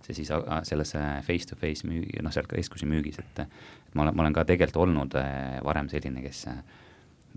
see 0.00 0.16
siis 0.16 0.30
selles 0.68 0.94
face-to-face 1.26 1.86
müügi, 1.88 2.22
noh, 2.24 2.32
seal 2.34 2.48
ka 2.48 2.56
eeskuju 2.58 2.88
müügis, 2.88 3.20
et 3.20 3.42
ma 3.94 4.06
olen, 4.06 4.16
ma 4.16 4.24
olen 4.24 4.36
ka 4.36 4.46
tegelikult 4.48 4.86
olnud 4.86 5.16
äh, 5.20 5.58
varem 5.64 5.90
selline, 5.92 6.22
kes 6.24 6.46
äh, 6.50 6.62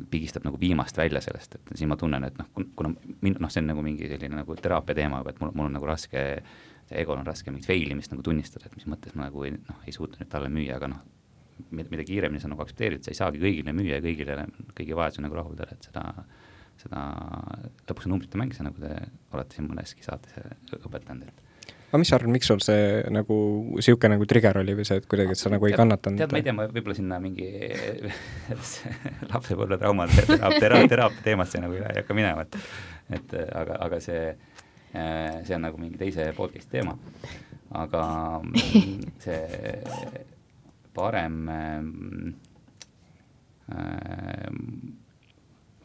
pigistab 0.10 0.46
nagu 0.48 0.58
viimast 0.60 0.98
välja 0.98 1.22
sellest, 1.22 1.56
et 1.56 1.74
siis 1.78 1.90
ma 1.90 1.98
tunnen, 2.00 2.24
et 2.26 2.38
noh, 2.40 2.48
kuna 2.76 2.94
min-, 3.22 3.38
noh, 3.40 3.52
see 3.54 3.62
on 3.62 3.70
nagu 3.70 3.84
mingi 3.86 4.08
selline 4.10 4.40
nagu 4.40 4.56
teraapia 4.58 4.98
teema 4.98 5.20
juba, 5.22 5.34
et 5.34 5.42
mul, 5.44 5.52
mul 5.54 5.70
on 5.70 5.76
nagu 5.78 5.90
raske 5.90 6.24
egol 6.94 7.20
on 7.20 7.28
raske 7.28 7.52
mingit 7.52 7.70
fail 7.70 7.94
imist 7.94 8.14
nagu 8.14 8.26
tunnistada, 8.26 8.68
et 8.68 8.78
mis 8.78 8.88
mõttes 8.90 9.14
ma 9.16 9.28
nagu 9.28 9.46
ei, 9.48 9.54
noh, 9.56 9.84
ei 9.88 9.94
suutnud 9.96 10.30
talle 10.30 10.50
müüa, 10.54 10.78
aga 10.78 10.90
noh, 10.92 11.04
mida, 11.70 11.88
mida 11.94 12.06
kiiremini 12.08 12.42
sa 12.42 12.50
nagu 12.52 12.64
aktsepteerid, 12.66 13.06
sa 13.06 13.14
ei 13.14 13.20
saagi 13.20 13.42
kõigile 13.42 13.76
müüa 13.76 14.00
ja 14.00 14.04
kõigile, 14.04 14.48
kõigi 14.74 14.98
vajadusi 14.98 15.24
nagu 15.26 15.38
rahuldada, 15.38 15.78
et 15.78 15.88
seda, 15.88 16.04
seda 16.82 17.06
lõpuks 17.88 18.10
on 18.10 18.16
numbrite 18.16 18.42
mäng, 18.42 18.54
see 18.56 18.66
nagu 18.66 18.82
te 18.82 18.94
olete 19.34 19.58
siin 19.58 19.70
mõneski 19.70 20.06
saates 20.06 20.38
õpetanud, 20.82 21.30
et 21.30 21.53
aga 21.94 22.00
mis 22.02 22.10
sa 22.10 22.18
arvad, 22.18 22.34
miks 22.34 22.48
sul 22.50 22.62
see 22.66 23.04
nagu, 23.14 23.36
niisugune 23.78 24.16
nagu 24.16 24.26
trigger 24.26 24.58
oli 24.64 24.74
või 24.80 24.86
see, 24.90 24.98
et 24.98 25.06
kuidagi, 25.06 25.36
et 25.36 25.42
sa 25.44 25.52
nagu 25.54 25.68
ei 25.70 25.76
kannatanud? 25.78 26.18
tead, 26.18 26.32
ma 26.34 26.40
ei 26.42 26.46
tea, 26.48 26.56
ma 26.58 26.66
võib-olla 26.66 26.96
sinna 26.98 27.20
mingi 27.22 27.46
lapsepõlve 29.32 29.78
traumade 29.78 30.26
teraapia, 30.26 30.88
teraapia 30.90 31.26
teemasse 31.28 31.62
nagu 31.62 31.78
ei 31.78 32.02
hakka 32.02 32.18
minema, 32.18 32.48
et 32.48 32.58
et 33.14 33.38
aga, 33.46 33.78
aga 33.86 34.02
see, 34.02 34.24
see 34.90 35.54
on 35.54 35.68
nagu 35.68 35.78
mingi 35.78 36.02
teise 36.02 36.26
podcast'i 36.34 36.80
teema. 36.80 36.98
aga 37.78 38.02
see 39.28 39.44
parem 40.98 41.38
äh, 41.54 41.78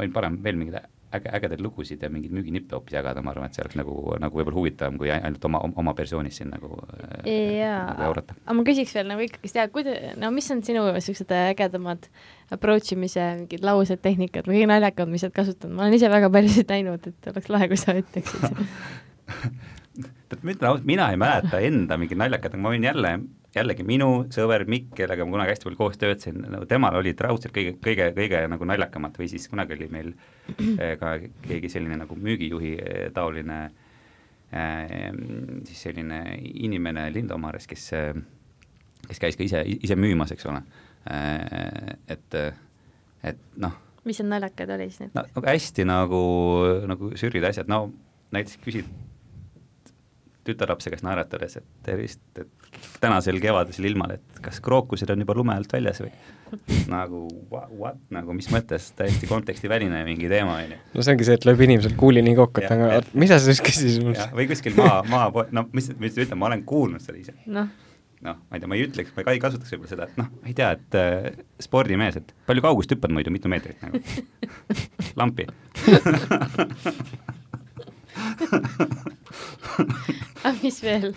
võin 0.00 0.16
parem 0.16 0.40
veel 0.40 0.56
mingeid 0.56 0.88
äge, 1.14 1.30
ägedaid 1.38 1.62
lugusid 1.64 2.02
ja 2.02 2.10
mingeid 2.12 2.34
müüginippe 2.34 2.76
hoopis 2.76 2.96
jagada, 2.98 3.22
ma 3.24 3.32
arvan, 3.32 3.48
et 3.48 3.56
see 3.56 3.64
oleks 3.64 3.78
nagu, 3.78 3.94
nagu 4.20 4.40
võib-olla 4.40 4.58
huvitavam, 4.58 4.98
kui 5.00 5.12
ainult 5.14 5.44
oma, 5.48 5.62
oma 5.82 5.94
versioonis 5.96 6.40
siin 6.40 6.52
nagu 6.52 6.80
jaa. 7.24 7.94
nagu 7.98 8.12
aga 8.18 8.56
ma 8.58 8.66
küsiks 8.66 8.94
veel 8.96 9.08
nagu 9.10 9.24
ikkagist, 9.24 9.58
jaa, 9.58 9.70
kuida-, 9.72 9.96
no 10.20 10.30
mis 10.34 10.50
on 10.54 10.62
sinu 10.66 10.84
niisugused 10.90 11.32
ägedamad 11.38 12.10
approach 12.54 12.92
imise 12.96 13.24
mingid 13.42 13.64
laused, 13.66 14.02
tehnikad 14.04 14.48
või 14.48 14.60
kõige 14.60 14.70
naljakamad, 14.72 15.14
mis 15.14 15.24
sa 15.24 15.30
oled 15.30 15.38
kasutanud, 15.40 15.76
ma 15.76 15.86
olen 15.86 15.98
ise 15.98 16.12
väga 16.12 16.30
paljusid 16.32 16.70
näinud, 16.72 17.10
et 17.10 17.32
oleks 17.32 17.50
lahe, 17.52 17.70
kui 17.72 17.80
sa 17.80 17.96
ütleksid 17.96 18.46
tead, 20.28 20.42
ma 20.42 20.52
ütlen 20.52 20.70
ausalt, 20.70 20.86
mina 20.88 21.08
ei 21.12 21.20
mäleta 21.20 21.60
enda 21.64 21.98
mingeid 22.00 22.20
naljakaid, 22.20 22.54
aga 22.54 22.62
ma 22.62 22.72
võin 22.74 22.86
jälle 22.86 23.12
jällegi 23.56 23.84
minu 23.86 24.08
sõber 24.34 24.64
Mikk, 24.68 24.92
kellega 24.98 25.24
ma 25.24 25.34
kunagi 25.36 25.54
hästi 25.54 25.68
palju 25.68 25.78
koos 25.78 25.98
töötasin, 26.00 26.40
nagu 26.52 26.66
temal 26.68 26.98
olid 26.98 27.20
raudselt 27.24 27.54
kõige, 27.54 27.74
kõige, 27.84 28.10
kõige 28.16 28.42
nagu 28.52 28.68
naljakamad 28.68 29.16
või 29.18 29.28
siis 29.32 29.48
kunagi 29.48 29.76
oli 29.78 29.88
meil 29.92 30.12
eh, 30.82 30.94
ka 31.00 31.16
keegi 31.46 31.70
selline 31.72 31.98
nagu 32.02 32.18
müügijuhi 32.18 32.74
eh, 32.76 33.06
taoline 33.16 33.58
äh, 33.64 35.10
siis 35.68 35.82
selline 35.88 36.22
inimene 36.66 37.08
Lindomaares, 37.14 37.66
kes, 37.68 37.88
kes 39.08 39.20
käis 39.24 39.36
ka 39.36 39.44
ise, 39.44 39.64
ise 39.64 39.96
müümas, 39.96 40.32
eks 40.36 40.48
ole 40.48 40.62
äh,, 41.08 41.96
et, 42.08 42.40
et 43.32 43.44
noh. 43.60 43.76
mis 44.08 44.20
need 44.22 44.32
naljakad 44.32 44.76
olid 44.76 44.92
siis 44.92 45.06
need 45.06 45.16
no,? 45.16 45.24
nagu 45.36 45.52
hästi 45.52 45.88
nagu, 45.88 46.22
nagu 46.88 47.12
sürrid 47.20 47.48
asjad, 47.48 47.68
no 47.68 47.86
näiteks 48.32 48.60
küsid 48.64 48.88
tütarlapse 50.48 50.92
käest 50.92 51.04
naeratades, 51.04 51.58
et 51.60 51.66
tervist, 51.84 52.22
et 52.40 52.57
tänasel 53.02 53.38
kevadisel 53.42 53.88
ilmal, 53.90 54.16
et 54.18 54.42
kas 54.42 54.60
krookused 54.64 55.10
on 55.12 55.24
juba 55.24 55.36
lume 55.38 55.54
alt 55.56 55.72
väljas 55.72 56.02
või? 56.02 56.12
Nagu 56.94 57.26
what, 57.52 57.68
what, 57.76 57.98
nagu 58.14 58.32
mis 58.32 58.48
mõttes, 58.52 58.86
täiesti 58.96 59.28
kontekstiväline 59.28 60.00
mingi 60.06 60.30
teema, 60.32 60.54
on 60.62 60.72
ju. 60.72 60.78
no 60.94 61.04
see 61.04 61.12
ongi 61.12 61.26
see, 61.28 61.36
et 61.36 61.44
lööb 61.44 61.60
inimesel 61.66 61.92
kuuli 61.98 62.22
nii 62.24 62.38
kokku, 62.38 62.62
et 62.64 62.72
aga 62.72 63.02
mis 63.12 63.32
sa 63.32 63.36
siis 63.42 63.60
küsisid 63.64 64.06
mult? 64.06 64.22
või 64.36 64.48
kuskil 64.48 64.78
maa, 64.78 65.02
maa, 65.10 65.28
no 65.52 65.66
mis, 65.76 65.90
mis 66.00 66.16
ütlen, 66.16 66.40
ma 66.40 66.48
olen 66.48 66.64
kuulnud 66.68 67.04
seda 67.04 67.20
ise. 67.20 67.36
noh. 67.46 67.68
Noh, 68.18 68.34
ma 68.50 68.56
ei 68.56 68.62
tea, 68.62 68.66
ma 68.66 68.74
ei 68.74 68.82
ütleks, 68.82 69.12
ma 69.14 69.30
ei 69.30 69.38
kasutaks 69.38 69.70
võib-olla 69.70 69.90
seda, 69.92 70.06
et 70.08 70.16
noh, 70.18 70.26
ma 70.40 70.48
ei 70.50 70.54
tea, 70.58 70.72
et 70.74 70.96
äh, 70.98 71.28
spordimees, 71.62 72.16
et 72.18 72.32
palju 72.48 72.64
kaugust 72.64 72.90
hüppad 72.90 73.12
muidu, 73.14 73.30
mitu 73.30 73.46
meetrit 73.52 73.78
nagu? 73.84 74.00
Lampi. 75.20 75.46
Aga 80.42 80.56
mis 80.64 80.82
veel 80.82 81.12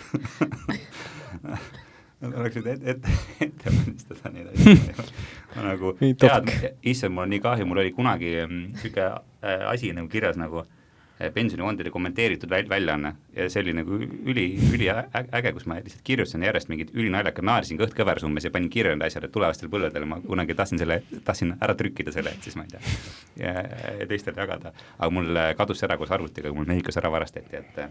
oleks 2.30 2.58
võinud 2.58 2.70
ette, 2.74 2.92
ette, 2.92 3.16
ette 3.46 3.72
valmistada 3.72 4.30
neid 4.34 4.52
asju. 4.52 5.08
ma 5.56 5.66
nagu 5.70 5.96
tead, 5.98 6.52
issand, 6.92 7.16
mul 7.16 7.26
on 7.26 7.34
nii 7.34 7.42
kahju, 7.42 7.66
mul 7.68 7.82
oli 7.82 7.96
kunagi 7.96 8.36
niisugune 8.46 9.08
mm, 9.08 9.34
äh, 9.42 9.66
asi 9.72 9.90
nagu 9.96 10.10
kirjas 10.12 10.38
nagu 10.38 10.62
äh, 10.62 11.32
pensionifondide 11.34 11.90
kommenteeritud 11.94 12.50
väl-, 12.52 12.68
väljaanne 12.70 13.14
ja 13.36 13.48
see 13.52 13.64
oli 13.64 13.74
nagu 13.80 13.98
üli, 13.98 14.46
üliäge, 14.70 15.54
kus 15.56 15.66
ma 15.70 15.80
lihtsalt 15.80 16.06
kirjutasin 16.06 16.46
järjest 16.46 16.70
mingeid 16.70 16.94
ülinaljakad, 16.94 17.46
naersin 17.48 17.80
kõht 17.80 17.96
kõvers 17.98 18.26
umbes 18.28 18.46
ja 18.46 18.54
panin 18.54 18.70
kirja 18.72 18.94
need 18.94 19.06
asjad, 19.08 19.26
et 19.26 19.34
tulevastel 19.34 19.72
põlvedel 19.72 20.06
ma 20.08 20.22
kunagi 20.22 20.56
tahtsin 20.58 20.82
selle, 20.82 21.02
tahtsin 21.26 21.56
ära 21.58 21.76
trükkida 21.78 22.14
selle, 22.14 22.36
et 22.36 22.46
siis 22.46 22.58
ma 22.58 22.68
ei 22.68 22.74
tea, 22.76 22.96
ja, 23.42 23.58
teistele 24.06 24.38
jagada. 24.46 24.74
aga 24.98 25.12
mul 25.14 25.34
äh, 25.34 25.52
kadus 25.58 25.82
ära 25.88 25.98
koos 25.98 26.14
arvutiga, 26.14 26.54
mul 26.54 26.70
Mehhikos 26.70 27.02
ära 27.02 27.10
varastati, 27.12 27.64
et 27.64 27.86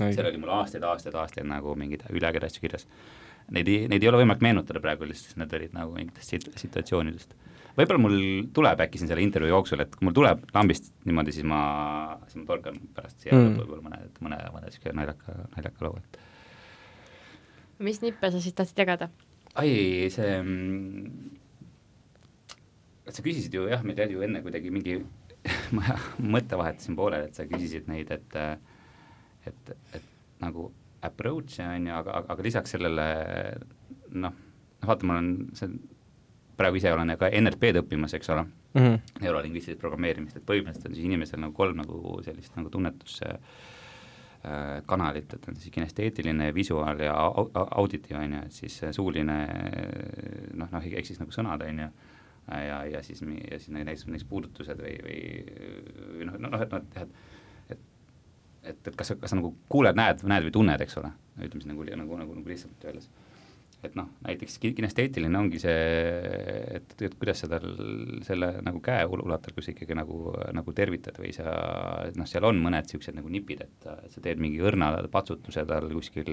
seal 0.00 0.30
oli 0.30 0.40
mul 0.42 0.52
aastaid, 0.58 0.84
aastaid, 0.86 1.16
aastaid 1.18 1.48
nagu 1.48 1.74
mingeid 1.78 2.06
üliägedaid 2.12 2.50
asju 2.50 2.64
kirjas. 2.64 2.86
Neid 3.54 3.68
ei, 3.70 3.84
neid 3.90 4.02
ei 4.02 4.10
ole 4.10 4.22
võimalik 4.24 4.42
meenutada 4.42 4.82
praegu 4.82 5.06
lihtsalt, 5.06 5.36
need 5.38 5.52
olid 5.54 5.74
nagu 5.76 5.92
mingitest 5.94 6.32
sit-, 6.34 6.48
situatsioonidest. 6.58 7.36
võib-olla 7.76 8.02
mul 8.02 8.16
tuleb 8.56 8.80
äkki 8.86 8.98
siin 8.98 9.10
selle 9.12 9.22
intervjuu 9.22 9.52
jooksul, 9.52 9.84
et 9.84 9.94
kui 9.94 10.08
mul 10.08 10.16
tuleb 10.16 10.42
lambist 10.54 10.90
niimoodi, 11.06 11.34
siis 11.36 11.46
ma, 11.46 11.60
siis 12.26 12.40
ma 12.40 12.48
torkan 12.48 12.80
pärast 12.96 13.22
siia 13.22 13.36
mm. 13.36 13.60
võib-olla 13.60 13.84
mõne, 13.84 14.00
mõne, 14.24 14.40
mõne 14.54 14.70
niisuguse 14.70 14.96
naljaka, 14.96 15.36
naljaka 15.54 15.86
loo, 15.86 16.00
et 16.00 16.18
mis 17.78 18.00
nippe 18.02 18.30
sa 18.32 18.40
siis 18.40 18.56
tahtsid 18.56 18.80
jagada? 18.82 19.10
ai, 19.56 20.08
see 20.12 20.32
mm, 20.40 21.36
sa 23.12 23.24
küsisid 23.24 23.54
ju 23.54 23.66
jah, 23.70 23.84
meil 23.86 24.00
oli 24.04 24.16
ju 24.16 24.24
enne 24.26 24.42
kuidagi 24.44 24.72
mingi 24.74 24.98
mõttevahetus 26.34 26.88
siin 26.88 26.96
pooleli, 26.98 27.30
et 27.30 27.38
sa 27.38 27.46
küsisid 27.48 27.86
neid, 27.90 28.10
et 28.12 28.38
äh, 28.40 28.56
et, 29.50 29.76
et 29.94 30.42
nagu 30.42 30.70
approach'e 31.06 31.66
on 31.66 31.86
ju, 31.88 31.94
aga, 31.94 32.22
aga, 32.24 32.42
lisaks 32.44 32.74
sellele 32.76 33.06
noh, 34.16 34.34
vaata, 34.86 35.08
ma 35.08 35.18
olen 35.18 35.30
see, 35.56 35.70
praegu 36.56 36.80
ise 36.80 36.92
olen 36.92 37.14
ka 37.20 37.30
NLP-d 37.30 37.82
õppimas, 37.84 38.16
eks 38.16 38.30
ole 38.34 38.46
mm 38.46 38.82
-hmm., 38.82 39.22
neurolingvistilist 39.24 39.80
programmeerimist, 39.80 40.36
et 40.36 40.46
põhimõtteliselt 40.46 40.90
on 40.90 40.98
siis 40.98 41.08
inimesel 41.08 41.42
nagu 41.42 41.56
kolm 41.56 41.76
nagu 41.82 42.18
sellist 42.24 42.56
nagu 42.56 42.70
tunnetusse 42.72 43.28
äh, 43.36 44.82
kanalit, 44.86 45.32
et 45.34 45.48
on 45.48 45.56
siis 45.56 45.74
kinesteetiline, 45.74 46.52
visuaal 46.54 47.00
ja 47.00 47.14
auditiiv, 47.70 48.18
on 48.20 48.38
ju, 48.38 48.42
et 48.46 48.52
siis 48.52 48.80
suuline 48.90 49.38
noh, 50.54 50.68
noh, 50.72 50.82
ehk 50.82 51.06
siis 51.06 51.20
nagu 51.20 51.32
sõnad, 51.32 51.64
on 51.68 51.84
ju, 51.84 51.88
ja, 52.68 52.84
ja 52.84 53.02
siis, 53.02 53.22
ja 53.22 53.58
siis 53.58 53.72
näiteks, 53.74 54.06
näiteks 54.06 54.28
puudutused 54.28 54.80
või, 54.80 54.98
või 55.06 56.30
noh, 56.30 56.38
noh, 56.38 56.60
et 56.62 56.72
noh, 56.72 56.84
et 56.84 57.02
et 57.02 57.18
et, 58.66 58.82
et 58.90 58.98
kas 58.98 59.12
sa, 59.12 59.16
kas 59.20 59.32
sa 59.32 59.38
nagu 59.38 59.52
kuuled, 59.72 59.96
näed, 59.98 60.24
näed 60.28 60.48
või 60.48 60.56
tunned, 60.58 60.82
eks 60.84 60.98
ole, 61.00 61.12
ütleme 61.38 61.62
siis 61.62 61.70
nagu, 61.70 61.86
nagu, 62.02 62.18
nagu, 62.22 62.36
nagu 62.40 62.52
lihtsalt 62.52 62.86
öeldes. 62.88 63.08
et 63.86 63.94
noh, 63.94 64.08
näiteks 64.24 64.56
kinesteetiline 64.64 65.38
ongi 65.38 65.60
see, 65.62 65.76
et, 66.78 66.94
et 67.06 67.14
kuidas 67.20 67.44
sa 67.44 67.50
tal 67.52 67.66
selle 68.26 68.48
nagu 68.66 68.80
käe 68.82 69.04
sa 69.06 69.70
ikkagi 69.70 69.94
nagu, 69.94 70.32
nagu 70.56 70.74
tervitad 70.74 71.20
või 71.22 71.30
sa 71.36 71.52
noh, 72.16 72.26
seal 72.26 72.48
on 72.48 72.58
mõned 72.62 72.88
niisugused 72.88 73.14
nagu 73.14 73.30
nipid, 73.30 73.62
et 73.66 73.88
sa 74.10 74.24
teed 74.24 74.42
mingi 74.42 74.62
õrna 74.64 74.90
patsutuse 75.12 75.66
tal 75.68 75.90
kuskil 75.92 76.32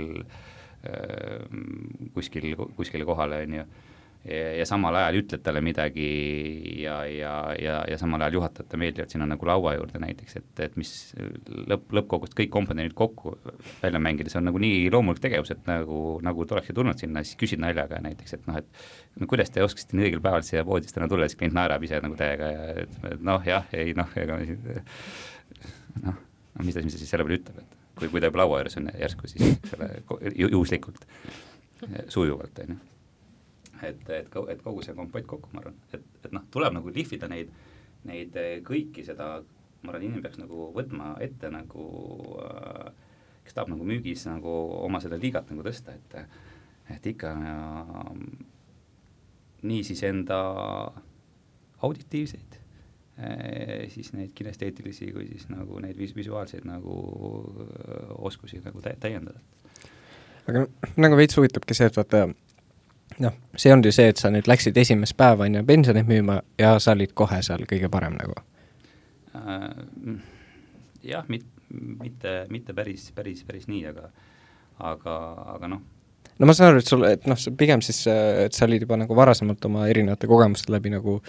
kuskil, 2.14 2.56
kuskile 2.76 3.06
kohale, 3.08 3.44
on 3.46 3.60
ju 3.60 3.66
ja 4.24 4.63
samal 4.67 4.95
ajal 4.95 5.17
ütled 5.19 5.41
talle 5.43 5.59
midagi 5.63 6.05
ja, 6.80 7.01
ja, 7.11 7.34
ja, 7.59 7.80
ja 7.91 7.97
samal 7.99 8.21
ajal 8.24 8.38
juhatad 8.38 8.69
ta 8.71 8.78
meeldivalt 8.80 9.11
sinna 9.11 9.28
nagu 9.28 9.47
laua 9.47 9.74
juurde 9.76 9.99
näiteks, 9.99 10.38
et, 10.39 10.61
et 10.63 10.78
mis 10.80 10.91
lõpp, 11.67 11.89
lõppkokkuvõttes 11.91 12.38
kõik 12.38 12.53
komponendid 12.53 12.95
kokku 12.95 13.34
välja 13.82 13.99
mängida, 13.99 14.32
see 14.32 14.39
on 14.39 14.47
nagu 14.47 14.61
nii 14.63 14.86
loomulik 14.93 15.19
tegevus, 15.26 15.51
et 15.51 15.67
nagu, 15.67 15.99
nagu 16.24 16.47
ta 16.47 16.55
olekski 16.55 16.76
tulnud 16.78 17.03
sinna, 17.03 17.26
siis 17.28 17.39
küsid 17.41 17.59
naljaga 17.63 17.99
näiteks, 18.05 18.38
et 18.38 18.47
noh, 18.47 18.61
et 18.61 19.19
no 19.19 19.28
kuidas 19.28 19.51
te 19.51 19.65
oskasite 19.65 19.99
nii 19.99 20.07
õigel 20.07 20.24
päeval 20.24 20.47
siia 20.47 20.63
poodist 20.67 20.95
täna 20.95 21.11
tulla, 21.11 21.28
siis 21.28 21.41
klient 21.41 21.57
naerab 21.59 21.84
ise 21.84 21.99
nagu 22.05 22.15
täiega 22.19 22.53
ja 22.53 22.69
et, 22.86 22.95
et 23.11 23.28
noh, 23.28 23.43
jah, 23.47 23.67
ei 23.76 23.91
noh, 23.97 24.15
ega 24.24 24.39
noh, 24.39 26.15
no 26.15 26.63
mis 26.63 26.80
ta, 26.80 26.86
mis 26.86 26.95
ta 26.95 27.03
siis 27.03 27.11
selle 27.11 27.28
peale 27.28 27.41
ütleb, 27.41 27.59
et 27.59 27.78
kui, 27.99 28.07
kui 28.07 28.24
ta 28.24 28.32
juba 28.32 28.45
laua 28.45 28.63
juures 28.63 28.80
on 28.80 28.89
järsku, 29.03 29.36
siis 29.36 29.51
eks 29.57 29.76
ole, 29.76 29.91
juhuslikult, 30.47 31.05
sujuvalt, 32.07 32.63
on 32.63 32.76
ju 32.78 32.82
et, 33.84 34.04
et, 34.10 34.36
et 34.56 34.64
kogu 34.64 34.84
see 34.86 34.96
kompott 34.98 35.28
kokku, 35.30 35.52
ma 35.54 35.64
arvan, 35.64 35.80
et, 35.94 36.06
et 36.24 36.36
noh, 36.36 36.44
tuleb 36.52 36.76
nagu 36.76 36.94
lihvida 36.94 37.30
neid, 37.32 37.52
neid 38.10 38.36
eh, 38.40 38.60
kõiki 38.66 39.06
seda, 39.06 39.36
ma 39.84 39.94
arvan, 39.94 40.06
inimene 40.06 40.26
peaks 40.26 40.40
nagu 40.42 40.70
võtma 40.76 41.16
ette 41.24 41.52
nagu 41.54 41.88
äh, 42.44 42.92
kes 43.44 43.56
tahab 43.56 43.72
nagu 43.74 43.86
müügis 43.88 44.26
nagu 44.30 44.52
oma 44.84 45.02
seda 45.04 45.20
liigat 45.20 45.50
nagu 45.52 45.64
tõsta, 45.66 45.96
et, 45.96 46.18
et 46.96 47.08
ikka 47.14 47.32
äh, 47.36 48.12
nii 49.68 49.82
siis 49.88 50.04
enda 50.08 50.40
auditiivseid 51.84 52.58
äh,, 53.20 53.90
siis 53.94 54.14
neid 54.16 54.32
kinesteetilisi 54.36 55.12
kui 55.16 55.28
siis 55.32 55.50
nagu 55.52 55.82
neid 55.84 56.00
vis-, 56.00 56.16
visuaalseid 56.16 56.68
nagu 56.68 56.96
äh, 57.68 58.16
oskusi 58.30 58.62
nagu 58.64 58.84
tä-, 58.84 58.96
täiendada. 59.04 59.44
aga 60.48 60.66
nagu 60.98 61.20
veits 61.20 61.38
huvitabki 61.38 61.76
see, 61.78 61.92
et 61.92 62.00
vaata 62.00 62.28
noh, 63.24 63.38
see 63.56 63.74
on 63.74 63.84
ju 63.86 63.91
see, 63.93 64.10
et 64.14 64.22
sa 64.22 64.32
nüüd 64.34 64.49
läksid 64.49 64.78
esimest 64.78 65.18
päeva, 65.18 65.47
on 65.47 65.60
ju, 65.60 65.64
pensioni 65.68 66.04
müüma 66.08 66.41
ja 66.60 66.76
sa 66.84 66.95
olid 66.97 67.14
kohe 67.18 67.41
seal 67.45 67.66
kõige 67.70 67.89
parem 67.93 68.18
nagu 68.20 68.38
äh,? 69.36 70.20
jah, 71.04 71.26
mit-, 71.28 71.49
mitte, 71.74 72.43
mitte 72.49 72.74
päris, 72.74 73.12
päris, 73.16 73.43
päris 73.47 73.68
nii, 73.68 73.86
aga 73.91 74.10
aga, 74.84 75.18
aga 75.56 75.70
noh, 75.70 75.82
no 76.39 76.49
ma 76.49 76.56
saan 76.56 76.74
aru, 76.74 76.82
et 76.82 76.89
sul, 76.89 77.06
et 77.08 77.28
noh, 77.30 77.39
pigem 77.60 77.84
siis, 77.86 78.04
et 78.10 78.56
sa 78.56 78.68
olid 78.68 78.86
juba 78.86 78.97
nagu 78.99 79.18
varasemalt 79.18 79.66
oma 79.70 79.88
erinevate 79.91 80.30
kogemuste 80.30 80.74
läbi 80.74 80.93
nagu 80.93 81.20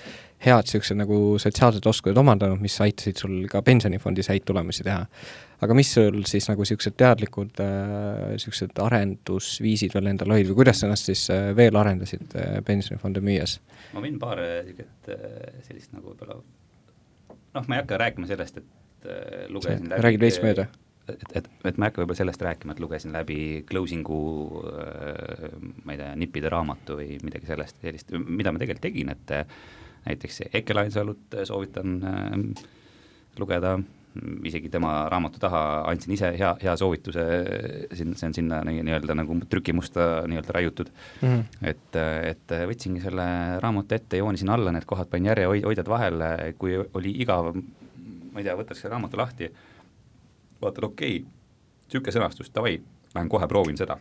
head 0.45 0.69
niisugused 0.69 0.99
nagu 1.01 1.19
sotsiaalsed 1.41 1.87
oskused 1.91 2.21
omandanud, 2.21 2.61
mis 2.63 2.77
aitasid 2.85 3.21
sul 3.21 3.43
ka 3.51 3.63
pensionifondis 3.65 4.31
häid 4.33 4.47
tulemusi 4.49 4.87
teha. 4.87 5.05
Aga 5.63 5.77
mis 5.79 5.93
sul 5.95 6.23
siis 6.29 6.49
nagu 6.51 6.65
niisugused 6.65 6.97
teadlikud 7.01 7.63
niisugused 7.63 8.75
äh, 8.75 8.85
arendusviisid 8.87 9.95
veel 9.95 10.13
endal 10.13 10.35
olid 10.35 10.51
või 10.51 10.61
kuidas 10.63 10.83
sa 10.83 10.89
ennast 10.89 11.11
siis 11.11 11.27
äh, 11.35 11.51
veel 11.57 11.77
arendasid 11.81 12.37
äh, 12.41 12.59
pensionifonde 12.67 13.23
müües? 13.25 13.59
ma 13.95 14.05
võin 14.05 14.19
paar 14.23 14.43
niisugust 14.43 15.13
äh, 15.15 15.61
sellist 15.69 15.95
nagu 15.97 16.13
võib-olla 16.13 16.41
noh, 16.41 17.69
ma 17.69 17.77
ei 17.77 17.85
hakka 17.85 18.01
rääkima 18.07 18.31
sellest, 18.31 18.63
et 18.63 19.11
äh, 19.11 19.45
lugesin 19.53 19.91
läbi 19.91 20.09
räägid 20.09 20.27
veits 20.27 20.43
mööda 20.45 20.67
et, 21.09 21.25
et, 21.37 21.49
et 21.69 21.79
ma 21.79 21.87
ei 21.87 21.91
hakka 21.91 22.03
võib-olla 22.03 22.19
sellest 22.19 22.45
rääkima, 22.45 22.75
et 22.75 22.83
lugesin 22.83 23.15
läbi 23.15 23.39
closing'u 23.69 24.21
äh, 24.71 25.49
ma 25.85 25.95
ei 25.95 26.01
tea, 26.01 26.13
nippide 26.21 26.53
raamatu 26.53 26.99
või 27.01 27.19
midagi 27.25 27.51
sellest, 27.51 27.81
sellist, 27.83 28.15
mida 28.25 28.53
ma 28.53 28.63
tegelikult 28.63 28.87
tegin, 28.87 29.13
et 29.15 29.35
äh, 29.35 29.59
näiteks 30.09 30.43
Eke 30.53 30.77
Lainsalut 30.77 31.39
soovitan 31.49 31.99
äh, 32.09 32.39
lugeda, 33.41 33.77
isegi 34.47 34.71
tema 34.71 34.93
raamatu 35.11 35.41
taha 35.43 35.61
andsin 35.91 36.15
ise 36.15 36.31
hea, 36.39 36.53
hea 36.63 36.75
soovituse, 36.79 37.25
siin, 37.95 38.15
see 38.19 38.29
on 38.31 38.37
sinna 38.37 38.61
nii-öelda 38.67 39.17
nagu 39.19 39.37
trükimusta 39.51 40.25
nii-öelda 40.31 40.55
raiutud 40.55 40.91
mm. 40.95 41.29
-hmm. 41.29 41.69
et, 41.71 41.99
et 42.31 42.57
võtsingi 42.71 43.03
selle 43.03 43.27
raamatu 43.63 43.97
ette, 43.99 44.23
joonisin 44.23 44.53
alla 44.55 44.73
need 44.75 44.87
kohad, 44.87 45.11
panin 45.11 45.33
järjehoidjad 45.33 45.91
vahele, 45.91 46.31
kui 46.59 46.79
oli 46.79 47.15
igav, 47.27 47.51
ma 47.55 48.43
ei 48.43 48.47
tea, 48.47 48.57
võtaks 48.59 48.85
selle 48.85 48.95
raamatu 48.95 49.19
lahti 49.19 49.51
vaatad, 50.63 50.85
okei 50.91 51.21
okay,, 51.21 51.31
niisugune 51.89 52.15
sõnastus, 52.17 52.51
davai, 52.55 52.79
lähen 53.15 53.31
kohe 53.33 53.49
proovin 53.51 53.79
seda. 53.79 53.99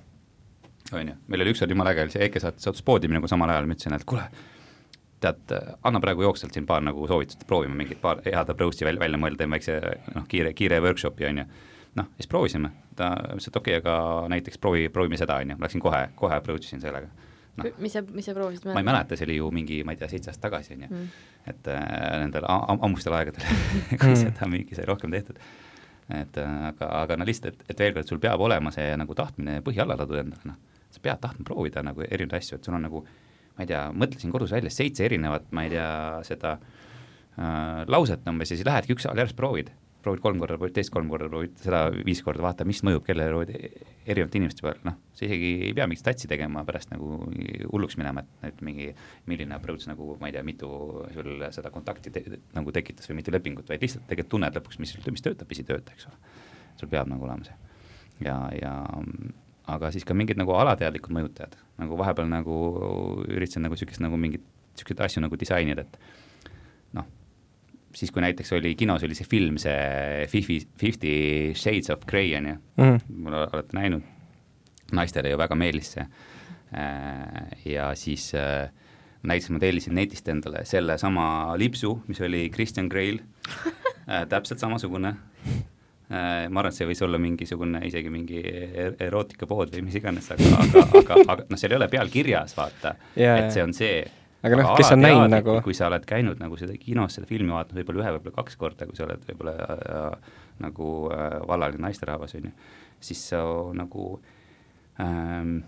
on 0.93 1.07
ju, 1.07 1.15
meil 1.27 1.41
oli 1.41 1.53
ükskord 1.53 1.71
jumala 1.71 1.93
äge, 1.93 2.05
oli 2.05 2.13
see 2.13 2.25
Eke 2.25 2.39
saates 2.39 2.63
sattus 2.63 2.83
poodi 2.85 3.09
minuga 3.09 3.27
samal 3.27 3.49
ajal, 3.49 3.65
ma 3.65 3.73
ütlesin, 3.73 3.95
et 3.97 4.05
kuule, 4.05 4.27
tead, 5.23 5.53
anna 5.87 6.01
praegu 6.03 6.25
jooksvalt 6.25 6.55
siin 6.55 6.67
paar 6.69 6.83
nagu 6.85 7.07
soovitust, 7.09 7.45
proovime 7.49 7.77
mingit 7.79 8.01
paar 8.03 8.21
head 8.25 8.53
approach'i 8.53 8.87
välja, 8.87 9.01
välja 9.03 9.19
mõelda, 9.21 9.43
teeme 9.43 9.57
väikse 9.57 9.79
noh, 10.15 10.27
kiire, 10.29 10.53
kiire 10.57 10.79
workshopi, 10.83 11.27
on 11.29 11.43
ju. 11.43 11.49
noh, 11.99 12.09
siis 12.17 12.29
proovisime, 12.29 12.73
ta 12.97 13.13
ütles, 13.33 13.49
et 13.49 13.59
okei 13.59 13.77
okay,, 13.77 13.83
aga 13.83 14.29
näiteks 14.33 14.61
proovi, 14.61 14.87
proovime 14.93 15.19
seda, 15.19 15.39
on 15.43 15.55
ju, 15.55 15.59
läksin 15.63 15.83
kohe, 15.83 16.07
kohe 16.19 16.39
approach 16.39 16.69
isin 16.69 16.81
sellega 16.83 17.11
no.. 17.57 17.69
mis 17.77 17.93
sa, 17.93 18.01
mis 18.09 18.25
sa 18.29 18.35
proovisid? 18.37 18.69
ma 18.73 18.81
ei 18.81 18.87
mäleta, 18.87 19.17
see 19.17 19.27
oli 19.27 19.37
ju 19.37 19.51
mingi, 19.53 19.81
ma 19.85 19.93
ei 19.93 20.01
tea, 20.01 20.09
seitse 20.11 20.31
aastat 20.31 20.47
tagasi, 20.49 20.77
on 20.77 20.87
ju. 20.87 20.89
Mm. 20.93 21.11
et 21.53 21.69
äh, 21.73 21.83
nendel 22.23 22.47
ammustel 22.49 23.15
aegadel 23.19 23.45
kui 23.99 24.09
mm. 24.09 24.19
seda 24.25 24.49
müüki 24.49 24.77
sai 24.77 24.87
rohkem 24.89 25.13
tehtud 25.13 25.39
et 26.13 26.37
äh, 26.37 26.55
aga, 26.69 26.89
aga 27.03 27.17
no 27.19 27.27
lihtsalt, 27.27 27.61
et, 27.61 27.73
et 27.73 27.83
veel 27.85 27.93
kord, 27.95 28.09
sul 28.09 28.21
peab 28.23 28.41
olema 28.43 28.73
see 28.75 28.89
nagu 28.99 29.15
tahtmine 29.17 29.61
põhi 29.65 29.81
alla 29.83 29.97
laduda 29.99 30.23
endale, 30.23 30.53
noh. 30.53 30.87
sa 30.93 31.03
pead 31.03 31.21
tahtma 31.23 31.45
proovida 31.47 31.83
nagu 31.85 32.03
erinevaid 32.03 32.41
asju, 32.41 32.59
et 32.59 32.67
sul 32.67 32.77
on 32.77 32.85
nagu 32.87 33.03
ma 33.53 33.65
ei 33.65 33.69
tea, 33.69 33.85
mõtlesin 33.93 34.33
kodus 34.33 34.53
välja 34.55 34.71
seitse 34.73 35.05
erinevat, 35.05 35.49
ma 35.53 35.65
ei 35.67 35.73
tea, 35.75 35.87
seda 36.27 36.57
äh, 36.57 37.83
lauset 37.87 38.27
umbes 38.29 38.53
ja 38.53 38.59
siis 38.59 38.67
lähedki 38.67 38.97
ükshaaval 38.97 39.23
järjest 39.23 39.39
proovid 39.39 39.73
proovid 40.03 40.21
kolm 40.23 40.39
korda, 40.41 40.57
proovid 40.59 40.75
teist 40.75 40.91
kolm 40.93 41.09
korda, 41.11 41.29
proovid 41.31 41.55
seda 41.63 41.83
viis 42.03 42.19
korda, 42.25 42.43
vaata, 42.43 42.65
mis 42.67 42.81
mõjub 42.85 43.05
kellele, 43.07 43.31
proovid 43.31 43.53
erinevate 44.03 44.39
inimeste 44.39 44.65
peal, 44.65 44.79
noh, 44.87 44.97
sa 45.15 45.25
isegi 45.27 45.51
ei 45.69 45.73
pea 45.75 45.87
mingit 45.87 46.03
statsi 46.03 46.29
tegema 46.31 46.65
pärast 46.67 46.91
nagu 46.91 47.21
hulluks 47.69 47.95
minema, 47.99 48.25
et 48.43 48.59
nüüd 48.59 48.63
mingi, 48.67 48.89
milline 49.31 49.55
approach 49.55 49.87
nagu 49.89 50.17
ma 50.19 50.29
ei 50.29 50.35
tea, 50.35 50.43
mitu 50.47 50.69
sul 51.15 51.45
seda 51.55 51.71
kontakti 51.73 52.11
te, 52.13 52.23
nagu 52.55 52.75
tekitas 52.75 53.09
või 53.09 53.21
mitu 53.21 53.33
lepingut, 53.35 53.69
vaid 53.71 53.83
lihtsalt 53.83 54.07
tegelikult 54.09 54.33
tunned 54.35 54.59
lõpuks, 54.59 54.81
mis, 54.83 54.95
mis 55.07 55.25
töötab, 55.25 55.47
mis 55.51 55.63
ei 55.63 55.69
tööta, 55.69 55.95
eks 55.95 56.09
ole. 56.11 56.35
sul 56.81 56.91
peab 56.91 57.07
nagu 57.11 57.29
olema 57.29 57.47
see. 57.47 57.55
ja, 58.27 58.37
ja 58.59 58.75
aga 59.67 59.91
siis 59.91 60.03
ka 60.03 60.13
mingid 60.13 60.37
nagu 60.37 60.55
alateadlikud 60.57 61.13
mõjutajad, 61.15 61.55
nagu 61.79 61.97
vahepeal 61.97 62.27
nagu 62.27 62.57
üritasin 63.27 63.63
nagu 63.63 63.77
niisugust 63.77 64.03
nagu 64.03 64.17
mingit, 64.19 64.43
niisuguseid 64.73 65.05
asju 65.05 65.23
nagu 65.23 65.39
disainida, 65.39 65.85
et 65.85 65.97
siis, 67.97 68.11
kui 68.11 68.23
näiteks 68.23 68.53
oli 68.57 68.73
kinos, 68.77 69.03
oli 69.05 69.17
see 69.17 69.27
film, 69.29 69.57
see 69.61 70.27
Fifty, 70.31 70.59
Fifty 70.79 71.15
Shades 71.57 71.91
of 71.93 72.05
Grey 72.09 72.35
on 72.37 72.47
ju. 72.47 72.55
Mm, 72.77 72.83
-hmm. 72.83 72.99
mul 73.15 73.33
olete 73.33 73.77
näinud, 73.77 74.01
naistele 74.91 75.29
ju 75.29 75.37
väga 75.37 75.55
meeldis 75.55 75.91
see. 75.93 76.05
Äh, 76.73 77.59
ja 77.65 77.95
siis 77.95 78.33
äh, 78.35 78.69
näiteks 79.23 79.49
ma 79.49 79.59
tellisin 79.59 79.95
netist 79.95 80.27
endale 80.27 80.65
sellesama 80.65 81.57
lipsu, 81.57 82.01
mis 82.07 82.21
oli 82.21 82.49
Christian 82.49 82.89
Grey'l. 82.89 83.19
Äh,, 84.09 84.27
täpselt 84.27 84.59
samasugune 84.59 85.15
ma 86.09 86.59
arvan, 86.59 86.69
et 86.69 86.77
see 86.77 86.87
võis 86.89 87.01
olla 87.05 87.19
mingisugune 87.21 87.79
isegi 87.87 88.11
mingi 88.13 88.41
er-, 88.43 88.97
erootikapood 89.07 89.71
või 89.73 89.85
mis 89.87 89.95
iganes, 89.97 90.27
aga, 90.35 90.49
aga, 90.59 90.83
aga, 90.99 91.17
aga 91.35 91.45
noh, 91.47 91.59
seal 91.61 91.73
ei 91.73 91.79
ole 91.79 91.87
peal 91.93 92.11
kirjas, 92.13 92.53
vaata 92.57 92.95
yeah,, 93.15 93.39
et 93.39 93.55
see 93.55 93.63
on 93.63 93.73
see. 93.77 94.03
Aga 94.43 94.59
noh, 94.59 94.73
kes 94.75 94.91
on 94.91 94.99
näinud 94.99 95.31
nagu 95.31 95.55
kui 95.63 95.75
sa 95.77 95.87
oled 95.87 96.03
käinud 96.07 96.41
nagu 96.43 96.57
seda 96.59 96.75
kinos 96.75 97.15
seda 97.15 97.29
filmi 97.29 97.53
vaatamas 97.55 97.79
võib-olla 97.79 98.03
ühe, 98.03 98.15
võib-olla 98.17 98.37
kaks 98.41 98.59
korda, 98.59 98.87
kui 98.89 98.99
sa 98.99 99.05
oled 99.07 99.23
võib-olla 99.29 99.53
äh, 99.63 100.33
nagu 100.65 100.89
äh, 101.15 101.37
vallaline 101.47 101.87
naisterahvas, 101.87 102.35
on 102.39 102.49
ju, 102.49 102.57
siis 103.03 103.23
sa 103.31 103.39
nagu 103.77 104.09
ähm, 104.99 105.61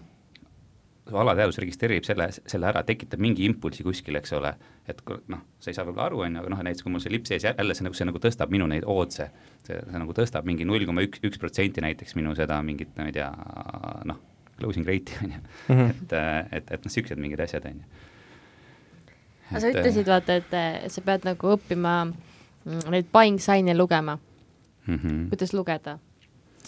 su 1.10 1.18
alateadvus 1.22 1.60
registreerib 1.62 2.06
selle, 2.08 2.30
selle 2.34 2.70
ära, 2.70 2.82
tekitab 2.86 3.22
mingi 3.22 3.46
impulsi 3.46 3.84
kuskil, 3.86 4.18
eks 4.20 4.34
ole, 4.38 4.56
et 4.90 5.02
noh, 5.32 5.44
sa 5.62 5.70
ei 5.70 5.78
saa 5.78 5.86
võib-olla 5.86 6.08
aru, 6.10 6.24
on 6.26 6.38
ju, 6.38 6.42
aga 6.42 6.54
noh, 6.54 6.64
näiteks 6.66 6.86
kui 6.86 6.94
mul 6.94 7.04
see 7.04 7.14
lips 7.14 7.36
ees 7.36 7.46
jälle 7.46 7.76
see 7.78 7.86
nagu, 7.86 7.98
see 7.98 8.08
nagu 8.10 8.22
tõstab 8.24 8.54
minu 8.54 8.70
neid 8.72 8.88
ootse, 8.90 9.30
see, 9.68 9.78
see 9.78 10.02
nagu 10.02 10.16
tõstab 10.18 10.50
mingi 10.50 10.66
null 10.66 10.88
koma 10.90 11.06
üks, 11.06 11.22
üks 11.26 11.42
protsenti 11.42 11.84
näiteks 11.86 12.18
minu 12.18 12.34
seda 12.38 12.58
mingit, 12.66 12.96
ma 12.98 13.06
ei 13.12 13.16
tea, 13.20 13.30
noh, 14.10 14.22
closing 14.58 14.88
rate'i, 14.88 15.20
on 15.22 15.38
ju, 15.38 15.44
mhm. 15.76 15.94
et, 15.94 16.18
et, 16.18 16.74
et 16.74 16.76
noh, 16.80 16.90
niisugused 16.90 17.22
mingid 17.22 17.46
asjad, 17.46 17.70
on 17.70 17.84
ju 17.84 18.04
aga 19.52 19.62
sa 19.62 19.72
ütlesid, 19.72 20.10
vaata, 20.10 20.40
et 20.42 20.92
sa 20.94 21.04
pead 21.06 21.26
nagu 21.28 21.54
õppima 21.54 21.94
mm, 22.08 22.88
neid 22.94 23.10
buying 23.14 23.42
sign'e 23.42 23.76
lugema 23.78 24.18
mm. 24.18 24.96
-hmm. 24.96 25.28
kuidas 25.30 25.54
lugeda 25.54 26.00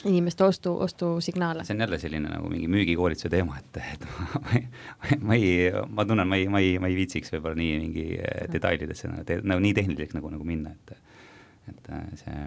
inimeste 0.06 0.44
ostu, 0.46 0.74
ostusignaale? 0.84 1.66
see 1.66 1.76
on 1.76 1.84
jälle 1.86 2.00
selline 2.02 2.32
nagu 2.32 2.50
mingi 2.52 2.68
müügikoolituse 2.72 3.30
teema, 3.34 3.58
et, 3.62 3.80
et 3.94 4.06
ma, 4.20 4.42
ma, 4.44 5.18
ma 5.32 5.38
ei, 5.38 5.72
ma 5.90 6.06
tunnen, 6.06 6.28
ma 6.28 6.40
ei, 6.40 6.48
ma 6.52 6.62
ei, 6.64 6.76
ma 6.82 6.92
ei 6.92 6.98
viitsiks 7.00 7.34
võib-olla 7.34 7.58
nii 7.60 7.80
mingi 7.86 8.06
äh, 8.20 8.46
detailidesse 8.54 9.12
nagu, 9.12 9.26
te, 9.28 9.40
nagu 9.44 9.64
nii 9.64 9.74
tehniliseks 9.78 10.18
nagu, 10.18 10.32
nagu 10.34 10.48
minna, 10.48 10.76
et 10.76 10.98
et 11.68 11.90
äh, 11.92 12.06
see, 12.22 12.46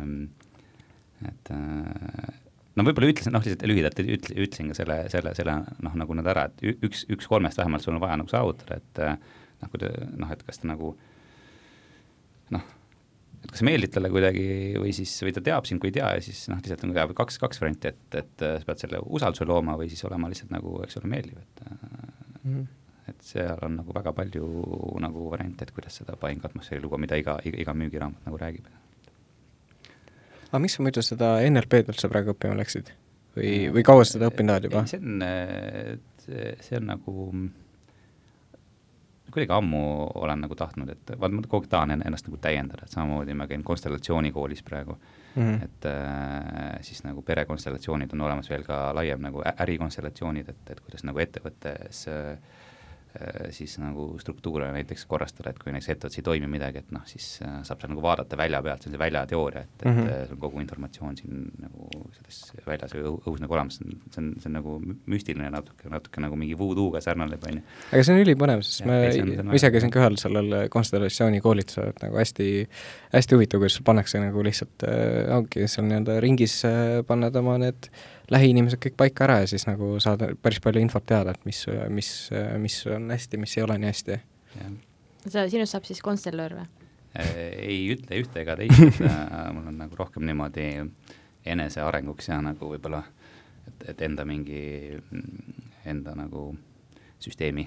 et 1.29 1.53
äh, 1.53 2.31
no 2.79 2.87
võib-olla 2.87 3.13
ütlesin, 3.13 3.35
noh, 3.37 3.45
lihtsalt 3.45 3.67
lühidalt 3.69 4.03
ütle, 4.05 4.39
ütlesin 4.47 4.73
ka 4.73 4.79
selle, 4.81 5.03
selle, 5.13 5.35
selle 5.37 5.59
noh, 5.85 6.01
nagu 6.05 6.17
nad 6.17 6.31
ära, 6.33 6.49
et 6.49 6.85
üks, 6.87 7.05
üks 7.13 7.29
kolmest 7.29 7.61
vähemalt 7.61 7.85
sul 7.85 7.99
on 7.99 8.03
vaja 8.03 8.17
nagu 8.21 8.33
saavutada, 8.33 8.81
et 8.81 9.05
noh, 9.61 9.73
kui 9.73 9.83
te 9.83 9.93
noh, 10.15 10.33
et 10.33 10.45
kas 10.47 10.63
ta 10.63 10.71
nagu 10.71 10.95
noh, 12.55 12.71
et 13.45 13.53
kas 13.55 13.63
meeldib 13.67 13.93
talle 13.95 14.11
kuidagi 14.13 14.47
või 14.81 14.93
siis, 14.97 15.13
või 15.25 15.33
ta 15.37 15.43
teab 15.45 15.69
sind, 15.69 15.81
kui 15.83 15.91
ei 15.91 15.97
tea 15.97 16.11
ja 16.17 16.25
siis 16.25 16.43
noh, 16.53 16.61
lihtsalt 16.61 16.85
on 16.87 16.93
teab 16.97 17.15
kaks, 17.19 17.41
kaks 17.43 17.63
varianti, 17.63 17.93
et, 17.95 18.19
et 18.21 18.45
sa 18.45 18.67
pead 18.67 18.83
selle 18.83 19.01
usalduse 19.07 19.49
looma 19.49 19.77
või 19.81 19.89
siis 19.93 20.05
olema 20.09 20.29
lihtsalt 20.33 20.53
nagu, 20.53 20.77
eks 20.85 21.01
ole, 21.01 21.11
meeldiv, 21.15 21.41
et 21.41 21.65
mm. 21.65 21.79
-hmm. 22.45 22.67
et 23.13 23.25
seal 23.33 23.65
on 23.67 23.79
nagu 23.81 23.97
väga 23.97 24.13
palju 24.17 24.51
nagu 25.07 25.31
variante, 25.33 25.65
et 25.65 25.75
kuidas 25.77 25.97
seda 26.03 26.19
buying 26.21 26.45
atmosfääri 26.45 26.85
luua, 26.85 27.01
mida 27.01 27.17
iga, 27.21 27.39
iga, 27.45 27.63
iga 27.65 27.77
müügiraamat 27.77 28.29
nagu 28.29 28.41
räägib. 28.45 28.69
aga 30.51 30.59
miks 30.59 30.77
sa 30.77 30.83
muidu 30.83 31.03
seda 31.03 31.39
NLP-d 31.49 31.95
üldse 31.95 32.13
praegu 32.13 32.35
õppima 32.35 32.59
läksid? 32.61 32.93
või, 33.37 33.71
või 33.73 33.83
kaua 33.87 34.05
sa 34.05 34.19
seda 34.19 34.31
õppinud 34.31 34.57
oled 34.57 34.69
juba? 34.69 34.87
see 34.91 35.01
on, 35.01 35.25
see 36.61 36.77
on 36.77 36.89
nagu 36.93 37.29
kuidagi 39.31 39.53
ammu 39.55 39.83
olen 40.21 40.45
nagu 40.45 40.57
tahtnud, 40.59 40.89
et 40.95 41.13
vaat 41.21 41.35
ma 41.35 41.43
kogu 41.47 41.65
aeg 41.65 41.71
tahan 41.73 41.95
ennast 41.97 42.29
nagu 42.29 42.39
täiendada, 42.43 42.87
et 42.87 42.95
samamoodi 42.95 43.37
ma 43.39 43.47
käin 43.51 43.65
konstellatsioonikoolis 43.67 44.63
praegu 44.67 44.97
mm, 44.97 45.43
-hmm. 45.43 45.65
et 45.65 45.87
äh, 45.91 46.79
siis 46.87 47.05
nagu 47.05 47.23
perekonstellatsioonid 47.23 48.13
on 48.13 48.27
olemas 48.29 48.51
veel 48.51 48.65
ka 48.65 48.91
laiem 48.95 49.23
nagu 49.23 49.43
ärikonstellatsioonid, 49.57 50.49
et, 50.49 50.71
et 50.71 50.81
kuidas 50.81 51.05
nagu 51.05 51.19
ettevõttes 51.19 52.07
äh, 52.09 52.39
siis 53.51 53.75
nagu 53.83 54.15
struktuure 54.23 54.69
näiteks 54.73 55.05
korrastada, 55.11 55.51
et 55.51 55.59
kui 55.59 55.73
näiteks 55.75 55.91
ettevõttes 55.95 56.21
ei 56.21 56.25
toimi 56.27 56.47
midagi, 56.51 56.79
et 56.85 56.93
noh, 56.95 57.03
siis 57.11 57.27
äh, 57.43 57.57
saab 57.67 57.83
seal 57.83 57.91
nagu 57.91 58.05
vaadata 58.05 58.39
välja 58.39 58.61
pealt, 58.63 58.85
see 58.85 58.91
on 58.91 58.95
see 58.95 59.03
väljateooria, 59.03 59.63
et, 59.67 59.73
et 59.81 59.87
mm 59.89 59.97
-hmm. 59.99 60.29
sul 60.29 60.37
on 60.37 60.43
kogu 60.45 60.61
informatsioon 60.63 61.17
siin 61.19 61.41
nagu 61.59 61.89
selles 62.17 62.39
väljas 62.67 62.95
või 62.95 63.03
õhus 63.09 63.41
nagu 63.43 63.57
olemas, 63.57 63.81
see 63.81 64.23
on, 64.23 64.31
see 64.39 64.51
on 64.51 64.57
nagu 64.59 64.77
müstiline 65.07 65.51
natuke, 65.51 65.89
natuke 65.91 66.23
nagu 66.23 66.37
mingi 66.37 66.59
voodoo'ga 66.59 67.01
sarnaneb, 67.01 67.49
on 67.51 67.59
ju. 67.59 67.65
aga 67.93 68.05
see 68.05 68.15
on 68.15 68.23
ülipõnev, 68.23 68.63
sest 68.63 68.81
ja, 68.81 68.87
ma, 68.87 69.43
ma 69.51 69.59
ise 69.59 69.73
käisin 69.75 69.91
ka 69.91 70.05
ühel 70.05 70.21
sellel 70.21 70.69
konstellatsiooni 70.69 71.41
koolitusel, 71.41 71.91
et 71.91 72.03
nagu 72.07 72.17
hästi, 72.17 72.49
hästi 73.17 73.35
huvitav, 73.35 73.65
kuidas 73.65 73.81
pannakse 73.85 74.23
nagu 74.23 74.47
lihtsalt 74.47 74.87
äh,, 74.87 75.35
ongi 75.35 75.67
seal 75.67 75.91
nii-öelda 75.91 76.21
ringis 76.23 76.61
äh, 76.65 77.03
paned 77.07 77.37
oma 77.43 77.59
need 77.59 77.91
äh, 77.91 78.20
lähiinimesed 78.31 78.81
kõik 78.83 78.97
paika 78.97 79.25
ära 79.27 79.41
ja 79.43 79.49
siis 79.51 79.67
nagu 79.67 79.97
saad 80.03 80.23
päris 80.43 80.61
palju 80.63 80.83
infot 80.83 81.07
teada, 81.07 81.35
et 81.35 81.49
mis, 81.49 81.65
mis, 81.89 82.11
mis 82.63 82.77
on 82.87 83.11
hästi, 83.11 83.41
mis 83.43 83.57
ei 83.59 83.65
ole 83.67 83.79
nii 83.79 83.91
hästi. 83.91 84.21
sa, 85.27 85.49
sinust 85.49 85.75
saab 85.75 85.89
siis 85.89 86.03
konstellöör 86.05 86.61
või? 86.61 86.69
Äh, 87.19 87.35
ei 87.67 87.81
ütle 87.91 88.21
ühte 88.23 88.45
ega 88.45 88.55
teist, 88.59 89.01
äh, 89.03 89.51
mul 89.55 89.67
on 89.73 89.81
nagu 89.81 89.99
rohkem 89.99 90.23
niimoodi 90.29 90.69
enesearenguks 91.51 92.31
ja 92.31 92.39
nagu 92.45 92.71
võib-olla, 92.71 93.03
et, 93.67 93.89
et 93.95 94.07
enda 94.07 94.27
mingi 94.29 94.63
enda 95.89 96.15
nagu 96.15 96.53
süsteemi 97.21 97.67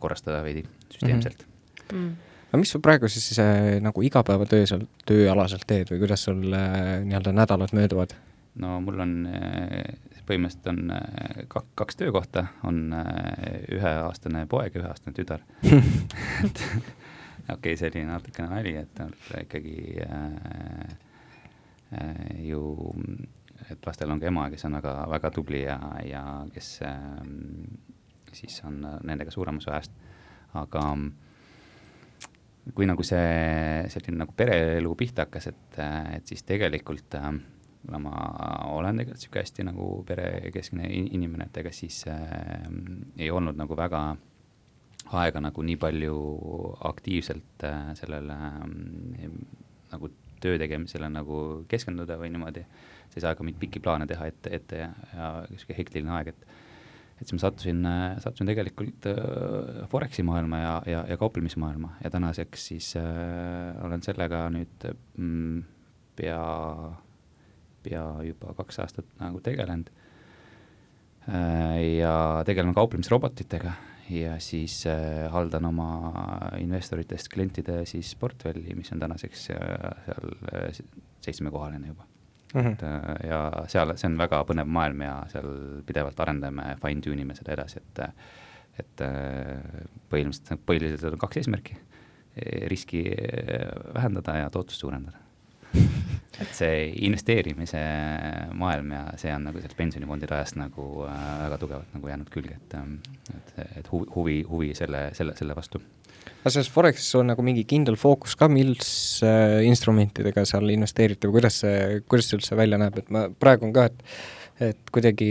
korrastada 0.00 0.40
veidi 0.42 0.64
süsteemselt 0.90 1.44
mm. 1.92 1.98
-hmm. 1.98 2.14
no 2.52 2.58
mis 2.58 2.72
sa 2.72 2.78
praegu 2.78 3.08
siis 3.08 3.38
äh, 3.38 3.80
nagu 3.80 4.02
igapäevatöös, 4.02 4.74
tööalaselt 5.06 5.66
teed 5.66 5.92
või 5.92 5.98
kuidas 5.98 6.24
sul 6.24 6.52
äh, 6.52 7.04
nii-öelda 7.04 7.32
nädalad 7.32 7.76
mööduvad? 7.76 8.16
No 8.54 8.80
mul 8.82 9.00
on 9.02 9.14
äh, 9.30 9.94
põhimõtteliselt 10.26 10.70
on 10.72 10.94
äh, 10.94 11.44
kaks 11.78 11.98
töökohta, 12.00 12.46
on 12.66 12.92
äh, 12.94 13.62
üheaastane 13.76 14.46
poeg 14.50 14.74
ja 14.74 14.82
üheaastane 14.84 15.14
tütar. 15.16 15.44
Et 16.44 16.64
okei 17.54 17.72
okay,, 17.74 17.76
selline 17.78 18.10
natukene 18.10 18.50
nali, 18.50 18.74
et 18.78 19.00
ikkagi 19.42 19.76
äh, 20.04 20.92
äh, 21.98 22.44
ju, 22.46 22.62
et 23.70 23.86
lastel 23.86 24.12
on 24.12 24.20
ka 24.22 24.30
ema, 24.30 24.48
kes 24.52 24.66
on 24.68 24.78
väga, 24.78 24.94
väga 25.14 25.32
tubli 25.34 25.64
ja, 25.64 25.78
ja 26.06 26.24
kes 26.54 26.76
äh, 26.86 27.00
siis 28.32 28.60
on 28.66 28.82
nendega 29.06 29.32
suuremas 29.34 29.66
väest, 29.66 29.94
aga 30.58 30.84
kui 32.76 32.86
nagu 32.86 33.02
see 33.06 33.86
selline 33.90 34.20
nagu 34.22 34.34
pereelu 34.36 34.92
pihta 34.98 35.26
hakkas, 35.26 35.50
et, 35.50 35.80
et 36.16 36.30
siis 36.30 36.44
tegelikult 36.46 37.18
äh, 37.18 37.32
kuna 37.80 37.98
ma 38.02 38.14
olen 38.70 39.00
tegelikult 39.00 39.20
niisugune 39.20 39.44
hästi 39.44 39.66
nagu 39.70 39.86
perekeskne 40.08 40.88
inimene, 40.90 41.48
et 41.48 41.60
ega 41.62 41.72
siis 41.74 42.02
äh, 42.10 42.66
ei 43.18 43.30
olnud 43.30 43.58
nagu 43.58 43.76
väga 43.76 44.02
aega 45.20 45.42
nagu 45.42 45.64
nii 45.66 45.78
palju 45.80 46.16
aktiivselt 46.90 47.66
äh, 47.66 47.92
sellele 47.98 48.36
äh, 48.36 49.30
nagu 49.92 50.10
töö 50.40 50.58
tegemisele 50.60 51.08
nagu 51.12 51.40
keskenduda 51.68 52.16
või 52.20 52.30
niimoodi, 52.32 52.64
saa 53.16 53.34
ka 53.36 53.44
mingeid 53.44 53.60
pikki 53.60 53.82
plaane 53.84 54.06
teha 54.08 54.28
ette, 54.30 54.52
ette 54.56 54.84
ja, 54.84 54.90
ja 55.12 55.30
niisugune 55.50 55.80
hektiline 55.80 56.18
aeg, 56.18 56.34
et 56.34 56.50
et 57.20 57.28
siis 57.28 57.36
ma 57.36 57.42
sattusin, 57.42 57.88
sattusin 58.24 58.48
tegelikult 58.48 59.06
äh, 59.10 59.82
Foreksi 59.92 60.22
maailma 60.24 60.62
ja, 60.62 60.72
ja, 60.88 61.02
ja 61.10 61.18
kauplemismaailma 61.20 61.98
ja 62.04 62.10
tänaseks 62.10 62.66
siis 62.70 62.94
äh, 62.96 63.04
olen 63.84 64.00
sellega 64.02 64.46
nüüd 64.54 64.86
mm, 65.16 65.58
pea 66.16 66.40
pea 67.82 68.04
juba 68.26 68.54
kaks 68.58 68.80
aastat 68.84 69.08
nagu 69.20 69.40
tegelenud 69.44 69.90
äh, 71.28 71.78
ja 72.00 72.14
tegelen 72.46 72.74
kauplemisrobotitega 72.76 73.72
ja 74.10 74.36
siis 74.42 74.82
äh, 74.90 75.26
haldan 75.32 75.68
oma 75.70 75.90
investoritest 76.58 77.30
klientide 77.32 77.84
siis 77.88 78.14
portfelli, 78.20 78.74
mis 78.78 78.92
on 78.92 79.02
tänaseks 79.02 79.50
äh, 79.54 80.04
seal 80.06 80.34
seitsmekohaline 81.20 81.92
juba 81.92 82.04
mm. 82.54 82.60
-hmm. 82.60 82.72
et 82.72 83.28
ja 83.28 83.40
seal, 83.68 83.94
see 83.96 84.10
on 84.10 84.18
väga 84.18 84.42
põnev 84.48 84.68
maailm 84.68 85.06
ja 85.06 85.16
seal 85.32 85.82
pidevalt 85.86 86.20
arendame, 86.20 86.76
fine 86.82 87.00
tune 87.00 87.22
ime 87.22 87.34
seda 87.38 87.56
edasi, 87.58 87.78
et 87.78 88.04
et 88.80 89.00
põhimõtteliselt, 90.08 90.60
põhiliselt 90.64 91.12
on 91.12 91.20
kaks 91.20 91.36
eesmärki, 91.36 91.74
riski 92.70 93.02
vähendada 93.94 94.36
ja 94.38 94.50
tootlust 94.50 94.80
suurendada 94.80 95.18
et 96.42 96.52
see 96.56 96.88
investeerimise 97.06 97.80
maailm 98.56 98.94
ja 98.94 99.04
see 99.20 99.32
on 99.34 99.46
nagu 99.50 99.60
sealt 99.60 99.76
pensionifondide 99.78 100.36
ajast 100.38 100.58
nagu 100.60 101.04
äh, 101.06 101.22
väga 101.44 101.60
tugevalt 101.60 101.96
nagu 101.96 102.12
jäänud 102.12 102.32
külge, 102.32 102.56
et, 102.56 102.76
ähm, 102.78 102.98
et, 103.34 103.54
et 103.82 103.90
huvi, 103.92 104.40
huvi 104.48 104.72
selle, 104.78 105.08
selle, 105.16 105.36
selle 105.38 105.56
vastu. 105.56 105.82
kas 106.42 106.56
selles 106.56 106.70
Forexis 106.72 107.14
on 107.20 107.28
nagu 107.32 107.44
mingi 107.44 107.66
kindel 107.68 107.98
fookus 108.00 108.36
ka, 108.40 108.48
mis 108.52 109.20
äh, 109.26 109.60
instrumentidega 109.68 110.46
seal 110.48 110.72
investeerite 110.72 111.28
või 111.28 111.40
kuidas 111.40 111.62
see, 111.64 112.02
kuidas 112.08 112.30
see 112.30 112.40
üldse 112.40 112.58
välja 112.58 112.80
näeb, 112.80 113.02
et 113.02 113.12
ma 113.12 113.26
praegu 113.30 113.68
on 113.68 113.76
ka, 113.76 113.90
et 113.90 114.04
et 114.60 114.92
kuidagi, 114.92 115.28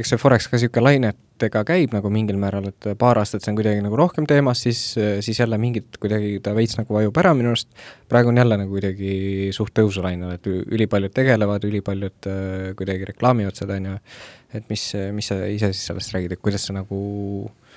eks 0.00 0.12
see 0.12 0.20
Forex 0.20 0.46
ka 0.46 0.56
niisugune 0.56 0.84
lainetega 0.86 1.64
käib 1.66 1.94
nagu 1.96 2.10
mingil 2.14 2.38
määral, 2.40 2.68
et 2.70 2.88
paar 3.00 3.18
aastat 3.18 3.42
see 3.42 3.52
on 3.52 3.58
kuidagi 3.58 3.82
nagu 3.84 3.98
rohkem 3.98 4.26
teemas, 4.30 4.62
siis, 4.66 4.80
siis 5.24 5.40
jälle 5.42 5.58
mingid 5.58 5.98
kuidagi 6.02 6.36
ta 6.44 6.54
veits 6.56 6.78
nagu 6.78 6.94
vajub 6.94 7.18
ära 7.22 7.34
minu 7.38 7.52
arust, 7.52 7.70
praegu 8.10 8.32
on 8.32 8.38
jälle 8.38 8.60
nagu 8.62 8.74
kuidagi 8.74 9.50
suht 9.56 9.74
tõusulainel, 9.78 10.36
et 10.38 10.46
ülipaljud 10.48 11.14
tegelevad, 11.14 11.66
ülipaljud 11.68 12.30
äh, 12.30 12.68
kuidagi 12.78 13.10
reklaamivad 13.12 13.58
seda, 13.58 13.80
on 13.82 13.92
ju, 13.92 13.96
et 14.58 14.70
mis, 14.72 14.90
mis 15.14 15.32
sa 15.32 15.42
ise 15.50 15.72
siis 15.74 15.90
sellest 15.90 16.14
räägid, 16.14 16.38
et 16.38 16.44
kuidas 16.44 16.70
sa 16.70 16.76
nagu 16.76 17.00
äh, 17.48 17.67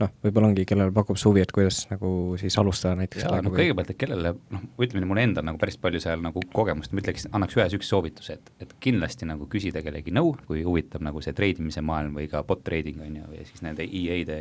noh, 0.00 0.10
võib-olla 0.24 0.50
ongi, 0.50 0.64
kellele 0.68 0.92
pakub 0.94 1.18
see 1.20 1.28
huvi, 1.28 1.42
et 1.44 1.52
kuidas 1.54 1.84
nagu 1.90 2.10
siis 2.40 2.56
alustada 2.60 2.98
näiteks 2.98 3.24
jaa, 3.24 3.40
no 3.44 3.52
kõigepealt, 3.54 3.92
et 3.94 4.00
kellele 4.00 4.34
noh, 4.54 4.66
ütleme, 4.82 5.08
mul 5.10 5.20
endal 5.22 5.46
nagu 5.46 5.60
päris 5.60 5.78
palju 5.80 6.02
seal 6.02 6.22
nagu 6.24 6.42
kogemust, 6.54 6.94
ma 6.94 7.02
ütleks, 7.02 7.28
annaks 7.30 7.58
ühe 7.58 7.66
niisuguse 7.68 7.92
soovituse, 7.92 8.38
et, 8.38 8.52
et 8.64 8.76
kindlasti 8.84 9.28
nagu 9.30 9.48
küsida 9.50 9.84
kellegi 9.84 10.14
nõu, 10.14 10.34
kui 10.48 10.64
huvitab 10.66 11.04
nagu 11.06 11.22
see 11.24 11.36
treidimise 11.36 11.84
maailm 11.84 12.16
või 12.18 12.28
ka 12.32 12.44
bot 12.46 12.64
trading 12.66 13.02
on 13.04 13.20
ju, 13.20 13.30
või 13.32 13.48
siis 13.48 13.64
nende 13.66 13.86
EA-de 13.86 14.38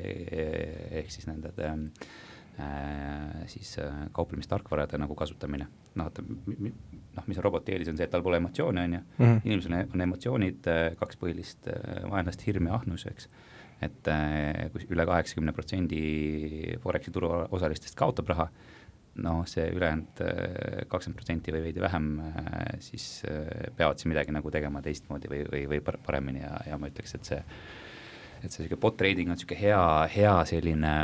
ehk 1.02 1.14
siis 1.14 1.30
nende 1.30 1.54
äh, 1.54 3.48
siis 3.52 3.78
äh, 3.82 4.04
kauplemistarkvarade 4.12 5.00
nagu 5.02 5.16
kasutamine. 5.16 5.70
noh, 5.96 6.10
et 6.10 6.20
noh, 7.14 7.26
mis 7.28 7.38
on 7.38 7.46
roboti 7.46 7.76
eelis, 7.76 7.90
on 7.92 7.98
see, 8.00 8.08
et 8.08 8.14
tal 8.14 8.24
pole 8.26 8.40
emotsioone, 8.42 8.86
on 8.88 8.96
ju, 8.98 9.02
mhm. 9.20 9.42
inimesel 9.46 9.76
on 9.84 10.06
emotsioonid, 10.08 10.70
äh, 10.70 10.86
kaks 10.98 11.20
põhilist 11.22 11.70
äh, 11.70 12.06
vaenlast, 12.10 12.46
hirm 12.48 12.72
ja 12.72 12.80
ahnus, 12.80 13.06
eks 13.12 13.30
et 13.86 14.10
äh, 14.12 14.70
kui 14.74 14.88
üle 14.94 15.06
kaheksakümne 15.10 15.54
protsendi 15.56 16.00
Foreksi 16.84 17.14
turuosalistest 17.14 17.98
kaotab 18.00 18.32
raha, 18.32 18.48
noh, 19.24 19.44
see 19.50 19.68
ülejäänud 19.76 20.24
äh, 20.26 20.82
kakskümmend 20.92 21.20
protsenti 21.20 21.54
või 21.54 21.66
veidi 21.68 21.84
vähem, 21.84 22.10
äh, 22.30 22.74
siis 22.84 23.08
peavad 23.78 24.02
siin 24.02 24.14
midagi 24.14 24.36
nagu 24.36 24.52
tegema 24.54 24.82
teistmoodi 24.86 25.32
või, 25.32 25.44
või, 25.52 25.64
või 25.76 25.84
paremini 25.84 26.44
ja, 26.44 26.58
ja 26.72 26.80
ma 26.82 26.90
ütleks, 26.92 27.16
et 27.20 27.32
see, 27.32 27.40
et 28.42 28.50
see 28.50 28.64
niisugune 28.64 28.82
bot 28.88 28.98
trading 29.00 29.32
on 29.32 29.38
niisugune 29.38 29.62
hea, 29.62 29.86
hea 30.16 30.36
selline 30.50 30.98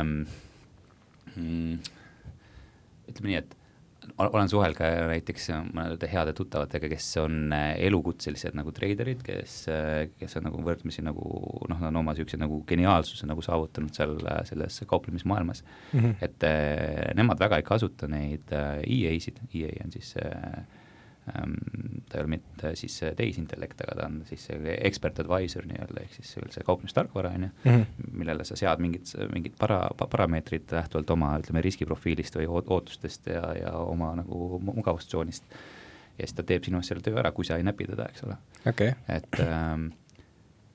mm, 1.36 1.96
ütleme 3.10 3.32
nii, 3.32 3.40
et 3.44 3.59
olen 4.18 4.48
suhelnud 4.50 4.78
ka 4.78 4.88
näiteks 5.10 5.48
mõnede 5.74 6.08
heade 6.10 6.34
tuttavatega, 6.36 6.90
kes 6.92 7.08
on 7.22 7.54
äh, 7.56 7.72
elukutselised 7.86 8.56
nagu 8.58 8.72
treiderid, 8.76 9.22
kes, 9.26 9.56
äh, 9.72 10.08
kes 10.20 10.38
on 10.40 10.48
nagu 10.48 10.62
võrdlemisi 10.66 11.04
nagu 11.06 11.24
noh, 11.70 11.84
on 11.88 12.00
oma 12.02 12.14
niisuguse 12.14 12.40
nagu 12.40 12.62
geniaalsuse 12.68 13.28
nagu 13.30 13.44
saavutanud 13.44 13.94
seal 13.96 14.16
äh, 14.24 14.42
selles 14.48 14.80
kauplemismaailmas 14.90 15.64
mm. 15.64 16.00
-hmm. 16.00 16.14
et 16.26 16.48
äh, 16.48 17.14
nemad 17.18 17.40
väga 17.40 17.60
ei 17.60 17.66
kasuta 17.66 18.08
neid 18.10 18.52
EA-sid, 18.52 19.40
EA 19.54 19.84
on 19.84 19.92
siis 19.92 20.14
ähm, 20.22 20.64
ta 21.24 22.18
ei 22.18 22.22
ole 22.24 22.30
mitte 22.32 22.72
siis 22.78 22.96
tehisintellekt, 23.16 23.82
aga 23.84 23.96
ta 24.00 24.06
on 24.08 24.20
siis 24.28 24.46
expert 24.72 25.20
advisor 25.22 25.66
nii-öelda, 25.68 26.04
ehk 26.04 26.16
siis 26.16 26.32
see 26.54 26.64
kauplemistarkvara, 26.66 27.32
on 27.36 27.46
ju, 27.46 27.50
mhm. 27.64 28.08
millele 28.22 28.46
sa 28.48 28.56
sead 28.58 28.82
mingid, 28.82 29.06
mingid 29.34 29.54
para, 29.60 29.82
parameetrid 30.00 30.72
lähtuvalt 30.74 31.12
oma, 31.14 31.34
ütleme, 31.42 31.62
riskiprofiilist 31.64 32.40
või 32.40 32.48
ootustest 32.50 33.30
ja, 33.30 33.44
ja 33.58 33.74
oma 33.84 34.14
nagu 34.18 34.58
mugavustsoonist. 34.70 35.44
ja 36.18 36.26
siis 36.26 36.36
ta 36.36 36.46
teeb 36.46 36.66
sinu 36.66 36.82
selle 36.82 37.04
töö 37.04 37.20
ära, 37.20 37.32
kui 37.36 37.46
sa 37.46 37.60
ei 37.60 37.66
näpi 37.66 37.86
teda, 37.92 38.08
eks 38.10 38.26
ole 38.26 38.36
okay.. 38.66 38.96
et 39.08 39.40
ähm,, 39.44 39.90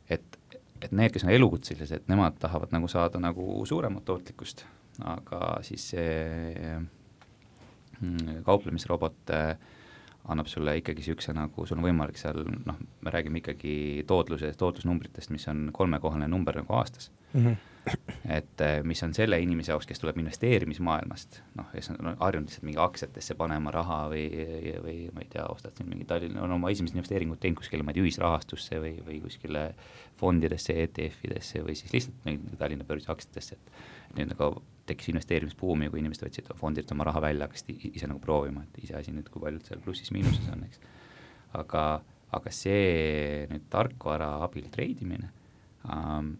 et, 0.10 0.40
et 0.82 0.92
need, 0.92 1.12
kes 1.14 1.26
on 1.26 1.34
elukutselised, 1.34 2.06
nemad 2.12 2.38
tahavad 2.40 2.74
nagu 2.76 2.88
saada 2.92 3.20
nagu 3.22 3.66
suuremat 3.66 4.06
tootlikkust, 4.06 4.66
aga 5.04 5.58
siis 5.66 5.90
see 5.96 6.76
mm, 8.00 8.44
kauplemisrobot 8.46 9.34
äh, 9.36 9.58
annab 10.32 10.50
sulle 10.50 10.78
ikkagi 10.80 11.04
niisuguse 11.04 11.36
nagu, 11.38 11.66
sul 11.68 11.80
on 11.80 11.86
võimalik 11.86 12.18
seal 12.20 12.42
noh, 12.46 12.82
me 13.06 13.14
räägime 13.14 13.42
ikkagi 13.42 13.76
tootlusest, 14.10 14.58
tootlusnumbritest, 14.62 15.32
mis 15.34 15.48
on 15.52 15.70
kolmekohaline 15.76 16.30
number 16.32 16.58
nagu 16.58 16.78
aastas 16.80 17.12
mm. 17.34 17.46
-hmm. 17.46 17.58
et 18.38 18.62
eh, 18.62 18.84
mis 18.84 19.04
on 19.04 19.14
selle 19.14 19.40
inimese 19.40 19.72
jaoks, 19.72 19.86
kes 19.86 20.02
tuleb 20.02 20.18
investeerimismaailmast, 20.24 21.42
noh, 21.56 21.70
kes 21.72 21.92
on 21.94 22.16
harjunud 22.20 22.50
lihtsalt 22.50 22.66
mingi 22.66 22.82
aktsiatesse 22.82 23.36
panema 23.38 23.72
raha 23.72 24.00
või, 24.14 24.26
või 24.86 24.98
ma 25.14 25.26
ei 25.26 25.30
tea, 25.30 25.46
ostad 25.50 25.78
siin 25.78 25.90
mingi 25.90 26.06
Tallinna, 26.10 26.42
on 26.42 26.58
oma 26.58 26.74
esimesed 26.74 26.98
investeeringud 26.98 27.40
teinud 27.40 27.62
kuskile, 27.62 27.84
ma 27.84 27.94
ei 27.94 28.00
tea, 28.00 28.08
ühisrahastusse 28.08 28.82
või, 28.82 28.96
või 29.06 29.22
kuskile 29.28 29.68
fondidesse, 30.18 30.74
ETF-idesse 30.88 31.62
või 31.66 31.78
siis 31.78 31.94
lihtsalt 31.94 32.58
Tallinna 32.58 32.88
börsi 32.88 33.12
aktsiatesse, 33.14 33.60
et 33.60 34.18
nüüd 34.18 34.34
nagu 34.34 34.56
tekkis 34.86 35.10
investeerimisbuum 35.14 35.86
ja 35.86 35.92
kui 35.92 36.02
inimesed 36.02 36.28
võtsid 36.28 36.52
fondilt 36.60 36.92
oma 36.94 37.08
raha 37.10 37.24
välja, 37.28 37.48
hakkasid 37.48 37.88
ise 37.92 38.10
nagu 38.10 38.22
proovima, 38.22 38.66
et 38.66 38.84
iseasi 38.86 39.14
nüüd, 39.16 39.30
kui 39.34 39.44
palju 39.44 39.62
seal 39.66 39.82
plussis-miinuses 39.84 40.50
on, 40.54 40.66
eks. 40.68 40.82
aga, 41.62 41.84
aga 42.38 42.54
see 42.54 43.46
nüüd 43.52 43.70
tarkvara 43.74 44.36
abil 44.46 44.70
treidimine 44.74 45.32
ähm,, 45.90 46.36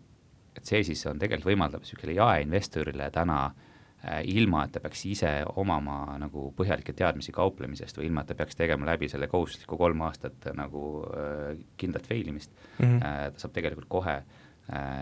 et 0.56 0.64
see 0.68 0.84
siis 0.88 1.02
on 1.10 1.20
tegelikult 1.20 1.50
võimaldab 1.52 1.84
niisugusele 1.84 2.16
jaeinvestorile 2.16 3.10
täna 3.12 3.40
äh, 3.50 4.22
ilma, 4.32 4.64
et 4.64 4.76
ta 4.78 4.84
peaks 4.84 5.04
ise 5.10 5.34
omama 5.60 6.16
nagu 6.22 6.48
põhjalikke 6.56 6.96
teadmisi 6.96 7.34
kauplemisest 7.36 7.98
või 8.00 8.12
ilma, 8.12 8.24
et 8.24 8.32
ta 8.32 8.38
peaks 8.40 8.56
tegema 8.56 8.88
läbi 8.88 9.10
selle 9.12 9.28
kohustusliku 9.32 9.78
kolm 9.82 10.06
aastat 10.08 10.52
nagu 10.56 10.86
äh, 11.10 11.60
kindlat 11.82 12.08
fail 12.08 12.30
imist 12.32 12.54
mm, 12.56 12.86
-hmm. 12.86 13.02
äh, 13.02 13.32
ta 13.34 13.46
saab 13.46 13.58
tegelikult 13.58 13.90
kohe 13.90 14.20
Äh, 14.20 14.45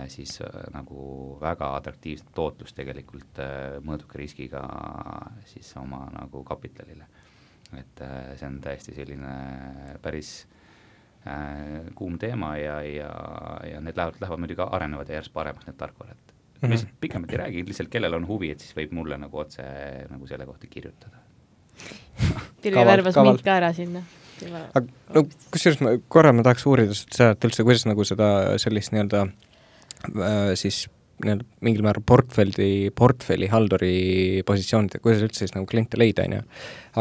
siis 0.07 0.41
äh, 0.41 0.63
nagu 0.73 1.37
väga 1.41 1.69
atraktiivset 1.77 2.33
tootlust 2.35 2.75
tegelikult 2.75 3.39
äh, 3.39 3.77
mõõduka 3.85 4.19
riskiga 4.19 4.63
siis 5.47 5.69
oma 5.79 6.03
nagu 6.11 6.43
kapitalile. 6.43 7.07
et 7.73 8.01
see 8.37 8.45
on 8.45 8.59
täiesti 8.61 8.93
selline 8.93 9.29
päris, 10.01 10.45
äh, 11.25 11.87
kuum 11.95 12.19
teema 12.19 12.57
ja, 12.57 12.81
ja, 12.85 13.13
ja 13.71 13.79
need 13.81 13.97
lähevad, 13.97 14.19
lähevad 14.21 14.43
muidugi 14.43 14.65
arenevad 14.67 15.09
järjest 15.09 15.33
paremaks, 15.33 15.67
need 15.67 15.79
tarkvarad 15.79 16.17
mm. 16.17 16.33
-hmm. 16.33 16.67
ma 16.67 16.73
lihtsalt 16.75 16.99
pikemalt 16.99 17.31
ei 17.31 17.37
räägi, 17.37 17.63
lihtsalt 17.67 17.89
kellel 17.89 18.13
on 18.13 18.27
huvi, 18.27 18.51
et 18.51 18.59
siis 18.59 18.75
võib 18.75 18.91
mulle 18.91 19.17
nagu 19.17 19.37
otse 19.37 19.63
nagu 20.09 20.27
selle 20.27 20.45
kohta 20.45 20.67
kirjutada. 20.67 21.23
Pirje 22.63 22.85
värbas 22.85 23.15
mind 23.15 23.41
ka 23.47 23.55
ära 23.61 23.73
sinna. 23.73 24.03
aga 24.73 24.85
no 25.15 25.23
kusjuures 25.55 25.81
ma 25.81 25.95
korra 26.07 26.33
ma 26.33 26.43
tahaks 26.43 26.67
uurida 26.67 26.93
seda, 26.93 27.31
et 27.31 27.45
üldse, 27.47 27.63
kuidas 27.63 27.87
nagu 27.87 28.03
seda 28.03 28.59
sellist 28.59 28.91
nii-öelda 28.91 29.23
äh, 29.23 29.52
siis 30.59 30.85
nii-öelda 31.23 31.45
mingil 31.63 31.83
määral 31.85 32.03
portfelli, 32.05 32.91
portfellihalduri 32.95 34.43
positsioonid, 34.47 34.97
kuidas 35.03 35.23
üldse 35.25 35.43
siis 35.43 35.53
nagu 35.55 35.67
kliente 35.69 35.99
leida, 35.99 36.25
on 36.27 36.35
ju. 36.37 36.41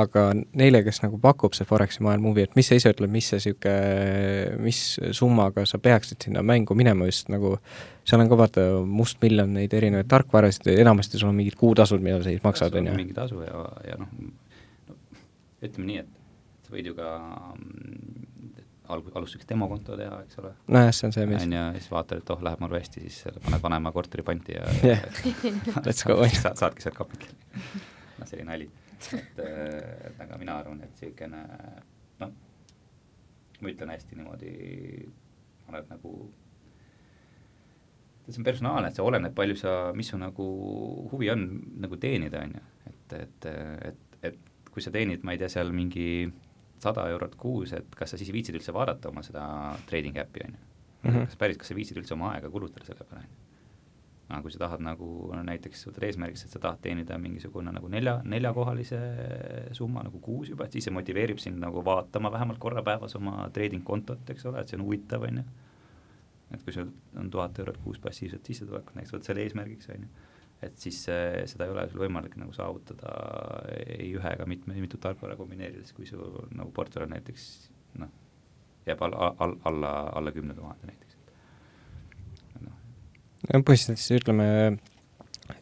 aga 0.03 0.25
neile, 0.59 0.83
kes 0.87 1.03
nagu 1.05 1.19
pakub 1.23 1.57
see 1.57 1.67
Foreksi 1.69 2.05
maailm 2.05 2.29
huvi, 2.31 2.47
et 2.47 2.57
mis 2.59 2.69
sa 2.71 2.79
ise 2.79 2.93
ütled, 2.95 3.11
mis 3.13 3.31
see 3.33 3.41
niisugune, 3.41 4.63
mis 4.63 4.83
summaga 5.17 5.67
sa 5.69 5.81
peaksid 5.83 6.29
sinna 6.29 6.45
mängu 6.47 6.77
minema 6.79 7.09
just 7.09 7.33
nagu, 7.33 7.57
seal 8.09 8.23
on 8.23 8.31
ka 8.31 8.41
vaata 8.41 8.67
mustmiljon 8.87 9.55
neid 9.59 9.75
erinevaid 9.79 10.11
tarkvarasid 10.13 10.73
enamasti 10.77 11.21
sul 11.21 11.33
on 11.33 11.39
mingid 11.41 11.59
kuutasud, 11.61 12.03
mida 12.05 12.21
sa 12.23 12.31
siis 12.31 12.45
maksad, 12.45 12.79
on 12.79 12.93
ju. 12.93 12.99
mingi 12.99 13.17
tasu 13.17 13.43
ja, 13.47 13.67
ja 13.89 14.01
noh 14.01 14.13
no,, 14.21 14.99
ütleme 15.63 15.89
nii, 15.89 16.05
et 16.05 16.67
sa 16.67 16.77
võid 16.77 16.93
ju 16.93 16.99
ka 16.99 17.17
mm, 17.57 18.52
alg-, 18.95 19.11
alustuseks 19.15 19.49
demokonto 19.49 19.97
teha, 19.99 20.21
eks 20.27 20.39
ole. 20.43 20.53
nojah, 20.75 20.93
see 20.97 21.09
on 21.09 21.17
see, 21.17 21.27
mis 21.31 21.47
on 21.47 21.57
ju, 21.57 21.65
siis 21.79 21.89
vaatad, 21.93 22.23
et 22.23 22.35
oh, 22.35 22.45
läheb 22.47 22.63
maru 22.63 22.79
hästi, 22.79 23.07
siis 23.07 23.41
paned 23.45 23.65
vanema 23.65 23.93
korteri 23.95 24.27
panti 24.27 24.57
ja 24.57 24.69
yeah. 24.83 25.03
let's 25.87 26.05
go 26.09 26.19
sa, 26.37 26.55
saadki 26.59 26.85
sealt 26.85 26.99
kapikil. 26.99 27.35
noh, 28.19 28.29
see 28.29 28.39
oli 28.39 28.49
nali. 28.49 28.71
et, 29.19 29.43
et 29.43 30.23
aga 30.23 30.39
mina 30.39 30.61
arvan, 30.63 30.85
et 30.85 31.03
niisugune 31.03 31.43
noh, 32.23 32.37
ma 33.63 33.75
ütlen 33.75 33.93
hästi 33.95 34.19
niimoodi, 34.19 34.55
ma 35.67 35.77
olen 35.77 35.91
nagu 35.91 36.15
see 38.29 38.39
on 38.39 38.47
personaalne, 38.47 38.89
et 38.89 38.99
see 38.99 39.05
oleneb, 39.05 39.35
palju 39.35 39.57
sa, 39.59 39.75
mis 39.97 40.09
su 40.13 40.19
nagu 40.21 40.47
huvi 41.11 41.31
on 41.33 41.45
nagu 41.83 41.99
teenida, 42.01 42.45
on 42.47 42.55
ju, 42.57 42.65
et, 42.91 43.15
et, 43.19 43.49
et, 43.91 44.19
et 44.31 44.71
kui 44.73 44.85
sa 44.85 44.93
teenid, 44.95 45.25
ma 45.27 45.35
ei 45.35 45.41
tea, 45.41 45.51
seal 45.53 45.73
mingi 45.75 46.07
sada 46.83 47.07
eurot 47.13 47.37
kuus, 47.39 47.73
et 47.77 47.95
kas 47.97 48.15
sa 48.15 48.19
siis 48.21 48.33
viitsid 48.35 48.59
üldse 48.59 48.75
vaadata 48.75 49.11
oma 49.13 49.25
seda 49.27 49.45
trading 49.89 50.19
äppi, 50.23 50.47
on 50.47 50.59
ju. 50.59 50.69
Mhm. 51.03 51.25
kas 51.31 51.39
päris, 51.39 51.59
kas 51.59 51.73
sa 51.73 51.75
viitsid 51.79 51.99
üldse 51.99 52.15
oma 52.15 52.35
aega 52.37 52.51
kulutada 52.51 52.87
selle 52.87 53.07
peale, 53.09 53.25
on 53.25 53.31
ju. 53.31 53.41
aga 54.33 54.41
kui 54.43 54.53
sa 54.55 54.61
tahad 54.63 54.81
nagu 54.81 55.07
no 55.35 55.43
näiteks 55.45 55.83
võtad 55.89 56.07
eesmärgiks, 56.09 56.45
et 56.47 56.55
sa 56.55 56.61
tahad 56.63 56.81
teenida 56.85 57.19
mingisugune 57.21 57.73
nagu 57.75 57.91
nelja, 57.93 58.15
neljakohalise 58.25 59.01
summa 59.77 60.05
nagu 60.07 60.23
kuus 60.25 60.53
juba, 60.53 60.65
et 60.65 60.77
siis 60.77 60.89
see 60.89 60.95
motiveerib 60.95 61.43
sind 61.43 61.61
nagu 61.61 61.83
vaatama 61.85 62.31
vähemalt 62.33 62.63
korra 62.63 62.85
päevas 62.87 63.17
oma 63.19 63.49
trading 63.53 63.85
kontot, 63.85 64.23
eks 64.31 64.47
ole, 64.49 64.63
et 64.63 64.73
see 64.73 64.79
on 64.79 64.87
huvitav, 64.87 65.27
on 65.29 65.43
ju. 65.43 65.45
et 66.55 66.63
kui 66.63 66.73
sul 66.73 66.89
on 67.19 67.31
tuhat 67.31 67.59
eurot 67.59 67.83
kuus 67.85 67.99
passiivset 68.01 68.47
sissetulekut, 68.47 68.95
näiteks 68.95 69.17
võtad 69.17 69.33
selle 69.33 69.45
eesmärgiks, 69.45 69.91
on 69.93 70.07
ju 70.07 70.32
et 70.63 70.79
siis 70.79 70.99
äh, 71.11 71.43
seda 71.51 71.67
ei 71.67 71.75
ole 71.75 71.85
sul 71.91 72.05
võimalik 72.05 72.37
nagu 72.39 72.55
saavutada 72.55 73.13
ei 73.73 74.13
ühe 74.15 74.35
ega 74.37 74.47
mitme, 74.49 74.77
mitut 74.79 75.03
tarkvara 75.03 75.37
kombineerides, 75.39 75.93
kui 75.97 76.07
su 76.09 76.21
nagu 76.55 76.71
portfell 76.75 77.07
on 77.09 77.15
näiteks 77.17 77.49
noh, 78.03 78.13
jääb 78.87 79.03
all, 79.07 79.19
all, 79.19 79.59
alla, 79.69 79.93
alla 80.21 80.33
kümne 80.35 80.55
tuhande 80.55 80.93
näiteks. 80.93 81.19
No.. 82.63 82.71
no 82.71 83.63
põhimõtteliselt 83.67 84.23
ütleme 84.23 84.49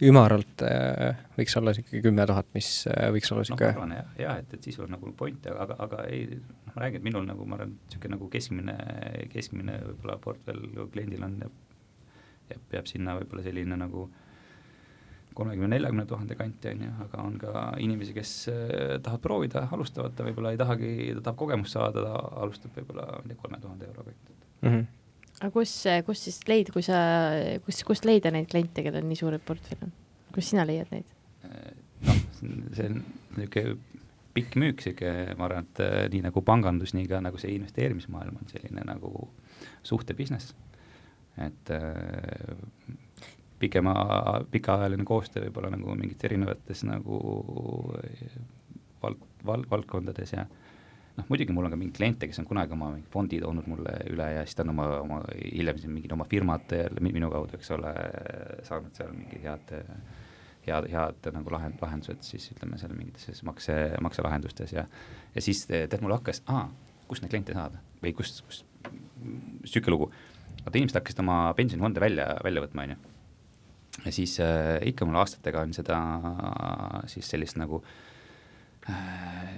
ümaralt 0.05 0.65
äh, 0.69 1.25
võiks 1.39 1.57
olla 1.59 1.73
niisugune 1.73 2.05
kümme 2.05 2.29
tuhat, 2.29 2.49
mis 2.55 2.71
äh, 2.93 3.09
võiks 3.17 3.33
olla 3.33 3.47
niisugune 3.47 3.73
noh, 3.73 3.77
arvan 3.81 3.97
jah, 3.97 4.15
jah, 4.21 4.41
et, 4.45 4.57
et 4.57 4.69
siis 4.69 4.79
on 4.85 4.93
nagu 4.93 5.13
point, 5.17 5.53
aga, 5.57 5.81
aga 5.87 6.05
ei, 6.13 6.27
noh, 6.37 6.75
ma 6.75 6.85
räägin, 6.85 7.01
et 7.01 7.09
minul 7.09 7.29
nagu 7.29 7.49
ma 7.49 7.57
arvan, 7.57 7.77
niisugune 7.89 8.19
nagu 8.19 8.29
keskmine, 8.33 8.77
keskmine 9.33 9.81
võib-olla 9.89 10.21
portfell 10.23 10.89
kliendil 10.93 11.25
on, 11.25 11.41
jääb, 11.47 12.67
jääb 12.77 12.91
sinna 12.91 13.17
võib-olla 13.17 13.49
selline 13.49 13.81
nagu 13.81 14.11
äh, 14.11 14.27
kolmekümne, 15.35 15.69
neljakümne 15.75 16.07
tuhande 16.07 16.37
kanti, 16.39 16.73
on 16.75 16.85
ju, 16.85 16.93
aga 17.05 17.25
on 17.25 17.37
ka 17.41 17.65
inimesi, 17.83 18.15
kes 18.17 18.33
äh, 18.53 18.97
tahavad 19.03 19.25
proovida, 19.25 19.67
alustavad, 19.73 20.15
ta 20.17 20.27
võib-olla 20.27 20.55
ei 20.55 20.61
tahagi, 20.61 20.95
ta 21.19 21.27
tahab 21.29 21.43
kogemust 21.45 21.77
saada, 21.77 22.05
ta 22.07 22.23
alustab 22.45 22.75
võib-olla 22.77 23.21
kolme 23.43 23.61
tuhande 23.63 23.89
euro 23.91 24.07
kanti 24.07 24.35
mm. 24.63 24.69
-hmm. 24.69 24.87
aga 25.41 25.51
kus, 25.55 25.75
kus 26.07 26.25
siis 26.29 26.41
leid, 26.49 26.73
kui 26.75 26.83
sa, 26.87 26.99
kus, 27.67 27.83
kust 27.87 28.09
leida 28.09 28.33
neid 28.35 28.51
kliente, 28.51 28.83
kellel 28.87 29.07
nii 29.07 29.21
suured 29.23 29.45
portfell 29.47 29.87
on? 29.87 29.95
kus 30.35 30.51
sina 30.51 30.67
leiad 30.67 30.91
neid? 30.95 31.15
Äh, 31.45 31.71
noh, 32.09 32.25
see 32.77 32.91
on 32.91 33.05
niisugune 33.37 33.79
pikk 34.35 34.57
müük, 34.63 34.83
niisugune, 34.83 35.37
ma 35.39 35.47
arvan, 35.49 35.69
et 35.71 35.85
äh, 35.85 36.01
nii 36.13 36.25
nagu 36.27 36.43
pangandus, 36.47 36.95
nii 36.95 37.07
ka 37.11 37.23
nagu 37.23 37.39
see 37.39 37.55
investeerimismaailm 37.59 38.43
on 38.43 38.51
selline 38.51 38.85
nagu 38.87 39.29
suhte 39.83 40.15
business. 40.15 40.55
et 41.41 41.71
pikema, 43.61 43.95
pikaajaline 44.51 45.05
koostöö 45.09 45.47
võib-olla 45.47 45.71
nagu 45.75 45.95
mingites 45.99 46.29
erinevates 46.31 46.85
nagu 46.89 47.21
vald, 49.03 49.23
val-, 49.47 49.67
valdkondades 49.71 50.35
ja 50.35 50.47
noh, 51.17 51.27
muidugi 51.29 51.55
mul 51.55 51.69
on 51.69 51.75
ka 51.75 51.79
mingeid 51.81 51.99
kliente, 51.99 52.31
kes 52.31 52.41
on 52.43 52.49
kunagi 52.49 52.75
oma 52.77 52.93
fondi 53.13 53.41
toonud 53.43 53.69
mulle 53.71 53.95
üle 54.13 54.31
ja 54.37 54.47
siis 54.47 54.59
ta 54.59 54.65
on 54.65 54.75
oma, 54.75 54.89
oma 55.05 55.21
hiljem 55.37 55.81
siin 55.83 55.95
mingid 55.97 56.17
oma 56.17 56.27
firmad 56.31 56.75
minu 57.05 57.31
kaudu, 57.33 57.59
eks 57.59 57.73
ole, 57.77 57.93
saanud 58.69 58.97
seal 58.97 59.13
mingid 59.17 59.45
head, 59.45 59.75
head, 60.67 60.91
head 60.95 61.31
nagu 61.37 61.55
lahend-, 61.57 61.81
lahendused 61.83 62.25
siis 62.27 62.51
ütleme 62.55 62.81
seal 62.81 62.97
mingites 62.97 63.45
makse, 63.47 63.79
makselahendustes 64.09 64.77
ja 64.77 64.87
ja 65.35 65.45
siis 65.45 65.67
tead, 65.69 66.01
mul 66.03 66.17
hakkas, 66.17 66.43
aa, 66.51 66.69
kust 67.11 67.25
neid 67.25 67.35
kliente 67.35 67.57
saada? 67.57 67.83
või 68.01 68.15
kust, 68.17 68.41
kust, 68.47 68.65
niisugune 69.21 69.93
lugu, 69.93 70.07
vaata 70.65 70.79
inimesed 70.79 70.97
hakkasid 70.97 71.19
oma 71.21 71.43
pensionifonde 71.57 72.01
välja, 72.01 72.31
välja 72.45 72.63
võtma, 72.65 72.87
on 72.87 72.95
ju 72.95 73.10
ja 74.05 74.13
siis 74.15 74.37
äh, 74.41 74.79
ikka 74.91 75.07
mul 75.09 75.19
aastatega 75.21 75.65
on 75.65 75.75
seda 75.77 75.99
siis 77.11 77.29
sellist 77.31 77.59
nagu 77.61 77.81
äh, 78.89 79.57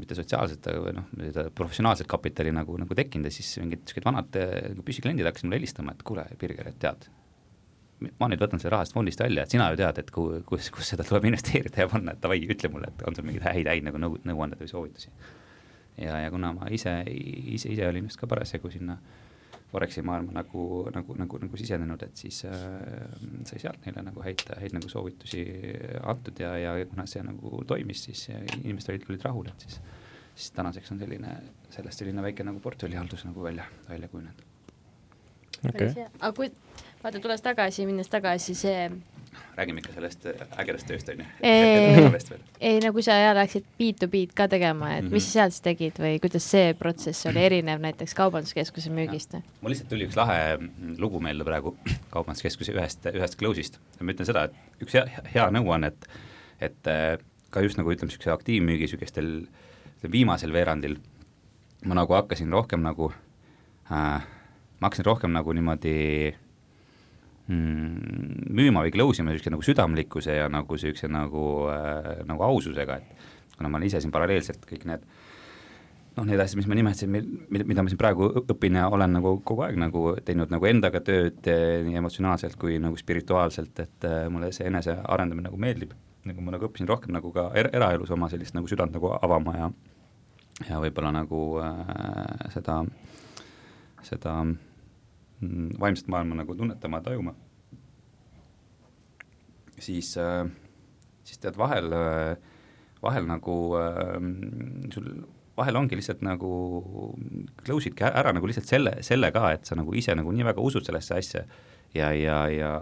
mitte 0.00 0.16
sotsiaalset, 0.18 0.66
aga 0.72 0.94
noh, 0.96 1.10
seda 1.20 1.48
professionaalset 1.54 2.08
kapitali 2.10 2.52
nagu, 2.54 2.76
nagu 2.80 2.96
tekkinud 2.98 3.28
ja 3.28 3.34
siis 3.34 3.52
mingid 3.62 3.84
niisugused 3.84 4.08
vanad 4.08 4.38
nagu 4.40 4.86
püsikliendid 4.86 5.28
hakkasid 5.28 5.48
mulle 5.48 5.60
helistama, 5.60 5.94
et 5.94 6.02
kuule, 6.06 6.24
Birger, 6.40 6.72
et 6.72 6.80
tead, 6.82 7.06
ma 8.18 8.28
nüüd 8.30 8.42
võtan 8.42 8.62
selle 8.62 8.74
rahast 8.74 8.96
fondist 8.96 9.22
välja, 9.22 9.44
et 9.44 9.54
sina 9.54 9.68
ju 9.70 9.78
tead, 9.78 10.00
et 10.02 10.10
kuhu, 10.14 10.40
kus, 10.48 10.72
kus 10.74 10.90
seda 10.94 11.06
tuleb 11.06 11.28
investeerida 11.30 11.84
ja 11.84 11.90
panna, 11.90 12.16
et 12.16 12.24
davai, 12.24 12.40
ütle 12.42 12.72
mulle, 12.74 12.90
et 12.90 13.06
on 13.06 13.14
sul 13.14 13.28
mingeid 13.28 13.46
häid, 13.46 13.70
häid 13.70 13.86
nagu 13.86 14.00
nõu, 14.02 14.18
nõuandeid 14.26 14.64
või 14.64 14.72
soovitusi. 14.72 15.14
ja, 16.02 16.18
ja 16.24 16.34
kuna 16.34 16.50
ma 16.58 16.72
ise, 16.74 16.96
ise, 17.06 17.70
ise 17.70 17.86
olin 17.86 18.10
just 18.10 18.18
ka 18.18 18.26
parasjagu 18.30 18.72
sinna 18.74 18.98
äh, 18.98 19.33
Foreksi 19.74 20.04
maailma 20.06 20.36
nagu, 20.36 20.64
nagu, 20.94 21.16
nagu, 21.18 21.40
nagu 21.42 21.58
sisenenud, 21.58 22.02
et 22.06 22.20
siis 22.24 22.44
äh, 22.46 22.54
sai 23.48 23.58
sealt 23.62 23.82
neile 23.86 24.04
nagu 24.06 24.22
häid, 24.22 24.44
häid 24.60 24.76
nagu 24.76 24.90
soovitusi 24.90 25.42
antud 26.06 26.38
ja, 26.38 26.52
ja 26.62 26.74
kuna 26.90 27.08
see 27.10 27.24
nagu 27.26 27.62
toimis, 27.68 28.04
siis 28.06 28.28
inimesed 28.30 28.92
olid, 28.94 29.08
olid 29.10 29.26
rahul, 29.26 29.50
et 29.50 29.66
siis, 29.66 29.80
siis 30.34 30.54
tänaseks 30.54 30.94
on 30.94 31.02
selline, 31.02 31.34
sellest 31.74 32.04
selline 32.04 32.22
väike 32.22 32.46
nagu 32.46 32.62
portfellihaldus 32.62 33.26
nagu 33.26 33.42
välja, 33.42 33.66
välja 33.88 34.10
kujunenud. 34.12 34.46
okei 35.68 35.90
okay.. 35.90 36.06
aga 36.20 36.32
kui, 36.38 36.52
vaata, 37.02 37.18
tulles 37.18 37.42
tagasi, 37.42 37.88
minnes 37.90 38.12
tagasi, 38.12 38.54
see 38.58 38.86
räägime 39.56 39.82
ikka 39.82 39.94
sellest 39.94 40.26
ägedast 40.60 40.88
tööst, 40.88 41.08
on 41.12 41.22
ju. 41.22 42.38
ei, 42.60 42.78
no 42.84 42.92
kui 42.94 43.04
sa 43.06 43.16
ja 43.20 43.32
läksid 43.36 43.66
B2B-d 43.80 44.34
ka 44.36 44.48
tegema, 44.52 44.92
et 44.94 45.04
mm 45.04 45.08
-hmm. 45.08 45.12
mis 45.12 45.26
sa 45.26 45.38
seal 45.38 45.54
siis 45.54 45.66
tegid 45.66 46.00
või 46.00 46.20
kuidas 46.22 46.50
see 46.50 46.74
protsess 46.78 47.26
oli 47.30 47.44
erinev 47.44 47.80
näiteks 47.80 48.14
Kaubanduskeskuse 48.14 48.90
müügist? 48.90 49.38
mul 49.60 49.74
lihtsalt 49.74 49.88
tuli 49.88 50.06
üks 50.08 50.16
lahe 50.16 50.58
lugu 50.98 51.20
meelde 51.20 51.44
praegu 51.44 51.76
Kaubanduskeskuse 52.14 52.72
ühest, 52.72 53.06
ühest 53.12 53.38
close'ist 53.38 53.78
ja 53.98 54.04
ma 54.04 54.12
ütlen 54.12 54.26
seda, 54.26 54.44
et 54.44 54.82
üks 54.82 54.94
hea, 54.94 55.06
hea 55.34 55.50
nõuanne, 55.50 55.86
et, 55.86 56.08
et 56.60 56.86
äh, 56.86 57.18
ka 57.50 57.60
just 57.60 57.78
nagu 57.78 57.90
ütleme, 57.90 58.10
niisuguse 58.10 58.30
aktiivmüügi 58.34 58.88
niisugustel 58.88 59.46
viimasel 60.12 60.52
veerandil 60.52 60.98
ma 61.84 61.94
nagu 61.94 62.14
hakkasin 62.16 62.52
rohkem 62.52 62.82
nagu 62.82 63.12
äh,, 63.92 64.22
ma 64.80 64.88
hakkasin 64.88 65.04
rohkem 65.04 65.32
nagu 65.32 65.52
niimoodi 65.52 66.34
mm, 66.34 66.43
müüma 67.48 68.86
või 68.86 68.92
close 68.94 69.20
ima 69.20 69.34
niisuguse 69.34 69.52
nagu 69.52 69.66
südamlikkuse 69.66 70.38
ja 70.38 70.48
nagu 70.52 70.78
niisuguse 70.78 71.10
nagu 71.12 71.44
äh,, 71.68 72.24
nagu 72.28 72.46
aususega, 72.46 72.96
et 72.96 73.56
kuna 73.58 73.68
ma 73.68 73.78
olen 73.78 73.90
ise 73.90 74.00
siin 74.00 74.14
paralleelselt 74.14 74.64
kõik 74.68 74.86
need 74.88 75.04
noh, 76.14 76.24
need 76.24 76.40
asjad, 76.40 76.60
mis 76.60 76.68
ma 76.70 76.78
nimetasin, 76.78 77.18
mida 77.52 77.84
ma 77.84 77.92
siin 77.92 78.00
praegu 78.00 78.30
õpin 78.44 78.78
ja 78.78 78.86
olen 78.92 79.16
nagu 79.18 79.36
kogu 79.46 79.66
aeg 79.66 79.78
nagu 79.80 80.06
teinud 80.24 80.52
nagu 80.54 80.68
endaga 80.70 81.02
tööd 81.04 81.50
eh, 81.50 81.82
nii 81.86 82.00
emotsionaalselt 82.00 82.56
kui 82.60 82.78
nagu 82.82 82.96
spirituaalselt, 83.00 83.80
et 83.82 84.08
äh, 84.08 84.24
mulle 84.32 84.52
see 84.54 84.68
enesearendamine 84.70 85.50
nagu 85.50 85.60
meeldib. 85.60 85.94
nagu 86.24 86.40
ma 86.40 86.54
nagu 86.54 86.64
õppisin 86.64 86.88
rohkem 86.88 87.12
nagu 87.12 87.28
ka 87.34 87.50
er 87.52 87.68
eraelus 87.76 88.10
oma 88.14 88.30
sellist 88.32 88.54
nagu 88.56 88.68
südant 88.70 88.94
nagu 88.96 89.10
avama 89.20 89.58
ja 89.58 89.66
ja 90.70 90.78
võib-olla 90.80 91.10
nagu 91.12 91.40
äh, 91.60 92.48
seda, 92.54 92.78
seda 94.06 94.38
Mm, 94.44 94.73
vaimset 95.80 96.08
maailma 96.12 96.40
nagu 96.42 96.56
tunnetama 96.58 97.00
ja 97.00 97.08
tajuma, 97.10 97.34
siis, 99.78 100.16
äh, 100.20 100.44
siis 101.24 101.40
tead, 101.42 101.58
vahel, 101.60 101.92
äh, 101.92 102.36
vahel 103.02 103.28
nagu 103.28 103.56
äh, 103.80 104.18
sul 104.94 105.08
vahel 105.56 105.78
ongi 105.78 105.98
lihtsalt 105.98 106.22
nagu, 106.26 106.50
close 107.62 107.90
idki 107.90 108.06
ära 108.08 108.32
nagu 108.34 108.48
lihtsalt 108.50 108.68
selle, 108.68 108.96
selle 109.06 109.30
ka, 109.34 109.52
et 109.54 109.68
sa 109.68 109.78
nagu 109.78 109.94
ise 109.94 110.14
nagu 110.18 110.32
nii 110.34 110.46
väga 110.50 110.62
usud 110.62 110.86
sellesse 110.86 111.18
asja 111.18 111.44
ja, 111.94 112.10
ja, 112.10 112.38
ja, 112.50 112.72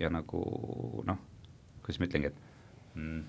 ja 0.00 0.12
nagu 0.12 0.42
noh, 1.06 1.18
kuidas 1.84 2.00
ma 2.00 2.08
ütlengi, 2.08 2.32
et 2.32 2.96
mm, 2.96 3.20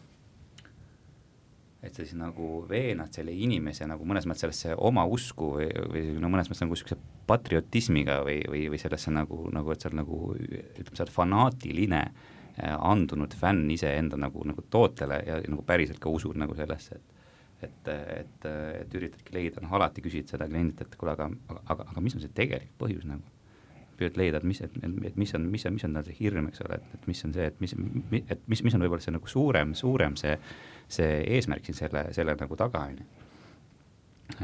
et 1.84 1.94
sa 1.94 2.02
siis 2.02 2.16
nagu 2.18 2.64
veenad 2.70 3.14
selle 3.14 3.34
inimese 3.36 3.86
nagu 3.90 4.06
mõnes 4.08 4.26
mõttes 4.26 4.46
sellesse 4.46 4.74
oma 4.78 5.04
usku 5.06 5.52
või, 5.60 5.68
või 5.94 6.06
no 6.22 6.32
mõnes 6.34 6.50
mõttes 6.50 6.64
nagu 6.64 6.74
niisuguse 6.74 6.98
patriotismiga 7.30 8.22
või, 8.26 8.40
või, 8.50 8.64
või 8.74 8.80
sellesse 8.82 9.14
nagu, 9.14 9.44
nagu 9.54 9.74
et 9.74 9.84
sa 9.84 9.92
oled 9.92 10.00
nagu 10.02 10.22
ütleme, 10.34 10.96
sa 10.96 11.06
oled 11.06 11.14
fanaatiline 11.14 12.02
äh, 12.08 12.74
andunud 12.74 13.36
fänn 13.38 13.70
iseenda 13.74 14.18
nagu, 14.18 14.42
nagu 14.48 14.66
tootele 14.74 15.22
ja, 15.28 15.38
ja 15.44 15.54
nagu 15.54 15.66
päriselt 15.68 16.02
ka 16.02 16.10
usud 16.10 16.40
nagu 16.40 16.58
sellesse, 16.58 16.98
et 16.98 17.18
et, 17.62 17.88
et, 17.90 18.46
et 18.84 18.96
üritadki 19.00 19.34
leida, 19.34 19.64
noh 19.64 19.74
alati 19.78 20.04
küsid 20.06 20.30
seda 20.30 20.48
kliendilt, 20.50 20.84
et 20.84 20.96
kuule, 21.00 21.16
aga, 21.16 21.30
aga, 21.66 21.88
aga 21.90 22.04
mis 22.06 22.14
on 22.18 22.24
see 22.24 22.34
tegelik 22.38 22.70
põhjus 22.78 23.08
nagu? 23.10 23.26
Püüad 23.98 24.18
leida, 24.20 24.38
et 24.38 24.46
mis, 24.46 24.60
et, 24.62 24.76
et 25.10 25.16
mis 25.18 25.32
on, 25.34 25.48
mis 25.50 25.64
on, 25.66 25.74
mis 25.74 25.86
on 25.88 25.96
tal 25.98 26.04
see 26.06 26.18
hirm, 26.20 26.52
eks 26.52 26.62
ole, 26.62 26.78
et, 26.78 26.92
et 26.94 27.08
mis 27.10 27.24
on 27.26 27.32
see, 27.34 27.48
et 27.50 27.64
mis, 27.64 27.72
et 28.20 28.44
mis, 28.46 28.62
mis 28.68 28.76
on 28.78 28.84
võib-olla 28.86 29.02
see 29.02 29.16
nagu 29.16 29.32
suurem, 29.32 29.72
suurem 29.74 30.14
see, 30.22 30.36
see 30.92 31.22
eesmärk 31.38 31.66
siin 31.68 31.78
selle, 31.78 32.08
selle 32.16 32.36
nagu 32.40 32.58
taga, 32.60 32.84
on 32.88 33.00
ju. 33.00 33.08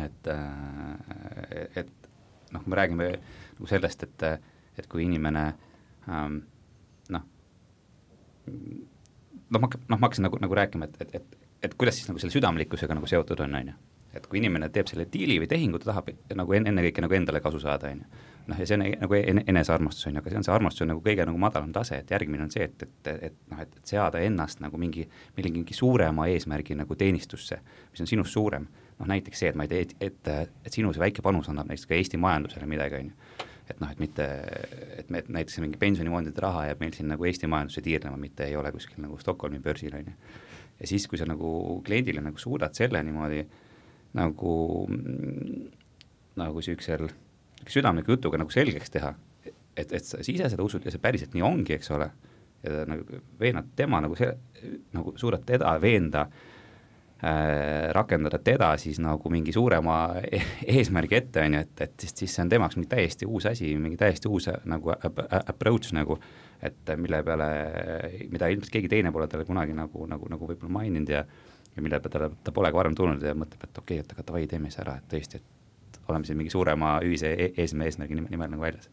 et, 0.04 0.32
äh, 0.32 1.68
et 1.84 2.10
noh, 2.54 2.66
me 2.66 2.80
räägime 2.80 3.10
nagu 3.14 3.70
sellest, 3.70 4.04
et, 4.04 4.26
et 4.78 4.90
kui 4.92 5.06
inimene 5.08 5.46
ähm, 6.10 6.42
noh, 7.14 7.26
noh, 8.48 9.60
ma, 9.60 9.70
noh, 9.70 9.98
ma 9.98 10.04
hakkasin 10.08 10.28
nagu, 10.28 10.40
nagu 10.44 10.60
rääkima, 10.60 10.90
et, 10.92 11.02
et, 11.02 11.16
et, 11.22 11.50
et 11.70 11.76
kuidas 11.80 12.00
siis 12.00 12.12
nagu 12.12 12.22
selle 12.22 12.36
südamlikkusega 12.36 12.96
nagu 12.98 13.10
seotud 13.10 13.44
on, 13.46 13.58
on 13.60 13.74
ju. 13.74 13.80
et 14.14 14.28
kui 14.30 14.40
inimene 14.44 14.70
teeb 14.70 14.92
selle 14.92 15.08
diili 15.12 15.40
või 15.42 15.50
tehingu, 15.52 15.80
ta 15.82 15.92
tahab 15.92 16.12
nagu 16.36 16.60
ennekõike 16.60 17.04
nagu 17.04 17.18
endale 17.18 17.42
kasu 17.44 17.64
saada, 17.64 17.92
on 17.92 18.04
ju 18.04 18.24
noh, 18.48 18.60
ja 18.60 18.68
see 18.68 18.78
on 18.78 18.84
nagu 19.00 19.18
enesearmastus 19.18 20.08
on 20.10 20.18
ju, 20.18 20.22
aga 20.22 20.32
see 20.32 20.40
on 20.40 20.46
see 20.48 20.54
armastus 20.54 20.84
on 20.86 20.92
nagu 20.92 21.04
kõige 21.04 21.26
nagu 21.28 21.40
madalam 21.40 21.72
tase, 21.76 22.02
et 22.04 22.12
järgmine 22.12 22.46
on 22.46 22.52
see, 22.54 22.68
et, 22.68 22.86
et, 22.86 23.10
et 23.30 23.38
noh, 23.52 23.62
et, 23.64 23.78
et 23.80 23.94
seada 23.94 24.22
ennast 24.24 24.62
nagu 24.64 24.80
mingi, 24.80 25.06
mingi, 25.38 25.54
mingi 25.56 25.78
suurema 25.78 26.28
eesmärgi 26.32 26.78
nagu 26.80 26.98
teenistusse, 27.00 27.60
mis 27.92 28.04
on 28.04 28.10
sinust 28.10 28.36
suurem. 28.36 28.68
noh, 29.00 29.10
näiteks 29.10 29.40
see, 29.42 29.50
et 29.50 29.58
ma 29.58 29.66
ei 29.66 29.72
tea, 29.72 29.88
et, 29.88 29.96
et, 30.10 30.54
et 30.68 30.76
sinu 30.76 30.92
see 30.94 31.02
väike 31.02 31.24
panus 31.26 31.50
annab 31.52 31.72
näiteks 31.72 31.90
ka 31.90 31.98
Eesti 31.98 32.20
majandusele 32.22 32.68
midagi, 32.70 33.00
on 33.00 33.12
ju. 33.12 33.50
et 33.72 33.80
noh, 33.82 33.92
et 33.92 34.00
mitte, 34.04 34.28
et 35.00 35.10
me, 35.10 35.24
et 35.24 35.30
näiteks 35.34 35.60
mingi 35.64 35.80
pensionifondide 35.82 36.44
raha 36.44 36.68
jääb 36.70 36.84
meil 36.84 36.94
siin 36.96 37.10
nagu 37.14 37.26
Eesti 37.26 37.50
majandusse 37.50 37.82
tiirlema, 37.82 38.20
mitte 38.20 38.48
ei 38.50 38.58
ole 38.60 38.72
kuskil 38.76 39.02
nagu 39.06 39.18
Stockholmi 39.22 39.64
börsil, 39.64 39.96
on 39.98 40.12
ju. 40.12 40.40
ja 40.82 40.90
siis, 40.90 41.08
kui 41.08 41.22
sa 41.22 41.28
nagu 41.30 41.82
kliendile 41.86 42.22
nagu 42.22 42.38
suudad 42.38 42.76
selle 42.76 43.02
niimoodi 43.08 43.46
nagu, 44.20 44.56
nagu 46.38 46.62
niisugusel 46.62 47.08
südamliku 47.72 48.18
jutuga 48.18 48.40
nagu 48.42 48.54
selgeks 48.54 48.94
teha, 48.94 49.14
et, 49.46 49.92
et 49.92 50.06
sa 50.06 50.22
ise 50.22 50.50
seda 50.52 50.64
usud 50.66 50.86
ja 50.86 50.94
see 50.94 51.02
päriselt 51.02 51.36
nii 51.36 51.46
ongi, 51.46 51.78
eks 51.78 51.92
ole, 51.96 52.10
ja 52.64 52.88
nagu 52.90 53.22
veenad 53.40 53.74
tema 53.76 54.02
nagu 54.04 54.18
see, 54.20 54.32
nagu 54.96 55.14
suudad 55.20 55.44
teda 55.48 55.74
veenda 55.82 56.26
äh,, 56.28 57.90
rakendada 57.96 58.40
teda 58.44 58.74
siis 58.82 59.00
nagu 59.04 59.32
mingi 59.34 59.56
suurema 59.56 59.98
e 60.24 60.42
eesmärgi 60.78 61.20
ette, 61.20 61.44
on 61.44 61.58
ju, 61.58 61.64
et, 61.66 61.86
et 61.88 61.96
siis, 62.00 62.16
siis 62.24 62.38
see 62.38 62.46
on 62.46 62.54
tema 62.54 62.68
jaoks 62.68 62.80
mingi 62.80 62.92
täiesti 62.96 63.28
uus 63.28 63.48
asi, 63.52 63.74
mingi 63.80 64.00
täiesti 64.00 64.32
uus 64.32 64.50
nagu 64.70 64.94
approach 64.94 65.94
nagu, 65.98 66.20
et 66.64 66.94
mille 66.98 67.24
peale, 67.28 67.50
mida 68.32 68.52
ilmselt 68.52 68.78
keegi 68.78 68.92
teine 68.96 69.12
pole 69.12 69.28
talle 69.28 69.48
kunagi 69.48 69.76
nagu, 69.76 70.08
nagu, 70.08 70.32
nagu 70.32 70.52
võib-olla 70.52 70.80
maininud 70.80 71.18
ja 71.18 71.26
ja 71.76 71.82
mille 71.82 72.00
peale 72.00 72.30
ta, 72.30 72.36
ta 72.44 72.52
pole 72.54 72.70
ka 72.72 72.78
varem 72.78 72.96
tulnud 72.96 73.24
ja 73.26 73.34
mõtleb, 73.38 73.66
et 73.66 73.78
okei 73.78 73.98
okay,, 73.98 74.06
et 74.06 74.16
aga 74.16 74.26
davai, 74.28 74.46
teeme 74.50 74.70
siis 74.70 74.82
ära, 74.84 74.98
et 75.00 75.08
tõesti, 75.10 75.40
et 75.42 75.63
oleme 76.10 76.28
siin 76.28 76.40
mingi 76.40 76.52
suurema 76.54 76.98
ühise 77.06 77.32
e-, 77.34 77.52
eesmärgi, 77.58 77.94
eesmärgi 77.94 78.20
nimel 78.20 78.52
nagu 78.52 78.64
väljas. 78.64 78.90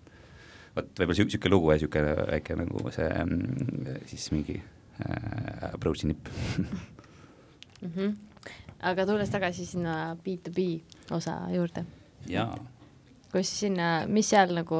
vot 0.76 0.90
võib-olla 1.00 1.16
niisugune 1.18 1.52
lugu 1.54 1.70
ja 1.70 1.78
niisugune 1.78 2.16
väike 2.32 2.56
nagu 2.58 2.92
see 2.94 3.08
mm, 3.24 4.02
siis 4.10 4.26
mingi 4.34 4.58
äh, 4.58 5.70
approach'i 5.72 6.10
nipp 6.10 6.28
mm. 6.58 7.92
-hmm. 7.94 8.12
aga 8.92 9.06
tulles 9.06 9.30
tagasi 9.30 9.66
sinna 9.66 10.16
B2B 10.26 10.68
osa 11.10 11.40
juurde. 11.54 11.84
jaa. 12.26 12.54
kus 13.32 13.50
sinna, 13.60 14.06
mis 14.06 14.30
seal 14.30 14.54
nagu 14.54 14.76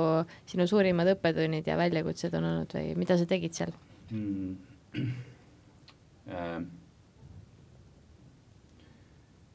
sinu 0.46 0.66
suurimad 0.66 1.14
õppetunnid 1.16 1.66
ja 1.66 1.76
väljakutsed 1.76 2.34
on 2.34 2.44
olnud 2.44 2.74
või 2.74 2.94
mida 2.96 3.18
sa 3.18 3.26
tegid 3.26 3.54
seal 3.54 3.74
mm.? 4.10 4.56
Äh, 6.30 6.62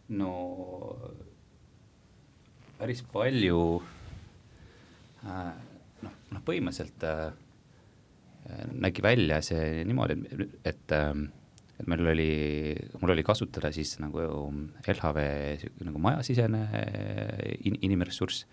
no 0.09 0.32
päris 2.80 3.01
palju 3.11 3.61
äh, 5.26 5.55
noh, 6.03 6.13
noh 6.34 6.43
põhimõtteliselt 6.45 7.05
äh, 7.07 7.32
nägi 8.76 9.03
välja 9.03 9.39
see 9.45 9.84
niimoodi, 9.88 10.17
et, 10.67 10.91
ähm, 10.93 11.28
et 11.80 11.88
meil 11.89 12.05
oli, 12.11 12.30
mul 13.01 13.15
oli 13.15 13.26
kasutada 13.26 13.71
siis 13.73 13.95
nagu 14.03 14.21
LHV 14.86 15.23
nagu 15.88 16.01
majasisene 16.03 16.61
in, 17.65 17.80
inimressurss, 17.88 18.45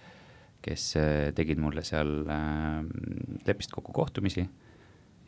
kes 0.63 0.87
äh, 0.97 1.29
tegid 1.37 1.61
mulle 1.61 1.85
seal 1.85 2.23
äh, 2.31 2.81
lepist 3.47 3.75
kokku 3.75 3.93
kohtumisi. 3.93 4.47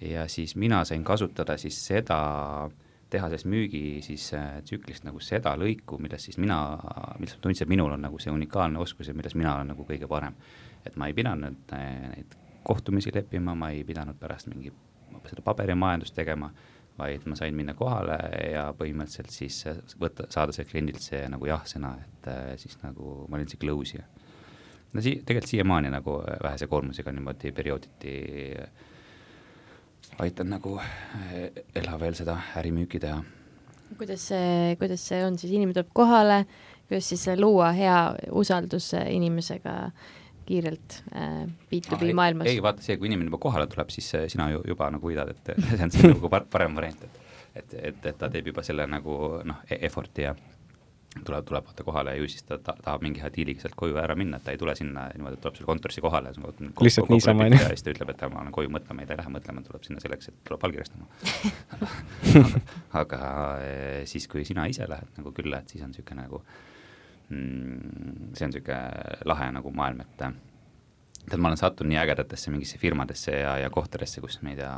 Ja 0.05 0.25
siis 0.29 0.57
mina 0.59 0.83
sain 0.85 1.05
kasutada 1.07 1.57
siis 1.61 1.77
seda 1.87 2.17
äh, 2.67 2.84
tehases 3.15 3.45
müügi 3.49 4.01
siis 4.05 4.27
äh, 4.37 4.59
tsüklist 4.67 5.07
nagu 5.07 5.21
seda 5.23 5.55
lõiku, 5.59 5.99
milles 6.03 6.27
siis 6.29 6.39
mina, 6.43 6.59
milles 7.21 7.37
ma 7.39 7.45
tundsin, 7.47 7.67
et 7.67 7.73
minul 7.73 7.95
on 7.95 8.05
nagu 8.07 8.21
see 8.23 8.33
unikaalne 8.35 8.81
oskus 8.83 9.11
ja 9.11 9.17
milles 9.17 9.37
mina 9.39 9.55
olen 9.55 9.73
nagu 9.75 9.87
kõige 9.89 10.09
parem. 10.11 10.37
et 10.85 10.97
ma 11.01 11.09
ei 11.09 11.17
pidanud 11.17 11.73
äh, 11.73 11.85
neid 12.13 12.37
kohtumisi 12.65 13.13
leppima, 13.15 13.55
ma 13.57 13.71
ei 13.73 13.85
pidanud 13.85 14.19
pärast 14.21 14.51
mingi 14.53 14.73
seda 15.25 15.45
paberimajandust 15.45 16.15
tegema, 16.17 16.51
vaid 16.99 17.25
ma 17.27 17.37
sain 17.39 17.55
minna 17.57 17.75
kohale 17.75 18.19
ja 18.53 18.67
põhimõtteliselt 18.77 19.33
siis 19.33 19.63
äh, 19.71 19.81
võtta, 20.01 20.29
saada 20.35 20.53
sealt 20.53 20.73
kliendilt 20.73 21.05
see 21.05 21.23
nagu 21.31 21.49
jah-sõna, 21.49 21.95
et 22.05 22.61
siis 22.61 22.77
nagu 22.83 23.25
ma 23.29 23.39
olin 23.39 23.49
see 23.49 23.61
close'i. 23.61 24.03
no 24.93 25.05
sii-, 25.05 25.23
tegelikult 25.23 25.55
siiamaani 25.55 25.95
nagu 25.95 26.19
vähese 26.43 26.69
koormusega 26.71 27.15
niimoodi 27.15 27.53
periooditi 27.53 28.19
äh, 28.59 28.91
aitan 30.23 30.53
nagu 30.53 30.77
eh, 30.79 31.65
LHV-l 31.81 32.19
seda 32.19 32.39
ärimüüki 32.61 33.01
teha. 33.03 33.23
kuidas 33.99 34.29
see, 34.31 34.77
kuidas 34.81 35.09
see 35.09 35.23
on 35.25 35.39
siis, 35.39 35.53
inimene 35.53 35.77
tuleb 35.77 35.93
kohale, 35.95 36.45
kuidas 36.89 37.09
siis 37.13 37.27
luua 37.39 37.73
hea 37.77 37.99
usaldus 38.33 38.93
inimesega 39.09 39.77
kiirelt 40.45 41.03
äh, 41.17 41.45
B2B 41.71 42.11
ah, 42.11 42.15
maailmas? 42.21 42.49
ei, 42.51 42.63
vaata 42.63 42.85
see, 42.85 42.99
kui 43.01 43.09
inimene 43.09 43.31
juba 43.33 43.41
kohale 43.47 43.67
tuleb, 43.71 43.93
siis 43.95 44.11
eh, 44.19 44.27
sina 44.33 44.51
ju 44.53 44.65
juba 44.69 44.91
nagu 44.93 45.09
võidad, 45.09 45.33
et 45.35 45.55
see 45.77 45.85
on 45.87 45.95
see 45.95 46.11
nagu 46.13 46.31
parem 46.31 46.77
variant, 46.77 47.07
et 47.07 47.23
et, 47.55 47.75
et, 47.79 48.07
et 48.11 48.17
ta 48.19 48.29
teeb 48.31 48.51
juba 48.51 48.65
selle 48.67 48.87
nagu 48.91 49.17
noh, 49.47 49.61
e-, 49.71 49.79
effort'i 49.87 50.27
ja 50.27 50.35
tuleb, 51.23 51.45
tuleb 51.47 51.67
vaata 51.67 51.85
kohale 51.87 52.15
ja 52.15 52.21
ju 52.23 52.29
siis 52.29 52.43
ta, 52.43 52.59
ta 52.59 52.75
tahab 52.83 53.03
mingi 53.05 53.23
hea 53.23 53.31
diiliga 53.35 53.63
sealt 53.63 53.77
koju 53.79 53.99
ära 54.01 54.17
minna, 54.19 54.41
et 54.41 54.47
ta 54.47 54.55
ei 54.55 54.59
tule 54.59 54.75
sinna 54.79 55.07
niimoodi, 55.15 55.39
et 55.39 55.43
tuleb 55.45 55.59
sulle 55.59 55.69
kontorisse 55.69 56.03
kohale. 56.05 56.33
lihtsalt 56.35 57.11
niisama, 57.13 57.47
on 57.47 57.55
ju. 57.55 57.61
ja 57.61 57.69
siis 57.71 57.85
ta 57.87 57.93
ütleb, 57.95 58.11
et 58.11 58.25
ma 58.33 58.43
lähen 58.43 58.55
koju 58.57 58.73
mõtlema 58.75 59.05
ja 59.05 59.11
ta 59.11 59.17
ei 59.17 59.21
lähe 59.23 59.35
mõtlema, 59.37 59.65
tuleb 59.67 59.87
sinna 59.87 60.03
selleks, 60.03 60.31
et 60.33 60.41
tuleb 60.49 60.65
allkirjastama 60.69 61.07
aga 63.03 63.21
eh, 63.63 64.01
siis, 64.11 64.27
kui 64.31 64.45
sina 64.49 64.67
ise 64.71 64.89
lähed 64.91 65.21
nagu 65.21 65.35
külla, 65.37 65.63
et 65.63 65.75
siis 65.75 65.85
on 65.87 65.93
niisugune 65.95 66.25
nagu 66.25 66.43
mm,, 67.29 68.33
see 68.35 68.49
on 68.49 68.55
niisugune 68.55 68.81
lahe 69.31 69.53
nagu 69.55 69.75
maailm, 69.77 70.03
et 70.03 70.17
tead, 70.19 71.39
ma 71.39 71.51
olen 71.51 71.61
sattunud 71.61 71.93
nii 71.93 72.01
ägedatesse 72.03 72.53
mingisse 72.53 72.81
firmadesse 72.81 73.37
ja, 73.39 73.55
ja 73.63 73.71
kohtadesse, 73.73 74.23
kus 74.25 74.41
ma 74.43 74.53
ei 74.53 74.59
tea, 74.59 74.73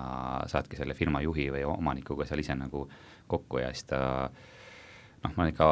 saadki 0.53 0.79
selle 0.79 0.95
firma 0.99 1.25
juhi 1.25 1.49
või 1.55 1.65
omanikuga 1.71 2.29
seal 2.29 2.45
ise 2.45 2.59
nagu 2.59 2.85
kokku 3.27 3.65
ja 3.65 3.73
siis 3.75 3.89
ta 3.91 4.03
noh, 5.27 5.37
ma 5.37 5.51
ikka 5.51 5.69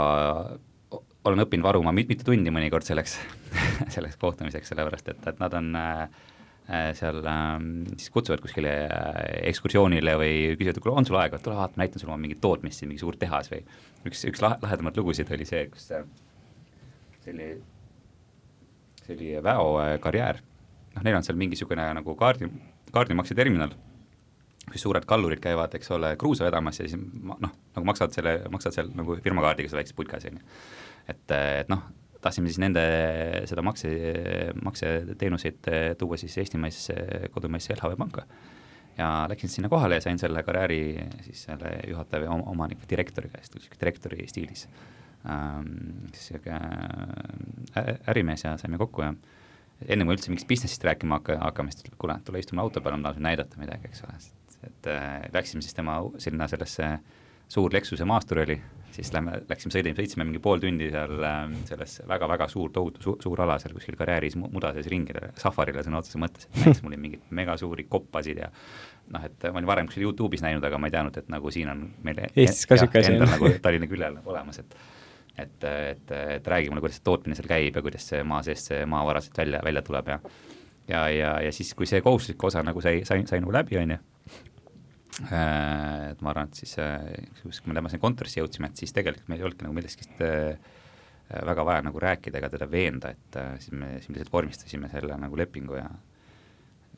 olen 1.25 1.45
õppinud 1.45 1.65
varuma 1.65 1.93
mitu 1.95 2.27
tundi 2.27 2.53
mõnikord 2.53 2.87
selleks 2.87 3.17
selleks 3.95 4.19
kohtumiseks, 4.21 4.71
sellepärast 4.71 5.11
et, 5.13 5.27
et 5.31 5.43
nad 5.43 5.57
on 5.57 5.71
äh, 5.79 6.01
äh 6.69 6.89
seal 6.99 7.21
äh, 7.31 7.55
siis 7.97 8.11
kutsuvad 8.13 8.43
kuskile 8.45 8.75
äh, 8.85 9.21
ekskursioonile 9.51 10.17
või 10.21 10.35
küsivad, 10.59 10.77
et 10.77 10.85
kuule, 10.85 10.97
on 11.01 11.09
sul 11.09 11.21
aega, 11.21 11.41
tule 11.43 11.57
vaata, 11.59 11.81
näitan 11.81 12.03
sulle 12.03 12.13
oma 12.13 12.21
mingit 12.21 12.43
tootmist 12.45 12.81
siin, 12.83 12.93
mingi 12.93 13.05
suur 13.05 13.19
tehas 13.21 13.51
või 13.53 13.63
üks, 14.11 14.27
üks 14.31 14.45
lahedamaid 14.45 15.01
lugusid 15.01 15.33
oli 15.35 15.49
see, 15.49 15.65
kus 15.73 15.89
see 15.89 17.33
oli, 17.33 17.51
see 19.05 19.17
oli 19.17 19.33
Väo 19.45 19.73
karjäär, 20.05 20.43
noh, 20.97 21.07
neil 21.07 21.21
on 21.21 21.27
seal 21.27 21.41
mingisugune 21.41 21.89
nagu 22.01 22.17
kaardi, 22.21 22.51
kaardimakseterminal 22.93 23.73
kui 24.71 24.81
suured 24.81 25.05
kallurid 25.09 25.43
käivad, 25.45 25.75
eks 25.77 25.91
ole, 25.95 26.15
kruusa 26.21 26.47
vedamas 26.47 26.81
ja 26.81 26.89
siis 26.89 26.97
noh, 26.97 27.53
nagu 27.77 27.85
maksavad 27.89 28.17
selle, 28.17 28.39
maksavad 28.53 28.79
seal 28.79 28.91
nagu 28.97 29.19
firmakaardiga 29.25 29.71
seda 29.71 29.83
väikses 29.83 29.97
putkas, 29.99 30.27
on 30.31 30.41
ju. 30.41 30.57
et, 31.13 31.35
et 31.35 31.71
noh, 31.73 31.85
tahtsime 32.25 32.49
siis 32.49 32.61
nende 32.63 32.85
seda 33.51 33.65
makse, 33.67 33.93
makseteenuseid 34.65 35.71
tuua 36.01 36.19
siis 36.21 36.37
eestimaisse, 36.43 36.97
kodumaisse 37.35 37.77
LHV 37.77 37.99
panka. 38.01 38.27
ja 38.99 39.27
läksin 39.29 39.51
sinna 39.51 39.69
kohale 39.69 39.99
ja 39.99 40.05
sain 40.05 40.19
selle 40.19 40.43
karjääri 40.47 40.83
siis 41.27 41.45
selle 41.49 41.77
juhataja 41.91 42.25
või 42.25 42.43
omanik 42.55 42.79
või 42.79 42.91
direktori 42.91 43.29
käest, 43.29 43.57
direktori 43.81 44.29
stiilis 44.31 44.69
ähm,, 45.27 46.07
sihuke 46.15 46.55
ärimees 48.09 48.45
ja 48.45 48.55
saime 48.61 48.79
kokku 48.79 49.03
ja 49.03 49.11
enne 49.89 50.07
kui 50.07 50.15
üldse 50.15 50.31
mingist 50.31 50.49
business'ist 50.49 50.87
rääkima 50.87 51.19
hakka, 51.19 51.39
hakkame, 51.43 51.75
siis 51.75 51.91
kuule, 51.99 52.17
tule 52.25 52.41
istume 52.41 52.63
auto 52.63 52.81
peale, 52.81 53.01
ma 53.01 53.09
tahan 53.09 53.19
sulle 53.19 53.29
näidata 53.29 53.61
midagi, 53.61 53.91
eks 53.91 54.05
ole, 54.07 54.19
et 54.65 54.89
äh, 54.91 55.27
läksime 55.35 55.63
siis 55.65 55.77
tema 55.77 56.01
sinna 56.23 56.49
sellesse 56.51 56.97
suur 57.49 57.73
Lexuse 57.75 58.07
maastur 58.09 58.41
oli, 58.45 58.57
siis 58.95 59.11
lähme, 59.13 59.37
läksime, 59.49 59.73
sõidime, 59.75 59.97
sõitsime 59.99 60.27
mingi 60.27 60.41
pool 60.43 60.63
tundi 60.63 60.89
seal 60.93 61.27
äh, 61.27 61.43
selles 61.69 61.99
väga-väga 62.09 62.49
suur, 62.51 62.73
tohutu 62.75 63.05
su, 63.05 63.17
suur 63.23 63.45
ala 63.45 63.59
seal 63.63 63.75
kuskil 63.77 63.99
karjääris 64.01 64.39
muda 64.41 64.73
sees 64.77 64.89
ringi, 64.91 65.17
safarile 65.41 65.85
sõna 65.87 66.01
otseses 66.01 66.21
mõttes, 66.23 66.49
et 66.49 66.61
näitas 66.63 66.83
mulle 66.87 67.01
mingeid 67.01 67.31
megasuuri 67.43 67.87
koppasid 67.91 68.43
ja 68.45 68.51
noh, 69.15 69.29
et 69.29 69.49
ma 69.51 69.61
olin 69.61 69.71
varem 69.71 69.91
kuskil 69.91 70.07
Youtube'is 70.09 70.45
näinud, 70.45 70.65
aga 70.65 70.81
ma 70.81 70.91
ei 70.91 70.97
teadnud, 70.97 71.21
et 71.21 71.31
nagu 71.33 71.55
siin 71.55 71.73
on 71.75 71.87
meil 72.07 72.25
Eestis 72.31 72.69
ka 72.71 72.79
niisugune 72.79 73.05
asi 73.05 73.17
on. 73.19 73.29
nagu 73.37 73.53
Tallinna 73.65 73.91
küljel 73.91 74.21
olemas, 74.25 74.63
et 74.65 74.77
et, 75.35 75.65
et, 75.67 76.11
et 76.15 76.47
räägi 76.47 76.69
mulle, 76.71 76.79
kuidas 76.85 77.01
see 77.01 77.07
tootmine 77.09 77.35
seal 77.35 77.49
käib 77.51 77.75
ja 77.75 77.83
kuidas 77.83 78.05
see 78.07 78.21
maa 78.23 78.45
seest 78.47 78.69
see 78.71 78.85
maavara 78.87 79.19
sealt 79.19 79.41
välja, 79.41 79.59
välja 79.67 79.83
tuleb 79.83 80.13
ja 80.13 80.19
ja, 80.89 81.09
ja, 81.11 81.31
ja 81.43 81.53
siis, 81.53 81.73
kui 81.75 81.89
see 81.91 82.03
kohustuslik 82.05 82.45
osa 82.45 82.63
nagu 82.63 82.83
sai, 82.85 83.03
sai, 83.09 83.25
sai 83.27 83.41
nagu 83.43 83.53
läbi, 83.55 83.79
on 83.81 83.97
ju, 83.97 83.99
et 85.23 86.23
ma 86.25 86.33
arvan, 86.33 86.49
et 86.51 86.63
siis, 86.63 86.75
kui 87.63 87.73
me 87.73 87.83
sinna 87.87 88.03
kontorisse 88.03 88.41
jõudsime, 88.41 88.71
et 88.71 88.81
siis 88.83 88.95
tegelikult 88.97 89.29
meil 89.31 89.43
ei 89.43 89.47
olnudki 89.47 89.67
nagu 89.67 89.77
millestki 89.77 90.09
väga 91.47 91.65
vaja 91.65 91.85
nagu 91.87 92.01
rääkida 92.03 92.41
ega 92.41 92.51
teda 92.53 92.67
veenda, 92.71 93.13
et 93.15 93.39
siis 93.63 93.73
me, 93.73 93.95
siis 93.99 94.11
me 94.11 94.19
lihtsalt 94.19 94.33
vormistasime 94.33 94.91
selle 94.93 95.17
nagu 95.21 95.39
lepingu 95.39 95.79
ja 95.79 95.87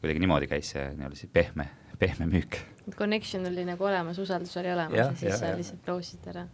kuidagi 0.00 0.22
niimoodi 0.22 0.48
käis 0.50 0.70
see 0.74 0.86
nii-öelda 0.94 1.18
siis 1.18 1.32
pehme, 1.32 1.68
pehme 1.98 2.28
müük. 2.30 2.58
Connection 2.96 3.46
oli 3.48 3.64
nagu 3.66 3.84
olemas, 3.84 4.18
usaldus 4.22 4.56
oli 4.60 4.72
olemas 4.72 4.96
ja, 4.96 5.10
ja 5.10 5.18
siis 5.18 5.30
ja, 5.32 5.38
sa 5.40 5.52
lihtsalt 5.58 5.84
proovisid 5.84 6.26
ära. 6.32 6.46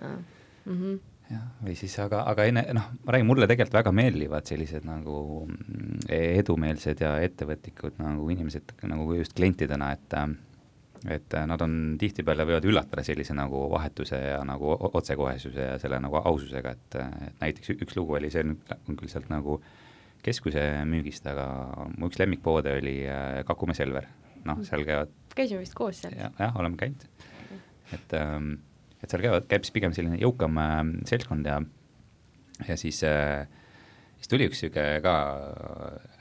Mm 0.00 0.20
-hmm. 0.66 1.00
jah, 1.30 1.48
või 1.64 1.74
siis 1.76 1.98
aga, 1.98 2.22
aga 2.30 2.44
enne, 2.48 2.64
noh, 2.76 2.86
ma 3.04 3.12
räägin, 3.12 3.26
mulle 3.26 3.46
tegelikult 3.46 3.74
väga 3.80 3.92
meeldivad 3.92 4.46
sellised 4.46 4.84
nagu 4.84 5.46
mm, 5.46 5.98
edumeelsed 6.08 7.00
ja 7.00 7.18
ettevõtlikud 7.20 7.98
nagu 7.98 8.30
inimesed 8.30 8.72
nagu 8.82 9.14
just 9.14 9.34
klientidena, 9.36 9.92
et 9.92 10.16
et 11.08 11.36
nad 11.48 11.62
on 11.64 11.76
tihtipeale 12.00 12.44
võivad 12.44 12.66
üllatada 12.68 13.04
sellise 13.06 13.32
nagu 13.36 13.62
vahetuse 13.72 14.18
ja 14.20 14.40
nagu 14.44 14.74
otsekohesuse 14.90 15.68
ja 15.72 15.78
selle 15.80 16.00
nagu 16.02 16.20
aususega, 16.20 16.74
et, 16.76 16.98
et 17.26 17.38
näiteks 17.40 17.72
üks 17.78 17.96
lugu 17.96 18.18
oli, 18.18 18.28
see 18.32 18.44
on 18.44 18.98
küll 18.98 19.08
sealt 19.08 19.30
nagu 19.32 19.60
keskuse 20.24 20.64
müügist, 20.88 21.24
aga 21.30 21.46
mu 21.96 22.10
üks 22.10 22.20
lemmikpoode 22.20 22.76
oli 22.82 22.98
äh, 23.08 23.40
Kakumäe 23.48 23.78
Selver, 23.78 24.10
noh, 24.44 24.60
seal 24.66 24.84
käivad 24.84 25.14
käisime 25.36 25.62
vist 25.62 25.76
koos 25.78 26.02
seal. 26.02 26.16
Ja,? 26.18 26.28
jah, 26.38 26.56
oleme 26.60 26.76
käinud, 26.80 27.06
et 27.96 28.16
ähm, 28.18 28.58
et 29.00 29.08
seal 29.08 29.24
käivad, 29.24 29.48
käib 29.48 29.64
siis 29.64 29.74
pigem 29.74 29.96
selline 29.96 30.20
jõukam 30.20 30.60
äh, 30.60 30.80
seltskond 31.08 31.48
ja, 31.48 31.60
ja 32.68 32.76
siis 32.80 33.00
äh,, 33.08 33.46
siis 34.20 34.28
tuli 34.28 34.50
üks 34.50 34.60
niisugune 34.60 35.00
ka 35.04 35.14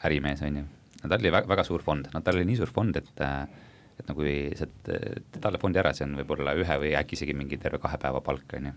ärimees, 0.08 0.44
on 0.48 0.62
ju, 0.62 0.68
no 1.04 1.12
tal 1.12 1.20
oli 1.20 1.34
väga, 1.36 1.52
väga 1.52 1.68
suur 1.68 1.84
fond, 1.84 2.08
no 2.16 2.24
tal 2.24 2.40
oli 2.40 2.48
nii 2.48 2.62
suur 2.62 2.72
fond, 2.72 2.96
et 3.04 3.26
äh, 3.26 3.44
et 4.00 4.08
no 4.10 4.16
kui 4.18 4.34
teed 4.58 5.40
talle 5.42 5.62
fondi 5.62 5.82
ära, 5.82 5.94
see 5.96 6.08
on 6.08 6.16
võib-olla 6.22 6.56
ühe 6.60 6.80
või 6.84 6.94
äkki 7.00 7.18
isegi 7.18 7.36
mingi 7.38 7.60
terve 7.62 7.82
kahe 7.84 8.00
päeva 8.02 8.22
palk, 8.26 8.56
on 8.58 8.70
ju. 8.72 8.76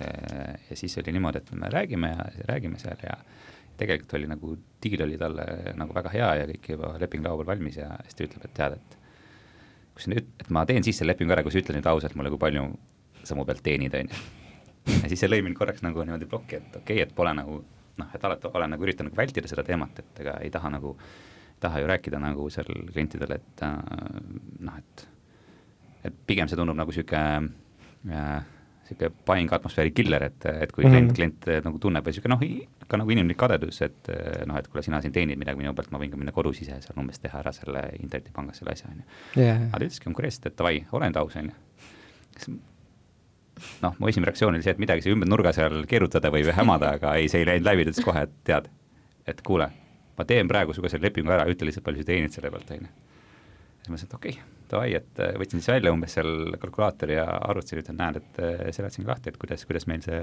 Äh, 0.00 0.54
ja 0.70 0.78
siis 0.78 0.96
oli 1.02 1.14
niimoodi, 1.16 1.42
et 1.42 1.52
me 1.58 1.70
räägime 1.72 2.12
ja 2.12 2.28
räägime 2.52 2.78
seal 2.80 3.02
ja 3.04 3.18
tegelikult 3.80 4.14
oli 4.18 4.28
nagu, 4.30 4.54
diil 4.82 5.02
oli 5.06 5.18
talle 5.20 5.44
nagu 5.78 5.94
väga 5.96 6.12
hea 6.14 6.30
ja 6.42 6.48
kõik 6.52 6.72
juba 6.74 6.94
leping 7.00 7.24
laua 7.24 7.40
peal 7.40 7.52
valmis 7.54 7.80
ja 7.80 7.90
siis 8.04 8.18
ta 8.18 8.26
ütleb, 8.26 8.46
et 8.46 8.56
tead, 8.56 8.76
et 8.76 8.98
kui 9.94 10.04
sa 10.04 10.12
nüüd, 10.12 10.28
et 10.40 10.52
ma 10.54 10.64
teen 10.68 10.86
siis 10.86 11.00
selle 11.00 11.14
lepingu 11.14 11.34
ära, 11.34 11.44
kui 11.44 11.54
sa 11.54 11.62
ütled 11.62 11.78
nüüd 11.78 11.88
ausalt 11.90 12.16
mulle, 12.18 12.32
kui 12.32 12.42
palju 12.42 12.66
sa 13.24 13.36
mu 13.36 13.46
pealt 13.48 13.64
teenid, 13.64 13.96
on 13.96 14.12
ju. 14.12 14.20
ja 15.02 15.10
siis 15.10 15.20
see 15.22 15.30
lõi 15.30 15.42
mind 15.44 15.58
korraks 15.58 15.84
nagu 15.84 16.04
niimoodi 16.04 16.28
plokki, 16.28 16.60
et 16.60 16.76
okei 16.76 17.00
okay,, 17.00 17.08
et 17.08 17.16
pole 17.16 17.32
nagu 17.36 17.60
noh, 18.00 18.14
et 18.16 18.24
alati 18.24 18.48
olen 18.52 18.74
nagu 18.74 18.86
üritanud 18.86 19.16
vältida 19.16 19.50
seda 19.50 19.64
teemat, 19.66 20.00
et 20.02 20.22
ega 20.24 20.38
ei 20.44 20.52
taha 20.54 20.72
nagu, 20.76 20.94
taha 21.60 21.82
ju 21.82 21.90
rääkida 21.90 22.20
nagu 22.22 22.46
seal 22.52 22.70
klientidele, 22.92 23.40
et 23.40 23.64
äh, 23.66 23.76
noh, 24.66 24.78
et 24.78 25.06
et 26.08 26.16
pigem 26.26 26.48
see 26.48 26.56
tundub 26.56 26.78
nagu 26.78 26.92
niisugune 26.92 27.50
äh, 28.08 28.40
niisugune 28.88 29.12
buying 29.26 29.52
atmosfääri 29.52 29.92
killer, 29.94 30.24
et, 30.30 30.46
et 30.46 30.72
kui 30.72 30.84
mm 30.84 30.90
-hmm. 30.90 31.12
klient, 31.14 31.42
klient 31.44 31.64
nagu 31.66 31.78
tunneb 31.78 32.06
või 32.06 32.14
niisugune 32.14 32.34
noh, 32.34 32.86
ka 32.88 32.96
nagu 32.96 33.10
inimlik 33.10 33.38
kadedus, 33.38 33.82
et 33.82 34.08
noh, 34.46 34.56
et 34.56 34.68
kuule, 34.68 34.82
sina 34.82 35.00
siin 35.00 35.12
teenid 35.12 35.38
midagi 35.38 35.58
minu 35.58 35.74
pealt, 35.74 35.90
ma 35.90 35.98
võin 35.98 36.10
ka 36.10 36.16
minna 36.16 36.32
kodus 36.32 36.62
ise 36.62 36.80
seal 36.80 36.98
umbes 36.98 37.18
teha 37.18 37.38
ära 37.38 37.52
selle 37.52 37.84
internetipangas 38.00 38.58
selle 38.58 38.72
asja, 38.72 38.88
on 38.90 38.96
ju. 38.96 39.04
aga 39.44 39.78
ta 39.78 39.84
ütleski 39.84 40.04
konkreetselt, 40.04 40.46
et 40.46 40.58
davai, 40.58 40.86
ole 40.92 41.06
nüüd 41.06 41.16
aus, 41.16 41.36
on 41.36 41.52
ju 41.52 42.58
noh, 43.82 43.94
mu 43.98 44.08
esimene 44.10 44.30
reaktsioon 44.30 44.56
oli 44.56 44.64
see, 44.64 44.74
et 44.74 44.82
midagi 44.82 45.04
sai 45.04 45.14
ümber 45.14 45.28
nurga 45.28 45.52
seal 45.56 45.84
keerutada 45.90 46.32
või 46.32 46.44
hämada, 46.60 46.94
aga 46.98 47.14
ei, 47.20 47.28
see 47.32 47.42
ei 47.42 47.48
läinud 47.48 47.68
läbi, 47.68 47.86
ta 47.86 47.94
ütles 47.94 48.06
kohe, 48.06 48.24
et 48.28 48.36
tead, 48.48 48.70
et 49.30 49.42
kuule, 49.46 49.70
ma 50.20 50.28
teen 50.28 50.50
praegu 50.50 50.76
sinuga 50.76 50.92
selle 50.92 51.08
lepingu 51.08 51.32
ära, 51.32 51.48
ütle 51.50 51.68
lihtsalt, 51.68 51.86
palju 51.86 52.04
sa 52.04 52.10
teenid 52.12 52.36
selle 52.36 52.52
pealt, 52.52 52.72
on 52.76 52.86
ju. 52.86 52.94
siis 53.80 53.88
ma 53.88 53.94
mõtlesin, 53.94 54.10
et 54.10 54.16
okei 54.18 54.36
okay,, 54.36 54.48
davai, 54.70 54.92
et 54.98 55.22
äh, 55.24 55.34
võtsin 55.40 55.62
siis 55.62 55.72
välja 55.72 55.92
umbes 55.94 56.14
seal 56.16 56.54
kalkulaatori 56.62 57.16
ja 57.16 57.26
arvutasin, 57.48 57.82
ütlen, 57.82 57.98
näed, 58.00 58.20
et 58.20 58.40
äh, 58.44 58.62
seletasin 58.76 59.08
lahti, 59.08 59.32
et 59.32 59.40
kuidas, 59.40 59.64
kuidas 59.68 59.88
meil 59.90 60.04
see 60.04 60.20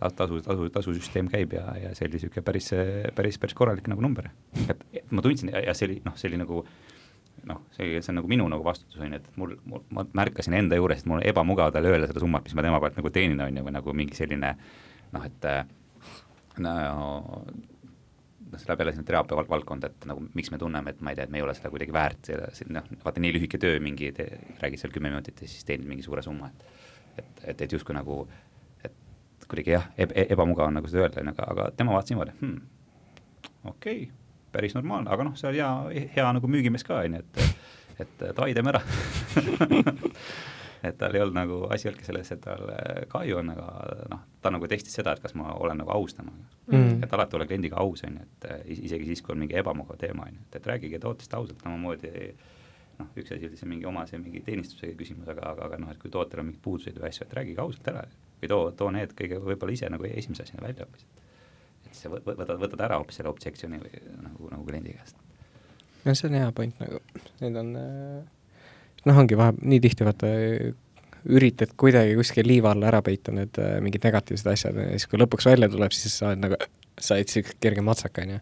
tasu, 0.00 0.40
tasu, 0.44 0.68
tasusüsteem 0.72 1.28
käib 1.32 1.52
ja, 1.56 1.66
ja 1.78 1.92
see 1.96 2.08
oli 2.08 2.18
niisugune 2.18 2.46
päris, 2.46 2.70
päris, 3.16 3.38
päris 3.42 3.58
korralik 3.58 3.90
nagu 3.92 4.04
number. 4.04 4.30
et 4.68 5.12
ma 5.12 5.24
tundsin 5.24 5.52
ja, 5.52 5.62
ja 5.68 5.76
see 5.76 5.90
oli, 5.90 6.00
noh, 6.06 6.16
see 6.18 6.30
oli 6.30 6.40
nagu 6.40 6.62
noh, 7.48 7.60
see, 7.76 7.98
see 7.98 8.12
on 8.12 8.20
nagu 8.20 8.30
minu 8.30 8.46
nagu 8.50 8.64
vastutus 8.64 9.00
on 9.02 9.12
ju, 9.12 9.20
et 9.20 9.36
mul, 9.40 9.56
mul, 9.68 9.84
ma 9.94 10.06
märkasin 10.22 10.56
enda 10.56 10.78
juures, 10.78 11.02
et 11.02 11.10
mul 11.10 11.20
on 11.20 11.28
ebamugav 11.28 11.74
talle 11.74 11.90
öelda 11.90 12.08
seda 12.10 12.22
summat, 12.22 12.46
mis 12.46 12.56
ma 12.56 12.64
tema 12.64 12.80
pealt 12.82 12.98
nagu 13.00 13.12
teenin, 13.14 13.42
on 13.42 13.60
ju, 13.60 13.66
või 13.66 13.76
nagu 13.76 13.96
mingi 13.98 14.18
selline 14.18 14.54
noh, 15.12 15.28
et 15.28 15.48
no 16.62 16.74
noh, 18.52 18.60
see 18.60 18.68
läheb 18.68 18.84
jälle 18.84 18.94
sinna 18.94 19.08
teraapia 19.08 19.44
valdkonda, 19.48 19.90
et 19.90 20.06
nagu 20.08 20.24
miks 20.36 20.52
me 20.52 20.60
tunneme, 20.60 20.94
et 20.94 21.00
ma 21.00 21.12
ei 21.12 21.18
tea, 21.18 21.26
et 21.26 21.34
me 21.34 21.40
ei 21.40 21.46
ole 21.46 21.54
seda 21.56 21.72
kuidagi 21.72 21.94
väärt, 21.94 22.32
noh, 22.76 22.88
vaata 23.04 23.24
nii 23.24 23.34
lühike 23.38 23.60
töö, 23.62 23.80
mingi, 23.82 24.12
räägid 24.62 24.80
seal 24.80 24.94
kümme 24.94 25.10
minutit 25.10 25.40
ja 25.42 25.50
siis 25.50 25.64
teenid 25.68 25.88
mingi 25.88 26.04
suure 26.06 26.24
summa, 26.24 26.52
et 26.52 26.80
et, 27.18 27.44
et, 27.44 27.60
et 27.66 27.72
justkui 27.72 27.94
nagu, 27.96 28.22
et 28.84 29.46
kuidagi 29.48 29.74
jah, 29.74 29.88
ebamugav 29.98 30.70
on 30.70 30.78
nagu 30.78 30.88
seda 30.88 31.06
öelda, 31.06 31.20
on 31.20 31.30
ju, 31.30 31.36
aga, 31.36 31.48
aga 31.52 31.68
tema 31.76 31.96
vaatas 31.96 32.12
niimoodi 32.12 32.34
hmm,, 32.40 32.58
okei 33.64 34.02
okay 34.06 34.10
päris 34.52 34.74
normaalne, 34.76 35.08
aga 35.12 35.24
noh, 35.24 35.36
see 35.38 35.48
oli 35.48 35.62
hea, 35.62 36.08
hea 36.16 36.32
nagu 36.36 36.48
müügimees 36.50 36.84
ka, 36.84 37.00
on 37.06 37.16
ju, 37.16 37.22
et, 37.22 38.02
et 38.04 38.26
davai, 38.36 38.52
teeme 38.56 38.74
ära 38.74 38.82
et 40.82 40.96
tal 40.98 41.14
ei 41.14 41.22
olnud 41.22 41.36
nagu, 41.36 41.58
asi 41.74 41.88
olnudki 41.88 42.06
selles, 42.08 42.30
et 42.34 42.40
tal 42.42 42.64
kahju 43.12 43.38
on, 43.38 43.52
aga 43.54 43.66
noh, 44.10 44.24
ta 44.42 44.50
nagu 44.50 44.68
testis 44.70 44.96
seda, 44.98 45.14
et 45.14 45.22
kas 45.22 45.36
ma 45.38 45.52
olen 45.54 45.78
nagu 45.82 45.94
aus 45.94 46.16
temaga. 46.18 46.48
Mm.. 46.72 47.02
et 47.04 47.14
alati 47.14 47.38
ole 47.38 47.46
kliendiga 47.50 47.78
aus, 47.82 48.04
on 48.06 48.18
ju, 48.18 48.26
et 48.26 48.74
isegi 48.78 49.12
siis, 49.12 49.22
kui 49.22 49.34
on 49.34 49.42
mingi 49.42 49.58
ebamugav 49.58 49.98
teema, 50.00 50.26
on 50.26 50.36
ju, 50.36 50.44
et, 50.48 50.58
et 50.60 50.68
rääkige 50.72 51.00
tootest 51.02 51.34
ausalt, 51.38 51.62
samamoodi 51.62 52.12
noh, 52.98 53.08
üks 53.18 53.34
asi 53.34 53.48
oli 53.48 53.58
see 53.58 53.70
mingi 53.70 53.88
oma 53.88 54.04
see 54.10 54.20
mingi 54.22 54.42
teenistusega 54.46 54.94
küsimus, 54.98 55.30
aga, 55.32 55.54
aga, 55.54 55.70
aga 55.70 55.80
noh, 55.82 55.94
et 55.94 56.02
kui 56.02 56.12
tootel 56.12 56.42
on 56.42 56.50
mingid 56.50 56.62
puudused 56.64 56.98
või 56.98 57.10
asju, 57.10 57.26
et 57.26 57.34
rääkige 57.40 57.64
ausalt 57.64 57.90
ära. 57.94 58.04
Või 58.42 58.50
too, 58.50 58.70
too 58.78 58.90
need 58.94 59.14
kõige 59.18 59.38
võib-olla 59.42 59.74
ise 59.74 59.90
nagu 59.90 60.06
esimese 60.08 60.46
asjana 60.46 60.66
välja 60.66 60.86
hoopis 60.86 61.06
siis 61.92 62.06
sa 62.06 62.12
võtad, 62.12 62.54
võtad 62.60 62.84
ära 62.86 62.98
hoopis 63.00 63.20
selle 63.20 63.32
objektsiooni 63.32 63.80
või 63.82 64.02
nagu, 64.24 64.50
nagu 64.52 64.66
kliendi 64.66 64.94
käest. 64.96 65.18
no 66.04 66.14
see 66.14 66.30
on 66.30 66.38
hea 66.38 66.52
point 66.56 66.80
nagu, 66.82 67.00
need 67.40 67.58
on 67.62 67.74
äh, 67.78 68.30
noh, 69.08 69.18
ongi 69.24 69.38
vahe, 69.38 69.56
nii 69.62 69.80
tihti 69.82 70.06
vaata 70.06 70.30
üritad 71.30 71.74
kuidagi 71.78 72.14
kuskil 72.18 72.46
liiva 72.48 72.72
alla 72.74 72.88
ära 72.90 73.02
peita 73.04 73.34
need 73.34 73.58
äh, 73.62 73.76
mingid 73.84 74.04
negatiivsed 74.06 74.48
asjad 74.52 74.78
ja 74.78 74.88
siis, 74.94 75.06
kui 75.10 75.20
lõpuks 75.20 75.46
välja 75.46 75.68
tuleb, 75.70 75.94
siis 75.94 76.16
sa 76.18 76.30
oled 76.32 76.42
nagu, 76.42 76.58
said 76.98 77.30
siukse 77.30 77.54
kerge 77.62 77.84
matsaka, 77.84 78.24
onju. 78.26 78.40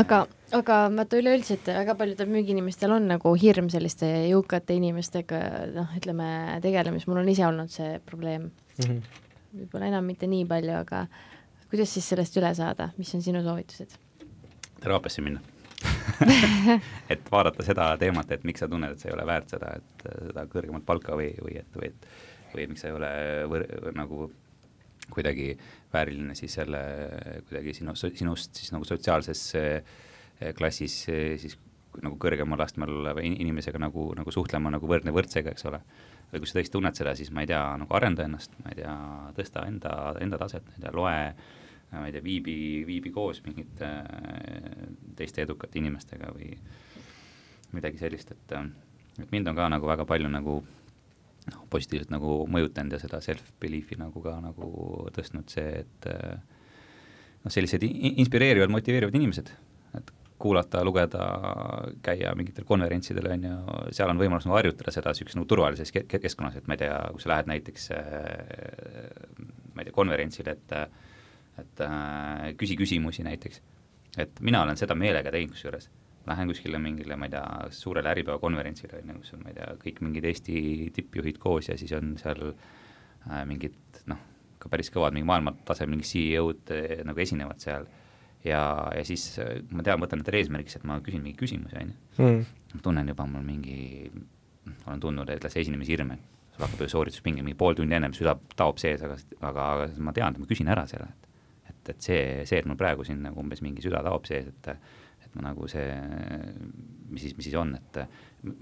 aga, 0.00 0.20
aga 0.58 0.80
vaata 0.94 1.20
üleüldiselt 1.20 1.70
väga 1.72 1.96
paljudel 1.98 2.30
müügiinimestel 2.34 2.92
on 2.94 3.08
nagu 3.14 3.32
hirm 3.40 3.70
selliste 3.72 4.10
jõukate 4.28 4.76
inimestega, 4.76 5.42
noh, 5.74 5.96
ütleme 5.98 6.30
tegelemis, 6.64 7.08
mul 7.08 7.22
on 7.24 7.32
ise 7.32 7.46
olnud 7.48 7.72
see 7.72 7.96
probleem 8.06 8.50
mm. 8.50 8.84
-hmm. 8.84 9.20
võib-olla 9.62 9.92
enam 9.92 10.08
mitte 10.12 10.28
nii 10.30 10.44
palju, 10.48 10.76
aga 10.84 11.06
kuidas 11.70 11.96
siis 11.96 12.08
sellest 12.12 12.36
üle 12.40 12.52
saada, 12.54 12.92
mis 13.00 13.14
on 13.16 13.24
sinu 13.24 13.44
soovitused? 13.44 13.96
teraapiasse 14.78 15.24
minna 15.24 15.40
et 17.12 17.30
vaadata 17.32 17.66
seda 17.66 17.92
teemat, 18.00 18.32
et 18.34 18.44
miks 18.48 18.64
sa 18.64 18.68
tunned, 18.70 18.94
et 18.94 19.02
sa 19.02 19.10
ei 19.10 19.14
ole 19.14 19.26
väärt 19.28 19.54
seda, 19.54 19.76
et 19.78 20.04
seda 20.30 20.44
kõrgemat 20.50 20.86
palka 20.88 21.16
või, 21.18 21.30
või 21.44 21.60
et, 21.60 21.70
või 21.76 21.92
et 21.92 22.10
või 22.54 22.68
miks 22.70 22.84
sa 22.84 22.90
ei 22.90 22.96
ole 22.96 23.12
võr, 23.50 23.64
nagu 23.96 24.28
kuidagi 25.12 25.52
vääriline 25.92 26.36
siis 26.36 26.58
selle 26.58 26.80
kuidagi 27.48 27.74
sinu, 27.80 27.94
sinust 27.96 28.60
siis 28.60 28.72
nagu 28.74 28.88
sotsiaalses 28.88 29.42
eh, 29.60 29.96
klassis 30.56 31.00
eh, 31.12 31.34
siis 31.40 31.56
nagu 32.02 32.18
kõrgemal 32.20 32.60
astmel 32.62 32.92
oleva 33.00 33.24
inimesega 33.24 33.80
nagu, 33.80 34.10
nagu 34.16 34.32
suhtlema 34.32 34.70
nagu 34.70 34.86
võrdne 34.86 35.10
võrdsega, 35.14 35.54
eks 35.54 35.66
ole. 35.66 35.80
Või 36.28 36.42
kui 36.42 36.50
sa 36.50 36.58
tõesti 36.58 36.74
tunned 36.74 36.98
seda, 36.98 37.14
siis 37.18 37.32
ma 37.34 37.42
ei 37.42 37.48
tea, 37.50 37.62
nagu 37.80 37.96
arenda 37.96 38.26
ennast, 38.28 38.52
ma 38.62 38.70
ei 38.70 38.82
tea, 38.82 38.92
tõsta 39.38 39.64
enda, 39.66 39.94
enda 40.22 40.38
taset, 40.38 40.66
ma 40.68 40.76
ei 40.76 40.84
tea, 40.84 40.92
loe, 40.94 41.16
ma 41.92 42.06
ei 42.06 42.12
tea, 42.12 42.24
viibi, 42.24 42.56
viibi 42.88 43.12
koos 43.14 43.40
mingite 43.46 43.88
teiste 45.16 45.44
edukate 45.44 45.80
inimestega 45.80 46.32
või 46.34 46.52
midagi 47.74 48.00
sellist, 48.00 48.32
et, 48.32 48.58
et 49.22 49.32
mind 49.32 49.50
on 49.50 49.56
ka 49.58 49.70
nagu 49.72 49.88
väga 49.88 50.06
palju 50.08 50.30
nagu 50.32 50.58
noh, 51.48 51.64
positiivselt 51.72 52.12
nagu 52.12 52.42
mõjutanud 52.50 52.96
ja 52.96 53.00
seda 53.02 53.20
self-belief'i 53.24 53.98
nagu 54.00 54.22
ka 54.24 54.36
nagu 54.44 54.68
tõstnud 55.16 55.52
see, 55.52 55.82
et 55.82 56.08
noh, 56.12 57.52
sellised 57.52 57.84
inspireerivad, 57.88 58.72
motiveerivad 58.72 59.16
inimesed, 59.18 59.52
et 59.98 60.14
kuulata, 60.38 60.84
lugeda, 60.86 61.24
käia 62.04 62.30
mingitel 62.38 62.66
konverentsidel, 62.68 63.26
on 63.34 63.46
ju, 63.48 63.54
seal 63.96 64.12
on 64.12 64.20
võimalus 64.20 64.46
nagu 64.46 64.58
harjutada 64.60 64.94
seda 64.94 65.10
niisuguses 65.10 65.38
nagu 65.38 65.48
turvalises 65.50 65.90
ke 65.94 66.04
keskkonnas, 66.06 66.60
et 66.60 66.68
ma 66.70 66.76
ei 66.76 66.84
tea, 66.84 66.98
kui 67.14 67.24
sa 67.24 67.32
lähed 67.32 67.50
näiteks 67.50 67.88
ma 69.74 69.82
ei 69.82 69.88
tea, 69.88 69.96
konverentsile, 69.96 70.54
et 70.54 70.76
et 71.58 71.84
äh, 71.84 72.48
küsi 72.60 72.76
küsimusi 72.78 73.24
näiteks. 73.26 73.62
et 74.18 74.40
mina 74.40 74.62
olen 74.62 74.76
seda 74.76 74.94
meelega 74.98 75.30
teinud 75.30 75.54
kusjuures, 75.54 75.90
lähen 76.26 76.48
kuskile 76.50 76.78
mingile, 76.82 77.16
ma 77.16 77.28
ei 77.28 77.34
tea, 77.36 77.44
suurele 77.70 78.10
Äripäeva 78.10 78.38
konverentsile, 78.42 79.02
on 79.02 79.14
ju, 79.14 79.20
kus 79.22 79.36
on, 79.36 79.44
ma 79.44 79.52
ei 79.52 79.60
tea, 79.60 79.68
kõik 79.84 80.02
mingid 80.04 80.26
Eesti 80.28 80.58
tippjuhid 80.96 81.38
koos 81.42 81.70
ja 81.70 81.78
siis 81.78 81.92
on 81.96 82.16
seal 82.20 82.50
äh, 82.50 83.44
mingid 83.48 84.02
noh, 84.10 84.20
ka 84.58 84.70
päris 84.72 84.90
kõvad 84.94 85.14
mingi 85.16 85.28
maailmataseme 85.28 85.94
mingi 85.94 86.06
CEO-d 86.08 86.74
eh, 86.74 87.02
nagu 87.06 87.22
esinevad 87.22 87.62
seal 87.62 87.86
ja, 88.44 88.62
ja 88.94 89.04
siis 89.06 89.30
eh, 89.42 89.60
ma 89.70 89.84
tean, 89.86 90.00
võtan 90.02 90.22
endale 90.22 90.42
eesmärgiks, 90.42 90.78
et 90.78 90.88
ma 90.88 90.98
küsin 91.04 91.22
mingi 91.24 91.38
küsimuse, 91.38 91.78
on 91.82 91.92
ju. 91.92 92.24
Mm. 92.24 92.42
ma 92.74 92.82
tunnen 92.84 93.12
juba 93.14 93.28
mul 93.30 93.46
mingi, 93.46 93.78
olen 94.86 95.00
tundnud, 95.02 95.30
et 95.32 95.44
las 95.44 95.56
esinemishirm, 95.62 96.12
et 96.16 96.54
sul 96.54 96.66
hakkab 96.66 96.84
ju 96.84 96.90
soorituspinge 96.94 97.44
mingi 97.44 97.58
pool 97.58 97.78
tundi 97.78 97.96
ennem, 97.98 98.14
süda 98.16 98.34
taob 98.58 98.80
sees, 98.82 99.02
aga, 99.06 99.18
aga, 99.40 99.70
aga 99.76 99.88
ma 100.04 100.14
tean, 100.16 100.34
et 100.34 100.42
ma 100.42 100.50
küsin 100.50 100.70
ära 100.74 100.86
selle, 100.90 101.10
et 101.14 101.27
et, 101.88 101.96
et 101.96 102.08
see, 102.10 102.22
see, 102.48 102.60
et 102.60 102.68
mul 102.68 102.78
praegu 102.80 103.06
siin 103.06 103.22
nagu 103.24 103.40
umbes 103.40 103.62
mingi 103.64 103.84
süda 103.84 104.02
taob 104.06 104.28
sees, 104.28 104.50
et 104.52 104.72
et 105.28 105.34
ma 105.36 105.48
nagu 105.50 105.66
see, 105.68 105.84
mis 107.10 107.24
siis, 107.26 107.34
mis 107.36 107.48
siis 107.48 107.56
on, 107.58 107.74
et 107.76 107.98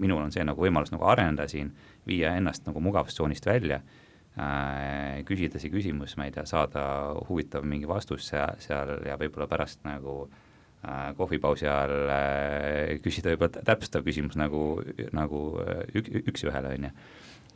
minul 0.01 0.19
on 0.23 0.33
see 0.33 0.43
nagu 0.43 0.59
võimalus 0.59 0.91
nagu 0.91 1.05
areneda 1.07 1.47
siin, 1.47 1.69
viia 2.07 2.33
ennast 2.35 2.65
nagu 2.67 2.81
mugavustsoonist 2.83 3.45
välja 3.47 3.79
äh, 3.79 5.21
küsida 5.27 5.61
see 5.61 5.71
küsimus, 5.73 6.17
ma 6.19 6.27
ei 6.27 6.33
tea, 6.35 6.45
saada 6.49 6.83
huvitav 7.29 7.65
mingi 7.67 7.89
vastus 7.89 8.27
seal, 8.31 8.57
seal 8.63 8.97
ja 9.07 9.17
võib-olla 9.21 9.47
pärast 9.49 9.85
nagu 9.87 10.17
äh, 10.27 11.13
kohvipausi 11.19 11.69
ajal 11.69 12.11
äh, 12.13 12.97
küsida 13.05 13.33
võib-olla 13.33 13.63
täpsustav 13.71 14.05
küsimus 14.07 14.37
nagu, 14.39 14.81
nagu 15.15 15.43
äh, 15.63 15.85
ük, 16.01 16.11
üks-ühele, 16.33 16.75
on 16.77 16.89
ju. 16.89 16.93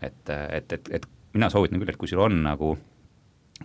et, 0.01 0.23
et, 0.29 0.77
et, 0.79 0.95
et 0.99 1.11
mina 1.33 1.51
soovitan 1.51 1.81
küll, 1.81 1.93
et 1.93 1.99
kui 1.99 2.11
sul 2.11 2.23
on 2.23 2.41
nagu, 2.45 2.75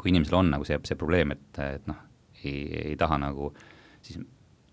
kui 0.01 0.13
inimesel 0.13 0.41
on 0.41 0.55
nagu 0.55 0.67
see, 0.69 0.79
see 0.87 0.99
probleem, 0.99 1.35
et, 1.37 1.61
et 1.65 1.87
noh, 1.91 2.01
ei, 2.43 2.57
ei 2.93 2.97
taha 3.01 3.21
nagu 3.23 3.53
siis 4.05 4.21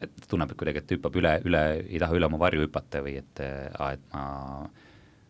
et 0.03 0.25
tunneb, 0.27 0.51
et 0.51 0.59
kuidagi, 0.59 0.81
et 0.83 0.97
hüppab 0.97 1.15
üle, 1.15 1.37
üle, 1.47 1.61
ei 1.87 1.99
taha 2.01 2.17
üle 2.17 2.27
oma 2.27 2.39
varju 2.41 2.65
hüpata 2.65 2.99
või 3.05 3.15
et 3.21 3.39
et 3.39 4.09
ma 4.11 4.23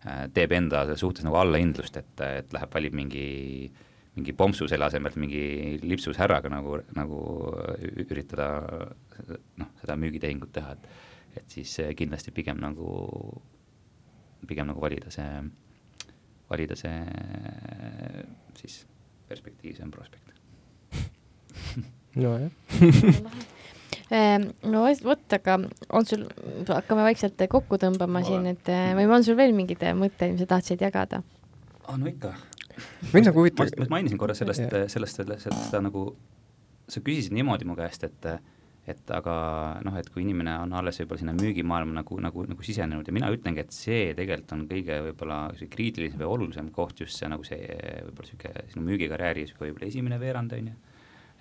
Äh, 0.03 0.25
teeb 0.35 0.51
enda 0.51 0.83
suhtes 0.99 1.23
nagu 1.23 1.37
allahindlust, 1.39 1.95
et, 1.95 2.21
et 2.25 2.51
läheb, 2.51 2.71
valib 2.73 2.95
mingi, 2.97 3.27
mingi 4.17 4.33
pompsu 4.35 4.67
selle 4.67 4.89
asemel, 4.89 5.13
et 5.13 5.21
mingi 5.21 5.43
lipsus 5.79 6.19
härraga 6.19 6.51
nagu, 6.51 6.75
nagu 6.97 7.19
üritada 8.03 8.49
noh, 9.61 9.69
seda 9.79 9.95
müügitehingut 9.99 10.51
teha, 10.59 10.75
et 10.75 11.11
et 11.33 11.49
siis 11.49 11.71
kindlasti 11.97 12.29
pigem 12.29 12.59
nagu, 12.61 12.87
pigem 14.45 14.67
nagu 14.69 14.83
valida 14.83 15.09
see, 15.09 15.39
valida 16.51 16.75
see 16.77 16.99
siis 18.59 18.75
perspektiivsem 19.33 19.91
prospekt 19.91 20.31
nojah 22.15 22.49
Ehm, 24.13 24.49
no 24.69 24.83
vot, 25.05 25.23
aga 25.33 25.55
on 25.95 26.05
sul, 26.05 26.25
hakkame 26.67 27.05
vaikselt 27.07 27.39
kokku 27.49 27.79
tõmbama 27.81 28.19
ma 28.19 28.21
siin, 28.25 28.45
et 28.51 28.69
eh, 28.69 28.91
või 28.97 29.07
on 29.09 29.25
sul 29.25 29.37
veel 29.39 29.55
mingeid 29.57 29.81
mõtteid, 29.97 30.35
mis 30.35 30.43
sa 30.43 30.49
tahtsid 30.55 30.83
jagada? 30.85 31.23
aa, 31.87 31.95
no 31.97 32.09
ikka. 32.11 32.33
mind 33.13 33.29
nagu 33.29 33.41
huvitab. 33.41 33.73
ma 33.81 33.87
mainisin 33.95 34.19
korra 34.21 34.35
sellest, 34.37 34.67
sellest, 34.93 35.21
sellest, 35.21 35.47
seda 35.47 35.81
nagu, 35.81 36.11
sa 36.89 37.01
küsisid 37.01 37.33
niimoodi 37.33 37.65
mu 37.69 37.77
käest, 37.79 38.05
et 38.05 38.29
et 38.89 39.11
aga 39.15 39.33
noh, 39.85 39.95
et 39.95 40.09
kui 40.11 40.25
inimene 40.25 40.57
on 40.65 40.73
alles 40.75 40.99
võib-olla 40.99 41.21
sinna 41.21 41.35
müügimaailma 41.37 42.01
nagu, 42.01 42.17
nagu, 42.23 42.43
nagu 42.49 42.65
sisenenud 42.67 43.07
ja 43.07 43.15
mina 43.15 43.29
ütlengi, 43.31 43.63
et 43.63 43.75
see 43.75 44.11
tegelikult 44.17 44.55
on 44.57 44.65
kõige 44.67 44.97
võib-olla 45.07 45.37
kriitilisem 45.71 46.19
või 46.19 46.31
olulisem 46.33 46.71
koht 46.75 46.99
just 46.99 47.19
see 47.19 47.29
nagu 47.31 47.47
see 47.47 47.61
võib-olla 47.63 48.27
niisugune 48.27 48.65
sinu 48.73 48.85
müügikarjääri 48.89 49.45
niisugune 49.45 49.71
võib-olla 49.71 49.89
esimene 49.93 50.19
veerand, 50.19 50.57
on 50.57 50.69
ju, 50.73 50.77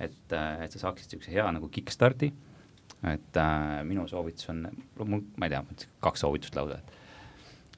et, 0.07 0.23
et 0.37 0.77
sa 0.77 0.85
saaksid 0.87 1.11
niisuguse 1.11 1.35
hea 1.35 1.51
nagu 1.59 1.71
kick-start'i. 1.73 2.31
Et 3.09 3.39
äh, 3.41 3.81
minu 3.89 4.05
soovitus 4.07 4.47
on, 4.53 4.61
mul, 5.01 5.25
ma 5.41 5.49
ei 5.49 5.51
tea, 5.51 5.89
kaks 6.05 6.23
soovitust 6.23 6.55
lausa, 6.55 6.79
et 6.79 7.01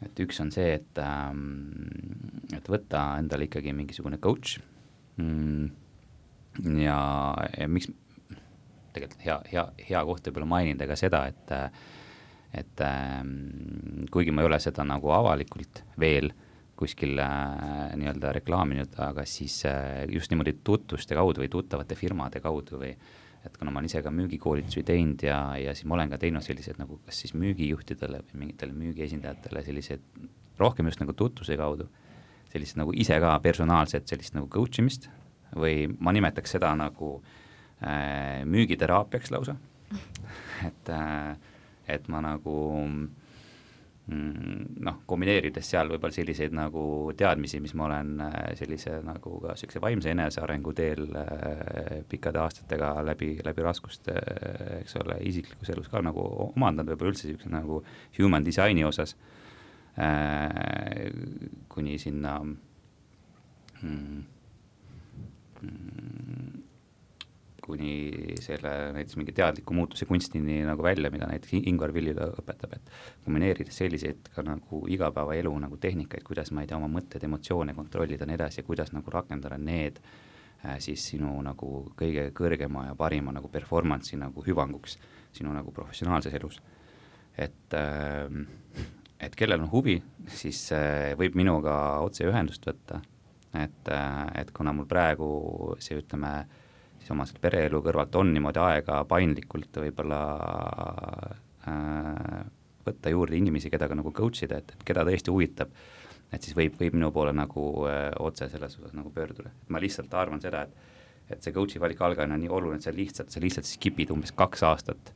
et 0.04 0.20
üks 0.20 0.40
on 0.42 0.50
see, 0.52 0.74
et 0.76 1.00
ähm,, 1.00 1.44
et 2.52 2.66
võtta 2.68 3.06
endale 3.22 3.46
ikkagi 3.48 3.72
mingisugune 3.72 4.18
coach. 4.20 4.58
Mm, 5.22 5.70
ja, 6.82 6.98
ja 7.56 7.68
miks, 7.70 7.88
tegelikult 8.95 9.26
hea, 9.26 9.36
hea, 9.53 9.66
hea 9.90 10.03
koht 10.07 10.28
võib-olla 10.28 10.51
mainida 10.57 10.88
ka 10.90 10.99
seda, 10.99 11.26
et 11.30 11.55
et 12.55 12.80
ähm, 12.86 14.07
kuigi 14.14 14.30
ma 14.30 14.45
ei 14.45 14.47
ole 14.47 14.61
seda 14.62 14.84
nagu 14.86 15.11
avalikult 15.11 15.82
veel 15.99 16.30
kuskil 16.78 17.18
äh, 17.22 17.95
nii-öelda 17.99 18.30
reklaaminud, 18.36 18.95
aga 19.03 19.24
siis 19.26 19.61
äh, 19.66 20.05
just 20.11 20.30
niimoodi 20.30 20.57
tutvuste 20.66 21.18
kaudu 21.18 21.42
või 21.42 21.51
tuttavate 21.51 21.99
firmade 21.99 22.42
kaudu 22.42 22.78
või 22.78 22.92
et 23.45 23.59
kuna 23.59 23.74
ma 23.74 23.80
olen 23.80 23.90
ise 23.90 24.01
ka 24.03 24.11
müügikoolitusi 24.14 24.84
teinud 24.86 25.26
ja, 25.26 25.38
ja 25.61 25.74
siis 25.74 25.86
ma 25.90 25.99
olen 25.99 26.14
ka 26.14 26.18
teinud 26.22 26.47
sellised 26.47 26.78
nagu 26.78 27.01
kas 27.07 27.20
siis 27.24 27.34
müügijuhtidele 27.34 28.22
või 28.30 28.45
mingitele 28.45 28.74
müügiesindajatele 28.78 29.62
sellised 29.66 30.07
rohkem 30.59 30.86
just 30.88 31.03
nagu 31.03 31.12
tutvuse 31.18 31.59
kaudu, 31.59 31.90
sellist 32.55 32.78
nagu 32.78 32.95
ise 32.95 33.18
ka 33.22 33.34
personaalset 33.42 34.07
sellist 34.11 34.38
nagu 34.38 34.47
coach 34.51 34.82
imist 34.82 35.11
või 35.55 35.88
ma 35.99 36.14
nimetaks 36.14 36.55
seda 36.57 36.70
nagu 36.78 37.16
äh, 37.18 37.43
müügiteraapiaks 38.49 39.33
lausa. 39.35 39.57
Et 40.64 40.89
äh,, 40.89 41.35
et 41.91 42.07
ma 42.09 42.22
nagu 42.25 42.55
äh, 42.81 43.25
Mm, 44.05 44.83
noh, 44.85 44.99
kombineerides 45.09 45.64
seal 45.64 45.89
võib-olla 45.89 46.12
selliseid 46.12 46.53
nagu 46.53 46.81
teadmisi, 47.16 47.57
mis 47.64 47.72
ma 47.72 47.87
olen 47.87 48.18
äh, 48.20 48.35
sellise 48.59 48.99
nagu 49.01 49.39
ka 49.41 49.55
niisuguse 49.55 49.81
vaimse 49.81 50.11
enesearengu 50.12 50.75
teel 50.77 51.07
äh, 51.16 52.03
pikkade 52.11 52.43
aastatega 52.43 52.91
läbi, 53.01 53.31
läbi 53.47 53.64
raskuste, 53.64 54.12
eks 54.83 54.99
ole, 55.01 55.16
isiklikus 55.31 55.72
elus 55.72 55.89
ka 55.89 56.05
nagu 56.05 56.20
omandanud, 56.51 56.93
võib-olla 56.93 57.14
üldse 57.14 57.31
niisuguse 57.31 57.55
nagu 57.55 57.81
human 58.18 58.45
design'i 58.45 58.85
osas 58.85 59.16
äh,, 59.97 61.09
kuni 61.72 61.97
sinna 61.97 62.37
mm, 62.45 64.20
mm, 65.62 66.63
kuni 67.64 68.36
selle 68.44 68.72
näiteks 68.96 69.16
mingi 69.16 69.32
teadliku 69.36 69.74
muutuse 69.76 70.06
kunstini 70.08 70.60
nagu 70.66 70.84
välja, 70.84 71.10
mida 71.10 71.28
näiteks 71.30 71.66
Ingvar 71.70 71.94
Villiga 71.94 72.28
õpetab, 72.42 72.76
et 72.76 72.92
kombineerides 73.24 73.80
selliseid 73.80 74.30
ka 74.34 74.44
nagu 74.46 74.82
igapäevaelu 74.92 75.54
nagu 75.64 75.78
tehnikaid, 75.80 76.26
kuidas 76.26 76.52
ma 76.52 76.64
ei 76.64 76.70
tea, 76.70 76.78
oma 76.78 76.90
mõtteid, 76.92 77.24
emotsioone 77.28 77.76
kontrollida 77.76 78.24
ja 78.24 78.30
nii 78.30 78.38
edasi 78.40 78.62
ja 78.62 78.68
kuidas 78.68 78.92
nagu 78.96 79.14
rakendada 79.14 79.58
need 79.58 80.00
äh, 80.02 80.76
siis 80.84 81.08
sinu 81.12 81.32
nagu 81.46 81.70
kõige 81.98 82.28
kõrgema 82.36 82.90
ja 82.90 82.98
parima 82.98 83.32
nagu 83.34 83.48
performance'i 83.52 84.20
nagu 84.20 84.44
hüvanguks 84.44 84.98
sinu 85.34 85.54
nagu 85.54 85.72
professionaalses 85.74 86.36
elus. 86.40 86.60
et 87.38 87.74
äh, 87.74 88.28
et 89.24 89.36
kellel 89.38 89.62
on 89.64 89.70
huvi, 89.72 89.99
siis 90.36 90.66
äh, 90.74 91.14
võib 91.18 91.36
minuga 91.38 91.74
otseühendust 92.04 92.66
võtta, 92.68 93.00
et 93.57 93.91
äh,, 93.92 94.26
et 94.42 94.50
kuna 94.57 94.74
mul 94.76 94.88
praegu 94.91 95.28
see, 95.82 95.99
ütleme, 96.00 96.34
siis 97.05 97.13
oma 97.13 97.26
selle 97.29 97.43
pereelu 97.45 97.83
kõrvalt 97.85 98.17
on 98.17 98.33
niimoodi 98.33 98.63
aega 98.64 99.03
paindlikult 99.09 99.76
võib-olla 99.83 100.21
äh, 101.68 102.39
võtta 102.87 103.13
juurde 103.13 103.37
inimesi, 103.37 103.72
keda 103.72 103.89
ka 103.91 103.99
nagu 103.99 104.13
coach 104.17 104.47
ida, 104.47 104.63
et, 104.63 104.72
et 104.72 104.87
keda 104.89 105.05
tõesti 105.05 105.33
huvitab, 105.33 105.72
et 106.33 106.45
siis 106.45 106.57
võib, 106.57 106.79
võib 106.81 106.97
minu 106.97 107.13
poole 107.13 107.35
nagu 107.37 107.68
äh, 107.91 108.09
otse 108.25 108.49
selles 108.53 108.79
osas 108.81 108.97
nagu 108.97 109.13
pöörduda, 109.13 109.53
et 109.53 109.72
ma 109.72 109.83
lihtsalt 109.85 110.17
arvan 110.17 110.43
seda, 110.45 110.64
et 110.64 110.93
et 111.33 111.41
see 111.41 111.55
coach'i 111.57 111.81
valik 111.81 112.03
algajana 112.05 112.37
on 112.37 112.43
nii 112.43 112.51
oluline, 112.53 112.76
et 112.76 112.85
sa 112.85 112.93
lihtsalt, 112.93 113.31
sa 113.33 113.41
lihtsalt 113.41 113.64
skip'id 113.64 114.11
umbes 114.13 114.35
kaks 114.37 114.61
aastat 114.68 115.13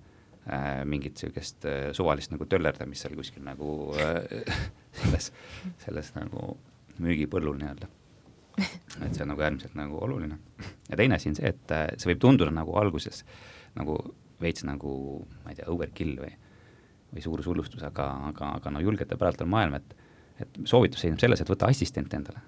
äh, 0.48 0.81
mingit 0.89 1.19
niisugust 1.19 1.69
äh, 1.69 1.90
suvalist 1.97 2.32
nagu 2.32 2.48
töllerdamist 2.48 3.05
seal 3.05 3.16
kuskil 3.19 3.44
nagu 3.44 3.74
äh, 4.01 4.56
selles, 5.02 5.28
selles 5.85 6.15
nagu 6.16 6.55
müügipõllul 7.05 7.60
nii-öelda 7.60 7.90
et 9.05 9.15
see 9.15 9.23
on 9.24 9.32
nagu 9.35 9.44
äärmiselt 9.44 9.77
nagu 9.78 10.01
oluline. 10.02 10.39
Ja 10.89 10.97
teine 10.97 11.19
asi 11.19 11.31
on 11.31 11.39
see, 11.39 11.52
et 11.52 11.74
äh, 11.74 11.86
see 11.97 12.12
võib 12.12 12.23
tunduda 12.24 12.52
nagu 12.55 12.77
alguses 12.81 13.24
nagu 13.78 13.98
veits 14.43 14.65
nagu, 14.66 14.93
ma 15.44 15.52
ei 15.52 15.59
tea, 15.59 15.66
overkill 15.73 16.20
või, 16.20 16.31
või 17.12 17.24
suur 17.24 17.43
sulustus, 17.44 17.82
aga, 17.86 18.06
aga, 18.31 18.52
aga 18.60 18.73
no 18.74 18.82
julgete 18.82 19.19
päralt 19.19 19.43
on 19.44 19.51
maailm, 19.52 19.78
et, 19.81 19.97
et 20.44 20.60
soovitus 20.69 21.02
seisneb 21.02 21.20
selles, 21.23 21.43
et 21.43 21.51
võta 21.51 21.70
assistent 21.70 22.15
endale. 22.15 22.44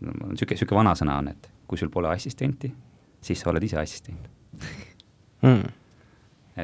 niisugune, 0.00 0.56
niisugune 0.56 0.80
vanasõna 0.80 1.18
on, 1.20 1.28
et 1.34 1.50
kui 1.68 1.80
sul 1.80 1.92
pole 1.92 2.10
assistenti, 2.12 2.72
siis 3.22 3.40
sa 3.40 3.52
oled 3.52 3.64
ise 3.64 3.78
assistent 3.80 4.26
mm.. 5.46 5.68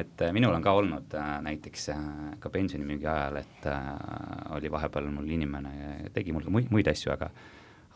et 0.01 0.25
äh, 0.25 0.33
minul 0.35 0.57
on 0.57 0.65
ka 0.65 0.73
olnud 0.81 1.15
äh, 1.17 1.29
näiteks 1.45 1.87
ka 2.41 2.51
pensionimüügi 2.53 3.07
ajal, 3.09 3.39
et 3.43 3.69
oli 4.57 4.71
vahepeal 4.71 5.07
mul 5.13 5.29
inimene, 5.29 6.09
tegi 6.13 6.33
mul 6.35 6.45
ka 6.45 6.53
muid, 6.57 6.73
muid 6.73 6.89
asju, 6.91 7.13
aga 7.15 7.31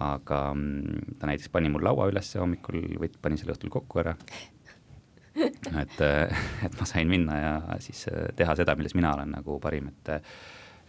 aga 0.02 0.40
mm, 0.54 1.16
ta 1.20 1.30
näiteks 1.30 1.52
pani 1.54 1.70
mul 1.74 1.86
laua 1.86 2.10
üles 2.12 2.34
hommikul, 2.40 2.82
või 3.02 3.12
pani 3.22 3.38
selle 3.40 3.56
õhtul 3.56 3.72
kokku 3.74 4.02
ära. 4.02 4.16
et, 5.84 5.98
äh, 6.02 6.44
et 6.66 6.76
ma 6.80 6.90
sain 6.90 7.10
minna 7.10 7.40
ja 7.40 7.54
siis 7.84 8.08
äh, 8.12 8.30
teha 8.38 8.56
seda, 8.58 8.76
milles 8.80 8.96
mina 8.98 9.14
olen 9.18 9.34
nagu 9.38 9.60
parim, 9.64 9.94
et 9.94 10.14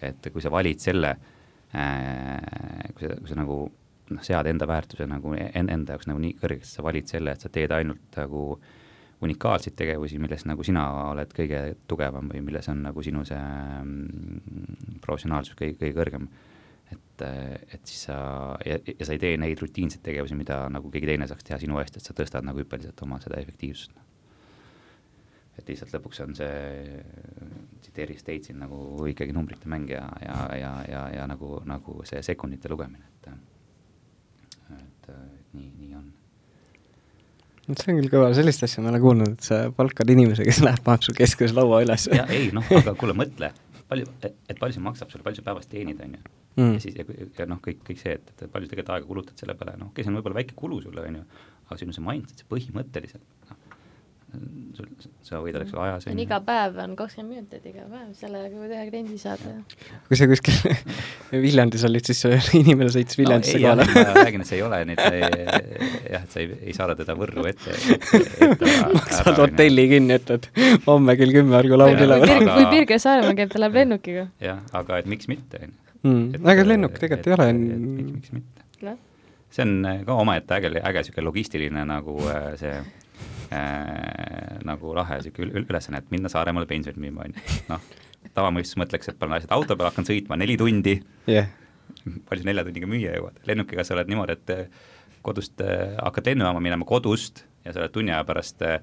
et 0.04 0.26
kui 0.32 0.42
sa 0.42 0.50
valid 0.52 0.82
selle 0.82 1.14
kui 1.74 3.06
sa, 3.06 3.14
kui 3.16 3.30
sa 3.30 3.36
nagu 3.38 3.56
noh, 4.10 4.24
sead 4.24 4.48
enda 4.50 4.66
väärtuse 4.68 5.06
nagu 5.08 5.34
en, 5.36 5.70
enda 5.72 5.94
jaoks 5.94 6.08
nagu 6.10 6.20
nii 6.22 6.36
kõrgeks, 6.40 6.74
sa 6.76 6.84
valid 6.84 7.08
selle, 7.10 7.34
et 7.34 7.44
sa 7.44 7.50
teed 7.52 7.72
ainult 7.74 8.18
nagu 8.18 8.44
unikaalseid 9.24 9.76
tegevusi, 9.78 10.18
milles 10.20 10.44
nagu 10.48 10.64
sina 10.66 10.84
oled 11.12 11.30
kõige 11.34 11.60
tugevam 11.88 12.28
või 12.32 12.42
milles 12.44 12.68
on 12.72 12.82
nagu 12.84 13.04
sinu 13.04 13.24
see 13.28 13.38
mm, 13.38 14.98
professionaalsus 15.04 15.56
kõige, 15.58 15.78
kõige 15.80 15.96
kõrgem. 15.96 16.28
Et, 16.94 17.24
et 17.74 17.82
siis 17.86 18.06
sa, 18.08 18.16
ja, 18.66 18.78
ja 18.88 19.06
sa 19.06 19.14
ei 19.14 19.20
tee 19.22 19.36
neid 19.40 19.60
rutiinseid 19.62 20.02
tegevusi, 20.04 20.36
mida 20.38 20.64
nagu 20.72 20.90
keegi 20.92 21.10
teine 21.10 21.28
saaks 21.30 21.46
teha 21.46 21.60
sinu 21.62 21.78
eest, 21.82 21.98
et 21.98 22.06
sa 22.06 22.16
tõstad 22.16 22.46
nagu 22.46 22.62
hüppeliselt 22.62 23.00
oma 23.06 23.20
seda 23.22 23.40
efektiivsust. 23.42 23.94
et 25.58 25.68
lihtsalt 25.70 25.92
lõpuks 25.94 26.20
on 26.24 26.34
see, 26.34 26.98
tsiteeris 27.84 28.26
teid 28.26 28.48
siin 28.48 28.58
nagu 28.58 29.06
ikkagi 29.06 29.34
numbrite 29.36 29.70
mäng 29.70 29.90
ja, 29.92 30.02
ja, 30.24 30.38
ja, 30.58 30.72
ja, 30.88 31.02
ja 31.20 31.26
nagu, 31.30 31.60
nagu 31.68 32.00
see 32.08 32.22
sekundite 32.26 32.72
lugemine, 32.72 33.06
et 33.14 33.30
et, 34.74 35.08
et 35.08 35.54
nii, 35.54 35.70
nii 35.78 35.96
on 36.00 36.12
et 37.68 37.80
see 37.80 37.92
on 37.92 38.00
küll 38.00 38.10
kõva, 38.12 38.32
sellist 38.36 38.64
asja 38.66 38.82
ma 38.82 38.90
ei 38.90 38.96
ole 38.96 39.02
kuulnud, 39.04 39.36
et 39.36 39.46
sa 39.46 39.60
palkad 39.76 40.10
inimese, 40.12 40.44
kes 40.44 40.60
läheb, 40.64 40.82
paneb 40.84 41.04
sul 41.06 41.16
keskuse 41.16 41.56
laua 41.56 41.84
üles. 41.84 42.08
ei 42.26 42.50
noh, 42.52 42.66
aga 42.80 42.96
kuule, 42.98 43.14
mõtle, 43.16 43.52
palju, 43.88 44.10
et 44.24 44.58
palju 44.58 44.76
see 44.76 44.84
maksab 44.84 45.12
sulle, 45.12 45.24
palju 45.24 45.40
sa 45.40 45.46
päevas 45.46 45.70
teenid, 45.70 46.02
on 46.04 46.18
ju 46.18 46.34
mm.. 46.56 46.72
ja 46.76 46.84
siis, 46.84 46.96
ja, 46.98 47.28
ja 47.38 47.48
noh, 47.50 47.60
kõik, 47.64 47.82
kõik 47.86 48.00
see, 48.00 48.16
et, 48.18 48.32
et 48.36 48.46
palju 48.50 48.68
sa 48.68 48.74
tegelikult 48.74 48.94
aega 48.96 49.10
kulutad 49.10 49.42
selle 49.42 49.58
peale, 49.58 49.76
noh, 49.80 49.92
okei 49.92 50.02
okay,, 50.02 50.06
see 50.06 50.14
on 50.14 50.20
võib-olla 50.20 50.40
väike 50.40 50.58
kulu 50.58 50.80
sulle, 50.84 51.06
on 51.08 51.20
ju, 51.20 51.26
aga 51.68 51.80
sinu 51.80 51.96
see 51.96 52.06
mindset, 52.06 52.42
see 52.42 52.50
põhimõtteliselt, 52.50 53.28
noh, 53.50 53.64
sul, 54.74 54.88
sa 55.24 55.40
võidad, 55.42 55.64
eks 55.64 55.74
ole, 55.74 55.84
ajas. 55.92 56.06
iga 56.20 56.38
päev 56.44 56.78
on 56.82 56.94
kakskümmend 56.98 57.34
minutit, 57.34 57.66
iga 57.70 57.84
päev, 57.90 58.08
sellega 58.18 58.50
võib 58.58 58.72
ühe 58.72 58.86
kliendi 58.88 59.18
saada. 59.20 59.52
kui 60.08 60.18
sa 60.18 60.28
kuskil 60.30 60.56
Viljandis 61.44 61.84
olid, 61.88 62.08
siis 62.10 62.24
inimene 62.60 62.90
sõitis 62.94 63.18
Viljandisse 63.20 63.60
no, 63.60 63.68
kohale. 63.68 63.86
ma 63.94 64.24
räägin, 64.24 64.44
et 64.44 64.50
see 64.50 64.58
ei 64.58 64.66
ole 64.66 64.80
nüüd 64.90 65.04
jah, 65.04 66.24
et 66.24 66.34
sa 66.34 66.42
ei, 66.42 66.50
ei 66.62 66.76
saada 66.76 66.98
teda 66.98 67.16
Võrru 67.18 67.46
ette, 67.50 67.76
ette, 67.94 68.22
ette. 68.48 68.74
maksad 68.98 69.40
hotelli 69.44 69.86
kinni, 69.94 70.18
ütled 70.20 70.50
homme 70.88 71.16
kell 71.20 71.34
kümme 71.38 71.58
olgu 71.60 71.80
laul 71.80 71.96
üleval. 71.96 72.36
kui, 72.50 72.68
Birger 72.74 73.02
Saaremaa 73.02 73.38
käib, 73.38 73.54
ta 73.54 73.62
läheb 73.62 73.80
lennukiga. 73.82 74.28
jah, 74.42 74.62
aga 74.74 75.02
et 75.02 75.10
miks 75.10 75.30
mitte, 75.30 75.62
on 75.62 75.72
ju. 75.72 75.83
Mm. 76.04 76.44
aga 76.44 76.66
lennuk 76.66 76.98
tegelikult 77.00 77.30
ei 77.30 77.36
ole. 77.38 77.48
miks, 77.56 78.12
miks 78.12 78.32
mitte 78.36 78.84
no.? 78.84 78.98
see 79.54 79.64
on 79.64 79.88
ka 80.04 80.16
omaette 80.20 80.58
äge, 80.58 80.70
äge 80.80 81.00
niisugune 81.00 81.26
logistiline 81.28 81.84
nagu 81.88 82.16
äh, 82.28 82.50
see 82.60 82.74
äh, 83.54 84.58
nagu 84.66 84.94
lahe 84.96 85.20
sihuke 85.24 85.46
ülesanne, 85.62 86.02
et 86.02 86.10
minna 86.14 86.30
Saaremaale 86.32 86.68
pensionit 86.70 87.00
müüma, 87.00 87.28
on 87.28 87.36
ju, 87.36 87.60
noh, 87.70 87.84
tavamõistus 88.36 88.78
mõtleks, 88.80 89.10
et 89.10 89.20
panen 89.20 89.38
asjad 89.38 89.54
auto 89.54 89.76
peale, 89.76 89.92
hakkan 89.92 90.08
sõitma 90.08 90.38
neli 90.40 90.58
tundi 90.60 90.98
yeah., 91.30 91.52
palju 92.28 92.42
sa 92.42 92.48
nelja 92.48 92.64
tunniga 92.66 92.88
müüa 92.90 93.14
jõuad, 93.18 93.38
lennukiga 93.48 93.84
sa 93.86 93.96
oled 93.96 94.10
niimoodi, 94.10 94.36
et 94.36 94.54
äh, 94.54 94.90
kodust 95.24 95.60
äh, 95.64 95.94
hakkad 96.00 96.32
lennujaama 96.32 96.62
minema 96.64 96.88
kodust 96.88 97.44
ja 97.64 97.72
sa 97.72 97.84
oled 97.84 97.94
tunni 97.94 98.12
aja 98.12 98.24
pärast 98.28 98.64
äh, 98.66 98.80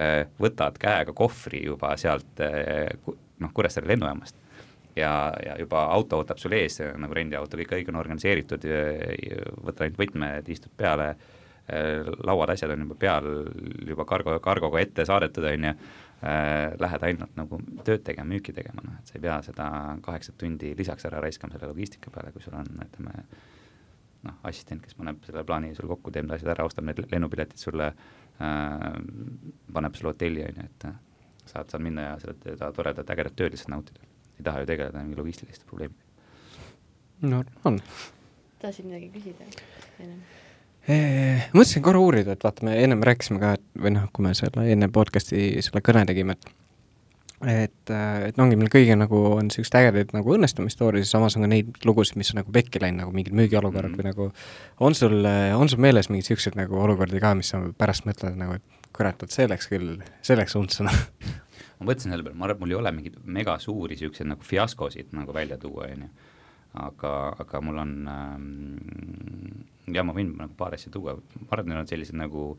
äh 0.00 0.24
võtad 0.40 0.78
käega 0.80 1.14
kohvri 1.14 1.66
juba 1.68 1.94
sealt 2.00 2.42
äh, 2.42 2.90
noh, 3.38 3.52
Kuressaare 3.54 3.92
lennujaamast 3.92 4.40
ja, 4.96 5.12
ja 5.44 5.56
juba 5.58 5.86
auto 5.94 6.22
ootab 6.22 6.38
sul 6.42 6.56
ees, 6.58 6.80
nagu 6.80 7.14
rendiauto, 7.14 7.58
kõik, 7.60 7.72
kõik 7.72 7.92
on 7.92 8.00
organiseeritud, 8.02 8.66
võtad 9.64 9.86
ainult 9.86 10.02
võtmed, 10.04 10.52
istud 10.54 10.74
peale 10.76 11.14
äh,, 11.14 11.32
Äh, 11.68 12.04
lauad, 12.24 12.50
asjad 12.52 12.74
on 12.74 12.82
juba 12.84 12.94
peal, 13.00 13.26
juba 13.88 14.04
kargo, 14.04 14.34
kargoga 14.44 14.82
ette 14.84 15.06
saadetud, 15.08 15.46
on 15.48 15.62
ju, 15.64 15.70
äh, 16.28 16.74
lähed 16.76 17.06
ainult 17.08 17.38
nagu 17.40 17.58
tööd 17.86 18.02
tegema, 18.04 18.28
müüki 18.34 18.52
tegema, 18.52 18.84
noh, 18.84 18.98
et 19.00 19.08
sa 19.08 19.16
ei 19.16 19.22
pea 19.24 19.38
seda 19.46 19.68
kaheksat 20.04 20.36
tundi 20.42 20.74
lisaks 20.76 21.08
ära 21.08 21.22
raiskama 21.24 21.56
selle 21.56 21.70
logistika 21.70 22.12
peale, 22.12 22.34
kui 22.34 22.44
sul 22.44 22.58
on, 22.58 22.68
ütleme, 22.84 23.14
noh, 24.28 24.36
assistent, 24.50 24.84
kes 24.84 24.98
paneb 24.98 25.24
selle 25.24 25.46
plaani 25.48 25.72
sul 25.78 25.88
kokku, 25.88 26.12
teeb 26.12 26.28
need 26.28 26.36
asjad 26.36 26.52
ära, 26.52 26.68
ostab 26.68 26.84
need 26.84 27.00
lennupiletid 27.00 27.64
sulle 27.64 27.88
äh,, 27.88 28.88
paneb 29.72 29.96
sulle 29.96 30.12
hotelli, 30.12 30.44
on 30.44 30.60
ju, 30.60 30.68
et 30.68 30.88
saad, 31.46 31.72
saad 31.72 31.80
minna 31.80 32.10
ja 32.10 32.18
seda 32.26 32.74
toredat 32.76 33.16
ägedat 33.16 33.40
tööd 33.40 33.56
lihtsalt 33.56 33.72
nautida. 33.72 34.04
Ei 34.38 34.46
taha 34.46 34.62
ju 34.62 34.70
tegeleda 34.70 35.02
mingi 35.02 35.20
logistiliste 35.20 35.68
probleemidega. 35.68 36.04
no 37.30 37.44
on. 37.64 37.80
tahtsid 38.62 38.88
midagi 38.88 39.10
küsida 39.14 39.46
ennem? 39.98 40.20
mõtlesin 41.54 41.84
korra 41.84 42.02
uurida, 42.02 42.34
et 42.36 42.44
vaata, 42.44 42.66
me 42.66 42.76
ennem 42.82 43.00
rääkisime 43.04 43.40
ka, 43.40 43.54
et 43.56 43.80
või 43.80 43.94
noh, 43.94 44.10
kui 44.12 44.26
me 44.26 44.34
selle 44.36 44.66
enne 44.72 44.90
podcast'i 44.92 45.54
selle 45.64 45.80
kõne 45.84 46.04
tegime, 46.10 46.36
et 46.36 46.52
et, 47.44 47.90
et 47.90 48.36
no 48.38 48.46
ongi 48.46 48.56
meil 48.56 48.70
kõigil 48.72 48.96
nagu 48.96 49.18
on 49.34 49.50
siuksed 49.52 49.74
ägedaid 49.76 50.12
nagu 50.16 50.34
õnnestumisstoorisid, 50.36 51.08
samas 51.10 51.36
on 51.36 51.44
ka 51.44 51.50
neid 51.50 51.74
lugusid, 51.84 52.16
mis 52.20 52.30
on 52.32 52.40
nagu 52.40 52.52
pekki 52.54 52.80
läinud, 52.80 53.02
nagu 53.02 53.12
mingid 53.16 53.34
müügiolukorrad 53.36 53.90
mm 53.90 53.98
-hmm. 53.98 54.14
või 54.14 54.30
nagu 54.30 54.86
on 54.86 54.94
sul, 54.96 55.18
on 55.58 55.68
sul 55.68 55.82
meeles 55.82 56.08
mingeid 56.08 56.30
siukseid 56.30 56.56
nagu 56.56 56.78
olukordi 56.80 57.20
ka, 57.20 57.34
mis 57.34 57.52
sa 57.52 57.60
pärast 57.78 58.06
mõtled 58.08 58.38
nagu, 58.40 58.56
et 58.56 58.88
kurat, 58.96 59.22
et 59.22 59.30
see 59.30 59.48
läks 59.50 59.68
küll, 59.68 59.98
see 60.22 60.36
läks 60.38 60.56
untsõna 60.56 60.94
ma 61.80 61.88
mõtlesin 61.90 62.14
selle 62.14 62.26
peale, 62.26 62.38
ma 62.38 62.48
arvan, 62.48 62.56
et 62.56 62.64
mul 62.64 62.74
ei 62.74 62.80
ole 62.80 62.94
mingeid 62.94 63.18
mega 63.24 63.58
suuri 63.62 63.98
siukseid 64.00 64.30
nagu 64.30 64.46
fiaskosid 64.46 65.12
nagu 65.16 65.34
välja 65.36 65.58
tuua, 65.60 65.90
on 65.90 66.06
ju 66.06 66.12
aga, 66.74 67.10
aga 67.38 67.60
mul 67.62 67.78
on 67.78 67.92
ähm, 68.10 69.94
ja 69.94 70.02
ma 70.06 70.14
võin 70.16 70.32
nagu 70.38 70.54
paar 70.58 70.74
asja 70.74 70.92
tuua, 70.94 71.16
ma 71.38 71.50
arvan, 71.50 71.68
et 71.68 71.70
need 71.70 71.82
on 71.82 71.90
sellised 71.90 72.18
nagu 72.18 72.54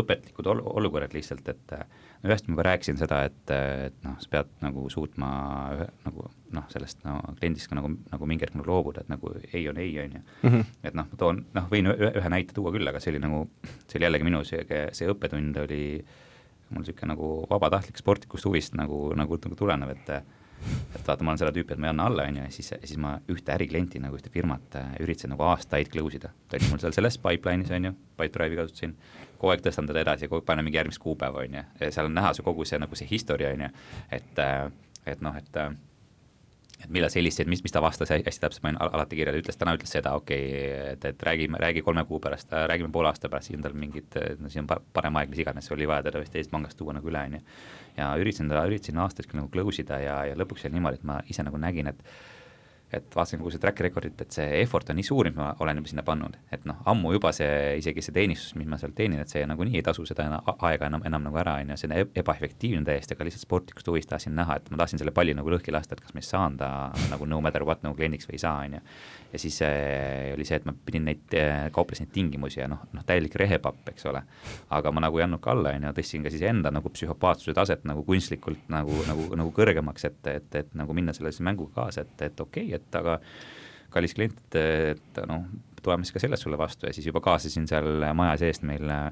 õpetlikud 0.00 0.46
ol-, 0.46 0.62
olukorrad 0.78 1.14
lihtsalt, 1.14 1.48
et 1.50 1.72
no 1.74 2.30
ühest 2.30 2.46
ma 2.46 2.54
juba 2.54 2.66
rääkisin 2.68 2.98
seda, 3.00 3.24
et, 3.26 3.52
et 3.88 3.96
noh, 4.06 4.16
sa 4.22 4.30
pead 4.30 4.50
nagu 4.62 4.84
suutma 4.92 5.30
ühe, 5.74 5.88
nagu 6.06 6.26
noh, 6.54 6.66
sellest 6.70 7.02
no 7.06 7.18
kliendist 7.40 7.70
ka 7.70 7.78
nagu, 7.78 7.90
nagu 8.12 8.30
mingi 8.30 8.46
hetk 8.46 8.54
nagu 8.58 8.70
loobuda, 8.70 9.02
et 9.02 9.10
nagu 9.10 9.34
ei 9.50 9.64
on 9.70 9.80
ei, 9.82 9.92
on 10.02 10.18
ju. 10.18 10.24
Mhm. 10.46 10.66
et 10.86 10.98
noh, 10.98 11.10
ma 11.10 11.20
toon, 11.22 11.44
noh, 11.58 11.68
võin 11.72 11.90
ühe, 11.90 12.12
ühe 12.22 12.32
näite 12.32 12.54
tuua 12.56 12.74
küll, 12.74 12.86
aga 12.86 13.02
see 13.02 13.14
oli 13.14 13.22
nagu, 13.22 13.44
see 13.86 13.98
oli 13.98 14.08
jällegi 14.08 14.28
minu 14.30 14.42
see, 14.46 14.82
see 14.94 15.10
õppetund 15.10 15.58
oli 15.64 15.84
mul 16.70 16.84
niisugune 16.84 17.12
nagu 17.14 17.30
vabatahtlik 17.50 17.98
sportlikust 17.98 18.46
huvist 18.46 18.76
nagu, 18.78 19.08
nagu, 19.18 19.38
nagu 19.44 19.58
tulenev, 19.58 19.94
et 19.96 20.12
et 20.94 21.06
vaata, 21.06 21.24
ma 21.24 21.32
olen 21.32 21.40
seda 21.40 21.52
tüüpi, 21.54 21.74
et 21.74 21.80
ma 21.80 21.88
ei 21.88 21.94
anna 21.94 22.06
alla, 22.10 22.26
on 22.28 22.36
ju, 22.36 22.44
ja 22.44 22.52
siis, 22.52 22.68
siis 22.84 22.98
ma 23.00 23.14
ühte 23.32 23.54
äriklienti 23.54 24.00
nagu 24.02 24.18
ühte 24.18 24.32
firmat 24.32 24.76
äh, 24.76 24.90
üritasin 25.00 25.32
nagu 25.32 25.46
aastaid 25.48 25.88
close 25.92 26.18
ida. 26.18 26.32
ta 26.48 26.58
oli 26.58 26.68
mul 26.70 26.82
seal 26.82 26.96
selles 26.96 27.16
pipeline'is, 27.22 27.72
on 27.76 27.90
ju, 27.90 27.92
Pipedrive'i 28.20 28.58
kasutasin, 28.58 28.94
kogu 29.38 29.54
aeg 29.54 29.64
tõstan 29.64 29.88
teda 29.88 30.02
edasi 30.04 30.26
ja 30.26 30.32
kogu 30.32 30.42
aeg 30.42 30.48
panen 30.50 30.66
mingi 30.66 30.80
järgmist 30.80 31.00
kuupäeva, 31.02 31.46
on 31.46 31.56
ju, 31.60 31.64
ja 31.80 31.90
seal 31.94 32.10
on 32.10 32.16
näha 32.18 32.34
see 32.36 32.44
kogu 32.46 32.66
see 32.68 32.80
nagu 32.82 32.98
see 32.98 33.08
history, 33.08 33.48
on 33.48 33.64
ju, 33.66 33.70
et, 34.18 34.42
äh, 34.44 34.66
et 35.14 35.24
noh, 35.24 35.36
et 35.40 35.60
äh, 35.62 35.72
et 36.80 36.88
millal 36.92 37.10
see 37.12 37.20
helistas, 37.20 37.48
mis, 37.50 37.62
mis 37.64 37.74
ta 37.74 37.82
vastas 37.84 38.12
hästi 38.12 38.42
täpselt, 38.42 38.62
ma 38.64 38.72
olin 38.72 38.80
alati 38.96 39.18
kirjas, 39.18 39.36
ütles, 39.42 39.58
täna 39.60 39.74
ütles 39.76 39.92
seda, 39.92 40.14
okei 40.18 40.46
okay,, 40.48 40.94
et, 40.94 41.04
et 41.12 41.24
räägime, 41.28 41.60
räägi 41.60 41.84
kolme 41.86 42.04
kuu 42.08 42.20
pärast, 42.22 42.52
räägime 42.72 42.92
poole 42.94 43.10
aasta 43.10 43.28
pärast, 43.28 43.50
siis 43.50 43.58
on 43.58 43.66
tal 43.66 43.76
mingid, 43.76 44.16
no 44.40 44.48
siis 44.48 44.62
on 44.62 44.70
parem 44.70 45.20
aeg, 45.20 45.32
mis 45.32 45.42
iganes, 45.44 45.70
oli 45.76 45.88
vaja 45.90 46.08
teda 46.08 46.22
vist 46.22 46.32
teisest 46.36 46.52
pangast 46.54 46.78
tuua 46.80 46.96
nagu 46.96 47.12
üle, 47.12 47.22
on 47.28 47.38
ju. 47.38 47.42
Ja 47.98 48.10
üritasin 48.20 48.48
ta, 48.52 48.64
üritasin 48.70 49.00
aastaid 49.04 49.32
nagu 49.36 49.50
close 49.52 49.84
ida 49.84 50.00
ja, 50.00 50.18
ja 50.30 50.38
lõpuks 50.38 50.64
oli 50.66 50.78
niimoodi, 50.78 51.00
et 51.02 51.08
ma 51.10 51.20
ise 51.28 51.44
nagu 51.44 51.60
nägin, 51.60 51.92
et 51.92 52.04
et 52.92 53.06
vaatasin 53.14 53.38
kogu 53.38 53.52
see 53.54 53.62
track 53.62 53.80
record'it, 53.86 54.18
et 54.24 54.34
see 54.34 54.46
effort 54.60 54.90
on 54.90 54.98
nii 54.98 55.06
suur, 55.06 55.28
mis 55.30 55.36
ma 55.38 55.52
olen 55.62 55.78
juba 55.78 55.90
sinna 55.92 56.04
pannud, 56.06 56.36
et 56.52 56.64
noh, 56.68 56.80
ammu 56.90 57.12
juba 57.14 57.30
see, 57.36 57.76
isegi 57.78 58.02
see 58.02 58.16
teenistus, 58.16 58.56
mis 58.58 58.68
ma 58.70 58.78
sealt 58.80 58.96
teenin, 58.98 59.22
et 59.22 59.30
see 59.30 59.44
nagunii 59.46 59.78
ei 59.78 59.84
tasu 59.86 60.06
seda 60.08 60.26
enam, 60.26 60.50
aega 60.66 60.90
enam, 60.90 61.04
enam 61.06 61.28
nagu 61.28 61.40
ära, 61.42 61.58
on 61.62 61.70
ju, 61.74 61.78
see 61.80 61.90
on 61.90 61.96
ebaefektiivne 62.22 62.82
täiesti, 62.88 63.14
aga 63.14 63.28
lihtsalt 63.28 63.46
sportlikust 63.46 63.92
huvist 63.92 64.10
tahtsin 64.10 64.34
näha, 64.38 64.58
et 64.58 64.70
ma 64.74 64.82
tahtsin 64.82 65.02
selle 65.02 65.14
palli 65.14 65.36
nagu 65.38 65.54
lõhki 65.54 65.74
lasta, 65.74 65.94
et 65.94 66.04
kas 66.04 66.16
ma 66.16 66.24
siis 66.24 66.34
saan 66.34 66.58
ta 66.60 66.70
nagu 67.12 67.30
no 67.30 67.40
matter 67.44 67.66
what 67.68 67.86
nagu 67.86 67.98
kliendiks 67.98 68.28
või 68.30 68.40
ei 68.40 68.44
saa, 68.44 68.66
on 68.66 68.78
ju 68.80 68.84
ja 69.32 69.38
siis 69.38 69.62
äh, 69.62 70.34
oli 70.34 70.44
see, 70.44 70.58
et 70.58 70.66
ma 70.66 70.74
pidin 70.86 71.04
neid 71.06 71.34
äh,, 71.38 71.68
kauplesin 71.74 72.06
neid 72.06 72.14
tingimusi 72.14 72.60
ja 72.60 72.66
noh, 72.70 72.82
noh 72.96 73.04
täielik 73.06 73.34
rehepapp, 73.38 73.86
eks 73.92 74.06
ole. 74.10 74.22
aga 74.74 74.92
ma 74.92 75.04
nagu 75.04 75.20
ei 75.20 75.24
andnud 75.26 75.42
ka 75.42 75.54
alla, 75.54 75.74
on 75.76 75.86
ju, 75.86 75.92
tõstsin 76.00 76.26
ka 76.26 76.32
siis 76.34 76.42
enda 76.48 76.72
nagu 76.74 76.90
psühhopaatsuse 76.90 77.54
taset 77.56 77.84
nagu 77.88 78.02
kunstlikult 78.06 78.66
nagu, 78.72 78.96
nagu, 79.06 79.28
nagu 79.38 79.54
kõrgemaks, 79.54 80.06
et, 80.08 80.20
et, 80.32 80.54
et 80.62 80.74
nagu 80.78 80.96
minna 80.96 81.14
selle 81.16 81.32
mänguga 81.46 81.84
kaasa, 81.84 82.06
et, 82.06 82.26
et 82.26 82.42
okei 82.42 82.66
okay,, 82.66 82.79
et 82.80 83.00
aga 83.00 83.18
kallis 83.90 84.14
klient, 84.14 84.56
et 84.56 85.20
noh, 85.28 85.44
tuleme 85.82 86.06
siis 86.06 86.14
ka 86.14 86.22
sellest 86.22 86.46
sulle 86.46 86.58
vastu 86.60 86.86
ja 86.86 86.94
siis 86.94 87.08
juba 87.08 87.22
kaasasin 87.24 87.66
seal 87.70 88.04
maja 88.14 88.36
seest 88.42 88.66
meil 88.68 88.90
äh, 88.92 89.10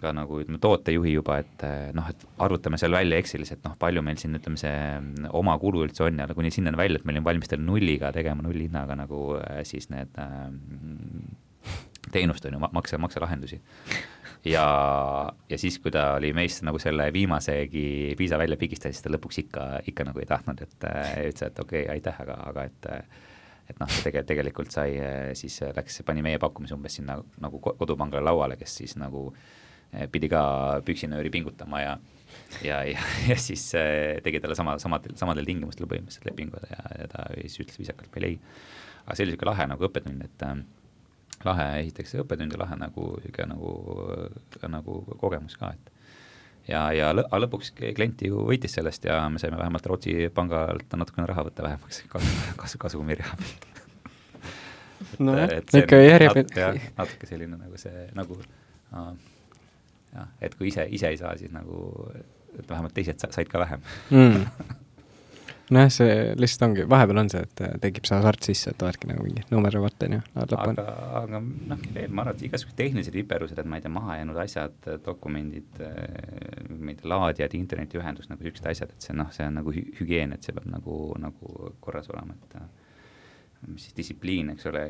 ka 0.00 0.12
nagu 0.16 0.40
ütleme, 0.40 0.58
tootejuhi 0.62 1.12
juba, 1.12 1.38
et 1.42 1.64
eh, 1.66 1.90
noh, 1.96 2.06
et 2.10 2.24
arvutame 2.42 2.78
seal 2.80 2.94
välja 2.94 3.18
Excelis, 3.20 3.52
et 3.54 3.62
noh, 3.66 3.76
palju 3.80 4.02
meil 4.04 4.18
siin 4.20 4.36
ütleme, 4.38 4.58
see 4.60 4.72
mm, 4.72 5.28
oma 5.36 5.56
kulu 5.60 5.84
üldse 5.86 6.06
on 6.06 6.22
ja 6.22 6.28
kuni 6.36 6.52
sinnani 6.54 6.80
välja, 6.80 7.00
et 7.00 7.08
meil 7.08 7.20
on 7.20 7.26
valmis 7.26 7.50
teil 7.50 7.62
nulliga 7.64 8.12
tegema, 8.16 8.44
nullhinnaga 8.46 8.96
nagu 9.02 9.22
eh, 9.40 9.60
siis 9.68 9.90
need 9.92 10.20
äh, 10.20 10.48
teenust, 12.14 12.46
on 12.48 12.56
ju, 12.56 12.62
makse, 12.72 13.00
makselahendusi. 13.00 13.60
Ja, 14.44 14.66
ja 15.50 15.58
siis, 15.58 15.78
kui 15.82 15.92
ta 15.94 16.14
oli 16.16 16.32
meist 16.36 16.64
nagu 16.66 16.78
selle 16.82 17.10
viimasegi 17.12 18.14
piisa 18.18 18.38
välja 18.40 18.58
pigistas, 18.60 18.94
siis 18.94 19.04
ta 19.04 19.12
lõpuks 19.12 19.42
ikka, 19.44 19.66
ikka 19.90 20.06
nagu 20.08 20.22
ei 20.22 20.28
tahtnud, 20.28 20.62
et 20.64 20.86
ütles, 21.30 21.46
et 21.46 21.64
okei 21.64 21.84
okay,, 21.84 21.96
aitäh, 21.96 22.22
aga, 22.24 22.38
aga 22.52 22.68
et 22.70 22.92
et 23.70 23.78
noh, 23.78 23.90
tegelikult, 24.02 24.26
tegelikult 24.26 24.72
sai, 24.74 24.96
siis 25.38 25.60
läks, 25.76 26.00
pani 26.06 26.24
meie 26.26 26.40
pakkumise 26.42 26.74
umbes 26.74 26.96
sinna 26.98 27.20
nagu 27.42 27.60
kodupangale 27.62 28.24
lauale, 28.26 28.56
kes 28.58 28.80
siis 28.80 28.96
nagu 28.98 29.28
pidi 30.10 30.30
ka 30.30 30.42
püksinööri 30.86 31.30
pingutama 31.30 31.82
ja 31.82 31.92
ja, 32.64 32.82
ja, 32.86 32.98
ja 33.30 33.36
siis 33.38 33.64
tegi 34.24 34.40
talle 34.42 34.56
sama, 34.58 34.76
samadel, 34.82 35.16
samadel 35.18 35.46
tingimustel 35.48 35.88
põhimõtteliselt 35.90 36.28
lepingud 36.30 36.66
ja, 36.70 36.82
ja 36.98 37.08
ta 37.10 37.26
siis 37.40 37.58
ütles 37.62 37.78
viisakalt 37.80 38.14
veel 38.14 38.28
ei. 38.28 38.36
aga 39.04 39.16
see 39.16 39.26
oli 39.26 39.34
niisugune 39.34 39.50
lahe 39.50 39.66
nagu 39.72 39.86
õppetund, 39.88 40.26
et 40.26 40.44
äh, 40.46 40.60
lahe 41.44 41.68
esiteks 41.80 42.18
õppetund 42.22 42.54
ja 42.54 42.60
lahe 42.60 42.76
nagu 42.80 43.06
niisugune 43.20 43.48
nagu, 43.54 43.70
nagu 44.68 44.98
kogemus 45.20 45.56
ka, 45.60 45.72
et 45.72 45.92
ja, 46.68 46.82
ja 46.96 47.10
lõ, 47.16 47.24
lõpuks 47.44 47.72
klient 47.76 48.22
ju 48.26 48.44
võitis 48.48 48.74
sellest 48.76 49.06
ja 49.08 49.22
me 49.32 49.40
saime 49.42 49.58
vähemalt 49.60 49.86
Rootsi 49.90 50.14
pangalt 50.34 50.96
natukene 50.96 51.28
raha 51.30 51.46
võtta 51.48 51.66
vähemaks 51.66 52.04
kasu, 52.12 52.34
kasu, 52.60 52.80
kasumirja 52.82 53.28
pealt. 53.40 53.68
nojah, 55.18 55.56
ikka 55.80 56.02
järjepid-. 56.04 56.56
jah, 56.58 56.76
natuke 56.98 57.30
selline 57.30 57.56
nagu 57.56 57.80
see, 57.80 58.04
nagu 58.18 58.36
uh, 58.40 59.14
jah, 60.14 60.28
et 60.40 60.54
kui 60.58 60.68
ise, 60.72 60.86
ise 60.92 61.12
ei 61.12 61.20
saa, 61.20 61.36
siis 61.40 61.52
nagu, 61.54 61.80
et 62.58 62.68
vähemalt 62.68 62.94
teised 62.96 63.24
said 63.30 63.48
ka 63.50 63.64
vähem 63.64 63.84
mm 64.10 64.78
nojah, 65.74 65.90
see 65.94 66.14
lihtsalt 66.40 66.64
ongi, 66.66 66.84
vahepeal 66.90 67.20
on 67.22 67.30
see, 67.32 67.42
et 67.46 67.62
äh, 67.64 67.76
tekib 67.82 68.06
see 68.08 68.18
hasart 68.18 68.46
sisse, 68.46 68.72
et 68.72 68.82
oledki 68.84 69.08
nagu 69.10 69.24
mingi 69.24 69.44
numero 69.52 69.82
vaata 69.84 70.08
onju. 70.08 70.20
aga, 70.44 70.84
aga 71.20 71.40
noh, 71.42 71.84
veel 71.94 72.14
ma 72.14 72.24
arvan, 72.24 72.36
et 72.36 72.44
igasugused 72.48 72.78
tehnilised 72.78 73.16
viperused, 73.16 73.58
et 73.60 73.70
ma 73.70 73.78
ei 73.78 73.84
tea, 73.84 73.92
mahajäänud 73.94 74.40
asjad, 74.44 74.76
dokumendid, 75.06 75.82
äh, 75.86 76.70
ma 76.76 76.92
ei 76.92 76.98
tea, 77.00 77.10
laadijad, 77.14 77.56
internetiühendus, 77.58 78.30
nagu 78.32 78.46
siuksed 78.46 78.70
asjad, 78.72 78.94
et 78.94 79.08
see 79.08 79.16
noh, 79.16 79.30
see 79.34 79.46
on 79.46 79.60
nagu 79.60 79.74
hü 79.76 79.84
hügieen, 80.00 80.34
et 80.36 80.46
see 80.46 80.56
peab 80.56 80.70
nagu, 80.70 81.00
nagu 81.22 81.74
korras 81.84 82.10
olema, 82.14 82.38
et 82.38 82.58
äh, 82.60 82.66
mis 83.68 83.86
siis 83.86 83.96
distsipliin, 83.98 84.54
eks 84.54 84.66
ole, 84.70 84.86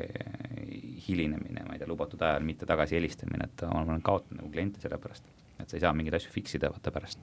hilinemine, 1.07 1.67
ma 1.67 1.75
ei 1.75 1.83
tea, 1.83 1.89
lubatud 1.91 2.21
ajal 2.25 2.47
mitte 2.47 2.69
tagasi 2.69 2.97
helistamine, 2.97 3.49
et 3.51 3.67
ma 3.67 3.83
olen 3.83 4.01
kaotanud 4.05 4.41
nagu 4.41 4.53
kliente 4.53 4.81
selle 4.83 5.01
pärast, 5.01 5.27
et 5.59 5.67
sa 5.67 5.77
ei 5.77 5.83
saa 5.83 5.93
mingeid 5.93 6.17
asju 6.17 6.33
fix 6.33 6.55
ida 6.57 6.71
vaata 6.71 6.93
pärast 6.95 7.19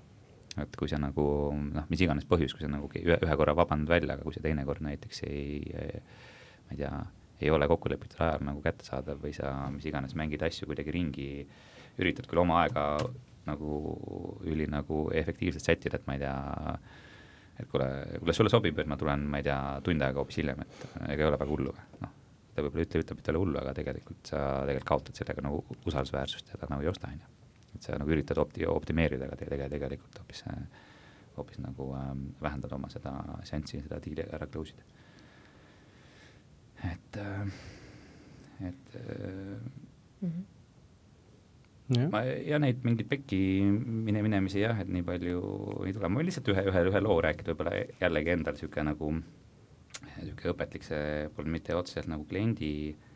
et 0.64 0.76
kui 0.78 0.90
sa 0.90 0.98
nagu 1.01 1.24
noh, 1.55 1.86
mis 1.93 2.02
iganes 2.05 2.26
põhjus, 2.28 2.55
kui 2.56 2.64
sa 2.64 2.70
nagu 2.72 2.90
ühe, 2.90 3.16
ühe 3.16 3.39
korra 3.40 3.55
vabandad 3.59 3.93
välja, 3.94 4.16
aga 4.16 4.26
kui 4.26 4.36
see 4.36 4.44
teine 4.44 4.64
kord 4.68 4.85
näiteks 4.85 5.24
ei, 5.28 5.62
ma 6.68 6.76
ei 6.76 6.82
tea, 6.82 6.93
ei 7.40 7.51
ole 7.55 7.68
kokkulepitud 7.70 8.20
ajal 8.24 8.44
nagu 8.47 8.62
kättesaadav 8.64 9.20
või 9.22 9.35
sa 9.36 9.52
mis 9.74 9.86
iganes 9.89 10.16
mängid 10.18 10.43
asju 10.47 10.68
kuidagi 10.70 10.94
ringi, 10.94 11.30
üritad 11.98 12.28
küll 12.30 12.43
oma 12.43 12.62
aega 12.64 12.86
nagu 13.48 13.80
üli 14.47 14.68
nagu 14.70 15.06
efektiivselt 15.16 15.64
sättida, 15.64 15.98
et 15.98 16.06
ma 16.09 16.18
ei 16.18 16.22
tea, 16.22 16.36
et 17.62 17.70
kuule, 17.70 17.89
kuule 18.18 18.36
sulle 18.36 18.52
sobib, 18.52 18.82
et 18.82 18.90
ma 18.90 18.98
tulen, 19.01 19.24
ma 19.30 19.40
ei 19.40 19.47
tea, 19.47 19.59
tund 19.86 20.05
aega 20.05 20.20
hoopis 20.20 20.43
hiljem, 20.43 20.62
et 20.66 20.86
ega 21.06 21.22
ei 21.22 21.30
ole 21.30 21.40
väga 21.40 21.51
hullu 21.55 21.74
noh. 22.05 22.14
ta 22.52 22.64
võib-olla 22.66 22.85
ütleb, 22.85 23.06
ütleb, 23.06 23.22
et 23.22 23.30
ei 23.30 23.35
ole 23.35 23.43
hullu, 23.44 23.59
aga 23.62 23.74
tegelikult 23.78 24.32
sa 24.35 24.44
tegelikult 24.68 24.93
kaotad 24.93 25.22
sellega 25.22 25.47
nagu 25.47 25.64
usaldusväärsust 25.78 26.52
ja 26.52 26.60
ta 26.60 26.70
nagu 26.72 26.85
ei 26.85 26.93
osta, 26.93 27.10
on 27.10 27.22
ju 27.22 27.38
et 27.74 27.86
sa 27.86 27.98
nagu 28.00 28.12
üritad 28.14 28.38
opti-, 28.42 28.66
optimeerida, 28.68 29.28
aga 29.28 29.38
tegelikult, 29.40 29.72
tegelikult 29.74 30.20
hoopis, 30.22 30.44
hoopis 31.38 31.62
nagu 31.62 31.88
ähm, 31.98 32.28
vähendada 32.42 32.78
oma 32.78 32.90
seda 32.92 33.14
seanssi, 33.48 33.82
seda 33.84 34.00
diili 34.04 34.26
ära 34.26 34.48
close 34.50 34.76
ida. 34.76 34.86
et 36.92 37.16
äh,, 37.16 37.50
et 38.68 38.94
äh, 38.94 39.58
mm. 40.20 40.30
-hmm 40.30 40.46
Ja. 41.88 42.04
ma 42.12 42.20
ja 42.20 42.58
neid 42.60 42.82
mingeid 42.84 43.08
pekki 43.08 43.64
mine 44.04 44.20
minemisi 44.22 44.60
jah, 44.60 44.76
et 44.80 44.88
nii 44.92 45.02
palju 45.02 45.38
ei 45.86 45.94
tule, 45.96 46.08
ma 46.08 46.20
võin 46.20 46.26
lihtsalt 46.28 46.50
ühe, 46.52 46.64
ühe, 46.68 46.82
ühe 46.90 47.00
loo 47.00 47.14
rääkida, 47.24 47.54
võib-olla 47.54 47.78
jällegi 48.02 48.30
endal 48.34 48.58
niisugune 48.58 48.84
nagu 48.90 49.08
niisugune 50.18 50.52
õpetlik, 50.52 50.84
see 50.84 51.30
polnud 51.32 51.54
mitte 51.54 51.78
otseselt 51.78 52.10
nagu 52.12 52.26
kliendi 52.28 52.72
äh, 52.90 53.07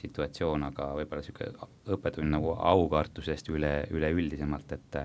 situatsioon, 0.00 0.64
aga 0.70 0.90
võib-olla 0.98 1.22
niisugune 1.22 1.68
õppetund 1.96 2.32
nagu 2.32 2.54
aukartusest 2.54 3.50
üle, 3.52 3.74
üleüldisemalt, 3.94 4.72
et 4.78 5.02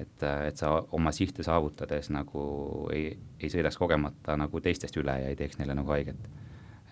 et, 0.00 0.22
et 0.24 0.56
sa 0.56 0.70
oma 0.96 1.10
sihte 1.12 1.44
saavutades 1.44 2.06
nagu 2.14 2.42
ei, 2.94 3.10
ei 3.36 3.50
sõidaks 3.52 3.76
kogemata 3.76 4.36
nagu 4.40 4.60
teistest 4.64 4.96
üle 4.96 5.12
ja 5.20 5.28
ei 5.28 5.36
teeks 5.36 5.58
neile 5.60 5.76
nagu 5.76 5.92
haiget. 5.92 6.30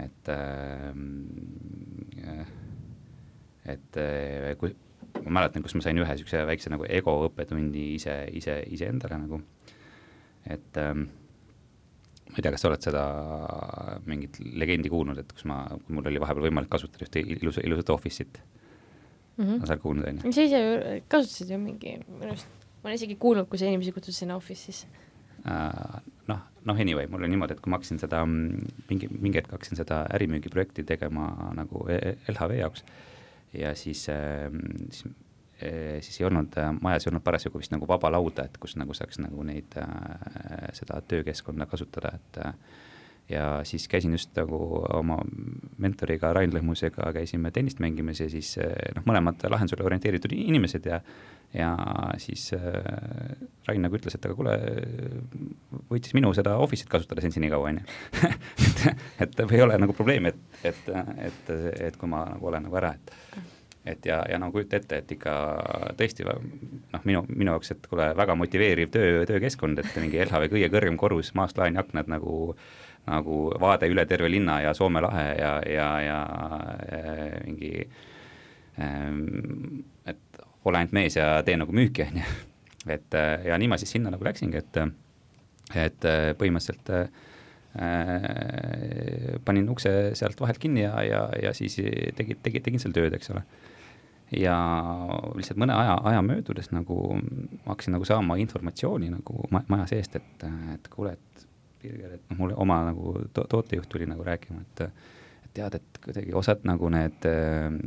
et 0.04 0.28
äh, 0.28 0.92
et 3.68 3.98
kui, 4.60 4.74
ma 5.24 5.38
mäletan, 5.40 5.64
kus 5.64 5.74
ma 5.76 5.84
sain 5.84 5.98
ühe 5.98 6.08
niisuguse 6.08 6.44
väikse 6.48 6.72
nagu 6.72 6.86
ego 6.88 7.14
õppetundi 7.26 7.94
ise, 7.96 8.20
ise, 8.36 8.58
iseendale 8.72 9.18
nagu, 9.24 9.40
et 10.48 10.80
ähm, 10.80 11.08
ma 12.28 12.38
ei 12.38 12.44
tea, 12.44 12.52
kas 12.54 12.64
sa 12.64 12.70
oled 12.70 12.84
seda 12.84 13.02
mingit 14.08 14.38
legendi 14.60 14.92
kuulnud, 14.92 15.18
et 15.22 15.32
kus 15.32 15.46
ma, 15.48 15.62
mul 15.88 16.08
oli 16.10 16.22
vahepeal 16.22 16.48
võimalik 16.48 16.70
kasutada 16.72 17.06
ühte 17.06 17.22
ilusa, 17.22 17.64
ilusat 17.66 17.92
office'it 17.94 18.40
mm. 18.40 19.44
-hmm. 19.44 19.64
sa 19.64 19.72
oled 19.72 19.84
kuulnud, 19.84 20.08
on 20.08 20.22
ju? 20.22 20.32
sa 20.36 20.46
ise 20.46 20.62
kasutasid 21.08 21.54
ju 21.54 21.60
mingi, 21.62 21.98
minu 22.06 22.32
arust, 22.32 22.50
ma 22.82 22.90
olen 22.90 23.00
isegi 23.00 23.18
kuulnud, 23.20 23.48
kui 23.48 23.60
sa 23.60 23.70
inimesi 23.70 23.94
kutsud 23.96 24.16
sinna 24.16 24.38
office'isse 24.40 24.86
uh,. 25.44 26.00
noh, 26.28 26.42
noh 26.64 26.82
anyway, 26.86 27.06
mul 27.06 27.22
oli 27.22 27.32
niimoodi, 27.34 27.56
et 27.56 27.62
kui 27.64 27.70
ma 27.70 27.80
hakkasin 27.80 28.02
seda, 28.02 28.24
mingi, 28.26 29.08
mingi 29.08 29.40
hetk 29.40 29.54
hakkasin 29.56 29.80
seda 29.80 30.04
ärimüügiprojekti 30.18 30.84
tegema 30.84 31.30
nagu 31.56 31.86
e-, 31.88 32.18
LHV 32.28 32.60
jaoks 32.60 32.84
ja 33.56 33.74
siis, 33.74 34.04
siis 34.04 35.06
Eh, 35.06 35.27
siis 36.00 36.20
ei 36.20 36.26
olnud, 36.26 36.58
äh, 36.58 36.72
majas 36.80 37.06
ei 37.06 37.10
olnud 37.12 37.24
parasjagu 37.24 37.58
vist 37.58 37.72
nagu 37.74 37.88
vaba 37.88 38.10
lauda, 38.14 38.44
et 38.46 38.58
kus 38.62 38.76
nagu 38.78 38.94
saaks 38.94 39.18
nagu 39.22 39.46
neid, 39.46 39.74
äh, 39.80 40.68
seda 40.76 41.00
töökeskkonda 41.10 41.66
kasutada, 41.66 42.14
et 42.14 42.38
äh, 42.44 42.52
ja 43.28 43.48
siis 43.68 43.88
käisin 43.88 44.14
just 44.14 44.30
nagu 44.38 44.58
oma 44.96 45.18
mentoriga 45.78 46.30
Rain 46.32 46.54
Lõhmusega 46.54 47.10
käisime 47.12 47.50
tennist 47.52 47.82
mängimas 47.84 48.22
ja 48.22 48.28
siis 48.32 48.54
noh, 48.96 49.04
mõlemad 49.04 49.42
lahendusele 49.50 49.84
orienteeritud 49.84 50.32
inimesed 50.32 50.88
ja 50.88 51.02
ja 51.52 51.74
siis 52.20 52.50
Rain 53.68 53.84
nagu 53.84 53.96
ütles, 53.96 54.16
et 54.16 54.24
aga 54.24 54.34
kuule, 54.36 54.56
võid 55.90 56.04
siis 56.04 56.16
minu 56.16 56.32
seda 56.36 56.56
office'it 56.60 56.88
kasutada 56.92 57.24
siin 57.24 57.32
senikaua, 57.32 57.70
on 57.70 57.78
ju. 57.80 58.32
et, 59.24 59.32
et 59.32 59.40
ei 59.44 59.62
ole 59.64 59.78
nagu 59.80 59.96
probleemi, 59.96 60.32
et, 60.32 60.66
et, 60.72 60.90
et, 61.28 61.54
et 61.88 61.96
kui 61.96 62.08
ma 62.08 62.26
nagu 62.34 62.52
olen 62.52 62.68
nagu 62.68 62.80
ära, 62.80 62.92
et 62.96 63.48
et 63.88 64.06
ja, 64.06 64.18
ja 64.30 64.38
no 64.40 64.50
kujuta 64.52 64.78
ette, 64.78 65.00
et 65.02 65.12
ikka 65.16 65.34
tõesti 65.98 66.26
noh, 66.26 67.04
minu, 67.08 67.22
minu 67.30 67.54
jaoks, 67.54 67.72
et 67.74 67.88
kuule, 67.90 68.10
väga 68.18 68.36
motiveeriv 68.38 68.92
töö, 68.94 69.22
töökeskkond, 69.28 69.80
et 69.82 69.96
mingi 70.00 70.20
LHV 70.24 70.50
kõige 70.52 70.70
kõrgem 70.74 70.98
korrus, 71.00 71.32
maast 71.38 71.58
laeni 71.60 71.80
aknad 71.80 72.10
nagu, 72.10 72.34
nagu 73.08 73.40
vaade 73.60 73.88
üle 73.90 74.04
terve 74.10 74.30
linna 74.30 74.60
ja 74.64 74.74
Soome 74.76 75.02
lahe 75.04 75.28
ja, 75.38 75.54
ja, 75.68 75.88
ja, 76.04 76.18
ja 76.90 76.98
mingi 77.46 77.72
ähm,, 78.82 79.24
et 80.08 80.42
ole 80.68 80.82
ainult 80.82 80.96
mees 80.96 81.16
ja 81.16 81.38
tee 81.46 81.56
nagu 81.58 81.74
müüki, 81.74 82.08
on 82.08 82.20
ju. 82.20 82.36
et 82.98 83.18
ja 83.48 83.56
nii 83.58 83.70
ma 83.72 83.80
siis 83.80 83.96
sinna 83.96 84.12
nagu 84.12 84.24
läksingi, 84.26 84.60
et, 84.60 84.82
et 85.86 86.06
põhimõtteliselt 86.40 86.92
äh, 86.94 87.08
panin 89.44 89.68
ukse 89.70 89.92
sealt 90.18 90.40
vahelt 90.40 90.58
kinni 90.58 90.82
ja, 90.82 90.94
ja, 91.04 91.22
ja 91.42 91.52
siis 91.54 91.76
tegin, 92.16 92.38
tegin, 92.42 92.62
tegin 92.64 92.82
seal 92.82 92.94
tööd, 92.96 93.14
eks 93.14 93.30
ole 93.34 93.44
ja 94.36 94.56
lihtsalt 95.36 95.60
mõne 95.60 95.76
aja, 95.76 95.98
aja 96.10 96.22
möödudes 96.24 96.72
nagu 96.74 97.16
ma 97.16 97.72
hakkasin 97.72 97.96
nagu 97.96 98.08
saama 98.08 98.36
informatsiooni 98.42 99.10
nagu 99.12 99.44
maja 99.52 99.86
seest, 99.90 100.18
et, 100.20 100.48
et 100.74 100.88
kuule, 100.92 101.14
et 101.16 101.46
Birger, 101.78 102.16
et 102.16 102.24
noh, 102.32 102.40
mulle 102.40 102.56
oma 102.58 102.80
nagu 102.88 103.14
to 103.32 103.44
tootejuht 103.48 103.88
tuli 103.88 104.08
nagu 104.10 104.24
rääkima, 104.26 104.64
et 104.66 104.84
et 105.46 105.54
tead, 105.56 105.78
et 105.78 106.00
kuidagi 106.04 106.34
osad 106.36 106.64
nagu 106.68 106.90
need 106.92 107.28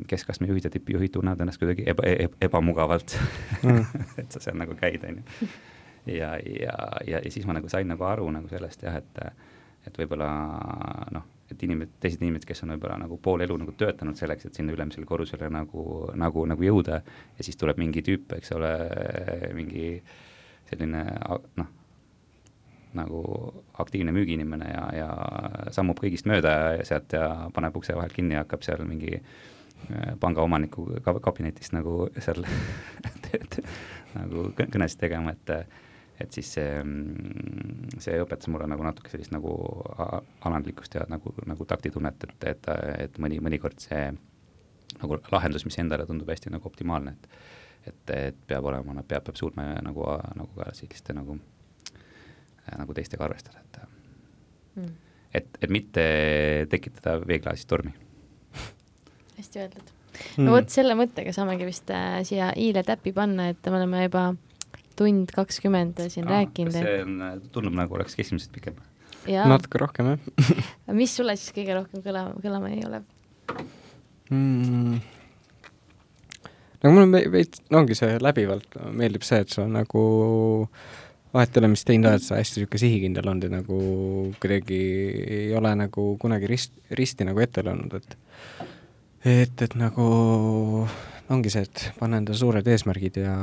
keskastme 0.10 0.48
juhid 0.50 0.66
ja 0.66 0.72
tippjuhid 0.74 1.14
tunnevad 1.14 1.44
ennast 1.44 1.62
kuidagi 1.62 1.86
eba, 1.92 2.08
eba, 2.08 2.40
ebamugavalt 2.42 3.18
mm. 3.62 3.84
et 4.24 4.32
sa 4.32 4.42
seal 4.42 4.58
nagu 4.58 4.76
käid, 4.80 5.04
on 5.08 5.20
ju. 5.22 5.52
ja, 6.16 6.34
ja, 6.40 6.78
ja, 7.06 7.20
ja 7.20 7.32
siis 7.32 7.46
ma 7.46 7.58
nagu 7.58 7.70
sain 7.70 7.90
nagu 7.92 8.08
aru 8.08 8.32
nagu 8.34 8.50
sellest 8.50 8.88
jah, 8.88 8.98
et 8.98 9.22
et 9.82 9.96
võib-olla 9.98 10.30
noh 11.14 11.30
et 11.54 11.64
inimesed, 11.68 11.94
teised 12.04 12.24
inimesed, 12.24 12.48
kes 12.50 12.64
on 12.66 12.74
võib-olla 12.76 12.98
nagu 13.04 13.18
pool 13.22 13.44
elu 13.46 13.58
nagu 13.62 13.76
töötanud 13.78 14.20
selleks, 14.20 14.48
et 14.48 14.58
sinna 14.58 14.74
ülemisele 14.76 15.08
korrusele 15.10 15.50
nagu, 15.54 15.86
nagu, 16.20 16.46
nagu 16.50 16.68
jõuda 16.68 17.02
ja 17.04 17.46
siis 17.46 17.60
tuleb 17.60 17.80
mingi 17.82 18.04
tüüp, 18.06 18.34
eks 18.40 18.56
ole, 18.58 18.74
mingi 19.58 19.94
selline 20.72 21.06
noh, 21.60 21.72
nagu 22.98 23.22
aktiivne 23.80 24.12
müügiinimene 24.16 24.68
ja, 24.68 24.84
ja 24.96 25.72
sammub 25.76 26.00
kõigist 26.02 26.28
mööda 26.28 26.58
ja 26.80 26.86
sealt 26.88 27.14
ja 27.16 27.28
paneb 27.56 27.76
ukse 27.80 27.96
vahelt 27.96 28.16
kinni 28.16 28.36
ja 28.36 28.44
hakkab 28.44 28.66
seal 28.68 28.84
mingi 28.88 29.16
äh, 29.20 30.16
pangaomaniku 30.20 30.88
kabinetis 31.04 31.72
nagu 31.76 32.08
seal 32.20 32.44
nagu 34.18 34.50
kõnesid 34.58 35.00
tegema, 35.02 35.34
et 35.36 35.54
et 36.24 36.36
siis 36.38 36.50
see, 36.58 36.68
mm, 36.82 38.02
see 38.04 38.20
õpetas 38.22 38.50
mulle 38.52 38.68
nagu 38.70 38.86
natuke 38.86 39.12
sellist 39.12 39.34
nagu 39.34 39.54
alandlikkust 40.48 41.00
ja 41.00 41.06
nagu, 41.12 41.34
nagu 41.50 41.68
taktitunnet, 41.68 42.28
et, 42.28 42.48
et, 42.54 42.70
et 43.08 43.22
mõni, 43.22 43.42
mõnikord 43.44 43.80
see 43.82 44.10
nagu 45.02 45.18
lahendus, 45.32 45.66
mis 45.66 45.80
endale 45.82 46.06
tundub 46.06 46.30
hästi 46.30 46.54
nagu 46.54 46.68
optimaalne, 46.70 47.16
et 47.16 47.34
et, 47.88 48.12
et 48.14 48.42
peab 48.48 48.68
olema, 48.70 49.02
peab, 49.02 49.26
peab 49.26 49.38
suutma 49.40 49.66
nagu, 49.82 50.06
nagu 50.38 50.52
ka 50.58 50.70
selliste 50.78 51.16
nagu, 51.18 51.38
nagu 52.78 52.98
teistega 52.98 53.26
arvestada, 53.26 53.64
et 53.64 53.80
mm. 54.76 54.92
et, 55.40 55.58
et 55.62 55.74
mitte 55.74 56.06
tekitada 56.70 57.18
veeklaasis 57.26 57.70
tormi. 57.70 57.94
hästi 59.38 59.64
öeldud 59.64 59.90
mm.. 59.90 60.46
no 60.46 60.56
vot, 60.58 60.70
selle 60.70 60.96
mõttega 61.00 61.34
saamegi 61.36 61.68
vist 61.68 61.90
äh, 61.96 62.22
siia 62.28 62.52
i-le 62.60 62.86
täppi 62.88 63.14
panna, 63.16 63.50
et 63.54 63.72
me 63.72 63.80
oleme 63.80 64.06
juba 64.06 64.26
tund 65.02 65.34
kakskümmend 65.36 66.02
siin 66.08 66.30
Aa, 66.30 66.40
rääkinud. 66.40 66.78
see 66.78 66.98
on, 67.04 67.20
tundub 67.52 67.78
nagu 67.78 67.98
oleks 68.00 68.18
keskmisest 68.20 68.54
pikem. 68.56 68.78
natuke 69.28 69.82
rohkem, 69.82 70.14
jah 70.16 70.62
mis 71.02 71.16
sulle 71.18 71.38
siis 71.40 71.54
kõige 71.58 71.78
rohkem 71.78 72.06
kõlama, 72.06 72.38
kõlama 72.44 72.72
ei 72.74 72.86
ole 72.88 73.04
mm.? 74.32 75.02
no 76.82 76.96
mulle 76.96 77.24
veits, 77.34 77.64
ongi 77.74 77.98
see 77.98 78.18
läbivalt 78.22 78.80
meeldib 78.98 79.26
see, 79.28 79.44
et 79.44 79.54
sul 79.54 79.68
on 79.68 79.80
nagu 79.82 80.04
vahet 81.32 81.56
ei 81.56 81.62
ole, 81.62 81.72
mis 81.72 81.86
teinud 81.88 82.10
oled, 82.10 82.24
sa 82.26 82.40
hästi 82.40 82.62
niisugune 82.62 82.82
sihikindel 82.82 83.30
olnud 83.32 83.48
ja 83.48 83.54
nagu 83.54 83.78
kuidagi 84.42 84.82
ei 85.38 85.56
ole 85.58 85.72
nagu 85.80 86.08
kunagi 86.22 86.50
rist, 86.50 86.76
risti 86.98 87.28
nagu 87.28 87.40
ette 87.44 87.64
löönud, 87.66 87.96
et 88.02 88.18
et, 89.22 89.62
et 89.62 89.76
nagu 89.78 90.08
ongi 91.32 91.52
see, 91.54 91.64
et 91.68 91.86
panna 92.00 92.20
enda 92.22 92.36
suured 92.38 92.68
eesmärgid 92.68 93.22
ja, 93.22 93.36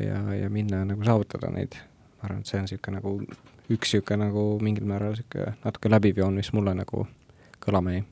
ja, 0.00 0.20
ja 0.42 0.50
minna 0.52 0.84
nagu 0.88 1.04
saavutada 1.06 1.50
neid. 1.54 1.76
ma 2.16 2.28
arvan, 2.30 2.42
et 2.42 2.50
see 2.50 2.58
on 2.58 2.66
niisugune 2.66 2.98
nagu 2.98 3.14
üks 3.66 3.92
niisugune 3.92 4.28
nagu 4.28 4.44
mingil 4.64 4.86
määral 4.88 5.14
niisugune 5.14 5.56
natuke 5.64 5.92
läbiv 5.92 6.22
joon, 6.22 6.38
mis 6.40 6.52
mulle 6.56 6.74
nagu 6.78 7.06
kõlama 7.64 7.96
jäi. 7.96 8.06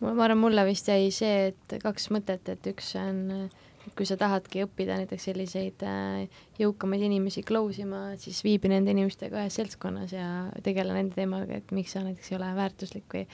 ma 0.00 0.14
arvan, 0.16 0.40
mulle 0.44 0.64
vist 0.68 0.88
jäi 0.88 1.10
see, 1.14 1.52
et 1.52 1.76
kaks 1.82 2.08
mõtet, 2.14 2.48
et 2.54 2.72
üks 2.72 2.94
on 3.00 3.50
et 3.82 3.94
kui 3.98 4.06
sa 4.06 4.14
tahadki 4.14 4.62
õppida 4.62 4.94
näiteks 5.00 5.24
selliseid 5.26 5.82
äh, 5.86 6.42
jõukamaid 6.60 7.02
inimesi 7.02 7.42
close 7.46 7.82
ima, 7.82 8.12
siis 8.20 8.38
viibi 8.46 8.70
nende 8.70 8.94
inimestega 8.94 9.42
ühes 9.42 9.58
seltskonnas 9.58 10.14
ja 10.14 10.28
tegele 10.62 10.94
nende 10.94 11.18
teemaga, 11.18 11.58
et 11.58 11.74
miks 11.74 11.96
sa 11.96 12.04
näiteks 12.04 12.30
ei 12.30 12.38
ole 12.38 12.52
väärtuslik 12.58 13.16
või 13.16 13.24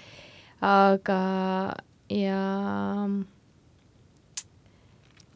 aga 0.64 1.18
ja 2.12 2.38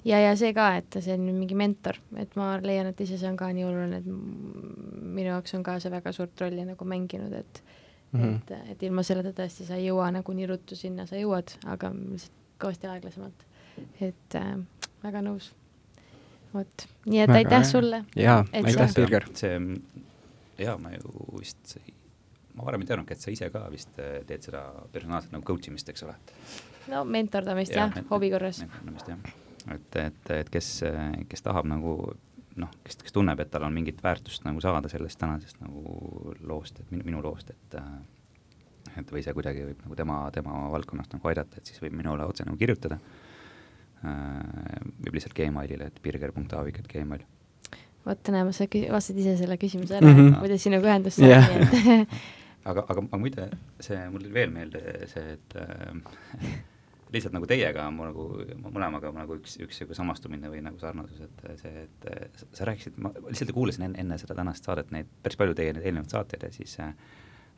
ja, 0.04 0.18
ja 0.18 0.32
see 0.38 0.52
ka, 0.56 0.68
et 0.80 0.98
see 1.00 1.14
on 1.14 1.28
mingi 1.28 1.56
mentor, 1.58 1.98
et 2.20 2.36
ma 2.38 2.56
leian, 2.62 2.90
et 2.90 3.00
ise 3.04 3.18
see 3.20 3.30
on 3.30 3.38
ka 3.40 3.50
nii 3.54 3.66
oluline, 3.68 4.02
et 4.02 4.06
minu 5.12 5.28
jaoks 5.28 5.54
on 5.58 5.64
ka 5.66 5.78
see 5.82 5.92
väga 5.92 6.12
suurt 6.16 6.40
rolli 6.40 6.66
nagu 6.66 6.84
mänginud, 6.88 7.32
et 7.38 7.62
mm 8.12 8.20
-hmm. 8.20 8.36
et, 8.36 8.70
et 8.70 8.82
ilma 8.82 9.02
selleta 9.02 9.32
tõesti 9.42 9.66
sa 9.66 9.76
ei 9.76 9.88
jõua 9.88 10.10
nagu 10.12 10.32
nii 10.32 10.46
ruttu 10.46 10.76
sinna, 10.76 11.06
sa 11.06 11.16
jõuad, 11.16 11.56
aga 11.66 11.92
lihtsalt 11.94 12.38
kõvasti 12.62 12.88
aeglasemalt. 12.88 13.48
et 14.00 14.34
äh, 14.34 14.54
väga 15.02 15.22
nõus. 15.22 15.52
vot, 16.54 16.88
nii 17.06 17.20
et 17.20 17.28
väga 17.30 17.38
aitäh 17.38 17.64
sulle. 17.68 18.04
jaa, 18.16 18.44
aitäh, 18.52 18.94
Birger. 18.94 19.28
see, 19.34 19.58
jaa, 20.58 20.78
ma 20.78 20.92
ju 20.92 21.38
vist, 21.38 21.76
ma 22.54 22.64
varem 22.64 22.84
ei 22.84 22.86
teadnudki, 22.86 23.16
et 23.16 23.20
sa 23.20 23.30
ise 23.30 23.50
ka 23.50 23.64
vist 23.70 23.98
äh, 23.98 24.20
teed 24.26 24.42
seda 24.42 24.66
personaalset 24.92 25.32
nagu 25.32 25.44
coach 25.44 25.68
imist, 25.68 25.88
eks 25.88 26.02
ole? 26.02 26.16
no 26.92 27.04
mentordamist 27.04 27.72
ja, 27.72 27.88
jah, 27.88 28.04
hobi 28.10 28.30
korras. 28.30 28.60
mentordamist 28.60 29.08
jah, 29.08 29.18
et, 29.70 29.96
et, 29.96 30.30
et 30.38 30.50
kes, 30.52 30.68
kes 31.28 31.42
tahab 31.42 31.68
nagu 31.70 31.96
noh, 32.56 32.72
kes, 32.84 32.98
kes 33.00 33.14
tunneb, 33.14 33.40
et 33.40 33.50
tal 33.50 33.64
on 33.64 33.72
mingit 33.72 34.02
väärtust 34.04 34.44
nagu 34.44 34.60
saada 34.60 34.90
sellest 34.92 35.20
tänasest 35.20 35.60
nagu 35.62 36.34
loost, 36.40 36.80
et 36.80 36.90
minu, 36.90 37.06
minu 37.10 37.22
loost, 37.24 37.50
et 37.50 37.78
et 38.92 39.08
või 39.08 39.22
see 39.24 39.32
kuidagi 39.32 39.62
võib 39.64 39.84
nagu 39.86 39.96
tema, 39.96 40.16
tema 40.34 40.56
valdkonnast 40.72 41.14
nagu 41.14 41.28
aidata, 41.30 41.56
et 41.56 41.70
siis 41.70 41.80
võib 41.80 41.94
minule 41.96 42.26
otse 42.28 42.44
nagu 42.44 42.58
kirjutada 42.60 42.98
Äh, 44.02 44.82
võib 45.04 45.14
lihtsalt 45.14 45.36
Gmailile, 45.36 45.86
et 45.92 45.98
birger.aavik.gmail. 46.02 47.20
vot 48.02 48.30
näe, 48.34 48.46
sa 48.50 48.66
vastasid 48.66 49.20
ise 49.22 49.36
selle 49.38 49.54
küsimuse 49.62 49.94
ära 49.94 50.08
mm, 50.08 50.16
-hmm. 50.18 50.40
kuidas 50.42 50.64
sinuga 50.66 50.88
ühendust 50.90 51.20
saada 51.20 51.36
yeah. 51.36 51.52
et 51.54 52.08
aga, 52.70 52.82
aga, 52.82 53.04
aga 53.04 53.20
muide, 53.22 53.46
see, 53.78 54.00
mul 54.10 54.24
tuli 54.24 54.34
veel 54.34 54.50
meelde 54.50 55.06
see, 55.06 55.36
et 55.36 55.54
äh, 55.54 56.50
lihtsalt 57.12 57.34
nagu 57.36 57.48
teiega, 57.48 57.86
mu 57.94 58.06
nagu 58.08 58.26
mõlemaga 58.66 59.12
nagu 59.16 59.38
üks, 59.40 59.56
üks 59.62 59.80
sihuke 59.80 59.96
samastumine 59.96 60.50
või 60.52 60.62
nagu 60.64 60.80
sarnasus, 60.80 61.24
et 61.26 61.42
see, 61.60 61.86
et 61.86 62.44
sa, 62.44 62.68
rääkisid, 62.68 63.00
ma 63.02 63.12
lihtsalt 63.28 63.52
kuulasin 63.56 63.88
enne, 63.88 64.00
enne 64.04 64.20
seda 64.20 64.36
tänast 64.38 64.68
saadet 64.68 64.92
neid 64.94 65.10
päris 65.24 65.40
palju 65.40 65.56
teie 65.58 65.74
neid 65.76 65.88
eelnevaid 65.88 66.14
saateid 66.14 66.48
ja 66.48 66.54
siis 66.54 66.78
äh, 66.82 66.94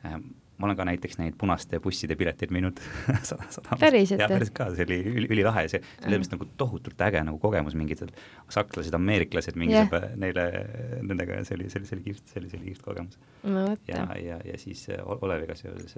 äh 0.05 0.19
ma 0.55 0.69
olen 0.69 0.77
ka 0.79 0.85
näiteks 0.87 1.17
neid 1.19 1.35
punaste 1.39 1.79
busside 1.83 2.15
pileteid 2.15 2.51
müünud 2.55 2.79
päriselt? 3.81 4.21
jah, 4.21 4.31
päriselt 4.31 4.55
ka, 4.55 4.69
see 4.75 4.85
oli 4.87 4.99
üli, 5.11 5.27
ülilahe 5.35 5.65
see, 5.71 5.81
see 5.99 6.07
oli 6.07 6.19
vist 6.21 6.31
nagu 6.31 6.47
tohutult 6.59 7.01
äge 7.07 7.23
nagu 7.27 7.39
kogemus, 7.43 7.75
mingid 7.75 8.05
sakslased, 8.53 8.95
ameeriklased, 8.95 9.59
mingi 9.59 9.75
yeah. 9.75 9.89
sõber, 9.89 10.07
neile, 10.21 10.45
nendega, 11.03 11.41
see 11.47 11.59
oli, 11.59 11.67
see 11.73 11.81
oli, 11.81 11.89
see 11.89 11.97
oli 11.97 12.05
kihvt, 12.07 12.27
see 12.31 12.41
oli, 12.41 12.51
see 12.51 12.61
oli 12.61 12.71
kihvt 12.71 12.85
kogemus 12.87 13.19
no,. 13.43 13.65
ja, 13.89 14.05
ja, 14.21 14.39
ja 14.47 14.59
siis 14.61 14.87
äh, 14.95 15.03
Oleviga 15.15 15.57
seoses 15.59 15.97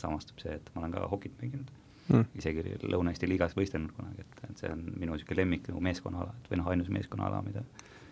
samastub 0.00 0.44
see, 0.44 0.58
et 0.60 0.74
ma 0.74 0.84
olen 0.84 0.98
ka 0.98 1.06
hokit 1.14 1.40
mänginud 1.40 1.72
mm.. 2.10 2.26
isegi 2.42 2.64
Lõuna-Eesti 2.90 3.30
liigas 3.30 3.56
võistelnud 3.58 3.94
kunagi, 3.96 4.26
et, 4.26 4.42
et 4.50 4.64
see 4.64 4.72
on 4.72 4.82
minu 4.96 5.14
niisugune 5.14 5.42
lemmik 5.42 5.70
nagu 5.70 5.84
meeskonnaala, 5.88 6.34
et 6.38 6.52
või 6.52 6.62
noh, 6.62 6.72
ainus 6.74 6.92
meeskonnaala, 6.92 7.42
mida 7.46 7.64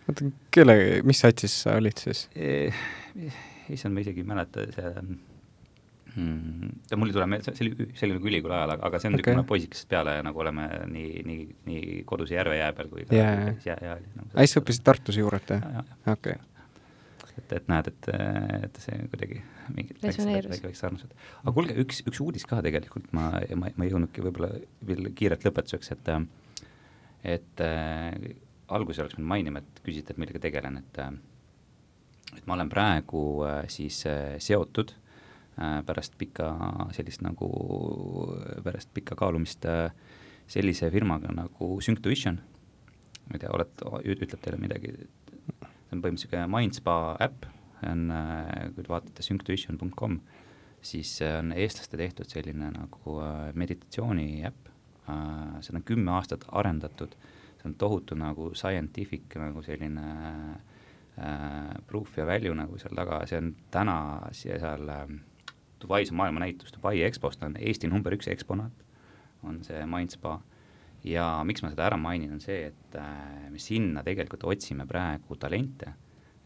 oota, 0.09 0.29
kelle, 0.53 0.77
mis 1.07 1.21
satsis 1.25 1.55
sa 1.65 1.77
olid 1.79 2.01
siis 2.01 2.27
e,? 2.35 2.69
issand, 3.69 3.93
ma 3.93 4.01
isegi 4.01 4.23
ei 4.23 4.29
mäleta, 4.29 4.65
see 4.73 4.93
mm,. 6.15 6.69
mul 6.97 7.11
ei 7.11 7.15
tule 7.15 7.27
meelde, 7.29 7.53
see 7.53 7.67
oli, 7.67 7.89
see 7.93 8.07
oli 8.07 8.17
nagu 8.17 8.29
ülikooli 8.31 8.55
ajal, 8.57 8.75
aga, 8.77 9.01
see 9.01 9.11
on 9.11 9.17
okay. 9.17 9.23
niisugune 9.23 9.47
poisikesest 9.49 9.89
peale 9.91 10.15
nagu 10.25 10.43
oleme 10.45 10.67
nii, 10.93 11.23
nii, 11.27 11.47
nii 11.69 12.03
kodus 12.09 12.33
Järve 12.33 12.57
jää 12.59 12.71
peal 12.77 12.91
kui 12.91 13.05
ka 13.09 13.17
yeah. 13.17 13.51
jää, 13.65 13.77
jää 13.81 13.97
oli 13.97 14.13
nagu. 14.15 14.29
aa, 14.33 14.45
siis 14.45 14.57
sa 14.57 14.63
õppisid 14.63 14.85
Tartus 14.89 15.19
juurat, 15.21 15.53
jah? 15.55 15.83
okei. 16.13 16.39
Et, 17.39 17.55
et 17.57 17.71
näed, 17.71 17.89
et, 17.91 18.09
et 18.67 18.81
see 18.83 18.99
kuidagi 19.11 19.39
mingid 19.75 20.03
väiksed 20.03 20.77
sarnased. 20.77 21.15
aga 21.43 21.55
kuulge, 21.55 21.77
üks, 21.83 22.03
üks 22.09 22.21
uudis 22.25 22.45
ka 22.49 22.61
tegelikult, 22.65 23.09
ma, 23.15 23.31
ma, 23.55 23.71
ma 23.73 23.87
ei 23.87 23.93
jõudnudki 23.93 24.23
võib-olla 24.25 24.51
veel 24.85 25.11
kiirelt 25.17 25.47
lõpetuseks, 25.47 25.91
et 25.95 26.13
et 27.29 27.65
äh, 27.65 28.13
alguses 28.69 29.03
oleks 29.03 29.17
pidanud 29.17 29.33
mainima, 29.33 29.63
et 29.63 29.83
küsite, 29.83 30.13
et 30.13 30.21
millega 30.21 30.41
tegelen, 30.43 30.79
et 30.83 31.03
et 32.37 32.45
ma 32.45 32.55
olen 32.55 32.69
praegu 32.69 33.23
äh, 33.47 33.63
siis 33.71 34.03
äh, 34.07 34.37
seotud 34.41 34.93
äh, 34.93 35.79
pärast 35.85 36.17
pikka 36.17 36.51
sellist 36.95 37.23
nagu, 37.25 37.49
pärast 38.63 38.93
pikka 38.93 39.17
kaalumist 39.19 39.65
äh, 39.65 39.89
sellise 40.49 40.89
firmaga 40.91 41.33
nagu 41.33 41.77
Synctuition. 41.81 42.39
ma 43.29 43.37
ei 43.37 43.41
tea, 43.43 43.49
oled, 43.53 43.81
ütleb 44.09 44.39
teile 44.41 44.57
midagi, 44.57 44.89
see 45.89 45.97
on 45.97 46.03
põhimõtteliselt 46.03 46.35
niisugune 46.35 46.51
Mindspa 46.53 46.95
äpp, 47.25 47.47
on, 47.89 48.05
äh, 48.13 48.69
kui 48.75 48.85
te 48.85 48.93
vaatate 48.93 49.25
synctuition.com, 49.25 50.19
siis 50.85 51.17
see 51.19 51.31
on 51.41 51.51
eestlaste 51.57 51.97
tehtud 51.99 52.29
selline 52.29 52.69
nagu 52.75 53.15
meditatsiooni 53.59 54.45
äpp, 54.47 54.69
seda 55.65 55.79
on 55.79 55.85
kümme 55.87 56.13
aastat 56.13 56.45
arendatud, 56.55 57.15
see 57.59 57.67
on 57.67 57.75
tohutu 57.81 58.15
nagu 58.15 58.51
scientific 58.55 59.35
nagu 59.41 59.63
selline 59.65 60.05
äh, 61.19 61.73
proof 61.87 62.17
ja 62.17 62.27
value 62.29 62.55
nagu 62.55 62.77
seal 62.79 62.95
taga, 62.95 63.23
see 63.27 63.41
on 63.41 63.51
täna 63.73 63.97
seal 64.37 64.87
äh, 64.93 65.17
Dubais 65.79 66.11
on 66.11 66.17
maailmanäitus, 66.19 66.73
Dubai 66.75 67.01
EXPO-st 67.07 67.43
on 67.43 67.55
Eesti 67.59 67.87
number 67.87 68.11
üks 68.11 68.27
eksponaat, 68.27 68.85
on 69.47 69.61
see 69.63 69.79
Mindspa. 69.87 70.39
Ja 71.07 71.25
miks 71.47 71.63
ma 71.63 71.71
seda 71.73 71.87
ära 71.87 71.97
mainin, 71.99 72.33
on 72.35 72.43
see, 72.43 72.69
et 72.71 72.99
äh, 72.99 73.49
me 73.51 73.61
sinna 73.61 74.03
tegelikult 74.05 74.45
otsime 74.49 74.87
praegu 74.89 75.37
talente, 75.39 75.93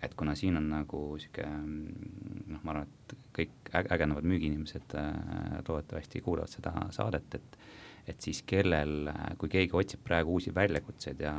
et 0.04 0.16
kuna 0.20 0.36
siin 0.36 0.60
on 0.60 0.68
nagu 0.72 1.04
niisugune 1.16 2.54
noh, 2.54 2.60
ma 2.62 2.74
arvan, 2.74 2.90
et 2.90 3.16
kõik 3.34 3.72
ägenevad 3.84 4.28
müügiinimesed 4.30 4.98
äh, 5.00 5.16
loodetavasti 5.68 6.22
kuulavad 6.26 6.54
seda 6.54 6.76
saadet, 6.96 7.40
et 7.40 7.64
et 8.04 8.20
siis 8.20 8.42
kellel, 8.44 9.08
kui 9.40 9.48
keegi 9.48 9.72
otsib 9.80 10.02
praegu 10.04 10.34
uusi 10.36 10.52
väljakutseid 10.52 11.22
ja, 11.24 11.32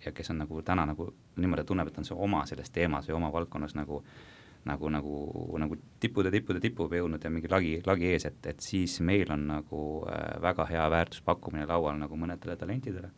ja 0.00 0.12
kes 0.16 0.30
on 0.32 0.38
nagu 0.40 0.62
täna 0.64 0.86
nagu 0.88 1.10
niimoodi 1.36 1.66
tunneb, 1.68 1.90
et 1.90 1.98
on 2.00 2.06
see 2.08 2.16
oma 2.16 2.40
selles 2.48 2.72
teemas 2.72 3.04
või 3.10 3.18
oma 3.18 3.28
valdkonnas 3.34 3.74
nagu 3.76 3.98
äh, 4.00 4.22
nagu, 4.68 4.90
nagu, 4.92 5.14
nagu 5.58 5.76
tippude, 6.00 6.30
tippude 6.32 6.60
tippub 6.60 6.92
jõudnud 6.92 7.22
ja 7.24 7.32
mingi 7.32 7.48
lagi, 7.50 7.72
lagi 7.86 8.10
ees, 8.12 8.26
et, 8.28 8.40
et 8.52 8.60
siis 8.64 8.98
meil 9.06 9.30
on 9.32 9.46
nagu 9.48 9.82
äh, 10.10 10.36
väga 10.42 10.66
hea 10.68 10.84
väärtuspakkumine 10.92 11.66
laual 11.68 11.98
nagu 12.00 12.18
mõnedele 12.20 12.56
talentidele. 12.60 13.10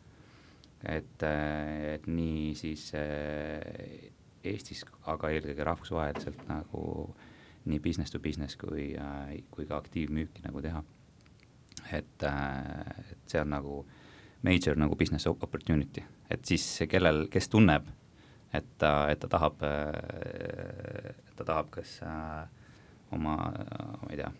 et, 0.82 1.23
äh, 1.23 1.94
et 1.94 2.06
nii 2.06 2.55
siis 2.59 2.90
äh, 2.98 4.10
Eestis, 4.43 4.81
aga 5.06 5.28
eelkõige 5.31 5.64
rahvusvaheliselt 5.64 6.40
nagu 6.48 7.12
nii 7.70 7.78
business 7.78 8.10
to 8.10 8.19
business 8.19 8.59
kui 8.59 8.89
kui 9.55 9.66
ka 9.66 9.77
aktiivmüüki 9.78 10.43
nagu 10.43 10.62
teha. 10.62 10.82
et 11.93 12.23
et 12.23 13.23
see 13.27 13.40
on 13.40 13.51
nagu 13.51 13.85
major 14.43 14.77
nagu 14.77 14.97
business 14.97 15.27
opportunity, 15.27 16.02
et 16.31 16.44
siis 16.44 16.82
kellel, 16.90 17.28
kes 17.31 17.48
tunneb 17.48 17.86
et 18.52 18.69
ta, 18.78 18.93
et 19.12 19.20
ta 19.20 19.28
tahab, 19.32 19.62
ta 21.43 21.48
tahab 21.51 21.73
kas 21.74 21.98
äh, 22.06 22.47
oma, 23.12 23.36
ma 24.01 24.10
ei 24.10 24.23
tea, 24.23 24.31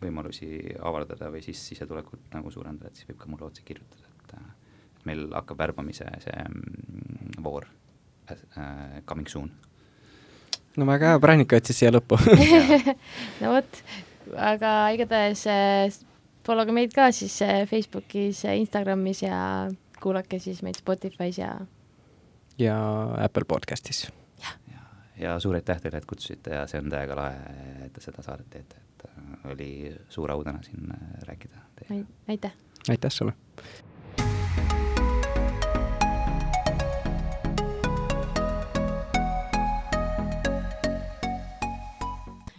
võimalusi 0.00 0.74
avaldada 0.80 1.30
või 1.32 1.42
siis 1.44 1.60
sissetulekut 1.70 2.32
nagu 2.34 2.50
suurendada, 2.52 2.90
et 2.90 2.98
siis 2.98 3.08
võib 3.10 3.18
ka 3.20 3.30
mulle 3.30 3.48
otse 3.48 3.64
kirjutada, 3.66 4.08
et 4.22 4.36
äh, 4.38 4.76
meil 5.08 5.26
hakkab 5.34 5.60
värbamise 5.60 6.08
see 6.24 6.44
mm, 6.44 7.40
voor 7.44 7.66
äh, 8.30 9.00
coming 9.04 9.28
soon. 9.28 9.50
no 10.76 10.86
väga 10.88 11.14
hea, 11.14 11.20
Pränika 11.20 11.58
jättis 11.60 11.82
siia 11.82 11.92
lõppu 11.92 12.18
no 13.42 13.56
vot, 13.56 13.82
aga 14.50 14.72
igatahes 14.96 15.44
äh, 15.50 16.00
followge 16.46 16.76
meid 16.76 16.96
ka 16.96 17.10
siis 17.12 17.36
äh, 17.44 17.66
Facebookis, 17.68 18.44
Instagramis 18.54 19.24
ja 19.26 19.42
kuulake 20.00 20.40
siis 20.40 20.64
meid 20.64 20.80
Spotify's 20.80 21.42
ja 21.42 21.58
ja 22.60 22.76
Apple 23.20 23.46
podcastis. 23.48 24.08
Ja, 25.20 25.38
suur 25.40 25.58
aitäh 25.58 25.80
teile, 25.80 26.00
et 26.00 26.08
kutsusite 26.08 26.54
ja 26.54 26.66
see 26.70 26.80
on 26.80 26.90
täiega 26.92 27.16
lahe, 27.18 27.54
et 27.86 27.92
te 27.92 28.02
seda 28.04 28.24
saadet 28.24 28.50
teete, 28.50 28.80
et 28.80 29.06
oli 29.52 29.70
suur 30.08 30.32
au 30.32 30.44
täna 30.44 30.62
siin 30.66 30.90
rääkida. 31.28 31.64
aitäh! 32.28 32.52
aitäh 32.88 33.10
sulle! 33.10 33.36